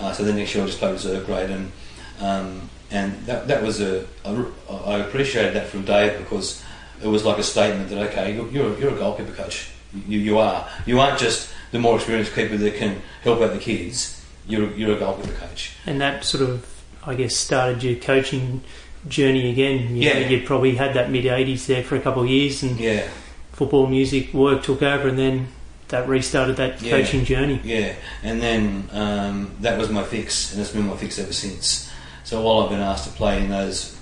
Uh, 0.00 0.12
so 0.12 0.24
then 0.24 0.36
next 0.36 0.54
year 0.54 0.64
I 0.64 0.66
just 0.66 0.78
played 0.78 0.92
reserve 0.92 1.26
grade 1.26 1.50
and 1.50 1.72
um, 2.20 2.70
and 2.90 3.14
that, 3.26 3.48
that 3.48 3.62
was 3.62 3.80
a, 3.80 4.06
a 4.24 4.46
I 4.70 4.98
appreciated 4.98 5.54
that 5.54 5.66
from 5.66 5.84
Dave 5.84 6.18
because 6.18 6.62
it 7.02 7.08
was 7.08 7.24
like 7.24 7.38
a 7.38 7.42
statement 7.42 7.90
that 7.90 8.10
okay 8.10 8.34
you're 8.34 8.78
you're 8.78 8.94
a 8.94 8.96
goalkeeper 8.96 9.32
coach 9.32 9.70
you, 10.06 10.18
you 10.18 10.38
are 10.38 10.68
you 10.86 11.00
aren't 11.00 11.18
just 11.18 11.52
the 11.72 11.78
more 11.78 11.96
experienced 11.96 12.34
keeper 12.34 12.56
that 12.56 12.74
can 12.76 13.02
help 13.22 13.40
out 13.40 13.52
the 13.52 13.58
kids, 13.58 14.22
you're 14.46 14.70
you're 14.72 14.94
a 14.96 14.98
goalkeeper 14.98 15.34
coach. 15.34 15.72
And 15.86 16.00
that 16.00 16.24
sort 16.24 16.48
of, 16.48 16.66
I 17.04 17.14
guess, 17.14 17.34
started 17.34 17.82
your 17.82 17.96
coaching 17.96 18.62
journey 19.08 19.50
again. 19.50 19.96
You 19.96 20.02
Yeah. 20.08 20.20
know, 20.20 20.28
you'd 20.28 20.46
probably 20.46 20.76
had 20.76 20.94
that 20.94 21.10
mid 21.10 21.24
80s 21.26 21.66
there 21.66 21.82
for 21.82 21.96
a 21.96 22.00
couple 22.00 22.22
of 22.22 22.28
years 22.28 22.62
and 22.62 22.78
Yeah, 22.78 23.08
football, 23.52 23.86
music, 23.86 24.32
work 24.32 24.62
took 24.62 24.82
over 24.82 25.08
and 25.08 25.18
then 25.18 25.48
that 25.88 26.06
restarted 26.08 26.56
that 26.56 26.80
Yeah. 26.80 26.90
coaching 26.98 27.24
journey. 27.24 27.60
yeah. 27.64 27.94
And 28.22 28.40
then 28.40 28.88
um, 28.92 29.50
that 29.60 29.78
was 29.78 29.90
my 29.90 30.04
fix, 30.04 30.52
and 30.52 30.60
it's 30.60 30.70
been 30.70 30.86
my 30.86 30.96
fix 30.96 31.18
ever 31.18 31.32
since. 31.32 31.90
So 32.24 32.40
while 32.42 32.62
I've 32.64 32.70
been 32.70 32.80
asked 32.80 33.04
to 33.04 33.10
play 33.10 33.38
in 33.42 33.50
those 33.50 33.96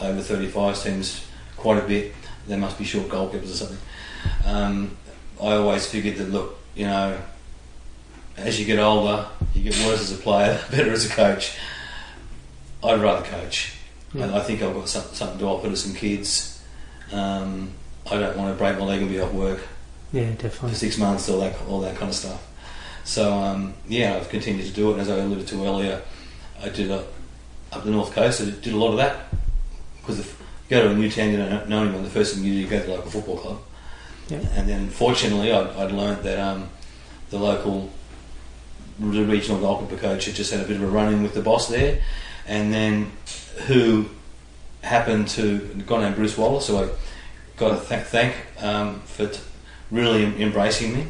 over 0.00 0.20
35 0.20 0.82
teams 0.82 1.22
quite 1.56 1.78
a 1.78 1.86
bit, 1.86 2.12
there 2.46 2.58
must 2.58 2.76
be 2.78 2.84
short 2.84 3.08
goalkeepers 3.08 3.44
or 3.52 3.56
something. 3.56 3.78
Um, 4.44 4.96
I 5.40 5.52
always 5.54 5.86
figured 5.86 6.16
that 6.16 6.30
look, 6.30 6.57
you 6.78 6.86
know, 6.86 7.20
as 8.36 8.58
you 8.58 8.64
get 8.64 8.78
older, 8.78 9.26
you 9.52 9.64
get 9.64 9.74
worse 9.86 10.00
as 10.00 10.12
a 10.12 10.22
player, 10.22 10.60
better 10.70 10.92
as 10.92 11.04
a 11.04 11.08
coach. 11.08 11.56
I'd 12.84 13.00
rather 13.00 13.26
coach. 13.26 13.74
Yeah. 14.14 14.32
I, 14.32 14.38
I 14.38 14.40
think 14.40 14.62
I've 14.62 14.72
got 14.72 14.88
some, 14.88 15.02
something 15.12 15.38
to 15.40 15.44
offer 15.46 15.68
to 15.68 15.76
some 15.76 15.92
kids. 15.94 16.62
Um, 17.12 17.72
I 18.10 18.18
don't 18.18 18.36
want 18.36 18.54
to 18.54 18.58
break 18.58 18.78
my 18.78 18.84
leg 18.84 19.00
and 19.02 19.10
be 19.10 19.20
off 19.20 19.32
work 19.32 19.60
Yeah, 20.12 20.30
definitely. 20.30 20.70
for 20.70 20.74
six 20.76 20.96
months, 20.98 21.28
all 21.28 21.40
that, 21.40 21.60
all 21.68 21.80
that 21.80 21.96
kind 21.96 22.10
of 22.10 22.14
stuff. 22.14 22.46
So 23.04 23.32
um, 23.34 23.74
yeah, 23.88 24.14
I've 24.16 24.28
continued 24.28 24.66
to 24.66 24.72
do 24.72 24.90
it. 24.90 24.92
And 24.92 25.00
as 25.00 25.10
I 25.10 25.16
alluded 25.16 25.48
to 25.48 25.64
earlier, 25.66 26.00
I 26.62 26.68
did 26.68 26.90
up 26.92 27.06
the 27.84 27.90
north 27.90 28.12
coast. 28.12 28.40
I 28.40 28.44
did 28.44 28.72
a 28.72 28.76
lot 28.76 28.92
of 28.92 28.98
that 28.98 29.26
because 30.00 30.20
if 30.20 30.40
you 30.70 30.76
go 30.76 30.84
to 30.84 30.90
a 30.90 30.94
new 30.94 31.10
town, 31.10 31.30
you 31.30 31.38
don't 31.38 31.68
know 31.68 31.82
anyone. 31.82 32.04
The 32.04 32.10
first 32.10 32.34
thing 32.34 32.44
you 32.44 32.52
do, 32.52 32.58
you 32.60 32.66
go 32.68 32.80
to 32.84 32.94
like 32.94 33.04
a 33.04 33.10
football 33.10 33.36
club. 33.36 33.58
Yeah. 34.28 34.40
And 34.54 34.68
then 34.68 34.88
fortunately, 34.88 35.52
I'd, 35.52 35.68
I'd 35.76 35.92
learned 35.92 36.22
that 36.24 36.38
um, 36.38 36.68
the 37.30 37.38
local, 37.38 37.90
the 38.98 39.24
regional 39.24 39.60
goalkeeper 39.60 39.96
coach 39.96 40.26
had 40.26 40.34
just 40.34 40.52
had 40.52 40.60
a 40.60 40.68
bit 40.68 40.76
of 40.76 40.82
a 40.82 40.86
run 40.86 41.12
in 41.12 41.22
with 41.22 41.34
the 41.34 41.40
boss 41.42 41.68
there, 41.68 42.00
and 42.46 42.72
then 42.72 43.10
who 43.66 44.06
happened 44.82 45.28
to 45.28 45.70
a 45.78 45.82
guy 45.82 46.02
named 46.02 46.16
Bruce 46.16 46.36
Wallace, 46.36 46.66
so 46.66 46.84
I 46.84 46.88
got 47.58 47.80
to 47.80 47.88
th- 47.88 48.06
thank 48.06 48.34
um, 48.60 49.00
for 49.00 49.26
t- 49.26 49.40
really 49.90 50.24
em- 50.24 50.40
embracing 50.40 50.94
me, 50.94 51.06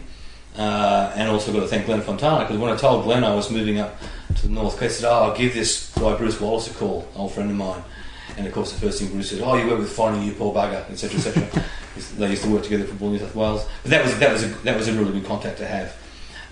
uh, 0.56 1.12
and 1.14 1.28
also 1.28 1.52
got 1.52 1.60
to 1.60 1.68
thank 1.68 1.86
Glenn 1.86 2.00
Fontana 2.00 2.44
because 2.44 2.58
when 2.58 2.72
I 2.72 2.76
told 2.76 3.04
Glenn 3.04 3.24
I 3.24 3.34
was 3.34 3.50
moving 3.50 3.78
up 3.78 3.96
to 4.36 4.46
the 4.46 4.52
north 4.52 4.76
coast, 4.78 4.96
he 4.96 5.02
said, 5.02 5.10
"Oh, 5.10 5.24
I'll 5.24 5.36
give 5.36 5.54
this 5.54 5.92
guy 5.94 6.16
Bruce 6.16 6.40
Wallace 6.40 6.70
a 6.70 6.74
call, 6.74 7.08
old 7.16 7.32
friend 7.32 7.50
of 7.50 7.56
mine." 7.56 7.82
And 8.36 8.46
of 8.46 8.52
course, 8.52 8.72
the 8.72 8.80
first 8.80 9.00
thing 9.00 9.10
Bruce 9.10 9.30
said, 9.30 9.40
"Oh, 9.42 9.56
you 9.56 9.66
work 9.66 9.78
with 9.78 9.90
Finding 9.90 10.22
You, 10.22 10.32
Poor 10.32 10.54
Bugger, 10.54 10.88
etc., 10.90 11.18
etc." 11.18 11.64
they 12.18 12.30
used 12.30 12.42
to 12.44 12.50
work 12.50 12.62
together 12.64 12.84
for 12.84 12.90
Football 12.90 13.10
New 13.10 13.18
South 13.18 13.34
Wales, 13.34 13.66
but 13.82 13.90
that 13.90 14.04
was 14.04 14.18
that 14.18 14.32
was 14.32 14.42
a, 14.44 14.48
that 14.64 14.76
was 14.76 14.88
a 14.88 14.92
really 14.92 15.12
good 15.12 15.26
contact 15.26 15.58
to 15.58 15.66
have. 15.66 15.94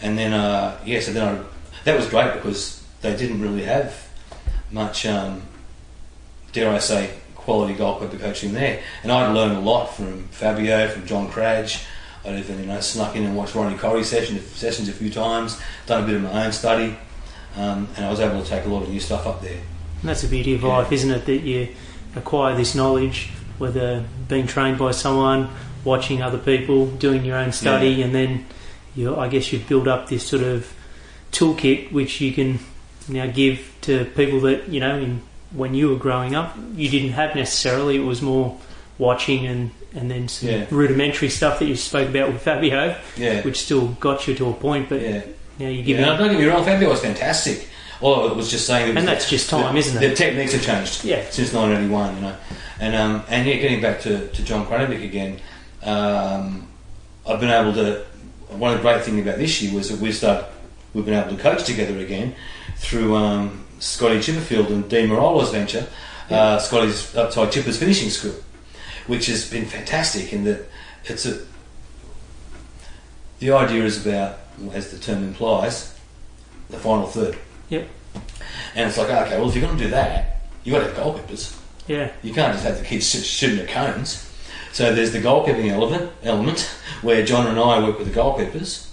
And 0.03 0.18
then, 0.18 0.32
uh, 0.34 0.78
yeah, 0.84 1.01
so 1.01 1.12
then 1.12 1.36
I, 1.36 1.42
that 1.84 1.97
was 1.97 2.07
great 2.09 2.34
because 2.34 2.84
they 3.01 3.16
didn't 3.16 3.40
really 3.40 3.62
have 3.62 4.07
much, 4.70 5.07
um, 5.07 5.42
dare 6.53 6.70
I 6.70 6.78
say, 6.78 7.14
quality 7.34 7.74
goalkeeper 7.74 8.18
coaching 8.18 8.53
there. 8.53 8.82
And 9.03 9.11
I'd 9.12 9.32
learned 9.32 9.57
a 9.57 9.61
lot 9.61 9.86
from 9.94 10.24
Fabio, 10.28 10.88
from 10.88 11.07
John 11.07 11.28
Cradge. 11.30 11.84
I'd 12.24 12.38
even 12.38 12.59
you 12.61 12.66
know 12.66 12.80
snuck 12.80 13.14
in 13.16 13.24
and 13.24 13.36
watched 13.36 13.55
Ronnie 13.55 13.76
Corry 13.76 14.05
session, 14.05 14.38
sessions 14.40 14.88
a 14.88 14.92
few 14.92 15.11
times, 15.11 15.61
done 15.86 16.03
a 16.03 16.07
bit 16.07 16.16
of 16.16 16.22
my 16.22 16.44
own 16.47 16.53
study, 16.53 16.97
um, 17.57 17.88
and 17.97 18.05
I 18.05 18.11
was 18.11 18.20
able 18.20 18.42
to 18.42 18.49
take 18.49 18.64
a 18.64 18.68
lot 18.68 18.82
of 18.82 18.88
new 18.90 19.01
stuff 19.01 19.26
up 19.26 19.40
there. 19.42 19.61
And 20.01 20.09
that's 20.11 20.22
the 20.22 20.28
beauty 20.28 20.55
of 20.55 20.62
Yeah. 20.62 20.68
life, 20.68 20.92
isn't 20.92 21.11
it? 21.11 21.24
That 21.26 21.42
you 21.42 21.68
acquire 22.16 22.57
this 22.57 22.74
knowledge, 22.74 23.30
whether 23.59 24.04
being 24.28 24.46
trained 24.46 24.78
by 24.78 24.90
someone, 24.92 25.48
watching 25.84 26.22
other 26.22 26.38
people, 26.38 26.86
doing 26.86 27.24
your 27.24 27.36
own 27.36 27.52
study, 27.52 28.02
and 28.02 28.14
then 28.14 28.46
you, 28.94 29.16
I 29.16 29.28
guess 29.28 29.52
you've 29.52 29.68
built 29.68 29.86
up 29.88 30.09
this 30.09 30.26
sort 30.26 30.42
of 30.42 30.72
toolkit 31.32 31.92
which 31.92 32.20
you 32.20 32.32
can 32.32 32.59
now 33.09 33.26
give 33.26 33.74
to 33.82 34.04
people 34.16 34.40
that 34.40 34.68
you 34.68 34.80
know. 34.80 34.98
In, 34.98 35.22
when 35.52 35.74
you 35.74 35.88
were 35.88 35.96
growing 35.96 36.34
up, 36.34 36.57
you 36.74 36.88
didn't 36.90 37.12
have 37.12 37.34
necessarily. 37.36 37.96
It 37.96 38.00
was 38.04 38.20
more 38.20 38.59
watching 38.98 39.46
and 39.46 39.70
and 39.94 40.11
then 40.11 40.28
some 40.28 40.48
Yeah. 40.50 40.66
rudimentary 40.70 41.28
stuff 41.30 41.61
that 41.61 41.66
you 41.66 41.76
spoke 41.76 42.09
about 42.11 42.32
with 42.32 42.42
Fabio, 42.42 42.96
Yeah, 43.16 43.42
which 43.42 43.59
still 43.61 43.88
got 44.00 44.26
you 44.26 44.34
to 44.34 44.48
a 44.50 44.52
point. 44.52 44.88
But 44.90 45.00
yeah. 45.00 45.22
now 45.59 45.68
you 45.68 45.82
give 45.82 45.98
Yeah, 46.00 46.14
it, 46.14 46.18
don't 46.18 46.30
get 46.32 46.40
me 46.40 46.46
wrong, 46.46 46.64
Fabio 46.64 46.90
was 46.90 47.00
fantastic. 47.00 47.68
All 48.01 48.28
it 48.30 48.36
was 48.36 48.51
just 48.51 48.66
saying, 48.66 48.94
that 48.94 48.99
and 49.01 49.09
that's 49.09 49.28
just 49.30 49.49
time, 49.49 49.72
the, 49.74 49.78
isn't 49.80 50.03
it? 50.03 50.09
The 50.09 50.14
techniques 50.14 50.53
have 50.53 50.62
changed 50.62 51.05
Yeah. 51.05 51.22
since 51.30 51.53
1981, 51.53 52.16
you 52.16 52.20
know. 52.22 52.36
And 52.78 52.94
um, 52.94 53.22
and 53.28 53.47
yeah, 53.49 53.57
getting 53.57 53.80
back 53.80 54.01
to, 54.03 54.28
to 54.28 54.42
John 54.42 54.66
Cranevich 54.66 55.03
again, 55.03 55.40
um, 55.82 56.68
I've 57.26 57.40
been 57.40 57.51
able 57.51 57.72
to. 57.74 58.05
One 58.49 58.72
of 58.72 58.78
the 58.78 58.82
great 58.82 59.03
things 59.03 59.20
about 59.20 59.38
this 59.38 59.61
year 59.61 59.74
was 59.74 59.88
that 59.88 59.99
we 59.99 60.12
start 60.12 60.44
we've 60.94 61.05
been 61.05 61.14
able 61.14 61.36
to 61.36 61.42
coach 61.42 61.64
together 61.64 61.99
again 61.99 62.34
through 62.76 63.14
um, 63.16 63.64
Scotty 63.80 64.18
Chipperfield 64.18 64.68
and 64.68 64.88
Dean 64.88 65.09
Morola's 65.09 65.51
venture, 65.51 65.86
uh, 66.30 66.59
Scotty's 66.59 67.14
upside 67.16 67.49
Chippers 67.51 67.78
Finishing 67.78 68.09
School, 68.11 68.34
which 69.07 69.26
has 69.26 69.51
been 69.51 69.64
fantastic 69.66 70.32
in 70.32 70.44
that 70.44 70.66
it's 71.05 71.24
a. 71.26 71.38
The 73.38 73.53
idea 73.53 73.84
is 73.84 74.07
about, 74.07 74.38
as 74.72 74.90
the 74.90 74.99
term 74.99 75.22
implies, 75.24 75.99
the 76.70 76.78
final 76.78 77.07
third. 77.07 77.36
Yep. 77.68 77.88
And 78.74 78.88
it's 78.88 78.98
like, 78.98 79.08
okay, 79.10 79.38
well, 79.38 79.48
if 79.48 79.54
you're 79.54 79.64
going 79.64 79.76
to 79.78 79.84
do 79.84 79.90
that, 79.90 80.40
you've 80.64 80.74
got 80.74 80.86
to 80.86 80.92
have 80.92 80.96
goalkeepers. 80.96 81.58
Yeah, 81.86 82.10
You 82.22 82.34
can't 82.34 82.52
just 82.52 82.64
have 82.64 82.78
the 82.78 82.84
kids 82.84 83.08
shoot- 83.08 83.24
shooting 83.24 83.60
at 83.60 83.68
cones. 83.68 84.22
So 84.72 84.94
there's 84.94 85.12
the 85.12 85.20
goalkeeping 85.20 85.70
element, 85.70 86.10
element 86.22 86.60
where 87.02 87.24
John 87.24 87.46
and 87.46 87.58
I 87.58 87.78
work 87.80 87.98
with 87.98 88.12
the 88.12 88.18
goalkeepers. 88.20 88.88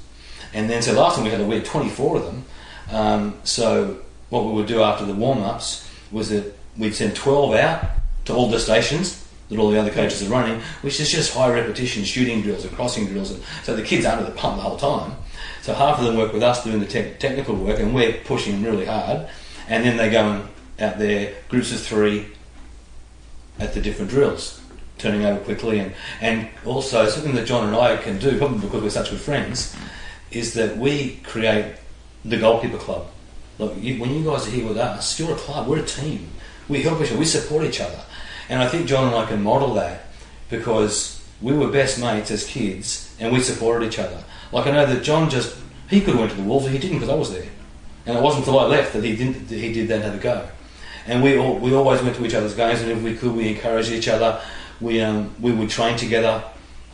And 0.53 0.69
then, 0.69 0.81
so 0.81 0.93
last 0.93 1.15
time 1.15 1.25
we 1.25 1.31
had, 1.31 1.45
we 1.47 1.55
had 1.55 1.65
24 1.65 2.17
of 2.17 2.25
them. 2.25 2.45
Um, 2.91 3.39
so 3.43 3.97
what 4.29 4.45
we 4.45 4.51
would 4.53 4.67
do 4.67 4.81
after 4.83 5.05
the 5.05 5.13
warm 5.13 5.41
ups 5.41 5.89
was 6.11 6.29
that 6.29 6.55
we'd 6.77 6.93
send 6.93 7.15
12 7.15 7.55
out 7.55 7.85
to 8.25 8.33
all 8.33 8.49
the 8.49 8.59
stations 8.59 9.27
that 9.49 9.57
all 9.59 9.71
the 9.71 9.79
other 9.79 9.89
coaches 9.91 10.23
are 10.23 10.29
running, 10.29 10.61
which 10.81 10.99
is 10.99 11.11
just 11.11 11.33
high 11.33 11.51
repetition 11.51 12.03
shooting 12.03 12.41
drills 12.41 12.63
and 12.63 12.73
crossing 12.75 13.07
drills. 13.07 13.31
And 13.31 13.43
so 13.63 13.75
the 13.75 13.81
kids 13.83 14.05
are 14.05 14.17
under 14.17 14.29
the 14.29 14.35
pump 14.35 14.57
the 14.57 14.61
whole 14.61 14.77
time. 14.77 15.15
So 15.61 15.73
half 15.73 15.99
of 15.99 16.05
them 16.05 16.17
work 16.17 16.33
with 16.33 16.43
us 16.43 16.63
doing 16.63 16.79
the 16.79 16.85
tech 16.85 17.19
technical 17.19 17.55
work, 17.55 17.79
and 17.79 17.93
we're 17.93 18.13
pushing 18.25 18.53
them 18.53 18.63
really 18.63 18.85
hard. 18.85 19.27
And 19.67 19.85
then 19.85 19.97
they 19.97 20.09
go 20.09 20.29
and 20.29 20.49
out 20.79 20.97
there, 20.97 21.33
groups 21.49 21.71
of 21.71 21.79
three, 21.79 22.27
at 23.59 23.73
the 23.73 23.81
different 23.81 24.11
drills, 24.11 24.59
turning 24.97 25.25
over 25.25 25.39
quickly, 25.41 25.79
and 25.79 25.93
and 26.21 26.49
also 26.65 27.07
something 27.07 27.35
that 27.35 27.45
John 27.45 27.67
and 27.67 27.75
I 27.75 27.97
can 27.97 28.19
do, 28.19 28.37
probably 28.37 28.59
because 28.59 28.81
we're 28.81 28.89
such 28.89 29.11
good 29.11 29.19
friends, 29.19 29.75
is 30.31 30.53
that 30.55 30.77
we 30.77 31.17
create 31.23 31.75
the 32.25 32.37
goalkeeper 32.37 32.77
club. 32.77 33.07
Look, 33.59 33.75
you, 33.77 34.01
when 34.01 34.11
you 34.11 34.23
guys 34.23 34.47
are 34.47 34.51
here 34.51 34.67
with 34.67 34.77
us, 34.77 35.19
you're 35.19 35.33
a 35.33 35.35
club. 35.35 35.67
We're 35.67 35.79
a 35.79 35.85
team. 35.85 36.29
We 36.67 36.81
help 36.81 37.01
each 37.01 37.09
other. 37.09 37.19
We 37.19 37.25
support 37.25 37.63
each 37.65 37.81
other, 37.81 37.99
and 38.49 38.61
I 38.61 38.67
think 38.67 38.87
John 38.87 39.07
and 39.07 39.15
I 39.15 39.25
can 39.25 39.43
model 39.43 39.73
that 39.75 40.07
because 40.49 41.23
we 41.41 41.53
were 41.53 41.67
best 41.67 41.99
mates 41.99 42.31
as 42.31 42.45
kids, 42.45 43.15
and 43.19 43.31
we 43.31 43.39
supported 43.39 43.85
each 43.87 43.99
other. 43.99 44.23
Like 44.53 44.67
I 44.67 44.71
know 44.71 44.85
that 44.85 45.03
John 45.03 45.29
just 45.29 45.57
he 45.89 45.99
could 45.99 46.11
have 46.11 46.19
went 46.19 46.31
to 46.31 46.37
the 46.37 46.43
Wolves, 46.43 46.65
but 46.65 46.71
he 46.71 46.79
didn't 46.79 46.97
because 46.97 47.09
I 47.09 47.15
was 47.15 47.33
there, 47.33 47.49
and 48.05 48.17
it 48.17 48.21
wasn't 48.21 48.45
until 48.45 48.59
I 48.59 48.67
left 48.67 48.93
that 48.93 49.03
he 49.03 49.15
didn't. 49.15 49.49
That 49.49 49.57
he 49.57 49.73
did 49.73 49.87
then 49.87 50.01
have 50.01 50.15
a 50.15 50.19
go 50.19 50.47
and 51.05 51.21
we 51.21 51.37
all, 51.37 51.57
we 51.57 51.73
always 51.73 52.01
went 52.01 52.15
to 52.15 52.25
each 52.25 52.33
other's 52.33 52.55
games, 52.55 52.81
and 52.81 52.91
if 52.91 53.01
we 53.01 53.15
could, 53.15 53.33
we 53.33 53.49
encouraged 53.49 53.91
each 53.91 54.07
other. 54.07 54.41
We 54.79 55.01
um, 55.01 55.33
we 55.39 55.51
would 55.51 55.69
train 55.69 55.97
together. 55.97 56.43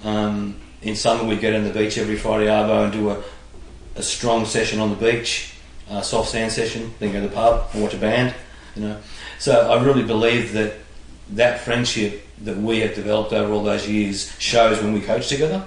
Um, 0.03 0.56
in 0.81 0.95
summer, 0.95 1.23
we'd 1.23 1.41
go 1.41 1.52
down 1.52 1.64
the 1.64 1.73
beach 1.73 1.98
every 1.98 2.15
Friday 2.15 2.45
arvo 2.45 2.86
and 2.86 2.94
do 2.94 3.10
a, 3.10 3.22
a 3.95 4.03
strong 4.03 4.45
session 4.45 4.80
on 4.80 4.90
the 4.90 4.95
beach, 4.95 5.53
a 5.90 6.03
soft 6.03 6.30
sand 6.30 6.52
session. 6.52 6.94
Then 6.99 7.11
go 7.11 7.22
to 7.22 7.27
the 7.27 7.34
pub 7.34 7.69
and 7.73 7.84
watch 7.84 7.94
a 7.94 7.98
band. 7.98 8.34
You 8.76 8.84
know, 8.84 8.98
so 9.40 9.72
I 9.72 9.84
really 9.84 10.03
believe 10.03 10.53
that 10.53 10.76
that 11.31 11.60
friendship 11.61 12.26
that 12.44 12.57
we 12.57 12.80
have 12.80 12.95
developed 12.95 13.34
over 13.34 13.53
all 13.53 13.64
those 13.64 13.88
years 13.88 14.34
shows 14.40 14.81
when 14.81 14.94
we 14.94 15.02
coach 15.02 15.27
together, 15.27 15.64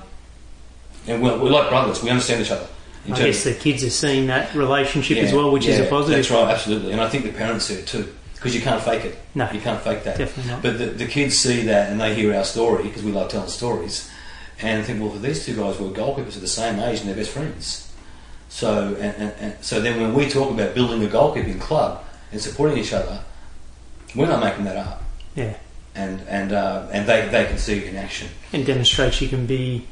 and 1.07 1.23
we're, 1.23 1.39
we're 1.39 1.51
like 1.51 1.69
brothers. 1.69 2.03
We 2.03 2.11
understand 2.11 2.43
each 2.45 2.51
other. 2.51 2.67
I 3.11 3.17
guess 3.19 3.43
the 3.45 3.55
kids 3.55 3.83
are 3.83 3.91
seeing 3.91 4.29
that 4.29 4.55
relationship 4.55 5.19
as 5.19 5.33
well, 5.33 5.51
which 5.51 5.67
is 5.67 5.79
a 5.81 5.87
positive. 5.87 6.19
That's 6.19 6.31
right, 6.31 6.49
absolutely. 6.53 6.93
And 6.93 7.01
I 7.01 7.09
think 7.09 7.25
the 7.25 7.33
parents 7.33 7.65
see 7.65 7.75
it 7.75 7.87
too, 7.89 8.13
because 8.37 8.55
you 8.55 8.61
can't 8.61 8.81
fake 8.81 9.05
it. 9.05 9.19
No, 9.35 9.51
You 9.51 9.61
can't 9.61 9.81
fake 9.83 10.05
that. 10.05 10.19
definitely 10.19 10.53
not. 10.53 10.63
But 10.63 10.79
the, 10.79 10.87
the 10.87 11.07
kids 11.07 11.37
see 11.37 11.63
that 11.65 11.91
and 11.91 12.01
they 12.01 12.15
hear 12.15 12.33
our 12.35 12.45
story 12.45 12.85
because 12.85 13.03
we 13.03 13.11
love 13.11 13.29
telling 13.31 13.49
stories, 13.49 14.09
and 14.61 14.87
think, 14.87 15.01
well, 15.01 15.11
these 15.11 15.45
two 15.45 15.57
guys 15.57 15.81
were 15.81 15.89
goalkeepers 15.89 16.37
at 16.37 16.43
the 16.43 16.47
same 16.47 16.79
age 16.79 17.01
and 17.01 17.09
they're 17.09 17.17
best 17.17 17.31
friends. 17.33 17.93
So 18.49 18.95
and, 19.01 19.17
and, 19.17 19.33
and 19.41 19.65
so 19.65 19.81
then 19.81 20.01
when 20.01 20.15
we 20.15 20.29
talk 20.29 20.51
about 20.53 20.75
building 20.75 21.03
a 21.05 21.09
goalkeeping 21.09 21.61
club 21.61 22.05
and 22.31 22.41
supporting 22.41 22.79
each 22.79 22.93
other, 22.93 23.25
we're 24.15 24.29
not 24.29 24.41
making 24.45 24.65
that 24.67 24.77
up. 24.77 25.03
Yeah, 25.35 25.57
And 25.97 26.21
and 26.29 26.53
uh, 26.53 26.87
and 26.93 27.09
they, 27.09 27.27
they 27.29 27.47
can 27.47 27.59
see 27.59 27.79
it 27.79 27.85
in 27.89 27.97
action. 27.97 28.29
and 28.53 28.65
demonstrates 28.65 29.21
you 29.21 29.29
can 29.29 29.47
be 29.47 29.89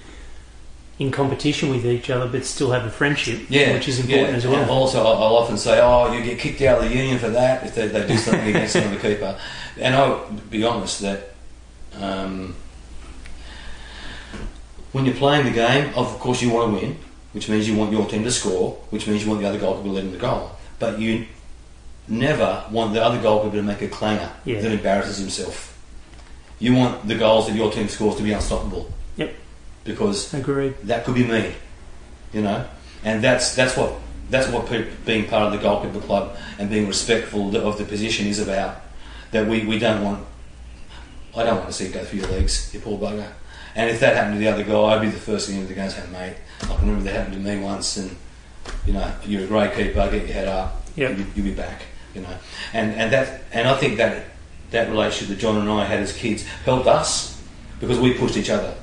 in 1.00 1.10
competition 1.10 1.70
with 1.70 1.84
each 1.86 2.10
other, 2.10 2.28
but 2.28 2.44
still 2.44 2.70
have 2.70 2.84
a 2.84 2.90
friendship, 2.90 3.40
Yeah, 3.48 3.72
which 3.72 3.88
is 3.88 3.98
important 4.00 4.28
yeah. 4.32 4.36
as 4.36 4.44
And 4.44 4.52
well. 4.52 4.70
also, 4.70 5.00
I'll 5.00 5.22
I'll 5.24 5.36
often 5.36 5.56
say, 5.56 5.80
"Oh, 5.82 6.12
you 6.12 6.22
get 6.22 6.38
kicked 6.38 6.60
out 6.60 6.78
of 6.82 6.88
the 6.90 6.94
union 6.94 7.18
for 7.18 7.30
that 7.30 7.64
if 7.66 7.74
they, 7.74 7.88
they 7.88 8.06
do 8.06 8.16
something 8.18 8.46
against 8.48 8.76
another 8.76 8.98
keeper." 9.08 9.36
And 9.80 9.94
I'll 9.96 10.30
be 10.50 10.62
honest 10.62 11.00
that 11.00 11.30
um, 11.98 12.54
when 14.92 15.06
you're 15.06 15.14
playing 15.14 15.46
the 15.46 15.52
game, 15.52 15.92
of 15.94 16.06
course 16.20 16.42
you 16.42 16.50
want 16.50 16.74
to 16.78 16.86
win, 16.86 16.98
which 17.32 17.48
means 17.48 17.66
you 17.66 17.76
want 17.76 17.92
your 17.92 18.06
team 18.06 18.22
to 18.24 18.30
score, 18.30 18.72
which 18.90 19.06
means 19.06 19.22
you 19.24 19.28
want 19.30 19.40
the 19.40 19.48
other 19.48 19.58
goalkeeper 19.58 19.88
leading 19.88 20.12
the 20.12 20.18
goal. 20.18 20.50
But 20.78 20.98
you 20.98 21.26
never 22.08 22.64
want 22.70 22.92
the 22.92 23.02
other 23.02 23.20
goalkeeper 23.22 23.56
to 23.56 23.62
make 23.62 23.80
a 23.82 23.88
clanger 23.88 24.30
Yeah. 24.44 24.60
that 24.60 24.70
embarrasses 24.72 25.18
himself. 25.18 25.78
You 26.58 26.74
want 26.74 27.08
the 27.08 27.14
goals 27.14 27.46
that 27.46 27.54
your 27.56 27.70
team 27.72 27.88
scores 27.88 28.16
to 28.16 28.22
be 28.22 28.32
unstoppable. 28.32 28.90
Because 29.90 30.32
Agreed. 30.34 30.74
that 30.84 31.04
could 31.04 31.14
be 31.14 31.24
me, 31.24 31.52
you 32.32 32.42
know, 32.42 32.64
and 33.04 33.22
that's 33.22 33.54
that's 33.54 33.76
what 33.76 33.94
that's 34.30 34.48
what 34.48 34.66
pe- 34.66 34.88
being 35.04 35.26
part 35.28 35.42
of 35.46 35.52
the 35.52 35.58
goalkeeper 35.58 36.00
club 36.00 36.36
and 36.58 36.70
being 36.70 36.86
respectful 36.86 37.54
of 37.56 37.76
the 37.78 37.84
position 37.84 38.26
is 38.26 38.38
about. 38.38 38.80
That 39.32 39.46
we, 39.46 39.64
we 39.64 39.78
don't 39.78 40.02
want. 40.04 40.26
I 41.36 41.44
don't 41.44 41.56
want 41.58 41.68
to 41.68 41.72
see 41.72 41.86
it 41.86 41.92
go 41.92 42.04
through 42.04 42.20
your 42.20 42.28
legs, 42.30 42.72
you 42.74 42.80
poor 42.80 42.98
bugger. 42.98 43.28
And 43.76 43.88
if 43.88 44.00
that 44.00 44.16
happened 44.16 44.34
to 44.34 44.38
the 44.40 44.48
other 44.48 44.64
guy, 44.64 44.80
I'd 44.96 45.00
be 45.00 45.08
the 45.08 45.18
first 45.18 45.48
thing 45.48 45.66
to 45.66 45.74
go 45.74 45.82
and 45.82 45.92
say, 45.92 46.02
mate, 46.10 46.34
I 46.62 46.66
can 46.66 46.80
remember 46.80 47.04
that 47.04 47.14
happened 47.14 47.34
to 47.34 47.40
me 47.40 47.60
once, 47.62 47.96
and 47.96 48.16
you 48.84 48.92
know, 48.92 49.12
you're 49.24 49.44
a 49.44 49.46
great 49.46 49.74
keeper, 49.74 50.08
get 50.10 50.26
your 50.26 50.34
head 50.34 50.48
up, 50.48 50.82
Yep. 50.96 51.16
you'll, 51.18 51.26
you'll 51.36 51.44
be 51.46 51.54
back, 51.54 51.82
you 52.14 52.20
know. 52.22 52.36
And 52.72 52.92
and 52.94 53.12
that 53.12 53.42
and 53.52 53.68
I 53.68 53.76
think 53.76 53.96
that 53.98 54.24
that 54.72 54.88
relationship 54.90 55.28
that 55.36 55.40
John 55.40 55.56
and 55.58 55.70
I 55.70 55.84
had 55.84 56.00
as 56.00 56.12
kids 56.12 56.44
helped 56.64 56.86
us 56.88 57.40
because 57.80 57.98
we 58.00 58.14
pushed 58.14 58.36
each 58.36 58.50
other 58.50 58.74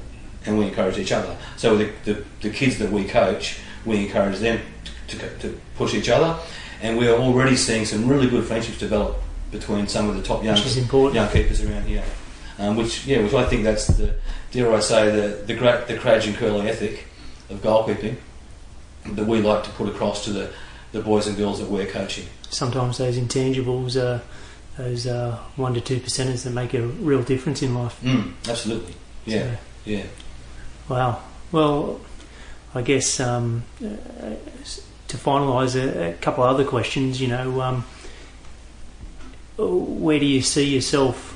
and 0.48 0.58
we 0.58 0.66
encourage 0.66 0.98
each 0.98 1.12
other. 1.12 1.36
So 1.58 1.78
the, 1.78 1.92
the, 2.06 2.24
the 2.42 2.50
kids 2.50 2.78
that 2.80 2.92
we 2.92 3.04
coach, 3.06 3.60
we 3.86 4.06
encourage 4.06 4.40
them 4.40 4.60
to, 5.10 5.18
to, 5.20 5.38
to 5.40 5.60
push 5.76 5.94
each 5.94 6.10
other, 6.10 6.40
and 6.82 6.98
we 6.98 7.08
are 7.08 7.18
already 7.18 7.56
seeing 7.56 7.86
some 7.86 8.08
really 8.08 8.30
good 8.30 8.46
friendships 8.46 8.78
develop 8.80 9.18
between 9.52 9.88
some 9.88 10.10
of 10.10 10.16
the 10.16 10.24
top 10.24 10.44
young 10.44 10.56
Which 10.56 10.66
is 10.66 10.78
important. 10.78 11.16
young 11.16 11.30
keepers 11.30 11.64
around 11.64 11.84
here. 11.84 12.04
Um, 12.60 12.76
which 12.76 13.06
yeah, 13.06 13.22
which 13.22 13.34
I 13.34 13.46
think 13.46 13.64
that's 13.64 13.86
the 13.86 14.16
dare 14.52 14.74
I 14.74 14.80
say 14.80 15.12
the 15.12 15.44
the 15.46 15.54
great 15.54 15.86
the 15.88 15.96
Cradge 15.96 16.26
and 16.26 16.36
Curly 16.36 16.68
ethic 16.68 17.06
of 17.52 17.62
goalkeeping 17.62 18.16
that 19.06 19.26
we 19.28 19.42
like 19.42 19.64
to 19.64 19.70
put 19.72 19.88
across 19.88 20.26
to 20.26 20.32
the, 20.32 20.50
the 20.92 21.02
boys 21.02 21.28
and 21.28 21.38
girls 21.38 21.60
that 21.60 21.70
we're 21.70 21.86
coaching. 21.86 22.26
Sometimes 22.50 22.98
those 22.98 23.16
intangibles 23.18 23.96
are 23.96 24.22
those 24.78 25.06
uh, 25.08 25.38
one 25.56 25.74
to 25.76 25.82
two 25.82 26.00
percenters 26.00 26.44
that 26.44 26.50
make 26.50 26.74
a 26.74 26.82
real 26.82 27.22
difference 27.24 27.62
in 27.62 27.76
life. 27.76 28.00
Mm, 28.02 28.34
absolutely. 28.50 28.96
Yeah. 29.26 29.52
So, 29.54 29.58
Yeah. 29.86 30.04
Wow. 30.90 31.22
Well, 31.52 32.00
I 32.74 32.82
guess 32.82 33.20
um, 33.20 33.64
to 33.80 35.18
finalise 35.18 35.76
a, 35.76 36.12
a 36.12 36.14
couple 36.14 36.44
of 36.44 36.50
other 36.50 36.66
questions, 36.66 37.22
you 37.22 37.28
know, 37.28 37.62
um, 37.62 37.86
where 39.58 40.20
do 40.20 40.26
you 40.26 40.42
see 40.42 40.66
yourself? 40.66 41.34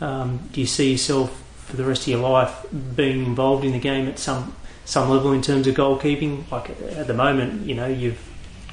Um, 0.00 0.48
do 0.52 0.60
you 0.60 0.66
see 0.66 0.92
yourself 0.92 1.42
for 1.66 1.76
the 1.76 1.84
rest 1.84 2.02
of 2.02 2.08
your 2.08 2.20
life 2.20 2.66
being 2.96 3.24
involved 3.24 3.64
in 3.64 3.72
the 3.72 3.78
game 3.78 4.08
at 4.08 4.18
some 4.18 4.56
some 4.84 5.10
level 5.10 5.32
in 5.32 5.42
terms 5.42 5.66
of 5.66 5.74
goalkeeping? 5.74 6.50
Like 6.50 6.70
at 6.70 7.06
the 7.06 7.14
moment, 7.14 7.66
you 7.66 7.74
know, 7.74 7.86
you've 7.86 8.18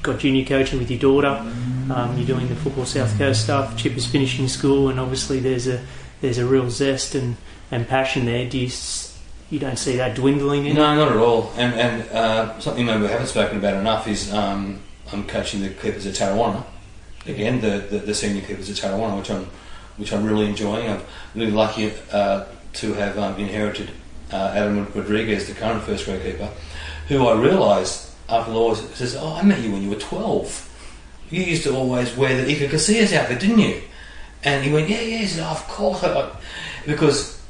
got 0.02 0.18
junior 0.18 0.44
coaching 0.44 0.78
with 0.78 0.90
your 0.90 1.00
daughter. 1.00 1.36
Um, 1.90 2.16
you're 2.16 2.26
doing 2.26 2.48
the 2.48 2.56
football 2.56 2.86
South 2.86 3.16
Coast 3.18 3.44
stuff. 3.44 3.76
Chippers 3.76 4.06
finishing 4.06 4.48
school, 4.48 4.88
and 4.88 4.98
obviously 4.98 5.40
there's 5.40 5.66
a 5.66 5.84
there's 6.20 6.38
a 6.38 6.46
real 6.46 6.70
zest 6.70 7.14
and, 7.14 7.36
and 7.70 7.86
passion 7.86 8.24
there. 8.24 8.48
Do 8.48 8.58
you 8.58 8.68
you 9.50 9.58
don't 9.58 9.78
see 9.78 9.96
that 9.96 10.14
dwindling? 10.14 10.66
In 10.66 10.76
No, 10.76 10.94
not 10.94 11.10
at 11.10 11.16
all. 11.16 11.52
And, 11.56 11.74
and 11.74 12.10
uh, 12.10 12.58
something 12.60 12.84
maybe 12.84 13.02
we 13.02 13.08
haven't 13.08 13.28
spoken 13.28 13.58
about 13.58 13.74
enough 13.74 14.06
is 14.06 14.32
um, 14.32 14.80
I'm 15.12 15.26
coaching 15.26 15.62
the 15.62 15.70
keepers 15.70 16.06
at 16.06 16.14
Tarrawanna. 16.14 16.64
Again, 17.26 17.60
the, 17.60 17.78
the, 17.90 17.98
the 17.98 18.14
senior 18.14 18.42
keepers 18.42 18.68
at 18.70 18.76
Tarrawanna, 18.76 19.16
which 19.18 19.30
I'm 19.30 19.48
which 19.96 20.12
I'm 20.12 20.24
really 20.24 20.46
enjoying. 20.46 20.88
I'm 20.88 21.02
really 21.34 21.50
lucky 21.50 21.92
uh, 22.12 22.44
to 22.74 22.94
have 22.94 23.18
um, 23.18 23.36
inherited 23.36 23.90
uh, 24.32 24.52
Adam 24.54 24.86
Rodriguez, 24.94 25.48
the 25.48 25.54
current 25.54 25.82
first 25.82 26.04
grade 26.04 26.22
keeper, 26.22 26.48
who 27.08 27.26
I 27.26 27.40
realised 27.40 28.12
after 28.28 28.52
the 28.52 28.58
Lord 28.58 28.76
says, 28.76 29.16
"Oh, 29.16 29.34
I 29.34 29.42
met 29.42 29.60
you 29.60 29.72
when 29.72 29.82
you 29.82 29.90
were 29.90 29.96
12. 29.96 30.64
You 31.30 31.42
used 31.42 31.64
to 31.64 31.74
always 31.74 32.16
wear 32.16 32.40
the 32.42 32.54
Iker 32.54 32.68
Casillas 32.68 33.12
outfit, 33.12 33.40
didn't 33.40 33.58
you?" 33.58 33.82
And 34.44 34.64
he 34.64 34.72
went, 34.72 34.88
"Yeah, 34.88 35.00
yeah." 35.00 35.18
He 35.18 35.26
said, 35.26 35.44
oh, 35.44 35.50
"Of 35.52 35.66
course," 35.66 36.04
because 36.86 37.42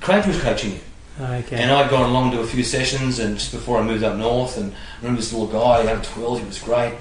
Craig 0.00 0.26
was 0.26 0.40
coaching 0.40 0.72
you. 0.72 0.80
Okay. 1.18 1.56
And 1.56 1.70
I'd 1.70 1.88
gone 1.90 2.10
along 2.10 2.32
to 2.32 2.40
a 2.40 2.46
few 2.46 2.62
sessions, 2.62 3.18
and 3.18 3.38
just 3.38 3.52
before 3.52 3.78
I 3.78 3.82
moved 3.82 4.04
up 4.04 4.16
north, 4.18 4.58
and 4.58 4.72
I 4.72 4.96
remember 4.98 5.20
this 5.20 5.32
little 5.32 5.48
guy, 5.48 5.82
he 5.82 5.88
had 5.88 6.04
12, 6.04 6.40
he 6.40 6.44
was 6.44 6.58
great. 6.58 6.94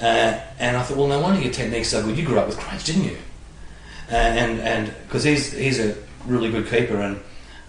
Uh, 0.00 0.38
and 0.58 0.76
I 0.76 0.82
thought, 0.82 0.96
well, 0.98 1.08
no 1.08 1.20
wonder 1.20 1.40
your 1.40 1.52
technique's 1.52 1.88
so 1.88 2.04
good. 2.04 2.16
You 2.16 2.24
grew 2.24 2.38
up 2.38 2.46
with 2.46 2.58
Craig, 2.58 2.82
didn't 2.84 3.04
you? 3.04 3.18
Uh, 4.10 4.14
and 4.14 4.60
and 4.60 4.94
because 5.02 5.24
he's 5.24 5.50
he's 5.52 5.80
a 5.80 5.96
really 6.26 6.50
good 6.50 6.68
keeper, 6.68 7.00
and 7.00 7.18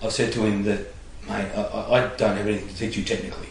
I've 0.04 0.12
said 0.12 0.34
to 0.34 0.44
him 0.46 0.64
that, 0.64 0.80
mate, 1.28 1.50
I, 1.56 1.62
I 1.62 2.04
I 2.04 2.16
don't 2.16 2.38
have 2.38 2.48
anything 2.48 2.68
to 2.68 2.76
teach 2.76 2.98
you 2.98 3.04
technically. 3.04 3.48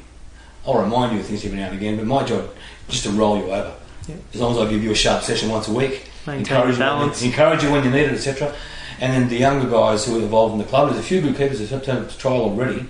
I'll 0.66 0.78
remind 0.78 1.14
you 1.14 1.20
of 1.20 1.26
things 1.26 1.44
every 1.44 1.58
now 1.58 1.68
and 1.68 1.76
again, 1.76 1.96
but 1.96 2.06
my 2.06 2.22
job 2.24 2.50
is 2.88 2.94
just 3.00 3.04
to 3.04 3.10
roll 3.10 3.38
you 3.38 3.44
over. 3.50 3.74
Yep. 4.08 4.18
As 4.34 4.40
long 4.40 4.52
as 4.52 4.58
I 4.58 4.70
give 4.70 4.84
you 4.84 4.90
a 4.92 4.94
sharp 4.94 5.22
session 5.22 5.48
once 5.48 5.68
a 5.68 5.72
week, 5.72 6.10
Maintain 6.26 6.40
encourage 6.40 6.78
balance. 6.78 7.22
you, 7.22 7.30
encourage 7.30 7.62
you 7.62 7.72
when 7.72 7.82
you 7.82 7.90
need 7.90 8.02
it, 8.04 8.12
etc. 8.12 8.54
And 9.00 9.12
then 9.12 9.28
the 9.28 9.36
younger 9.36 9.68
guys 9.68 10.06
who 10.06 10.18
are 10.18 10.22
involved 10.22 10.52
in 10.52 10.58
the 10.58 10.64
club, 10.64 10.88
there's 10.88 11.00
a 11.00 11.06
few 11.06 11.20
good 11.20 11.36
keepers 11.36 11.58
that 11.58 11.68
have 11.68 11.84
turned 11.84 11.98
up 12.06 12.10
to 12.10 12.18
trial 12.18 12.42
already. 12.42 12.86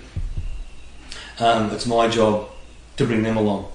Um, 1.39 1.71
it's 1.71 1.85
my 1.85 2.07
job 2.07 2.49
to 2.97 3.05
bring 3.05 3.23
them 3.23 3.37
along, 3.37 3.71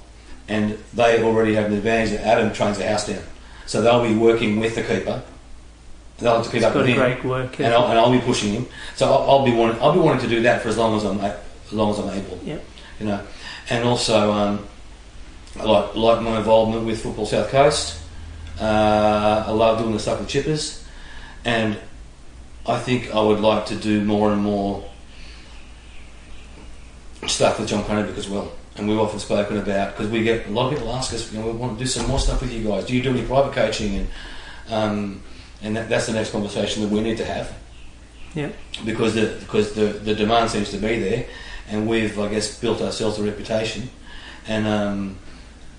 and 0.49 0.79
they 0.95 1.23
already 1.23 1.55
have 1.55 1.67
an 1.67 1.75
advantage. 1.75 2.11
that 2.11 2.27
Adam 2.27 2.53
trains 2.53 2.79
the 2.79 2.89
house 2.89 3.07
down, 3.07 3.23
so 3.67 3.83
they'll 3.83 4.03
be 4.03 4.17
working 4.17 4.59
with 4.59 4.75
the 4.75 4.83
keeper. 4.83 5.23
They'll 6.19 6.37
have 6.37 6.45
to 6.45 6.51
keep 6.51 6.55
He's 6.57 6.65
up 6.65 6.75
got 6.75 6.81
with 6.81 6.89
him, 6.89 6.97
great 6.97 7.25
work. 7.25 7.61
and 7.61 7.73
I'll, 7.73 7.87
and 7.89 7.99
I'll 7.99 8.11
be 8.11 8.19
pushing 8.21 8.53
him. 8.53 8.67
So 8.97 9.07
I'll, 9.07 9.31
I'll 9.31 9.45
be 9.45 9.53
wanting, 9.53 9.81
I'll 9.81 9.93
be 9.93 10.01
wanting 10.01 10.23
to 10.23 10.29
do 10.29 10.43
that 10.43 10.63
for 10.63 10.69
as 10.69 10.79
long 10.79 10.97
as 10.97 11.05
I'm 11.05 11.21
as 11.21 11.73
long 11.73 11.91
as 11.91 11.99
I'm 12.01 12.11
able. 12.11 12.41
Yep. 12.45 12.65
You 13.01 13.07
know, 13.07 13.27
and 13.71 13.85
also 13.85 14.33
um, 14.33 14.67
I 15.61 15.65
like 15.65 15.95
like 15.95 16.23
my 16.23 16.39
involvement 16.39 16.85
with 16.87 17.03
Football 17.03 17.27
South 17.27 17.49
Coast. 17.51 18.01
Uh, 18.61 19.45
I 19.47 19.51
love 19.51 19.79
doing 19.79 19.93
the 19.93 19.99
stuff 20.01 20.19
with 20.19 20.29
chippers, 20.29 20.85
and 21.45 21.79
I 22.67 22.79
think 22.79 23.15
I 23.15 23.21
would 23.21 23.41
like 23.41 23.67
to 23.67 23.77
do 23.77 24.05
more 24.05 24.33
and 24.33 24.43
more 24.43 24.85
stuff 27.27 27.59
with 27.59 27.69
John 27.69 27.85
Cronenberg 27.85 28.17
as 28.17 28.29
well. 28.29 28.53
And 28.77 28.89
we've 28.89 28.99
often 28.99 29.19
spoken 29.19 29.59
about 29.59 29.93
because 29.97 30.11
we 30.11 30.23
get 30.23 30.47
a 30.47 30.51
lot 30.51 30.73
of 30.73 30.79
people 30.79 30.93
ask 30.93 31.13
us, 31.13 31.31
you 31.33 31.39
know, 31.39 31.47
we 31.47 31.53
want 31.53 31.79
to 31.79 31.85
do 31.85 31.89
some 31.89 32.07
more 32.07 32.19
stuff 32.19 32.41
with 32.41 32.53
you 32.53 32.65
guys. 32.65 32.87
Do 32.87 32.95
you 32.95 33.03
do 33.03 33.11
any 33.11 33.27
private 33.27 33.53
coaching? 33.53 33.97
And 33.97 34.09
um, 34.71 35.23
and 35.63 35.77
that, 35.77 35.89
that's 35.89 36.07
the 36.07 36.13
next 36.13 36.31
conversation 36.31 36.83
that 36.83 36.91
we 36.91 37.01
need 37.01 37.19
to 37.19 37.25
have. 37.25 37.55
Yep. 38.35 38.55
Because 38.85 39.15
the 39.15 39.37
because 39.41 39.75
the, 39.75 39.87
the 39.87 40.15
demand 40.15 40.51
seems 40.51 40.71
to 40.71 40.79
be 40.79 40.99
there, 40.99 41.27
and 41.69 41.87
we've 41.87 42.19
I 42.19 42.29
guess 42.29 42.59
built 42.59 42.81
ourselves 42.81 43.19
a 43.19 43.23
reputation, 43.23 43.91
and 44.49 44.67
um, 44.67 45.19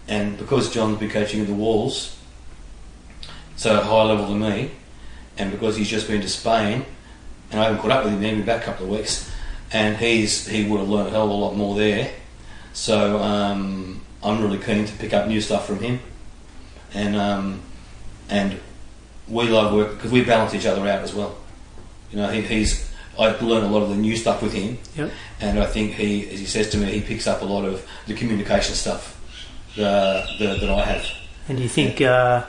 and 0.08 0.38
because 0.38 0.72
John's 0.72 1.00
been 1.00 1.10
coaching 1.10 1.42
at 1.42 1.48
the 1.48 1.54
Wolves, 1.54 2.16
so 3.56 3.76
high 3.82 4.04
level 4.04 4.28
to 4.28 4.36
me, 4.36 4.72
and 5.38 5.52
because 5.52 5.76
he's 5.76 5.90
just 5.90 6.08
been 6.08 6.22
to 6.22 6.30
Spain, 6.30 6.86
and 7.52 7.60
I 7.60 7.66
haven't 7.66 7.80
caught 7.82 7.92
up 7.92 8.04
with 8.06 8.14
him, 8.14 8.22
he's 8.22 8.32
been 8.32 8.46
back 8.46 8.62
a 8.64 8.66
couple 8.66 8.86
of 8.86 8.92
weeks, 8.92 9.30
and 9.72 9.98
he's 9.98 10.48
he 10.48 10.66
would 10.68 10.80
have 10.80 10.90
learned 10.90 11.08
a 11.08 11.12
hell 11.12 11.24
of 11.26 11.30
a 11.30 11.34
lot 11.34 11.56
more 11.56 11.76
there. 11.76 12.12
So 12.74 13.20
um, 13.20 14.02
I'm 14.24 14.42
really 14.42 14.58
keen 14.58 14.86
to 14.86 14.94
pick 14.98 15.14
up 15.14 15.28
new 15.28 15.42
stuff 15.42 15.68
from 15.68 15.80
him, 15.80 16.00
and 16.94 17.16
um, 17.16 17.62
and 18.30 18.60
we 19.28 19.48
love 19.50 19.74
work 19.74 19.94
because 19.96 20.12
we 20.12 20.24
balance 20.24 20.54
each 20.54 20.66
other 20.66 20.82
out 20.82 21.02
as 21.04 21.14
well. 21.14 21.36
You 22.12 22.18
know, 22.18 22.30
he, 22.30 22.42
he's 22.42 22.92
I 23.18 23.28
learn 23.40 23.64
a 23.64 23.68
lot 23.70 23.84
of 23.84 23.90
the 23.90 23.96
new 23.96 24.16
stuff 24.16 24.42
with 24.42 24.54
him, 24.54 24.78
Yep. 24.96 25.12
and 25.40 25.60
I 25.60 25.66
think 25.68 25.94
he, 25.94 26.28
as 26.30 26.40
he 26.40 26.46
says 26.48 26.70
to 26.72 26.78
me, 26.78 26.92
he 26.92 27.02
picks 27.02 27.28
up 27.28 27.42
a 27.42 27.46
lot 27.46 27.64
of 27.64 27.88
the 28.08 28.16
communication 28.16 28.74
stuff 28.76 29.20
uh, 29.78 30.26
that, 30.40 30.58
that 30.62 30.70
I 30.70 30.84
have. 30.84 31.06
And 31.48 31.58
do 31.58 31.64
you 31.64 31.70
think 31.70 32.02
uh, 32.02 32.44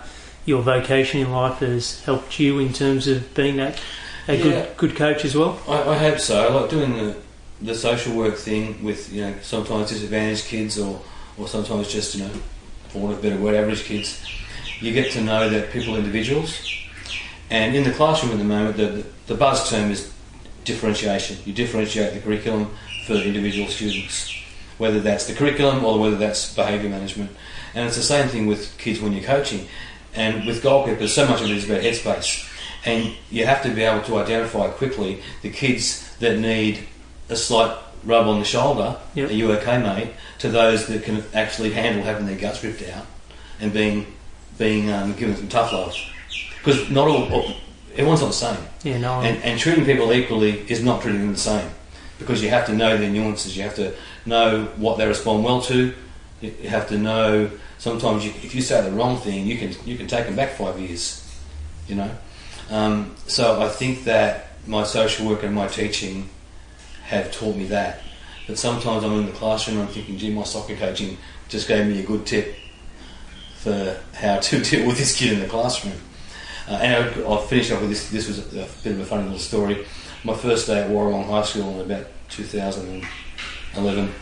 your 0.44 0.62
vocation 0.62 1.20
in 1.20 1.30
life 1.32 1.58
has 1.58 2.02
helped 2.04 2.38
you 2.38 2.58
in 2.58 2.72
terms 2.72 3.06
of 3.08 3.32
being 3.34 3.56
that 3.56 3.80
a 4.28 4.34
Yeah. 4.36 4.42
good 4.42 4.76
good 4.76 4.96
coach 4.96 5.24
as 5.24 5.34
well? 5.36 5.58
I, 5.68 5.90
I 5.90 5.96
hope 5.96 6.18
so. 6.18 6.46
I 6.46 6.52
like 6.52 6.70
doing 6.70 6.92
the 6.96 7.16
the 7.62 7.74
social 7.74 8.14
work 8.14 8.36
thing 8.36 8.82
with 8.84 9.12
you 9.12 9.22
know 9.22 9.34
sometimes 9.42 9.90
disadvantaged 9.90 10.46
kids 10.46 10.78
or 10.78 11.00
or 11.38 11.48
sometimes 11.48 11.90
just 11.92 12.14
you 12.14 12.24
know 12.24 12.30
for 12.88 12.98
want 12.98 13.12
of 13.14 13.18
a 13.20 13.22
better 13.22 13.40
word 13.40 13.54
average 13.54 13.84
kids. 13.84 14.20
You 14.80 14.92
get 14.92 15.12
to 15.12 15.20
know 15.22 15.48
that 15.48 15.70
people 15.70 15.94
are 15.94 15.98
individuals, 15.98 16.60
and 17.50 17.74
in 17.74 17.84
the 17.84 17.92
classroom 17.92 18.32
at 18.32 18.38
the 18.38 18.44
moment, 18.44 18.76
the 18.76 19.04
the 19.26 19.34
buzz 19.34 19.70
term 19.70 19.90
is 19.90 20.12
differentiation. 20.64 21.36
You 21.44 21.52
differentiate 21.52 22.14
the 22.14 22.20
curriculum 22.20 22.70
for 23.06 23.14
the 23.14 23.24
individual 23.24 23.68
students, 23.68 24.34
whether 24.78 25.00
that's 25.00 25.26
the 25.26 25.34
curriculum 25.34 25.84
or 25.84 25.98
whether 25.98 26.16
that's 26.16 26.54
behaviour 26.54 26.88
management. 26.88 27.30
And 27.74 27.86
it's 27.86 27.96
the 27.96 28.02
same 28.02 28.28
thing 28.28 28.46
with 28.46 28.76
kids 28.78 29.00
when 29.00 29.12
you're 29.12 29.24
coaching. 29.24 29.66
And 30.14 30.46
with 30.46 30.62
goalkeepers, 30.62 31.08
so 31.08 31.26
much 31.26 31.40
of 31.40 31.50
it 31.50 31.56
is 31.56 31.64
about 31.68 31.82
headspace. 31.82 32.50
And 32.86 33.14
you 33.30 33.46
have 33.46 33.62
to 33.62 33.70
be 33.70 33.82
able 33.82 34.02
to 34.04 34.18
identify 34.18 34.68
quickly 34.68 35.22
the 35.42 35.50
kids 35.50 36.14
that 36.18 36.38
need 36.38 36.80
a 37.28 37.36
slight 37.36 37.76
rub 38.04 38.26
on 38.26 38.38
the 38.38 38.44
shoulder, 38.44 38.96
Yep. 39.14 39.30
are 39.30 39.32
you 39.32 39.52
okay, 39.52 39.78
mate, 39.78 40.10
to 40.40 40.48
those 40.50 40.86
that 40.88 41.02
can 41.04 41.24
actually 41.32 41.70
handle 41.72 42.02
having 42.04 42.26
their 42.26 42.36
guts 42.36 42.62
ripped 42.62 42.82
out 42.90 43.06
and 43.60 43.72
being 43.72 44.06
being 44.58 44.88
um, 44.92 45.14
given 45.14 45.34
some 45.34 45.48
tough 45.48 45.72
love. 45.72 45.96
Because 46.58 46.88
not 46.90 47.08
all, 47.08 47.24
all- 47.32 47.54
everyone's 47.94 48.20
not 48.20 48.28
the 48.28 48.32
same. 48.32 48.56
Yeah, 48.84 48.98
no. 48.98 49.20
And, 49.20 49.42
and 49.42 49.58
treating 49.58 49.84
people 49.84 50.12
equally 50.12 50.60
is 50.70 50.82
not 50.82 51.02
treating 51.02 51.22
them 51.22 51.32
the 51.32 51.38
same 51.38 51.68
because 52.20 52.40
you 52.42 52.50
have 52.50 52.64
to 52.66 52.72
know 52.72 52.96
their 52.96 53.10
nuances. 53.10 53.56
You 53.56 53.64
have 53.64 53.74
to 53.76 53.94
know 54.26 54.66
what 54.76 54.96
they 54.98 55.06
respond 55.08 55.42
well 55.42 55.60
to, 55.62 55.92
You, 56.44 56.68
have 56.68 56.88
to 56.88 56.98
know. 56.98 57.50
Sometimes, 57.78 58.24
you, 58.24 58.30
if 58.42 58.54
you 58.54 58.62
say 58.62 58.82
the 58.82 58.92
wrong 58.92 59.18
thing, 59.18 59.46
you 59.46 59.58
can 59.58 59.74
you 59.84 59.96
can 59.96 60.06
take 60.06 60.26
them 60.26 60.36
back 60.36 60.52
five 60.52 60.78
years. 60.78 61.20
You 61.88 61.96
know. 61.96 62.10
Um, 62.70 63.14
so 63.26 63.60
I 63.60 63.68
think 63.68 64.04
that 64.04 64.48
my 64.66 64.84
social 64.84 65.26
work 65.28 65.42
and 65.42 65.54
my 65.54 65.66
teaching 65.66 66.28
have 67.04 67.30
taught 67.32 67.56
me 67.56 67.66
that. 67.66 68.00
But 68.46 68.58
sometimes 68.58 69.04
I'm 69.04 69.12
in 69.12 69.26
the 69.26 69.32
classroom 69.32 69.78
and 69.78 69.88
I'm 69.88 69.94
thinking, 69.94 70.16
gee, 70.18 70.32
my 70.32 70.44
soccer 70.44 70.76
coaching 70.76 71.16
just 71.48 71.68
gave 71.68 71.86
me 71.86 72.00
a 72.00 72.06
good 72.06 72.26
tip 72.26 72.54
for 73.56 74.00
how 74.14 74.38
to 74.38 74.62
deal 74.70 74.86
with 74.86 74.98
this 74.98 75.16
kid 75.16 75.32
in 75.32 75.40
the 75.40 75.46
classroom. 75.46 75.94
Uh, 76.68 76.78
and 76.82 77.04
I'll, 77.04 77.32
I'll 77.32 77.42
finish 77.42 77.70
off 77.70 77.80
with 77.80 77.90
this. 77.90 78.10
This 78.10 78.28
was 78.28 78.38
a, 78.54 78.62
a 78.62 78.68
bit 78.82 78.92
of 78.92 79.00
a 79.00 79.04
funny 79.04 79.24
little 79.24 79.38
story. 79.38 79.86
My 80.24 80.34
first 80.34 80.66
day 80.66 80.82
at 80.82 80.90
Warrawong 80.90 81.26
High 81.26 81.42
School 81.42 81.80
in 81.80 81.90
about 81.90 82.06
2011, 82.30 84.14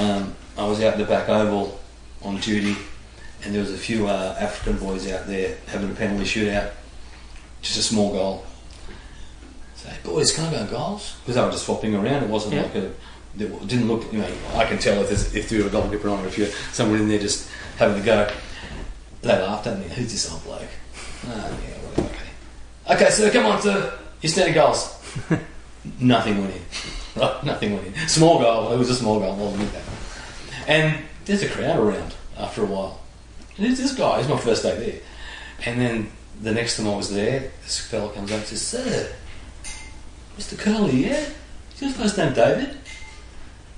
um, 0.00 0.34
I 0.56 0.64
was 0.66 0.82
out 0.82 0.94
in 0.94 1.00
the 1.00 1.06
back 1.06 1.28
oval 1.28 1.78
on 2.22 2.38
duty, 2.38 2.76
and 3.44 3.54
there 3.54 3.60
was 3.60 3.72
a 3.72 3.76
few 3.78 4.06
uh, 4.06 4.36
African 4.40 4.78
boys 4.78 5.10
out 5.10 5.26
there 5.26 5.56
having 5.66 5.90
a 5.90 5.94
penalty 5.94 6.24
shootout. 6.24 6.70
Just 7.62 7.78
a 7.78 7.82
small 7.82 8.12
goal. 8.12 8.44
So, 9.76 9.90
boys, 10.04 10.32
can 10.34 10.44
I 10.46 10.50
go 10.50 10.66
goals? 10.70 11.16
Because 11.20 11.34
they 11.36 11.42
were 11.42 11.50
just 11.50 11.66
swapping 11.66 11.94
around. 11.94 12.22
It 12.24 12.30
wasn't 12.30 12.54
Yeah. 12.54 12.62
like 12.62 12.74
a. 12.76 12.86
It 13.38 13.68
didn't 13.68 13.88
look. 13.88 14.10
You 14.12 14.20
know, 14.20 14.28
I 14.54 14.64
can 14.64 14.78
tell 14.78 15.00
if 15.02 15.08
there's, 15.08 15.34
if 15.34 15.52
you're 15.52 15.66
a 15.66 15.70
goalkeeper 15.70 16.08
on, 16.08 16.24
or 16.24 16.28
if 16.28 16.38
you're 16.38 16.48
someone 16.72 17.00
in 17.00 17.08
there 17.08 17.18
just 17.18 17.48
having 17.76 18.00
a 18.00 18.04
go. 18.04 18.30
They 19.22 19.28
laughed 19.42 19.66
at 19.66 19.78
me. 19.78 19.86
Who's 19.88 20.12
this 20.12 20.30
old 20.32 20.42
bloke? 20.44 20.62
Ah, 21.26 21.48
yeah, 21.48 21.76
whatever. 21.82 22.08
Okay. 22.08 22.94
Okay, 23.04 23.10
so 23.10 23.30
come 23.30 23.46
on, 23.46 23.60
sir. 23.60 23.98
You 24.22 24.28
stand 24.28 24.54
goals. 24.54 24.94
Nothing 26.00 26.40
went 26.40 26.54
in. 26.54 27.20
Right, 27.20 27.44
nothing 27.44 27.74
went 27.74 27.86
in. 27.86 28.08
Small 28.08 28.38
goal. 28.38 28.72
It 28.72 28.76
was 28.78 28.90
a 28.90 28.94
small 28.94 29.18
goal. 29.20 29.32
I'll 29.38 29.54
admit 29.54 29.72
that. 29.72 29.82
And 30.66 31.04
there's 31.24 31.42
a 31.42 31.48
crowd 31.48 31.78
around 31.78 32.14
after 32.36 32.62
a 32.62 32.66
while. 32.66 33.00
There's 33.58 33.78
this 33.78 33.94
guy. 33.94 34.20
It's 34.20 34.28
my 34.28 34.38
first 34.38 34.62
day 34.62 34.78
there. 34.78 35.00
And 35.64 35.80
then 35.80 36.10
the 36.42 36.52
next 36.52 36.76
time 36.76 36.88
I 36.88 36.96
was 36.96 37.12
there, 37.12 37.50
this 37.62 37.80
fella 37.80 38.12
comes 38.12 38.30
up 38.30 38.38
and 38.38 38.46
says, 38.46 38.62
"Sir, 38.62 39.12
Mr. 40.38 40.58
Curley, 40.58 41.06
yeah? 41.06 41.24
Is 41.74 41.82
your 41.82 41.90
first 41.92 42.18
name 42.18 42.34
David?" 42.34 42.76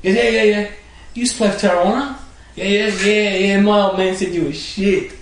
Goes, 0.02 0.15
"Yeah, 0.15 0.28
yeah, 0.28 0.43
yeah. 0.43 0.70
You 1.15 1.20
used 1.20 1.32
to 1.32 1.39
play 1.39 1.51
for 1.51 1.59
Tarrawanna?" 1.59 2.19
Yeah, 2.56 2.65
yeah, 2.65 3.06
yeah, 3.06 3.36
yeah. 3.36 3.60
My 3.60 3.82
old 3.82 3.98
man 3.98 4.16
said 4.16 4.35
you 4.35 4.47
were 4.47 4.52
shit. 4.52 5.12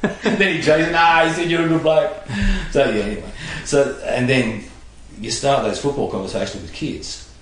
then 0.00 0.56
he 0.56 0.60
jokes, 0.60 0.90
nah, 0.90 1.26
he 1.26 1.32
said 1.32 1.50
you're 1.50 1.64
a 1.64 1.68
good 1.68 1.82
bloke. 1.82 2.12
So 2.72 2.90
yeah, 2.90 3.02
anyway. 3.02 3.30
So 3.64 4.00
and 4.04 4.28
then 4.28 4.64
you 5.20 5.30
start 5.30 5.62
those 5.62 5.80
football 5.80 6.10
conversations 6.10 6.62
with 6.62 6.72
kids, 6.72 7.32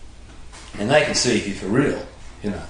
and 0.78 0.90
they 0.90 1.05
can 1.05 1.14
see 1.14 1.39
if 1.39 1.47
you're 1.47 1.56
for 1.56 1.66
real, 1.68 2.06
you 2.43 2.51
know. 2.51 2.62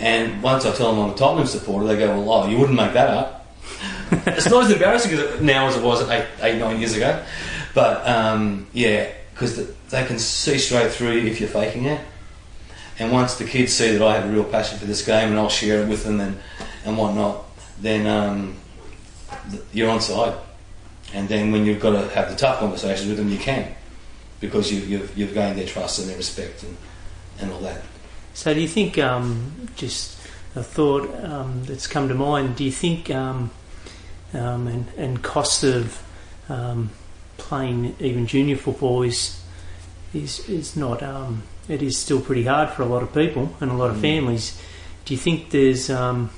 And 0.00 0.42
once 0.42 0.64
I 0.64 0.74
tell 0.74 0.92
them 0.92 1.04
I'm 1.04 1.10
a 1.10 1.14
Tottenham 1.14 1.46
supporter, 1.46 1.86
they 1.86 1.98
go, 1.98 2.18
"Well, 2.18 2.32
oh, 2.32 2.48
you 2.48 2.58
wouldn't 2.58 2.76
make 2.76 2.94
that 2.94 3.10
up." 3.10 3.46
it's 4.26 4.48
not 4.48 4.64
as 4.64 4.70
embarrassing 4.70 5.12
as- 5.12 5.40
now 5.40 5.68
as 5.68 5.76
it 5.76 5.84
was 5.84 6.08
eight, 6.08 6.26
eight, 6.40 6.58
nine 6.58 6.78
years 6.78 6.96
ago, 6.96 7.22
but 7.74 8.06
um, 8.08 8.66
yeah, 8.72 9.10
because 9.32 9.56
they 9.90 10.04
can 10.06 10.18
see 10.18 10.58
straight 10.58 10.90
through 10.90 11.18
if 11.18 11.38
you're 11.38 11.48
faking 11.48 11.84
it. 11.84 12.00
And 12.98 13.12
once 13.12 13.36
the 13.36 13.44
kids 13.44 13.72
see 13.72 13.92
that 13.92 14.02
I 14.02 14.14
have 14.14 14.26
a 14.26 14.32
real 14.32 14.44
passion 14.44 14.78
for 14.78 14.84
this 14.84 15.04
game 15.04 15.30
and 15.30 15.38
I'll 15.38 15.48
share 15.48 15.82
it 15.82 15.88
with 15.88 16.04
them 16.04 16.20
and, 16.20 16.38
and 16.84 16.98
whatnot, 16.98 17.44
then 17.80 18.06
um, 18.06 18.56
you're 19.72 19.88
on 19.88 20.02
side. 20.02 20.34
And 21.14 21.26
then 21.26 21.50
when 21.50 21.64
you've 21.64 21.80
got 21.80 21.92
to 21.92 22.14
have 22.14 22.28
the 22.28 22.36
tough 22.36 22.58
conversations 22.58 23.08
with 23.08 23.16
them, 23.16 23.30
you 23.30 23.38
can. 23.38 23.74
Because 24.38 24.70
you, 24.70 24.80
you've, 24.80 25.16
you've 25.16 25.32
gained 25.32 25.58
their 25.58 25.66
trust 25.66 25.98
and 25.98 26.08
their 26.08 26.16
respect 26.18 26.62
and, 26.62 26.76
and 27.40 27.52
all 27.52 27.60
that. 27.60 27.80
So, 28.34 28.54
do 28.54 28.60
you 28.60 28.68
think, 28.68 28.96
um, 28.98 29.68
just 29.76 30.18
a 30.54 30.62
thought 30.62 31.12
um, 31.24 31.64
that's 31.64 31.86
come 31.86 32.08
to 32.08 32.14
mind, 32.14 32.56
do 32.56 32.64
you 32.64 32.72
think, 32.72 33.10
um, 33.10 33.50
um, 34.32 34.66
and, 34.66 34.86
and 34.96 35.22
cost 35.22 35.64
of 35.64 36.02
um, 36.48 36.90
playing 37.36 37.96
even 38.00 38.26
junior 38.26 38.56
football 38.56 39.02
is, 39.02 39.42
is, 40.14 40.48
is 40.48 40.76
not, 40.76 41.02
um, 41.02 41.42
it 41.68 41.82
is 41.82 41.96
still 41.98 42.20
pretty 42.20 42.44
hard 42.44 42.70
for 42.70 42.82
a 42.82 42.86
lot 42.86 43.02
of 43.02 43.12
people 43.12 43.54
and 43.60 43.70
a 43.70 43.74
lot 43.74 43.90
of 43.90 43.96
Mm. 43.96 44.00
families. 44.02 44.60
Do 45.04 45.14
you 45.14 45.18
think 45.18 45.50
there's, 45.50 45.90
um, 45.90 46.30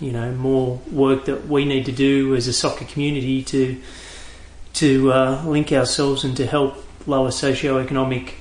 you 0.00 0.12
know, 0.12 0.32
more 0.32 0.80
work 0.90 1.24
that 1.26 1.48
we 1.48 1.64
need 1.64 1.86
to 1.86 1.92
do 1.92 2.34
as 2.34 2.46
a 2.46 2.52
soccer 2.52 2.84
community 2.84 3.42
to, 3.44 3.80
to 4.74 5.12
uh, 5.12 5.44
link 5.44 5.72
ourselves 5.72 6.24
and 6.24 6.36
to 6.36 6.46
help 6.46 6.84
lower 7.06 7.30
socio-economic 7.30 8.34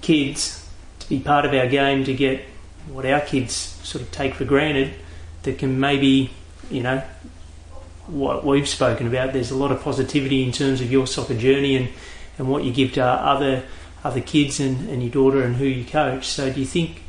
kids 0.00 0.63
be 1.08 1.20
part 1.20 1.44
of 1.44 1.52
our 1.54 1.66
game 1.66 2.04
to 2.04 2.14
get 2.14 2.44
what 2.88 3.06
our 3.06 3.20
kids 3.20 3.54
sort 3.54 4.02
of 4.02 4.10
take 4.10 4.34
for 4.34 4.44
granted 4.44 4.94
that 5.42 5.58
can 5.58 5.78
maybe, 5.80 6.30
you 6.70 6.82
know, 6.82 7.02
what 8.06 8.44
we've 8.44 8.68
spoken 8.68 9.06
about. 9.06 9.32
There's 9.32 9.50
a 9.50 9.56
lot 9.56 9.72
of 9.72 9.82
positivity 9.82 10.42
in 10.42 10.52
terms 10.52 10.80
of 10.80 10.90
your 10.90 11.06
soccer 11.06 11.36
journey 11.36 11.76
and, 11.76 11.88
and 12.38 12.48
what 12.48 12.64
you 12.64 12.72
give 12.72 12.92
to 12.94 13.04
other 13.04 13.64
other 14.02 14.20
kids 14.20 14.60
and, 14.60 14.90
and 14.90 15.02
your 15.02 15.10
daughter 15.10 15.42
and 15.42 15.56
who 15.56 15.64
you 15.64 15.82
coach. 15.82 16.26
So 16.26 16.52
do 16.52 16.60
you 16.60 16.66
think 16.66 17.02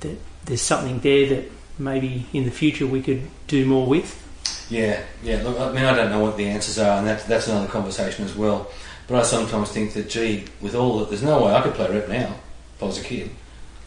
that 0.00 0.16
there's 0.46 0.62
something 0.62 0.98
there 1.00 1.28
that 1.28 1.50
maybe 1.78 2.24
in 2.32 2.44
the 2.44 2.50
future 2.50 2.86
we 2.86 3.02
could 3.02 3.22
do 3.46 3.66
more 3.66 3.86
with? 3.86 4.24
Yeah, 4.70 5.02
yeah. 5.22 5.42
Look, 5.42 5.60
I 5.60 5.72
mean, 5.72 5.84
I 5.84 5.94
don't 5.94 6.10
know 6.10 6.20
what 6.20 6.38
the 6.38 6.46
answers 6.46 6.78
are, 6.78 6.98
and 6.98 7.06
that's 7.06 7.24
that's 7.24 7.48
another 7.48 7.68
conversation 7.68 8.24
as 8.24 8.34
well. 8.34 8.70
But 9.06 9.20
I 9.20 9.22
sometimes 9.22 9.70
think 9.70 9.94
that, 9.94 10.10
gee, 10.10 10.44
with 10.60 10.74
all 10.74 10.98
that, 10.98 11.08
there's 11.08 11.22
no 11.22 11.44
way 11.44 11.54
I 11.54 11.62
could 11.62 11.74
play 11.74 11.90
rep 11.90 12.08
now 12.08 12.34
I 12.80 12.84
was 12.84 12.98
a 13.00 13.04
kid. 13.04 13.30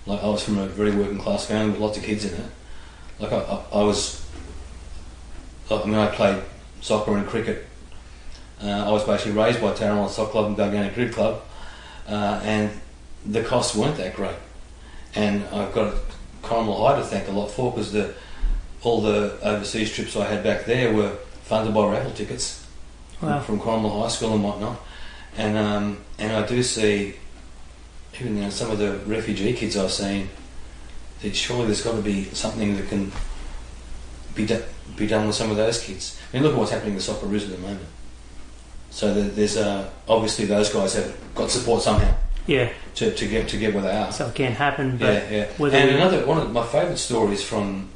Like 0.06 0.22
I 0.24 0.28
was 0.28 0.44
from 0.44 0.58
a 0.58 0.68
very 0.68 0.92
working 0.92 1.20
class 1.20 1.46
family 1.46 1.72
with 1.72 1.80
lots 1.82 1.98
of 1.98 2.04
kids 2.04 2.26
in 2.26 2.34
it. 2.34 2.50
Like 3.20 3.32
I, 3.32 3.38
I, 3.38 3.64
I 3.74 3.84
was. 3.84 4.26
I 5.70 5.86
mean, 5.86 5.96
I 5.96 6.08
played 6.08 6.44
soccer 6.82 7.16
and 7.16 7.26
cricket. 7.28 7.66
Uh, 8.62 8.68
I 8.68 8.92
was 8.92 9.04
basically 9.06 9.32
raised 9.34 9.62
by 9.62 9.74
Tarrant 9.74 10.12
Soccer 10.12 10.32
Club 10.32 10.46
and 10.48 10.58
Balgownie 10.58 10.94
Cricket 10.94 11.14
Club, 11.16 11.42
uh, 12.08 12.42
and 12.44 12.70
the 13.26 13.42
costs 13.44 13.76
weren't 13.76 13.98
that 13.98 14.16
great. 14.16 14.36
And 15.16 15.44
I've 15.46 15.74
got 15.74 15.94
Corrimal 16.44 16.86
High 16.88 16.98
to 17.00 17.06
thank 17.06 17.28
a 17.28 17.32
lot 17.32 17.50
for 17.50 17.72
because 17.72 17.92
the 17.92 18.14
all 18.84 19.02
the 19.02 19.38
overseas 19.44 19.94
trips 19.94 20.16
I 20.16 20.26
had 20.26 20.44
back 20.44 20.66
there 20.66 20.94
were 20.94 21.12
funded 21.44 21.74
by 21.74 21.88
raffle 21.92 22.12
tickets 22.12 22.66
Wow. 23.22 23.40
from, 23.40 23.60
Corrimal 23.60 24.02
High 24.02 24.08
School 24.10 24.34
and 24.34 24.44
whatnot. 24.44 24.80
And 25.38 25.58
um, 25.58 25.98
and 26.18 26.32
I 26.34 26.46
do 26.46 26.62
see 26.64 27.16
even 28.20 28.38
you 28.38 28.44
know, 28.44 28.50
some 28.50 28.72
of 28.72 28.78
the 28.78 28.98
refugee 29.06 29.54
kids 29.54 29.78
I've 29.78 29.92
seen 29.92 30.30
that 31.22 31.36
surely 31.36 31.66
there's 31.68 31.82
got 31.84 31.96
to 31.96 32.02
be 32.02 32.26
something 32.26 32.76
that 32.78 32.88
can 32.90 33.12
be 34.36 34.46
do- 34.46 34.64
be 34.96 35.08
done 35.08 35.28
with 35.28 35.36
some 35.36 35.50
of 35.52 35.58
those 35.58 35.82
kids. 35.84 36.20
I 36.32 36.36
mean, 36.38 36.44
look 36.44 36.54
at 36.54 36.60
what's 36.60 36.72
happening 36.72 36.92
in 36.92 36.98
the 36.98 37.04
soccer 37.04 37.26
at 37.34 37.42
the 37.42 37.58
moment. 37.58 37.88
So 38.90 39.14
there's 39.14 39.56
uh, 39.58 39.90
obviously 40.08 40.46
those 40.46 40.70
guys 40.72 40.96
have 40.96 41.16
got 41.34 41.50
support 41.50 41.82
somehow 41.82 42.14
Yeah, 42.46 42.70
to, 42.96 43.14
to 43.14 43.28
get 43.28 43.48
to 43.50 43.58
get 43.58 43.74
where 43.74 43.84
they 43.84 43.96
are. 43.96 44.12
so 44.12 44.28
it 44.28 44.36
can 44.36 44.52
happen, 44.52 44.98
but 44.98 45.06
Yeah, 45.06 45.30
yeah. 45.30 45.44
and 45.44 45.60
we- 45.60 45.70
another 45.96 46.26
one 46.26 46.40
of 46.40 46.52
my 46.52 46.66
favourite 46.66 46.98
stories 46.98 47.42
from 47.44 47.90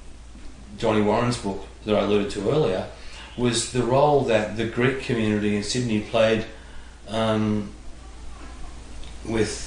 Johnny 0.78 1.02
Warren's 1.02 1.38
book 1.38 1.66
that 1.86 1.96
I 1.96 2.00
alluded 2.04 2.32
to 2.32 2.50
earlier 2.50 2.88
was 3.38 3.74
the 3.74 3.84
role 3.84 4.22
that 4.26 4.56
the 4.56 4.66
Greek 4.66 5.02
community 5.02 5.58
in 5.58 5.64
Sydney 5.64 6.02
played 6.02 6.46
um, 7.10 7.72
with. 9.26 9.65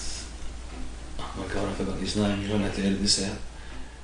Oh 1.39 1.45
my 1.47 1.55
god, 1.55 1.69
I 1.69 1.73
forgot 1.73 1.97
his 1.99 2.17
name. 2.17 2.41
You're 2.41 2.49
going 2.49 2.61
to 2.63 2.67
have 2.67 2.77
to 2.77 2.83
edit 2.85 3.01
this 3.01 3.25
out. 3.25 3.37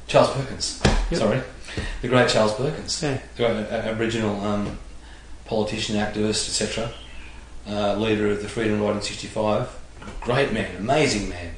Charles 0.06 0.30
Perkins. 0.30 0.80
Yep. 1.10 1.20
Sorry, 1.20 1.42
the 2.02 2.08
great 2.08 2.28
Charles 2.28 2.54
Perkins, 2.54 3.02
yeah, 3.02 3.18
the 3.36 3.42
great 3.42 3.56
uh, 3.56 3.74
Aboriginal 3.90 4.40
um, 4.44 4.78
politician, 5.46 5.96
activist, 5.96 6.48
etc. 6.48 6.90
Uh, 7.66 7.94
leader 7.96 8.30
of 8.30 8.42
the 8.42 8.48
Freedom 8.48 8.80
Ride 8.82 8.96
in 8.96 9.02
'65. 9.02 9.68
Great 10.20 10.52
man, 10.52 10.76
amazing 10.76 11.28
man. 11.30 11.54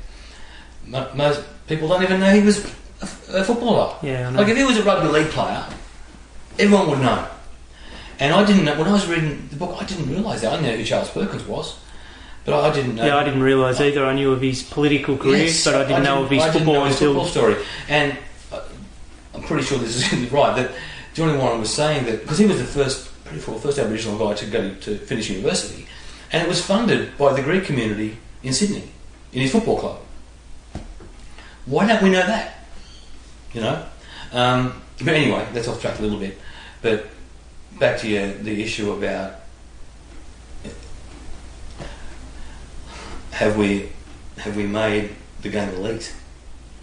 Mo- 0.86 1.11
Most 1.15 1.43
people 1.66 1.89
don't 1.89 2.03
even 2.05 2.20
know 2.20 2.31
he 2.32 2.40
was 2.43 2.65
a, 3.03 3.39
a 3.40 3.44
footballer. 3.44 3.97
yeah, 4.03 4.28
I 4.28 4.31
know. 4.31 4.39
Like 4.39 4.48
if 4.48 4.57
he 4.57 4.65
was 4.65 4.78
a 4.78 4.85
rugby 4.85 5.09
league 5.09 5.28
player, 5.31 5.65
everyone 6.59 6.89
would 6.90 7.01
know. 7.01 7.27
And 8.20 8.32
I 8.32 8.44
didn't 8.47 8.65
know 8.65 8.78
when 8.78 8.86
I 8.89 8.93
was 8.93 9.07
reading 9.09 9.47
the 9.51 9.57
book. 9.57 9.77
I 9.81 9.85
didn't 9.85 10.09
realise 10.09 10.40
that. 10.43 10.53
I 10.59 10.61
knew 10.62 10.77
who 10.77 10.85
Charles 10.85 11.11
Perkins 11.11 11.44
was, 11.47 11.78
but 12.47 12.55
I 12.55 12.73
didn't 12.73 12.94
know. 12.94 13.05
Yeah, 13.05 13.16
I 13.16 13.24
didn't 13.24 13.43
realise 13.43 13.81
either. 13.81 14.06
I 14.06 14.14
knew 14.14 14.32
of 14.32 14.40
his 14.40 14.62
political 14.62 15.16
career, 15.18 15.44
Yes, 15.44 15.64
but 15.64 15.74
I 15.74 15.85
didn't 15.85 16.05
know 16.05 16.23
of 16.24 16.31
his 16.31 16.43
I 16.43 16.52
didn't 16.52 16.66
football 16.66 16.85
his 16.85 16.94
until. 16.94 17.12
football 17.14 17.28
story. 17.28 17.56
And 17.89 18.16
uh, 18.52 18.62
I'm 19.35 19.43
pretty 19.43 19.64
sure 19.64 19.78
this 19.78 20.12
is 20.12 20.31
right 20.32 20.55
that 20.56 20.70
Johnny 21.14 21.36
Warren 21.36 21.60
was 21.60 21.73
saying 21.74 22.06
that 22.06 22.23
because 22.23 22.39
he 22.39 22.47
was 22.47 22.59
the 22.59 22.64
first, 22.64 23.10
pretty 23.24 23.43
sure, 23.43 23.59
first 23.59 23.78
Aboriginal 23.78 24.18
guy 24.18 24.35
to 24.35 24.47
go 24.47 24.74
to 24.74 24.97
finish 24.98 25.28
university, 25.31 25.86
and 26.32 26.43
it 26.43 26.48
was 26.48 26.64
funded 26.64 27.16
by 27.18 27.32
the 27.32 27.43
Greek 27.43 27.64
community 27.64 28.16
in 28.43 28.52
Sydney 28.52 28.85
in 29.32 29.40
his 29.43 29.52
football 29.52 29.78
club. 29.78 29.98
Why 31.66 31.86
don't 31.86 32.02
we 32.02 32.10
know 32.10 32.24
that? 32.27 32.64
You 33.52 33.60
know. 33.62 33.86
Um, 34.32 34.82
but 34.98 35.14
anyway, 35.14 35.47
that's 35.52 35.68
off 35.68 35.81
track 35.81 35.98
a 35.98 36.02
little 36.02 36.18
bit. 36.18 36.39
But 36.82 37.06
back 37.78 37.98
to 38.01 38.09
your, 38.09 38.28
the 38.35 38.62
issue 38.62 38.93
about 38.93 39.40
have 43.37 43.57
we 43.57 43.91
have 44.39 44.57
we 44.57 44.67
made 44.67 45.11
the 45.43 45.51
game 45.51 45.69
elite? 45.71 46.15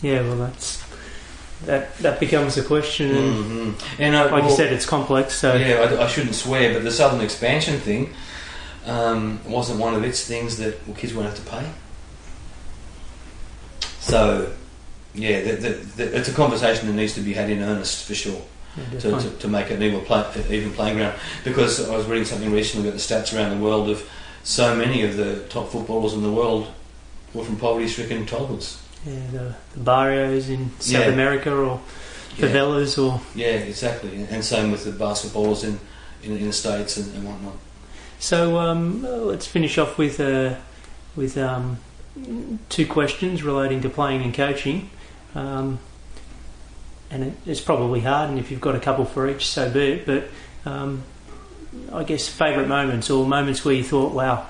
Yeah, 0.02 0.22
well, 0.22 0.38
that's 0.38 0.84
that 1.66 1.98
that 2.00 2.20
becomes 2.20 2.56
the 2.56 2.64
question. 2.64 3.10
And 3.10 3.34
Mm-hmm. 3.34 4.02
And 4.02 4.16
uh, 4.16 4.32
like 4.32 4.44
you 4.44 4.52
said, 4.52 4.72
it's 4.72 4.86
complex. 4.86 5.34
So 5.36 5.56
yeah, 5.56 5.76
I, 5.76 6.04
I 6.04 6.08
shouldn't 6.08 6.36
swear, 6.36 6.74
but 6.74 6.84
the 6.84 6.92
Southern 6.92 7.22
expansion 7.22 7.80
thing 7.80 8.14
um, 8.86 9.40
wasn't 9.48 9.80
one 9.80 9.96
of 9.96 10.04
its 10.04 10.28
things 10.28 10.58
that 10.58 10.86
well, 10.88 10.96
kids 10.96 11.14
won't 11.14 11.28
have 11.28 11.38
to 11.38 11.50
pay. 11.50 11.66
So, 14.00 14.52
yeah, 15.14 15.42
the, 15.42 15.52
the, 15.56 15.70
the, 15.70 16.18
it's 16.18 16.28
a 16.28 16.34
conversation 16.34 16.88
that 16.88 16.94
needs 16.94 17.14
to 17.14 17.22
be 17.22 17.34
had 17.34 17.50
in 17.50 17.62
earnest 17.62 18.06
for 18.06 18.14
sure 18.14 18.42
yeah, 18.76 19.00
to, 19.00 19.20
to, 19.22 19.30
to 19.38 19.48
make 19.48 19.72
it 19.72 19.76
an 19.76 19.84
even, 19.84 20.02
play, 20.02 20.26
even 20.50 20.74
playing 20.74 20.98
ground. 20.98 21.18
Because 21.46 21.90
I 21.90 21.96
was 21.96 22.06
reading 22.06 22.26
something 22.26 22.52
recently 22.52 22.90
about 22.90 23.00
the 23.00 23.04
stats 23.04 23.34
around 23.34 23.58
the 23.58 23.64
world 23.64 23.90
of 23.90 24.08
so 24.44 24.76
many 24.76 25.04
of 25.04 25.16
the 25.18 25.40
top 25.50 25.70
footballers 25.70 26.14
in 26.14 26.22
the 26.24 26.32
world 26.32 26.68
were 27.34 27.44
from 27.44 27.56
poverty-stricken 27.58 28.26
childhoods. 28.26 28.82
yeah, 29.06 29.14
the, 29.32 29.56
the 29.74 29.80
barrios 29.80 30.50
in 30.50 30.70
South 30.80 31.06
Yeah. 31.06 31.12
America 31.14 31.52
or 31.56 31.80
Yeah. 32.38 32.48
favelas 32.48 32.98
or 33.04 33.22
Yeah, 33.36 33.48
exactly. 33.48 34.26
And 34.30 34.44
same 34.44 34.72
with 34.72 34.84
the 34.86 34.92
basketballers 34.92 35.64
in, 35.64 35.80
in, 36.24 36.38
in 36.38 36.48
the 36.48 36.54
States 36.54 36.98
and, 36.98 37.14
and 37.16 37.26
whatnot. 37.26 37.56
So 38.20 38.58
um, 38.60 39.04
let's 39.04 39.46
finish 39.48 39.78
off 39.78 39.98
with 39.98 40.20
uh, 40.20 40.56
with 41.16 41.38
um, 41.38 41.78
two 42.70 42.86
questions 42.88 43.44
relating 43.44 43.82
to 43.82 43.90
playing 43.90 44.22
and 44.24 44.34
coaching. 44.34 44.90
Um, 45.36 45.80
and 47.12 47.24
it, 47.26 47.34
it's 47.46 47.60
probably 47.62 48.00
hard, 48.00 48.30
and 48.30 48.40
if 48.40 48.50
you've 48.50 48.62
got 48.62 48.76
a 48.76 48.80
couple 48.80 49.06
for 49.06 49.30
each, 49.30 49.46
so 49.48 49.70
be 49.70 49.92
it. 49.92 50.06
But 50.06 50.24
um, 50.66 51.04
I 51.92 52.04
guess 52.04 52.28
favourite 52.28 52.68
moments 52.68 53.10
or 53.10 53.26
moments 53.26 53.64
where 53.64 53.74
you 53.76 53.84
thought, 53.84 54.14
"Wow, 54.14 54.48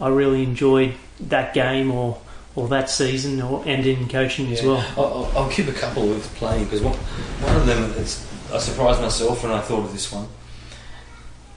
I 0.00 0.08
really 0.08 0.42
enjoyed 0.42 0.94
that 1.20 1.54
game," 1.54 1.90
or 1.90 2.18
or 2.54 2.68
that 2.68 2.90
season, 2.90 3.40
or 3.40 3.62
and 3.66 3.86
in 3.86 4.08
coaching 4.08 4.52
as 4.52 4.62
well. 4.62 4.84
I'll, 4.96 5.30
I'll- 5.36 5.50
give 5.50 5.68
a 5.68 5.72
couple 5.72 6.06
with 6.08 6.26
playing 6.36 6.64
because 6.64 6.82
one, 6.82 6.94
one 6.96 7.56
of 7.56 7.66
them, 7.66 7.92
it's, 7.96 8.26
I 8.52 8.58
surprised 8.58 9.00
myself 9.00 9.42
when 9.42 9.52
I 9.52 9.60
thought 9.60 9.84
of 9.84 9.92
this 9.92 10.10
one. 10.12 10.26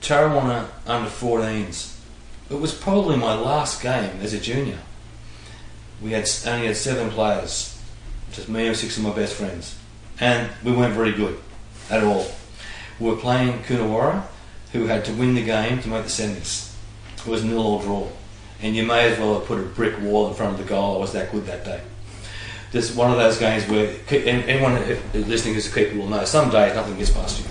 Tarrawanna 0.00 0.66
under 0.86 1.08
14s. 1.08 1.96
It 2.50 2.60
was 2.60 2.74
probably 2.74 3.16
my 3.16 3.34
last 3.34 3.82
game 3.82 4.18
as 4.20 4.32
a 4.32 4.40
junior. 4.40 4.78
We 6.02 6.10
had 6.12 6.28
only 6.46 6.66
had 6.66 6.76
seven 6.76 7.10
players, 7.10 7.80
just 8.32 8.48
me 8.48 8.66
and 8.66 8.76
six 8.76 8.96
of 8.96 9.04
my 9.04 9.12
best 9.12 9.34
friends, 9.34 9.76
and 10.20 10.50
we 10.64 10.72
weren't 10.72 10.94
very 10.94 11.12
good 11.12 11.38
at 11.88 12.02
all. 12.02 12.26
We 12.98 13.08
were 13.10 13.16
playing 13.16 13.60
Koonawarra, 13.62 14.24
who 14.72 14.86
had 14.86 15.04
to 15.04 15.12
win 15.12 15.34
the 15.34 15.44
game 15.44 15.80
to 15.80 15.88
make 15.88 16.04
the 16.04 16.08
semis. 16.08 16.74
It 17.18 17.26
was 17.26 17.44
nil 17.44 17.60
or 17.60 17.82
draw, 17.82 18.08
and 18.60 18.74
you 18.74 18.84
may 18.84 19.10
as 19.10 19.18
well 19.18 19.34
have 19.34 19.44
put 19.46 19.58
a 19.58 19.62
brick 19.62 20.00
wall 20.00 20.28
in 20.28 20.34
front 20.34 20.52
of 20.52 20.58
the 20.58 20.68
goal. 20.68 20.96
I 20.96 20.98
was 20.98 21.12
that 21.12 21.30
good 21.30 21.46
that 21.46 21.64
day 21.64 21.80
this 22.72 22.90
is 22.90 22.96
one 22.96 23.10
of 23.10 23.18
those 23.18 23.38
games 23.38 23.68
where 23.68 23.94
anyone 24.10 24.74
listening 25.12 25.54
who's 25.54 25.70
a 25.70 25.74
keeper 25.74 25.96
will 25.96 26.08
know 26.08 26.24
some 26.24 26.50
days 26.50 26.74
nothing 26.74 26.96
gets 26.96 27.10
past 27.10 27.40
you, 27.40 27.46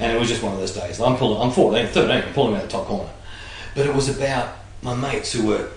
and 0.00 0.16
it 0.16 0.18
was 0.18 0.28
just 0.28 0.42
one 0.42 0.54
of 0.54 0.58
those 0.58 0.72
days. 0.72 0.98
I'm 1.00 1.16
pulling, 1.16 1.40
I'm 1.40 1.52
14, 1.52 1.86
13, 1.88 2.10
I'm 2.10 2.32
pulling 2.32 2.56
out 2.56 2.62
the 2.62 2.68
top 2.68 2.86
corner, 2.86 3.10
but 3.74 3.86
it 3.86 3.94
was 3.94 4.08
about 4.08 4.56
my 4.82 4.94
mates 4.94 5.32
who 5.32 5.46
were 5.46 5.68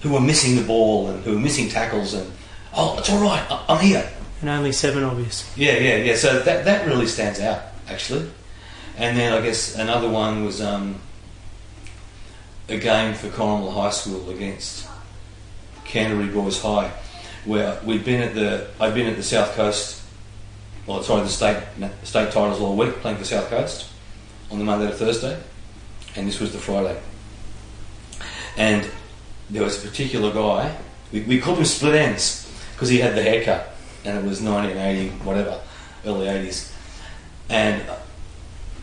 who 0.00 0.12
were 0.12 0.20
missing 0.20 0.56
the 0.56 0.62
ball 0.62 1.06
and 1.08 1.22
who 1.24 1.34
were 1.34 1.40
missing 1.40 1.68
tackles 1.68 2.14
and 2.14 2.30
oh 2.74 2.98
it's 2.98 3.08
all 3.08 3.22
right, 3.22 3.46
I'm 3.68 3.80
here. 3.80 4.10
And 4.40 4.50
only 4.50 4.72
seven 4.72 5.04
obvious. 5.04 5.56
Yeah, 5.56 5.78
yeah, 5.78 5.96
yeah. 5.98 6.16
So 6.16 6.40
that 6.40 6.64
that 6.64 6.84
really 6.84 7.06
stands 7.06 7.38
out 7.38 7.62
actually, 7.88 8.28
and 8.96 9.16
then 9.16 9.32
I 9.32 9.40
guess 9.40 9.76
another 9.76 10.08
one 10.08 10.44
was 10.44 10.60
um, 10.60 11.00
a 12.68 12.78
game 12.78 13.14
for 13.14 13.28
Corrimal 13.28 13.72
High 13.72 13.90
School 13.90 14.30
against 14.30 14.88
Canterbury 15.84 16.28
Boys 16.28 16.60
High, 16.60 16.90
where 17.44 17.80
we'd 17.84 18.04
been 18.04 18.22
at 18.22 18.34
the 18.34 18.68
I'd 18.80 18.94
been 18.94 19.06
at 19.06 19.16
the 19.16 19.22
South 19.22 19.54
Coast, 19.54 20.02
well 20.86 21.02
sorry 21.02 21.22
the 21.22 21.28
state 21.28 21.62
state 22.02 22.32
titles 22.32 22.60
all 22.60 22.76
week 22.76 22.94
playing 22.96 23.18
for 23.18 23.24
South 23.24 23.48
Coast 23.48 23.88
on 24.50 24.58
the 24.58 24.64
Monday 24.64 24.86
to 24.86 24.92
Thursday, 24.92 25.40
and 26.16 26.26
this 26.26 26.40
was 26.40 26.52
the 26.52 26.58
Friday, 26.58 27.00
and 28.56 28.88
there 29.50 29.62
was 29.62 29.84
a 29.84 29.88
particular 29.88 30.32
guy 30.32 30.76
we, 31.12 31.20
we 31.22 31.40
called 31.40 31.58
him 31.58 31.64
Split 31.64 31.94
Ends 31.94 32.50
because 32.72 32.88
he 32.88 32.98
had 32.98 33.14
the 33.14 33.22
haircut 33.22 33.74
and 34.04 34.18
it 34.18 34.24
was 34.24 34.40
1980 34.40 35.24
whatever 35.24 35.60
early 36.06 36.26
80s 36.26 36.72
and 37.48 37.82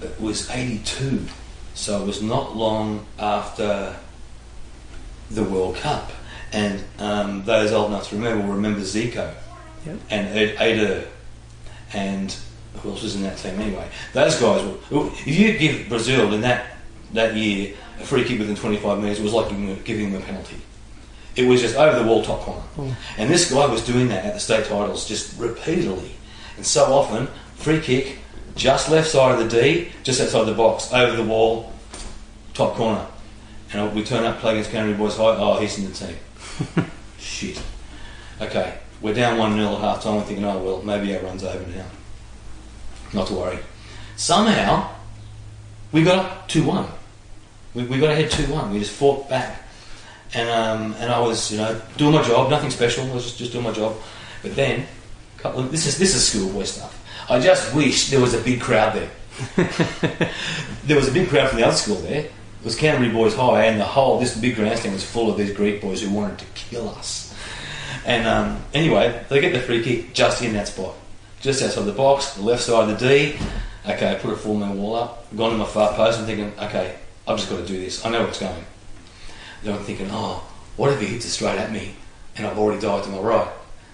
it 0.02 0.20
was 0.20 0.50
82 0.50 1.26
so 1.76 2.02
it 2.02 2.06
was 2.06 2.22
not 2.22 2.56
long 2.56 3.06
after 3.18 3.96
the 5.32 5.44
World 5.44 5.76
Cup 5.78 6.12
and 6.52 6.84
um, 7.00 7.44
those 7.46 7.72
old 7.72 7.88
enough 7.92 8.10
to 8.10 8.16
remember 8.16 8.46
will 8.46 8.54
remember 8.56 8.80
Zico 8.82 9.34
Yep. 9.86 9.98
and 10.10 10.36
Éder 10.58 11.06
and 11.94 12.36
who 12.82 12.90
else 12.92 13.02
was 13.04 13.16
in 13.16 13.24
that 13.24 13.38
team 13.38 13.60
anyway 13.60 13.88
those 14.14 14.36
guys 14.40 14.64
were 14.66 15.08
if 15.14 15.28
you 15.28 15.58
give 15.58 15.88
Brazil 15.90 16.34
in 16.34 16.42
that 16.42 16.78
that 17.14 17.36
year 17.36 17.76
a 18.00 18.04
free 18.04 18.24
kick 18.24 18.40
within 18.40 18.56
25 18.56 19.00
metres 19.02 19.20
it 19.20 19.24
was 19.24 19.34
like 19.34 19.50
giving, 19.50 19.82
giving 19.84 20.12
them 20.12 20.22
a 20.22 20.26
penalty 20.26 20.58
it 21.36 21.46
was 21.48 21.62
just 21.62 21.76
over 21.76 21.98
the 22.00 22.06
wall 22.06 22.22
top 22.24 22.42
corner 22.42 22.62
Oh. 22.78 22.98
and 23.18 23.30
this 23.30 23.52
guy 23.52 23.66
was 23.68 23.86
doing 23.86 24.10
that 24.10 24.26
at 24.26 24.34
the 24.34 24.40
state 24.40 24.66
titles 24.66 25.08
just 25.08 25.40
repeatedly. 25.40 26.12
And 26.58 26.66
so 26.66 26.86
often, 26.92 27.28
free 27.56 27.80
kick, 27.80 28.18
just 28.60 28.90
left 28.90 29.10
side 29.10 29.40
of 29.40 29.50
the 29.50 29.62
D, 29.62 29.90
just 30.04 30.22
outside 30.22 30.46
the 30.46 30.54
box, 30.54 30.94
over 30.94 31.16
the 31.16 31.24
wall, 31.24 31.74
top 32.54 32.76
corner. 32.76 33.06
And 33.74 33.96
we 33.96 34.04
turn 34.04 34.24
up, 34.26 34.40
play 34.40 34.54
against 34.54 34.72
Canterbury 34.72 34.98
Boys 34.98 35.18
High. 35.18 35.36
Oh, 35.38 35.60
he's 35.60 35.78
in 35.80 35.86
the 35.86 35.92
team. 35.92 36.86
Shit. 37.18 37.62
Okay, 38.42 38.78
we're 39.02 39.14
down 39.14 39.38
1 39.38 39.54
0 39.54 39.76
at 39.76 39.80
half 39.80 40.04
time. 40.04 40.16
We're 40.16 40.24
thinking, 40.24 40.46
oh, 40.46 40.64
well, 40.64 40.82
maybe 40.82 41.16
our 41.16 41.24
run's 41.24 41.44
over 41.44 41.66
now. 41.72 41.86
Not 43.14 43.28
to 43.28 43.34
worry. 43.34 43.60
Somehow, 44.16 44.90
we 45.92 46.04
got 46.04 46.26
up 46.26 46.48
2 46.48 46.64
1. 46.64 46.86
We, 47.76 47.84
we 47.86 48.00
got 48.00 48.12
ahead 48.12 48.30
2 48.30 48.52
1. 48.52 48.72
We 48.72 48.80
just 48.80 48.92
fought 48.92 49.30
back 49.30 49.64
and 50.34 50.50
um, 50.50 50.96
and 51.00 51.12
I 51.12 51.20
was 51.20 51.52
you 51.52 51.58
know 51.58 51.80
doing 51.98 52.14
my 52.14 52.24
job, 52.24 52.50
nothing 52.50 52.70
special. 52.70 53.10
I 53.10 53.14
was 53.14 53.24
just, 53.24 53.38
just 53.38 53.52
doing 53.52 53.64
my 53.64 53.72
job. 53.72 53.96
But 54.42 54.56
then, 54.56 54.86
couple 55.42 55.62
of, 55.62 55.72
this 55.72 55.86
is 55.86 55.98
this 55.98 56.16
is 56.16 56.28
schoolboy 56.28 56.64
stuff. 56.64 56.96
I 57.30 57.40
just 57.40 57.74
wish 57.76 58.10
there 58.10 58.22
was 58.22 58.34
a 58.34 58.42
big 58.42 58.62
crowd 58.62 58.96
there. 58.96 59.10
there 60.86 60.98
was 60.98 61.08
a 61.08 61.12
big 61.12 61.30
crowd 61.30 61.50
from 61.50 61.60
the 61.60 61.66
other 61.66 61.76
school 61.76 61.98
there. 61.98 62.26
It 62.26 62.66
was 62.66 62.76
Canterbury 62.76 63.12
Boys 63.14 63.36
High, 63.36 63.66
and 63.66 63.80
the 63.80 63.86
whole 63.86 64.20
this 64.20 64.38
big 64.38 64.56
grandstand 64.56 64.94
was 64.94 65.04
full 65.04 65.32
of 65.32 65.38
these 65.38 65.54
Greek 65.54 65.82
boys 65.82 66.02
who 66.02 66.12
wanted 66.14 66.40
to 66.40 66.46
kill 66.56 66.90
us. 66.90 67.34
And 68.06 68.28
um, 68.28 68.62
anyway, 68.74 69.24
they 69.30 69.40
get 69.40 69.54
the 69.54 69.60
free 69.60 69.84
kick 69.84 70.14
just 70.14 70.42
in 70.42 70.54
that 70.54 70.68
spot, 70.68 70.96
just 71.42 71.62
outside 71.62 71.84
the 71.84 71.94
box, 71.94 72.34
the 72.34 72.42
left 72.42 72.64
side 72.64 72.90
of 72.90 73.00
the 73.00 73.08
D. 73.08 73.38
Okay, 73.86 74.12
I 74.12 74.16
put 74.16 74.34
a 74.34 74.36
four 74.36 74.58
man 74.58 74.78
wall 74.78 74.96
up, 74.96 75.36
gone 75.36 75.52
to 75.52 75.58
my 75.58 75.66
far 75.66 75.94
post, 75.94 76.20
and 76.20 76.28
thinking, 76.28 76.52
okay, 76.60 76.96
I've 77.28 77.38
just 77.38 77.50
got 77.50 77.58
to 77.58 77.66
do 77.66 77.80
this. 77.80 78.06
I 78.06 78.10
know 78.10 78.24
what's 78.24 78.40
going. 78.40 78.66
Then 79.64 79.76
I'm 79.76 79.84
thinking, 79.84 80.10
oh, 80.12 80.44
what 80.76 80.92
if 80.92 81.00
he 81.00 81.08
hits 81.08 81.26
it 81.26 81.30
straight 81.30 81.58
at 81.58 81.72
me 81.72 81.96
and 82.36 82.48
I've 82.48 82.58
already 82.58 82.82
dived 82.82 83.06
to 83.06 83.10
my 83.10 83.20
right? 83.20 83.52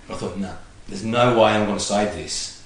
But 0.08 0.16
I 0.16 0.18
thought, 0.18 0.38
no, 0.38 0.56
there's 0.88 1.04
no 1.04 1.40
way 1.40 1.52
I'm 1.52 1.66
going 1.66 1.78
to 1.78 1.84
save 1.84 2.14
this. 2.14 2.64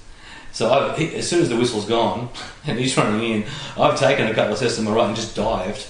So 0.52 0.72
I've, 0.72 1.00
as 1.00 1.28
soon 1.28 1.42
as 1.42 1.48
the 1.48 1.56
whistle's 1.56 1.86
gone 1.86 2.28
and 2.66 2.78
he's 2.78 2.96
running 2.96 3.22
in, 3.22 3.44
I've 3.78 3.98
taken 3.98 4.26
a 4.26 4.34
couple 4.34 4.52
of 4.52 4.58
steps 4.58 4.76
to 4.76 4.82
my 4.82 4.92
right 4.92 5.06
and 5.06 5.16
just 5.16 5.36
dived. 5.36 5.86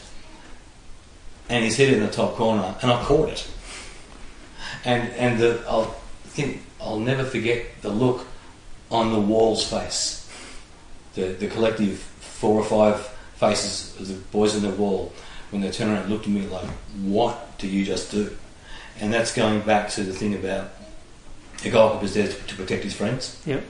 And 1.49 1.65
he's 1.65 1.77
hit 1.77 1.93
in 1.93 2.01
the 2.01 2.11
top 2.11 2.35
corner 2.35 2.77
and 2.81 2.93
I 2.93 3.03
caught 3.05 3.29
it. 3.29 3.51
And 4.85 5.13
and 5.15 5.39
the, 5.41 5.65
I'll 5.69 5.97
think 6.25 6.63
I'll 6.81 7.01
never 7.01 7.25
forget 7.25 7.67
the 7.83 7.89
look 7.89 8.27
on 8.91 9.13
the 9.13 9.21
wall's 9.21 9.69
face. 9.69 10.31
The 11.15 11.33
the 11.33 11.49
collective 11.49 11.99
four 11.99 12.61
or 12.61 12.65
five 12.65 13.01
faces 13.35 13.99
of 14.01 14.09
the 14.09 14.15
boys 14.31 14.55
in 14.55 14.63
the 14.63 14.71
wall 14.71 15.13
when 15.51 15.61
they 15.61 15.71
turned 15.71 15.91
around 15.91 16.03
and 16.03 16.11
looked 16.11 16.27
at 16.27 16.31
me 16.31 16.47
like, 16.47 16.69
"What 17.03 17.59
do 17.59 17.67
you 17.67 17.85
just 17.85 18.13
do?" 18.13 18.37
And 19.01 19.13
that's 19.13 19.35
going 19.35 19.63
back 19.63 19.91
to 19.91 20.05
the 20.05 20.13
thing 20.13 20.35
about 20.35 20.71
a 21.65 21.69
goalkeeper's 21.71 22.15
there 22.15 22.29
to, 22.29 22.35
to 22.35 22.55
protect 22.55 22.85
his 22.85 22.95
friends. 22.95 23.41
Yep. 23.47 23.65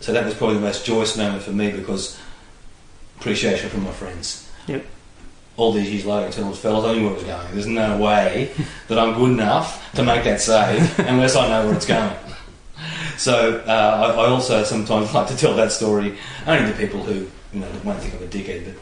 So 0.00 0.12
that 0.12 0.24
was 0.24 0.34
probably 0.34 0.56
the 0.56 0.62
most 0.62 0.84
joyous 0.86 1.16
moment 1.16 1.42
for 1.42 1.52
me 1.52 1.70
because 1.72 2.18
appreciation 3.18 3.68
from 3.70 3.84
my 3.84 3.92
friends. 3.92 4.50
Yep. 4.66 4.84
All 5.56 5.72
these 5.72 5.90
years 5.90 6.04
later, 6.04 6.26
I 6.28 6.30
tell 6.30 6.44
them, 6.44 6.52
fellas, 6.52 6.84
I 6.84 6.94
knew 6.94 7.04
where 7.04 7.12
it 7.12 7.16
was 7.16 7.24
going. 7.24 7.46
There's 7.52 7.66
no 7.66 7.96
way 7.98 8.50
that 8.88 8.98
I'm 8.98 9.14
good 9.14 9.30
enough 9.32 9.90
to 9.94 10.02
make 10.02 10.24
that 10.24 10.40
save 10.40 10.98
unless 10.98 11.34
I 11.36 11.48
know 11.48 11.66
where 11.66 11.74
it's 11.74 11.86
going. 11.86 12.14
So 13.16 13.62
uh, 13.66 14.14
I, 14.16 14.22
I 14.22 14.26
also 14.28 14.62
sometimes 14.64 15.12
like 15.14 15.28
to 15.28 15.36
tell 15.36 15.54
that 15.56 15.72
story 15.72 16.18
only 16.46 16.70
to 16.70 16.76
people 16.78 17.02
who 17.02 17.26
you 17.54 17.60
know 17.60 17.68
won't 17.84 18.00
think 18.00 18.14
I'm 18.14 18.22
a 18.22 18.26
dickhead, 18.26 18.74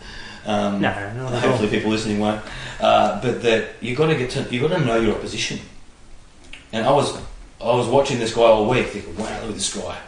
but 0.44 0.50
um, 0.50 0.80
No, 0.80 0.90
not 0.90 1.32
at 1.32 1.44
all. 1.44 1.50
hopefully 1.50 1.70
people 1.70 1.90
listening 1.90 2.18
won't. 2.18 2.42
Uh, 2.80 3.20
but 3.22 3.40
that 3.42 3.74
you 3.80 3.94
got 3.94 4.08
to 4.08 4.16
get 4.16 4.30
to 4.30 4.42
you 4.52 4.60
got 4.60 4.76
to 4.76 4.84
know 4.84 4.96
your 4.98 5.14
opposition. 5.14 5.60
And 6.72 6.84
I 6.84 6.90
was 6.90 7.16
I 7.64 7.74
was 7.74 7.88
watching 7.88 8.18
this 8.18 8.34
guy 8.34 8.42
all 8.42 8.68
week, 8.68 8.86
thinking, 8.88 9.16
wow, 9.16 9.40
look 9.40 9.50
at 9.50 9.54
this 9.54 9.74
guy. 9.74 9.98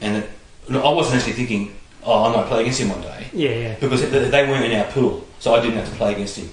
And 0.00 0.18
it, 0.18 0.30
no, 0.68 0.80
I 0.82 0.94
wasn't 0.94 1.16
actually 1.16 1.32
thinking, 1.32 1.74
oh, 2.04 2.24
I 2.24 2.36
might 2.36 2.46
play 2.46 2.60
against 2.62 2.80
him 2.80 2.90
one 2.90 3.00
day 3.00 3.26
Yeah, 3.32 3.50
yeah. 3.50 3.74
because 3.80 4.08
they 4.10 4.30
they 4.30 4.48
weren't 4.48 4.64
in 4.64 4.78
our 4.80 4.90
pool, 4.92 5.26
so 5.40 5.54
I 5.54 5.60
didn't 5.60 5.78
have 5.78 5.88
to 5.90 5.96
play 5.96 6.12
against 6.12 6.36
him. 6.36 6.50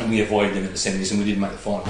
And 0.00 0.10
we 0.10 0.22
avoided 0.22 0.54
them 0.54 0.64
in 0.64 0.70
the 0.70 0.78
semis, 0.78 1.10
and 1.10 1.20
we 1.20 1.26
didn't 1.26 1.40
make 1.40 1.52
the 1.52 1.58
final. 1.58 1.86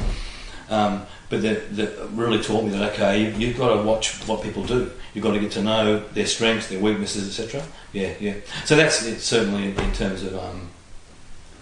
Um, 0.69 1.07
but 1.29 1.43
that, 1.43 1.77
that 1.77 2.09
really 2.13 2.43
taught 2.43 2.65
me 2.65 2.71
that 2.71 2.93
okay, 2.93 3.23
you, 3.23 3.31
you've 3.39 3.57
got 3.57 3.75
to 3.77 3.83
watch 3.83 4.15
what 4.27 4.43
people 4.43 4.65
do. 4.65 4.91
You've 5.15 5.23
got 5.25 5.33
to 5.33 5.41
get 5.41 5.53
to 5.53 5.63
know 5.63 6.01
their 6.15 6.27
strengths, 6.27 6.69
their 6.69 6.81
weaknesses, 6.81 7.29
etc. 7.29 7.65
Yeah, 7.93 8.15
yeah. 8.19 8.35
So 8.65 8.77
that's 8.77 9.05
it, 9.05 9.21
certainly 9.21 9.71
in, 9.71 9.81
in 9.81 9.93
terms 9.93 10.23
of, 10.25 10.35
um, 10.37 10.71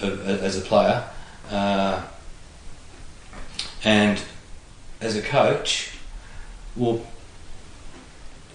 of, 0.01 0.27
as 0.29 0.57
a 0.57 0.61
player, 0.61 1.05
uh, 1.51 2.03
and 3.85 4.23
as 5.01 5.17
a 5.17 5.23
coach. 5.23 5.93
Well, 6.77 7.01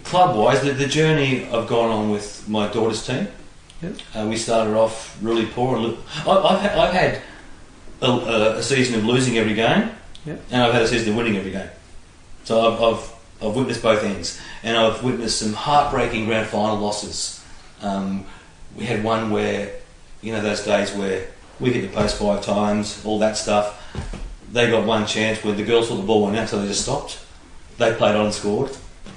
club 0.03 0.35
wise, 0.37 0.61
the, 0.61 0.71
the 0.71 0.87
journey 0.87 1.45
I've 1.45 1.67
gone 1.67 1.89
on 1.91 2.11
with 2.11 2.47
my 2.47 2.67
daughter's 2.67 3.05
team. 3.05 3.27
Yep. 3.81 3.95
Uh, 4.15 4.27
we 4.29 4.37
started 4.37 4.75
off 4.75 5.17
really 5.21 5.45
poor. 5.47 5.77
And 5.77 5.97
I, 6.25 6.31
I've, 6.31 6.59
had, 6.61 6.77
I've 6.77 6.93
had 6.93 7.21
a, 8.01 8.57
a 8.57 8.63
season 8.63 8.95
of 8.99 9.05
losing 9.05 9.37
every 9.37 9.53
game, 9.53 9.91
Yep. 10.25 10.41
and 10.51 10.61
I've 10.63 10.73
had 10.73 10.81
a 10.83 10.87
season 10.87 11.09
of 11.09 11.17
winning 11.17 11.35
every 11.37 11.51
game. 11.51 11.69
So 12.45 12.71
I've, 12.71 12.81
I've, 12.81 13.13
I've 13.49 13.55
witnessed 13.55 13.81
both 13.81 14.03
ends, 14.03 14.39
and 14.63 14.77
I've 14.77 15.03
witnessed 15.03 15.39
some 15.39 15.53
heartbreaking 15.53 16.25
grand 16.25 16.47
final 16.47 16.77
losses. 16.77 17.43
Um, 17.81 18.25
we 18.77 18.85
had 18.85 19.03
one 19.03 19.29
where, 19.29 19.71
you 20.21 20.31
know, 20.31 20.41
those 20.41 20.63
days 20.63 20.91
where 20.93 21.27
we 21.59 21.71
hit 21.73 21.81
the 21.89 21.95
post 21.95 22.17
five 22.17 22.41
times, 22.43 23.03
all 23.05 23.19
that 23.19 23.37
stuff. 23.37 23.81
They 24.55 24.71
got 24.71 24.85
one 24.85 25.05
chance 25.05 25.43
where 25.43 25.53
the 25.53 25.65
girls 25.65 25.89
thought 25.89 25.97
the 25.97 26.03
ball 26.03 26.23
went 26.23 26.37
out, 26.37 26.47
so 26.47 26.61
they 26.61 26.67
just 26.69 26.83
stopped. 26.83 27.19
They 27.77 27.93
played 27.93 28.15
on 28.15 28.27
and 28.27 28.33
scored. 28.33 28.71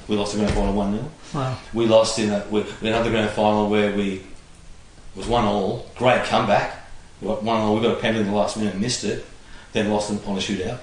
We 0.08 0.16
lost 0.16 0.32
the 0.32 0.40
grand 0.40 0.52
final 0.52 0.74
1 0.74 0.92
0. 0.92 1.10
Wow. 1.32 1.58
We 1.72 1.86
lost 1.86 2.18
in, 2.18 2.30
a, 2.30 2.44
we, 2.50 2.62
in 2.62 2.88
another 2.88 3.10
grand 3.10 3.30
final 3.30 3.70
where 3.70 3.94
we 3.94 4.24
was 5.14 5.28
one 5.28 5.44
all. 5.44 5.86
Great 5.94 6.24
comeback. 6.24 6.84
We 7.20 7.28
got 7.28 7.44
one 7.44 7.60
all. 7.60 7.76
We 7.76 7.82
got 7.82 7.98
a 7.98 8.00
penalty 8.00 8.26
in 8.26 8.32
the 8.32 8.36
last 8.36 8.56
minute, 8.56 8.72
and 8.72 8.82
missed 8.82 9.04
it. 9.04 9.24
Then 9.72 9.88
lost 9.90 10.08
them 10.08 10.18
on 10.28 10.36
a 10.36 10.40
shootout. 10.40 10.80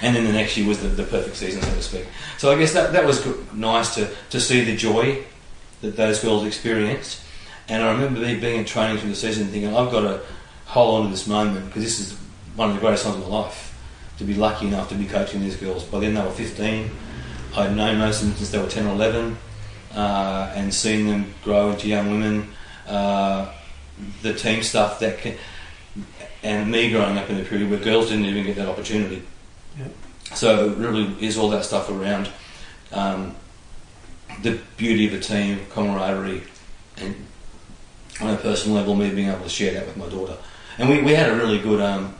And 0.00 0.14
then 0.14 0.24
the 0.24 0.32
next 0.32 0.56
year 0.56 0.68
was 0.68 0.80
the, 0.80 0.86
the 0.86 1.02
perfect 1.02 1.34
season, 1.34 1.60
so 1.60 1.74
to 1.74 1.82
speak. 1.82 2.06
So 2.36 2.52
I 2.52 2.56
guess 2.56 2.72
that 2.74 2.92
that 2.92 3.04
was 3.04 3.26
nice 3.52 3.96
to, 3.96 4.08
to 4.30 4.38
see 4.38 4.62
the 4.62 4.76
joy 4.76 5.24
that 5.80 5.96
those 5.96 6.20
girls 6.20 6.46
experienced. 6.46 7.24
And 7.68 7.82
I 7.82 7.90
remember 7.90 8.20
me 8.20 8.38
being 8.38 8.60
in 8.60 8.64
training 8.64 8.98
through 8.98 9.10
the 9.10 9.16
season 9.16 9.48
thinking, 9.48 9.74
I've 9.74 9.90
got 9.90 10.02
to 10.02 10.20
hold 10.66 11.00
on 11.00 11.06
to 11.06 11.10
this 11.10 11.26
moment 11.26 11.66
because 11.66 11.82
this 11.82 11.98
is 11.98 12.27
one 12.58 12.70
of 12.70 12.74
the 12.74 12.80
greatest 12.80 13.04
times 13.04 13.16
of 13.16 13.22
my 13.22 13.28
life. 13.28 13.64
To 14.18 14.24
be 14.24 14.34
lucky 14.34 14.66
enough 14.66 14.88
to 14.88 14.96
be 14.96 15.06
coaching 15.06 15.40
these 15.40 15.54
girls. 15.54 15.84
By 15.84 16.00
then 16.00 16.14
they 16.14 16.20
were 16.20 16.30
15. 16.30 16.90
I'd 17.56 17.76
known 17.76 17.98
most 17.98 18.20
of 18.20 18.28
them 18.28 18.36
since 18.36 18.50
they 18.50 18.58
were 18.58 18.68
10 18.68 18.86
or 18.88 18.94
11 18.94 19.38
uh, 19.94 20.52
and 20.56 20.74
seeing 20.74 21.06
them 21.06 21.32
grow 21.44 21.70
into 21.70 21.86
young 21.86 22.10
women. 22.10 22.50
Uh, 22.88 23.52
the 24.22 24.34
team 24.34 24.64
stuff 24.64 24.98
that 24.98 25.18
can, 25.18 25.36
and 26.42 26.68
me 26.68 26.90
growing 26.90 27.16
up 27.16 27.30
in 27.30 27.38
a 27.38 27.44
period 27.44 27.70
where 27.70 27.78
girls 27.78 28.08
didn't 28.08 28.24
even 28.24 28.44
get 28.44 28.56
that 28.56 28.68
opportunity. 28.68 29.22
Yep. 29.78 29.92
So 30.34 30.70
it 30.70 30.78
really 30.78 31.14
is 31.24 31.38
all 31.38 31.50
that 31.50 31.64
stuff 31.64 31.88
around 31.88 32.28
um, 32.90 33.36
the 34.42 34.58
beauty 34.76 35.06
of 35.06 35.14
a 35.14 35.20
team, 35.20 35.60
camaraderie, 35.70 36.42
and 36.96 37.14
on 38.20 38.34
a 38.34 38.36
personal 38.36 38.76
level, 38.76 38.96
me 38.96 39.10
being 39.14 39.28
able 39.28 39.44
to 39.44 39.48
share 39.48 39.74
that 39.74 39.86
with 39.86 39.96
my 39.96 40.08
daughter. 40.08 40.36
And 40.76 40.88
we, 40.88 41.02
we 41.02 41.14
had 41.14 41.30
a 41.30 41.36
really 41.36 41.60
good 41.60 41.80
um, 41.80 42.14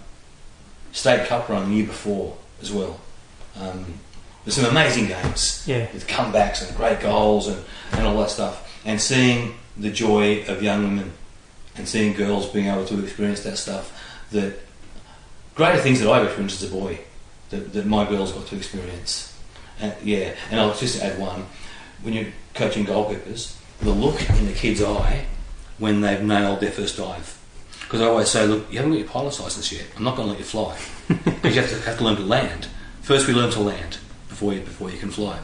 state 0.99 1.27
cup 1.29 1.49
run 1.49 1.71
the 1.71 1.77
year 1.77 1.87
before 1.87 2.37
as 2.61 2.73
well. 2.73 3.01
Um, 3.57 3.95
there's 4.45 4.57
some 4.57 4.65
amazing 4.71 5.07
games 5.07 5.63
Yeah. 5.67 5.87
with 5.93 6.07
comebacks 6.09 6.67
and 6.67 6.77
great 6.77 7.01
goals 7.01 7.47
and, 7.49 7.63
and 7.93 8.07
all 8.07 8.19
that 8.19 8.31
stuff. 8.31 8.65
And 8.85 9.01
seeing 9.01 9.55
the 9.77 9.91
joy 9.91 10.45
of 10.47 10.63
young 10.63 10.83
women 10.83 11.13
and 11.77 11.87
seeing 11.89 12.15
girls 12.15 12.47
being 12.47 12.67
able 12.67 12.85
to 12.87 13.03
experience 13.03 13.43
that 13.43 13.59
stuff, 13.59 13.93
that 14.33 14.59
greater 15.55 15.79
things 15.79 16.01
that 16.01 16.11
I've 16.11 16.25
experienced 16.25 16.63
as 16.63 16.71
a 16.71 16.73
boy, 16.75 16.99
that, 17.51 17.73
that 17.73 17.87
my 17.87 18.05
girls 18.09 18.33
got 18.33 18.47
to 18.49 18.57
experience. 18.57 19.37
And 19.81 19.95
yeah, 20.03 20.35
and 20.51 20.61
I'll 20.61 20.75
just 20.75 21.01
add 21.03 21.19
one. 21.19 21.47
When 22.03 22.15
you're 22.15 22.33
coaching 22.55 22.85
goalkeepers, 22.87 23.57
the 23.81 23.91
look 23.91 24.29
in 24.31 24.47
the 24.47 24.53
kid's 24.53 24.83
eye 24.83 25.27
when 25.79 26.01
they've 26.01 26.23
nailed 26.23 26.61
their 26.61 26.73
first 26.73 26.97
dive. 26.97 27.38
Because 27.89 28.03
I 28.03 28.05
always 28.05 28.29
say, 28.29 28.47
look, 28.47 28.71
you 28.71 28.77
haven't 28.77 28.93
got 28.93 28.99
your 28.99 29.09
pilot's 29.09 29.41
license 29.41 29.73
yet. 29.73 29.87
I'm 29.97 30.05
not 30.05 30.15
going 30.15 30.27
to 30.27 30.33
let 30.33 30.39
you 30.39 30.45
fly 30.45 30.79
because 31.09 31.57
you 31.57 31.63
have 31.63 31.71
to, 31.71 31.81
have 31.81 31.97
to 31.97 32.05
learn 32.05 32.17
to 32.17 32.23
land. 32.23 32.69
First, 33.01 33.27
we 33.27 33.33
learn 33.33 33.51
to 33.53 33.61
land 33.61 33.97
before 34.29 34.53
you 34.53 34.61
before 34.61 34.91
you 34.91 34.99
can 34.99 35.11
fly. 35.11 35.39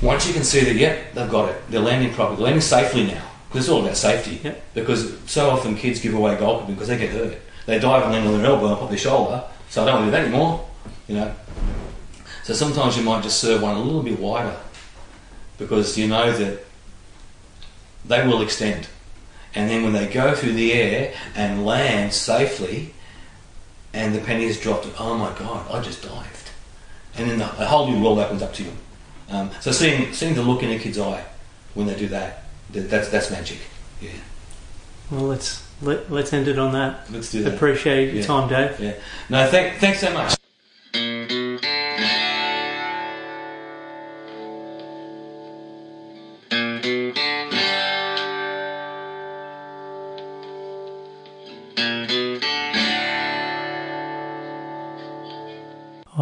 Once 0.00 0.28
you 0.28 0.32
can 0.32 0.44
see 0.44 0.60
that, 0.60 0.76
yep, 0.76 1.14
they've 1.14 1.28
got 1.28 1.48
it. 1.48 1.60
They're 1.70 1.80
landing 1.80 2.14
properly. 2.14 2.36
They're 2.36 2.44
landing 2.44 2.60
safely 2.60 3.06
now. 3.08 3.24
Because 3.48 3.64
it's 3.64 3.68
all 3.68 3.82
about 3.82 3.96
safety. 3.96 4.40
Yep. 4.44 4.74
Because 4.74 5.18
so 5.26 5.50
often 5.50 5.74
kids 5.74 5.98
give 5.98 6.14
away 6.14 6.36
goalkeeping 6.36 6.68
because 6.68 6.86
they 6.86 6.98
get 6.98 7.10
hurt. 7.10 7.36
They 7.66 7.80
dive 7.80 8.04
and 8.04 8.12
land 8.12 8.28
on 8.28 8.40
their 8.40 8.46
elbow 8.46 8.68
and 8.68 8.78
pop 8.78 8.88
their 8.88 8.96
shoulder. 8.96 9.42
So 9.70 9.82
I 9.82 9.86
don't 9.86 9.94
want 9.96 10.04
to 10.04 10.10
do 10.12 10.22
that 10.22 10.28
anymore. 10.28 10.68
You 11.08 11.16
know. 11.16 11.34
So 12.44 12.54
sometimes 12.54 12.96
you 12.96 13.02
might 13.02 13.24
just 13.24 13.40
serve 13.40 13.60
one 13.62 13.74
a 13.74 13.80
little 13.80 14.04
bit 14.04 14.20
wider 14.20 14.56
because 15.58 15.98
you 15.98 16.06
know 16.06 16.30
that 16.30 16.64
they 18.04 18.24
will 18.24 18.40
extend. 18.40 18.86
And 19.54 19.68
then 19.70 19.82
when 19.82 19.92
they 19.92 20.06
go 20.06 20.34
through 20.34 20.52
the 20.52 20.72
air 20.72 21.14
and 21.34 21.64
land 21.64 22.12
safely, 22.12 22.94
and 23.94 24.14
the 24.14 24.20
penny 24.20 24.46
has 24.46 24.60
dropped, 24.60 24.86
oh 24.98 25.16
my 25.16 25.32
god, 25.38 25.70
I 25.70 25.80
just 25.82 26.02
dived. 26.02 26.50
And 27.16 27.28
then 27.30 27.38
the, 27.38 27.44
a 27.44 27.66
whole 27.66 27.88
new 27.90 28.02
world 28.02 28.18
opens 28.18 28.42
up 28.42 28.52
to 28.54 28.64
you. 28.64 28.72
Um, 29.30 29.50
so 29.60 29.72
seeing, 29.72 30.12
seeing 30.12 30.34
the 30.34 30.42
look 30.42 30.62
in 30.62 30.70
a 30.70 30.78
kid's 30.78 30.98
eye 30.98 31.24
when 31.74 31.86
they 31.86 31.96
do 31.96 32.08
that, 32.08 32.44
that 32.72 32.88
that's, 32.90 33.08
that's 33.08 33.30
magic. 33.30 33.58
Yeah, 34.00 34.10
Well, 35.10 35.22
let's 35.24 35.66
let, 35.82 36.10
let's 36.12 36.32
end 36.32 36.48
it 36.48 36.58
on 36.58 36.72
that. 36.72 37.10
let's 37.10 37.32
do 37.32 37.42
that. 37.42 37.54
Appreciate 37.54 38.08
your 38.14 38.16
Yeah. 38.22 38.26
time, 38.26 38.48
Dave. 38.48 38.78
Yeah. 38.80 38.94
No, 39.28 39.48
thank, 39.50 39.78
thanks 39.78 40.00
so 40.00 40.12
much. 40.12 40.37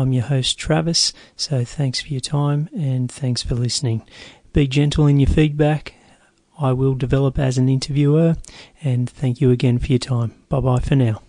I'm 0.07 0.13
your 0.13 0.23
host, 0.23 0.57
Travis. 0.57 1.13
So 1.35 1.65
thanks 1.65 2.01
for 2.01 2.07
your 2.07 2.21
time 2.21 2.69
and 2.73 3.11
thanks 3.11 3.43
for 3.43 3.57
listening. 3.57 4.03
Be 4.53 4.69
gentle 4.69 5.09
in 5.09 5.19
your 5.19 5.29
feedback. 5.29 5.95
I 6.61 6.73
will 6.75 6.95
develop 6.95 7.41
as 7.41 7.59
an 7.59 7.69
interviewer. 7.69 8.37
And 8.85 9.11
thank 9.11 9.41
you 9.41 9.51
again 9.51 9.81
for 9.81 9.87
your 9.87 9.99
time. 9.99 10.33
Bye 10.49 10.61
bye 10.61 10.79
for 10.79 10.95
now. 10.95 11.26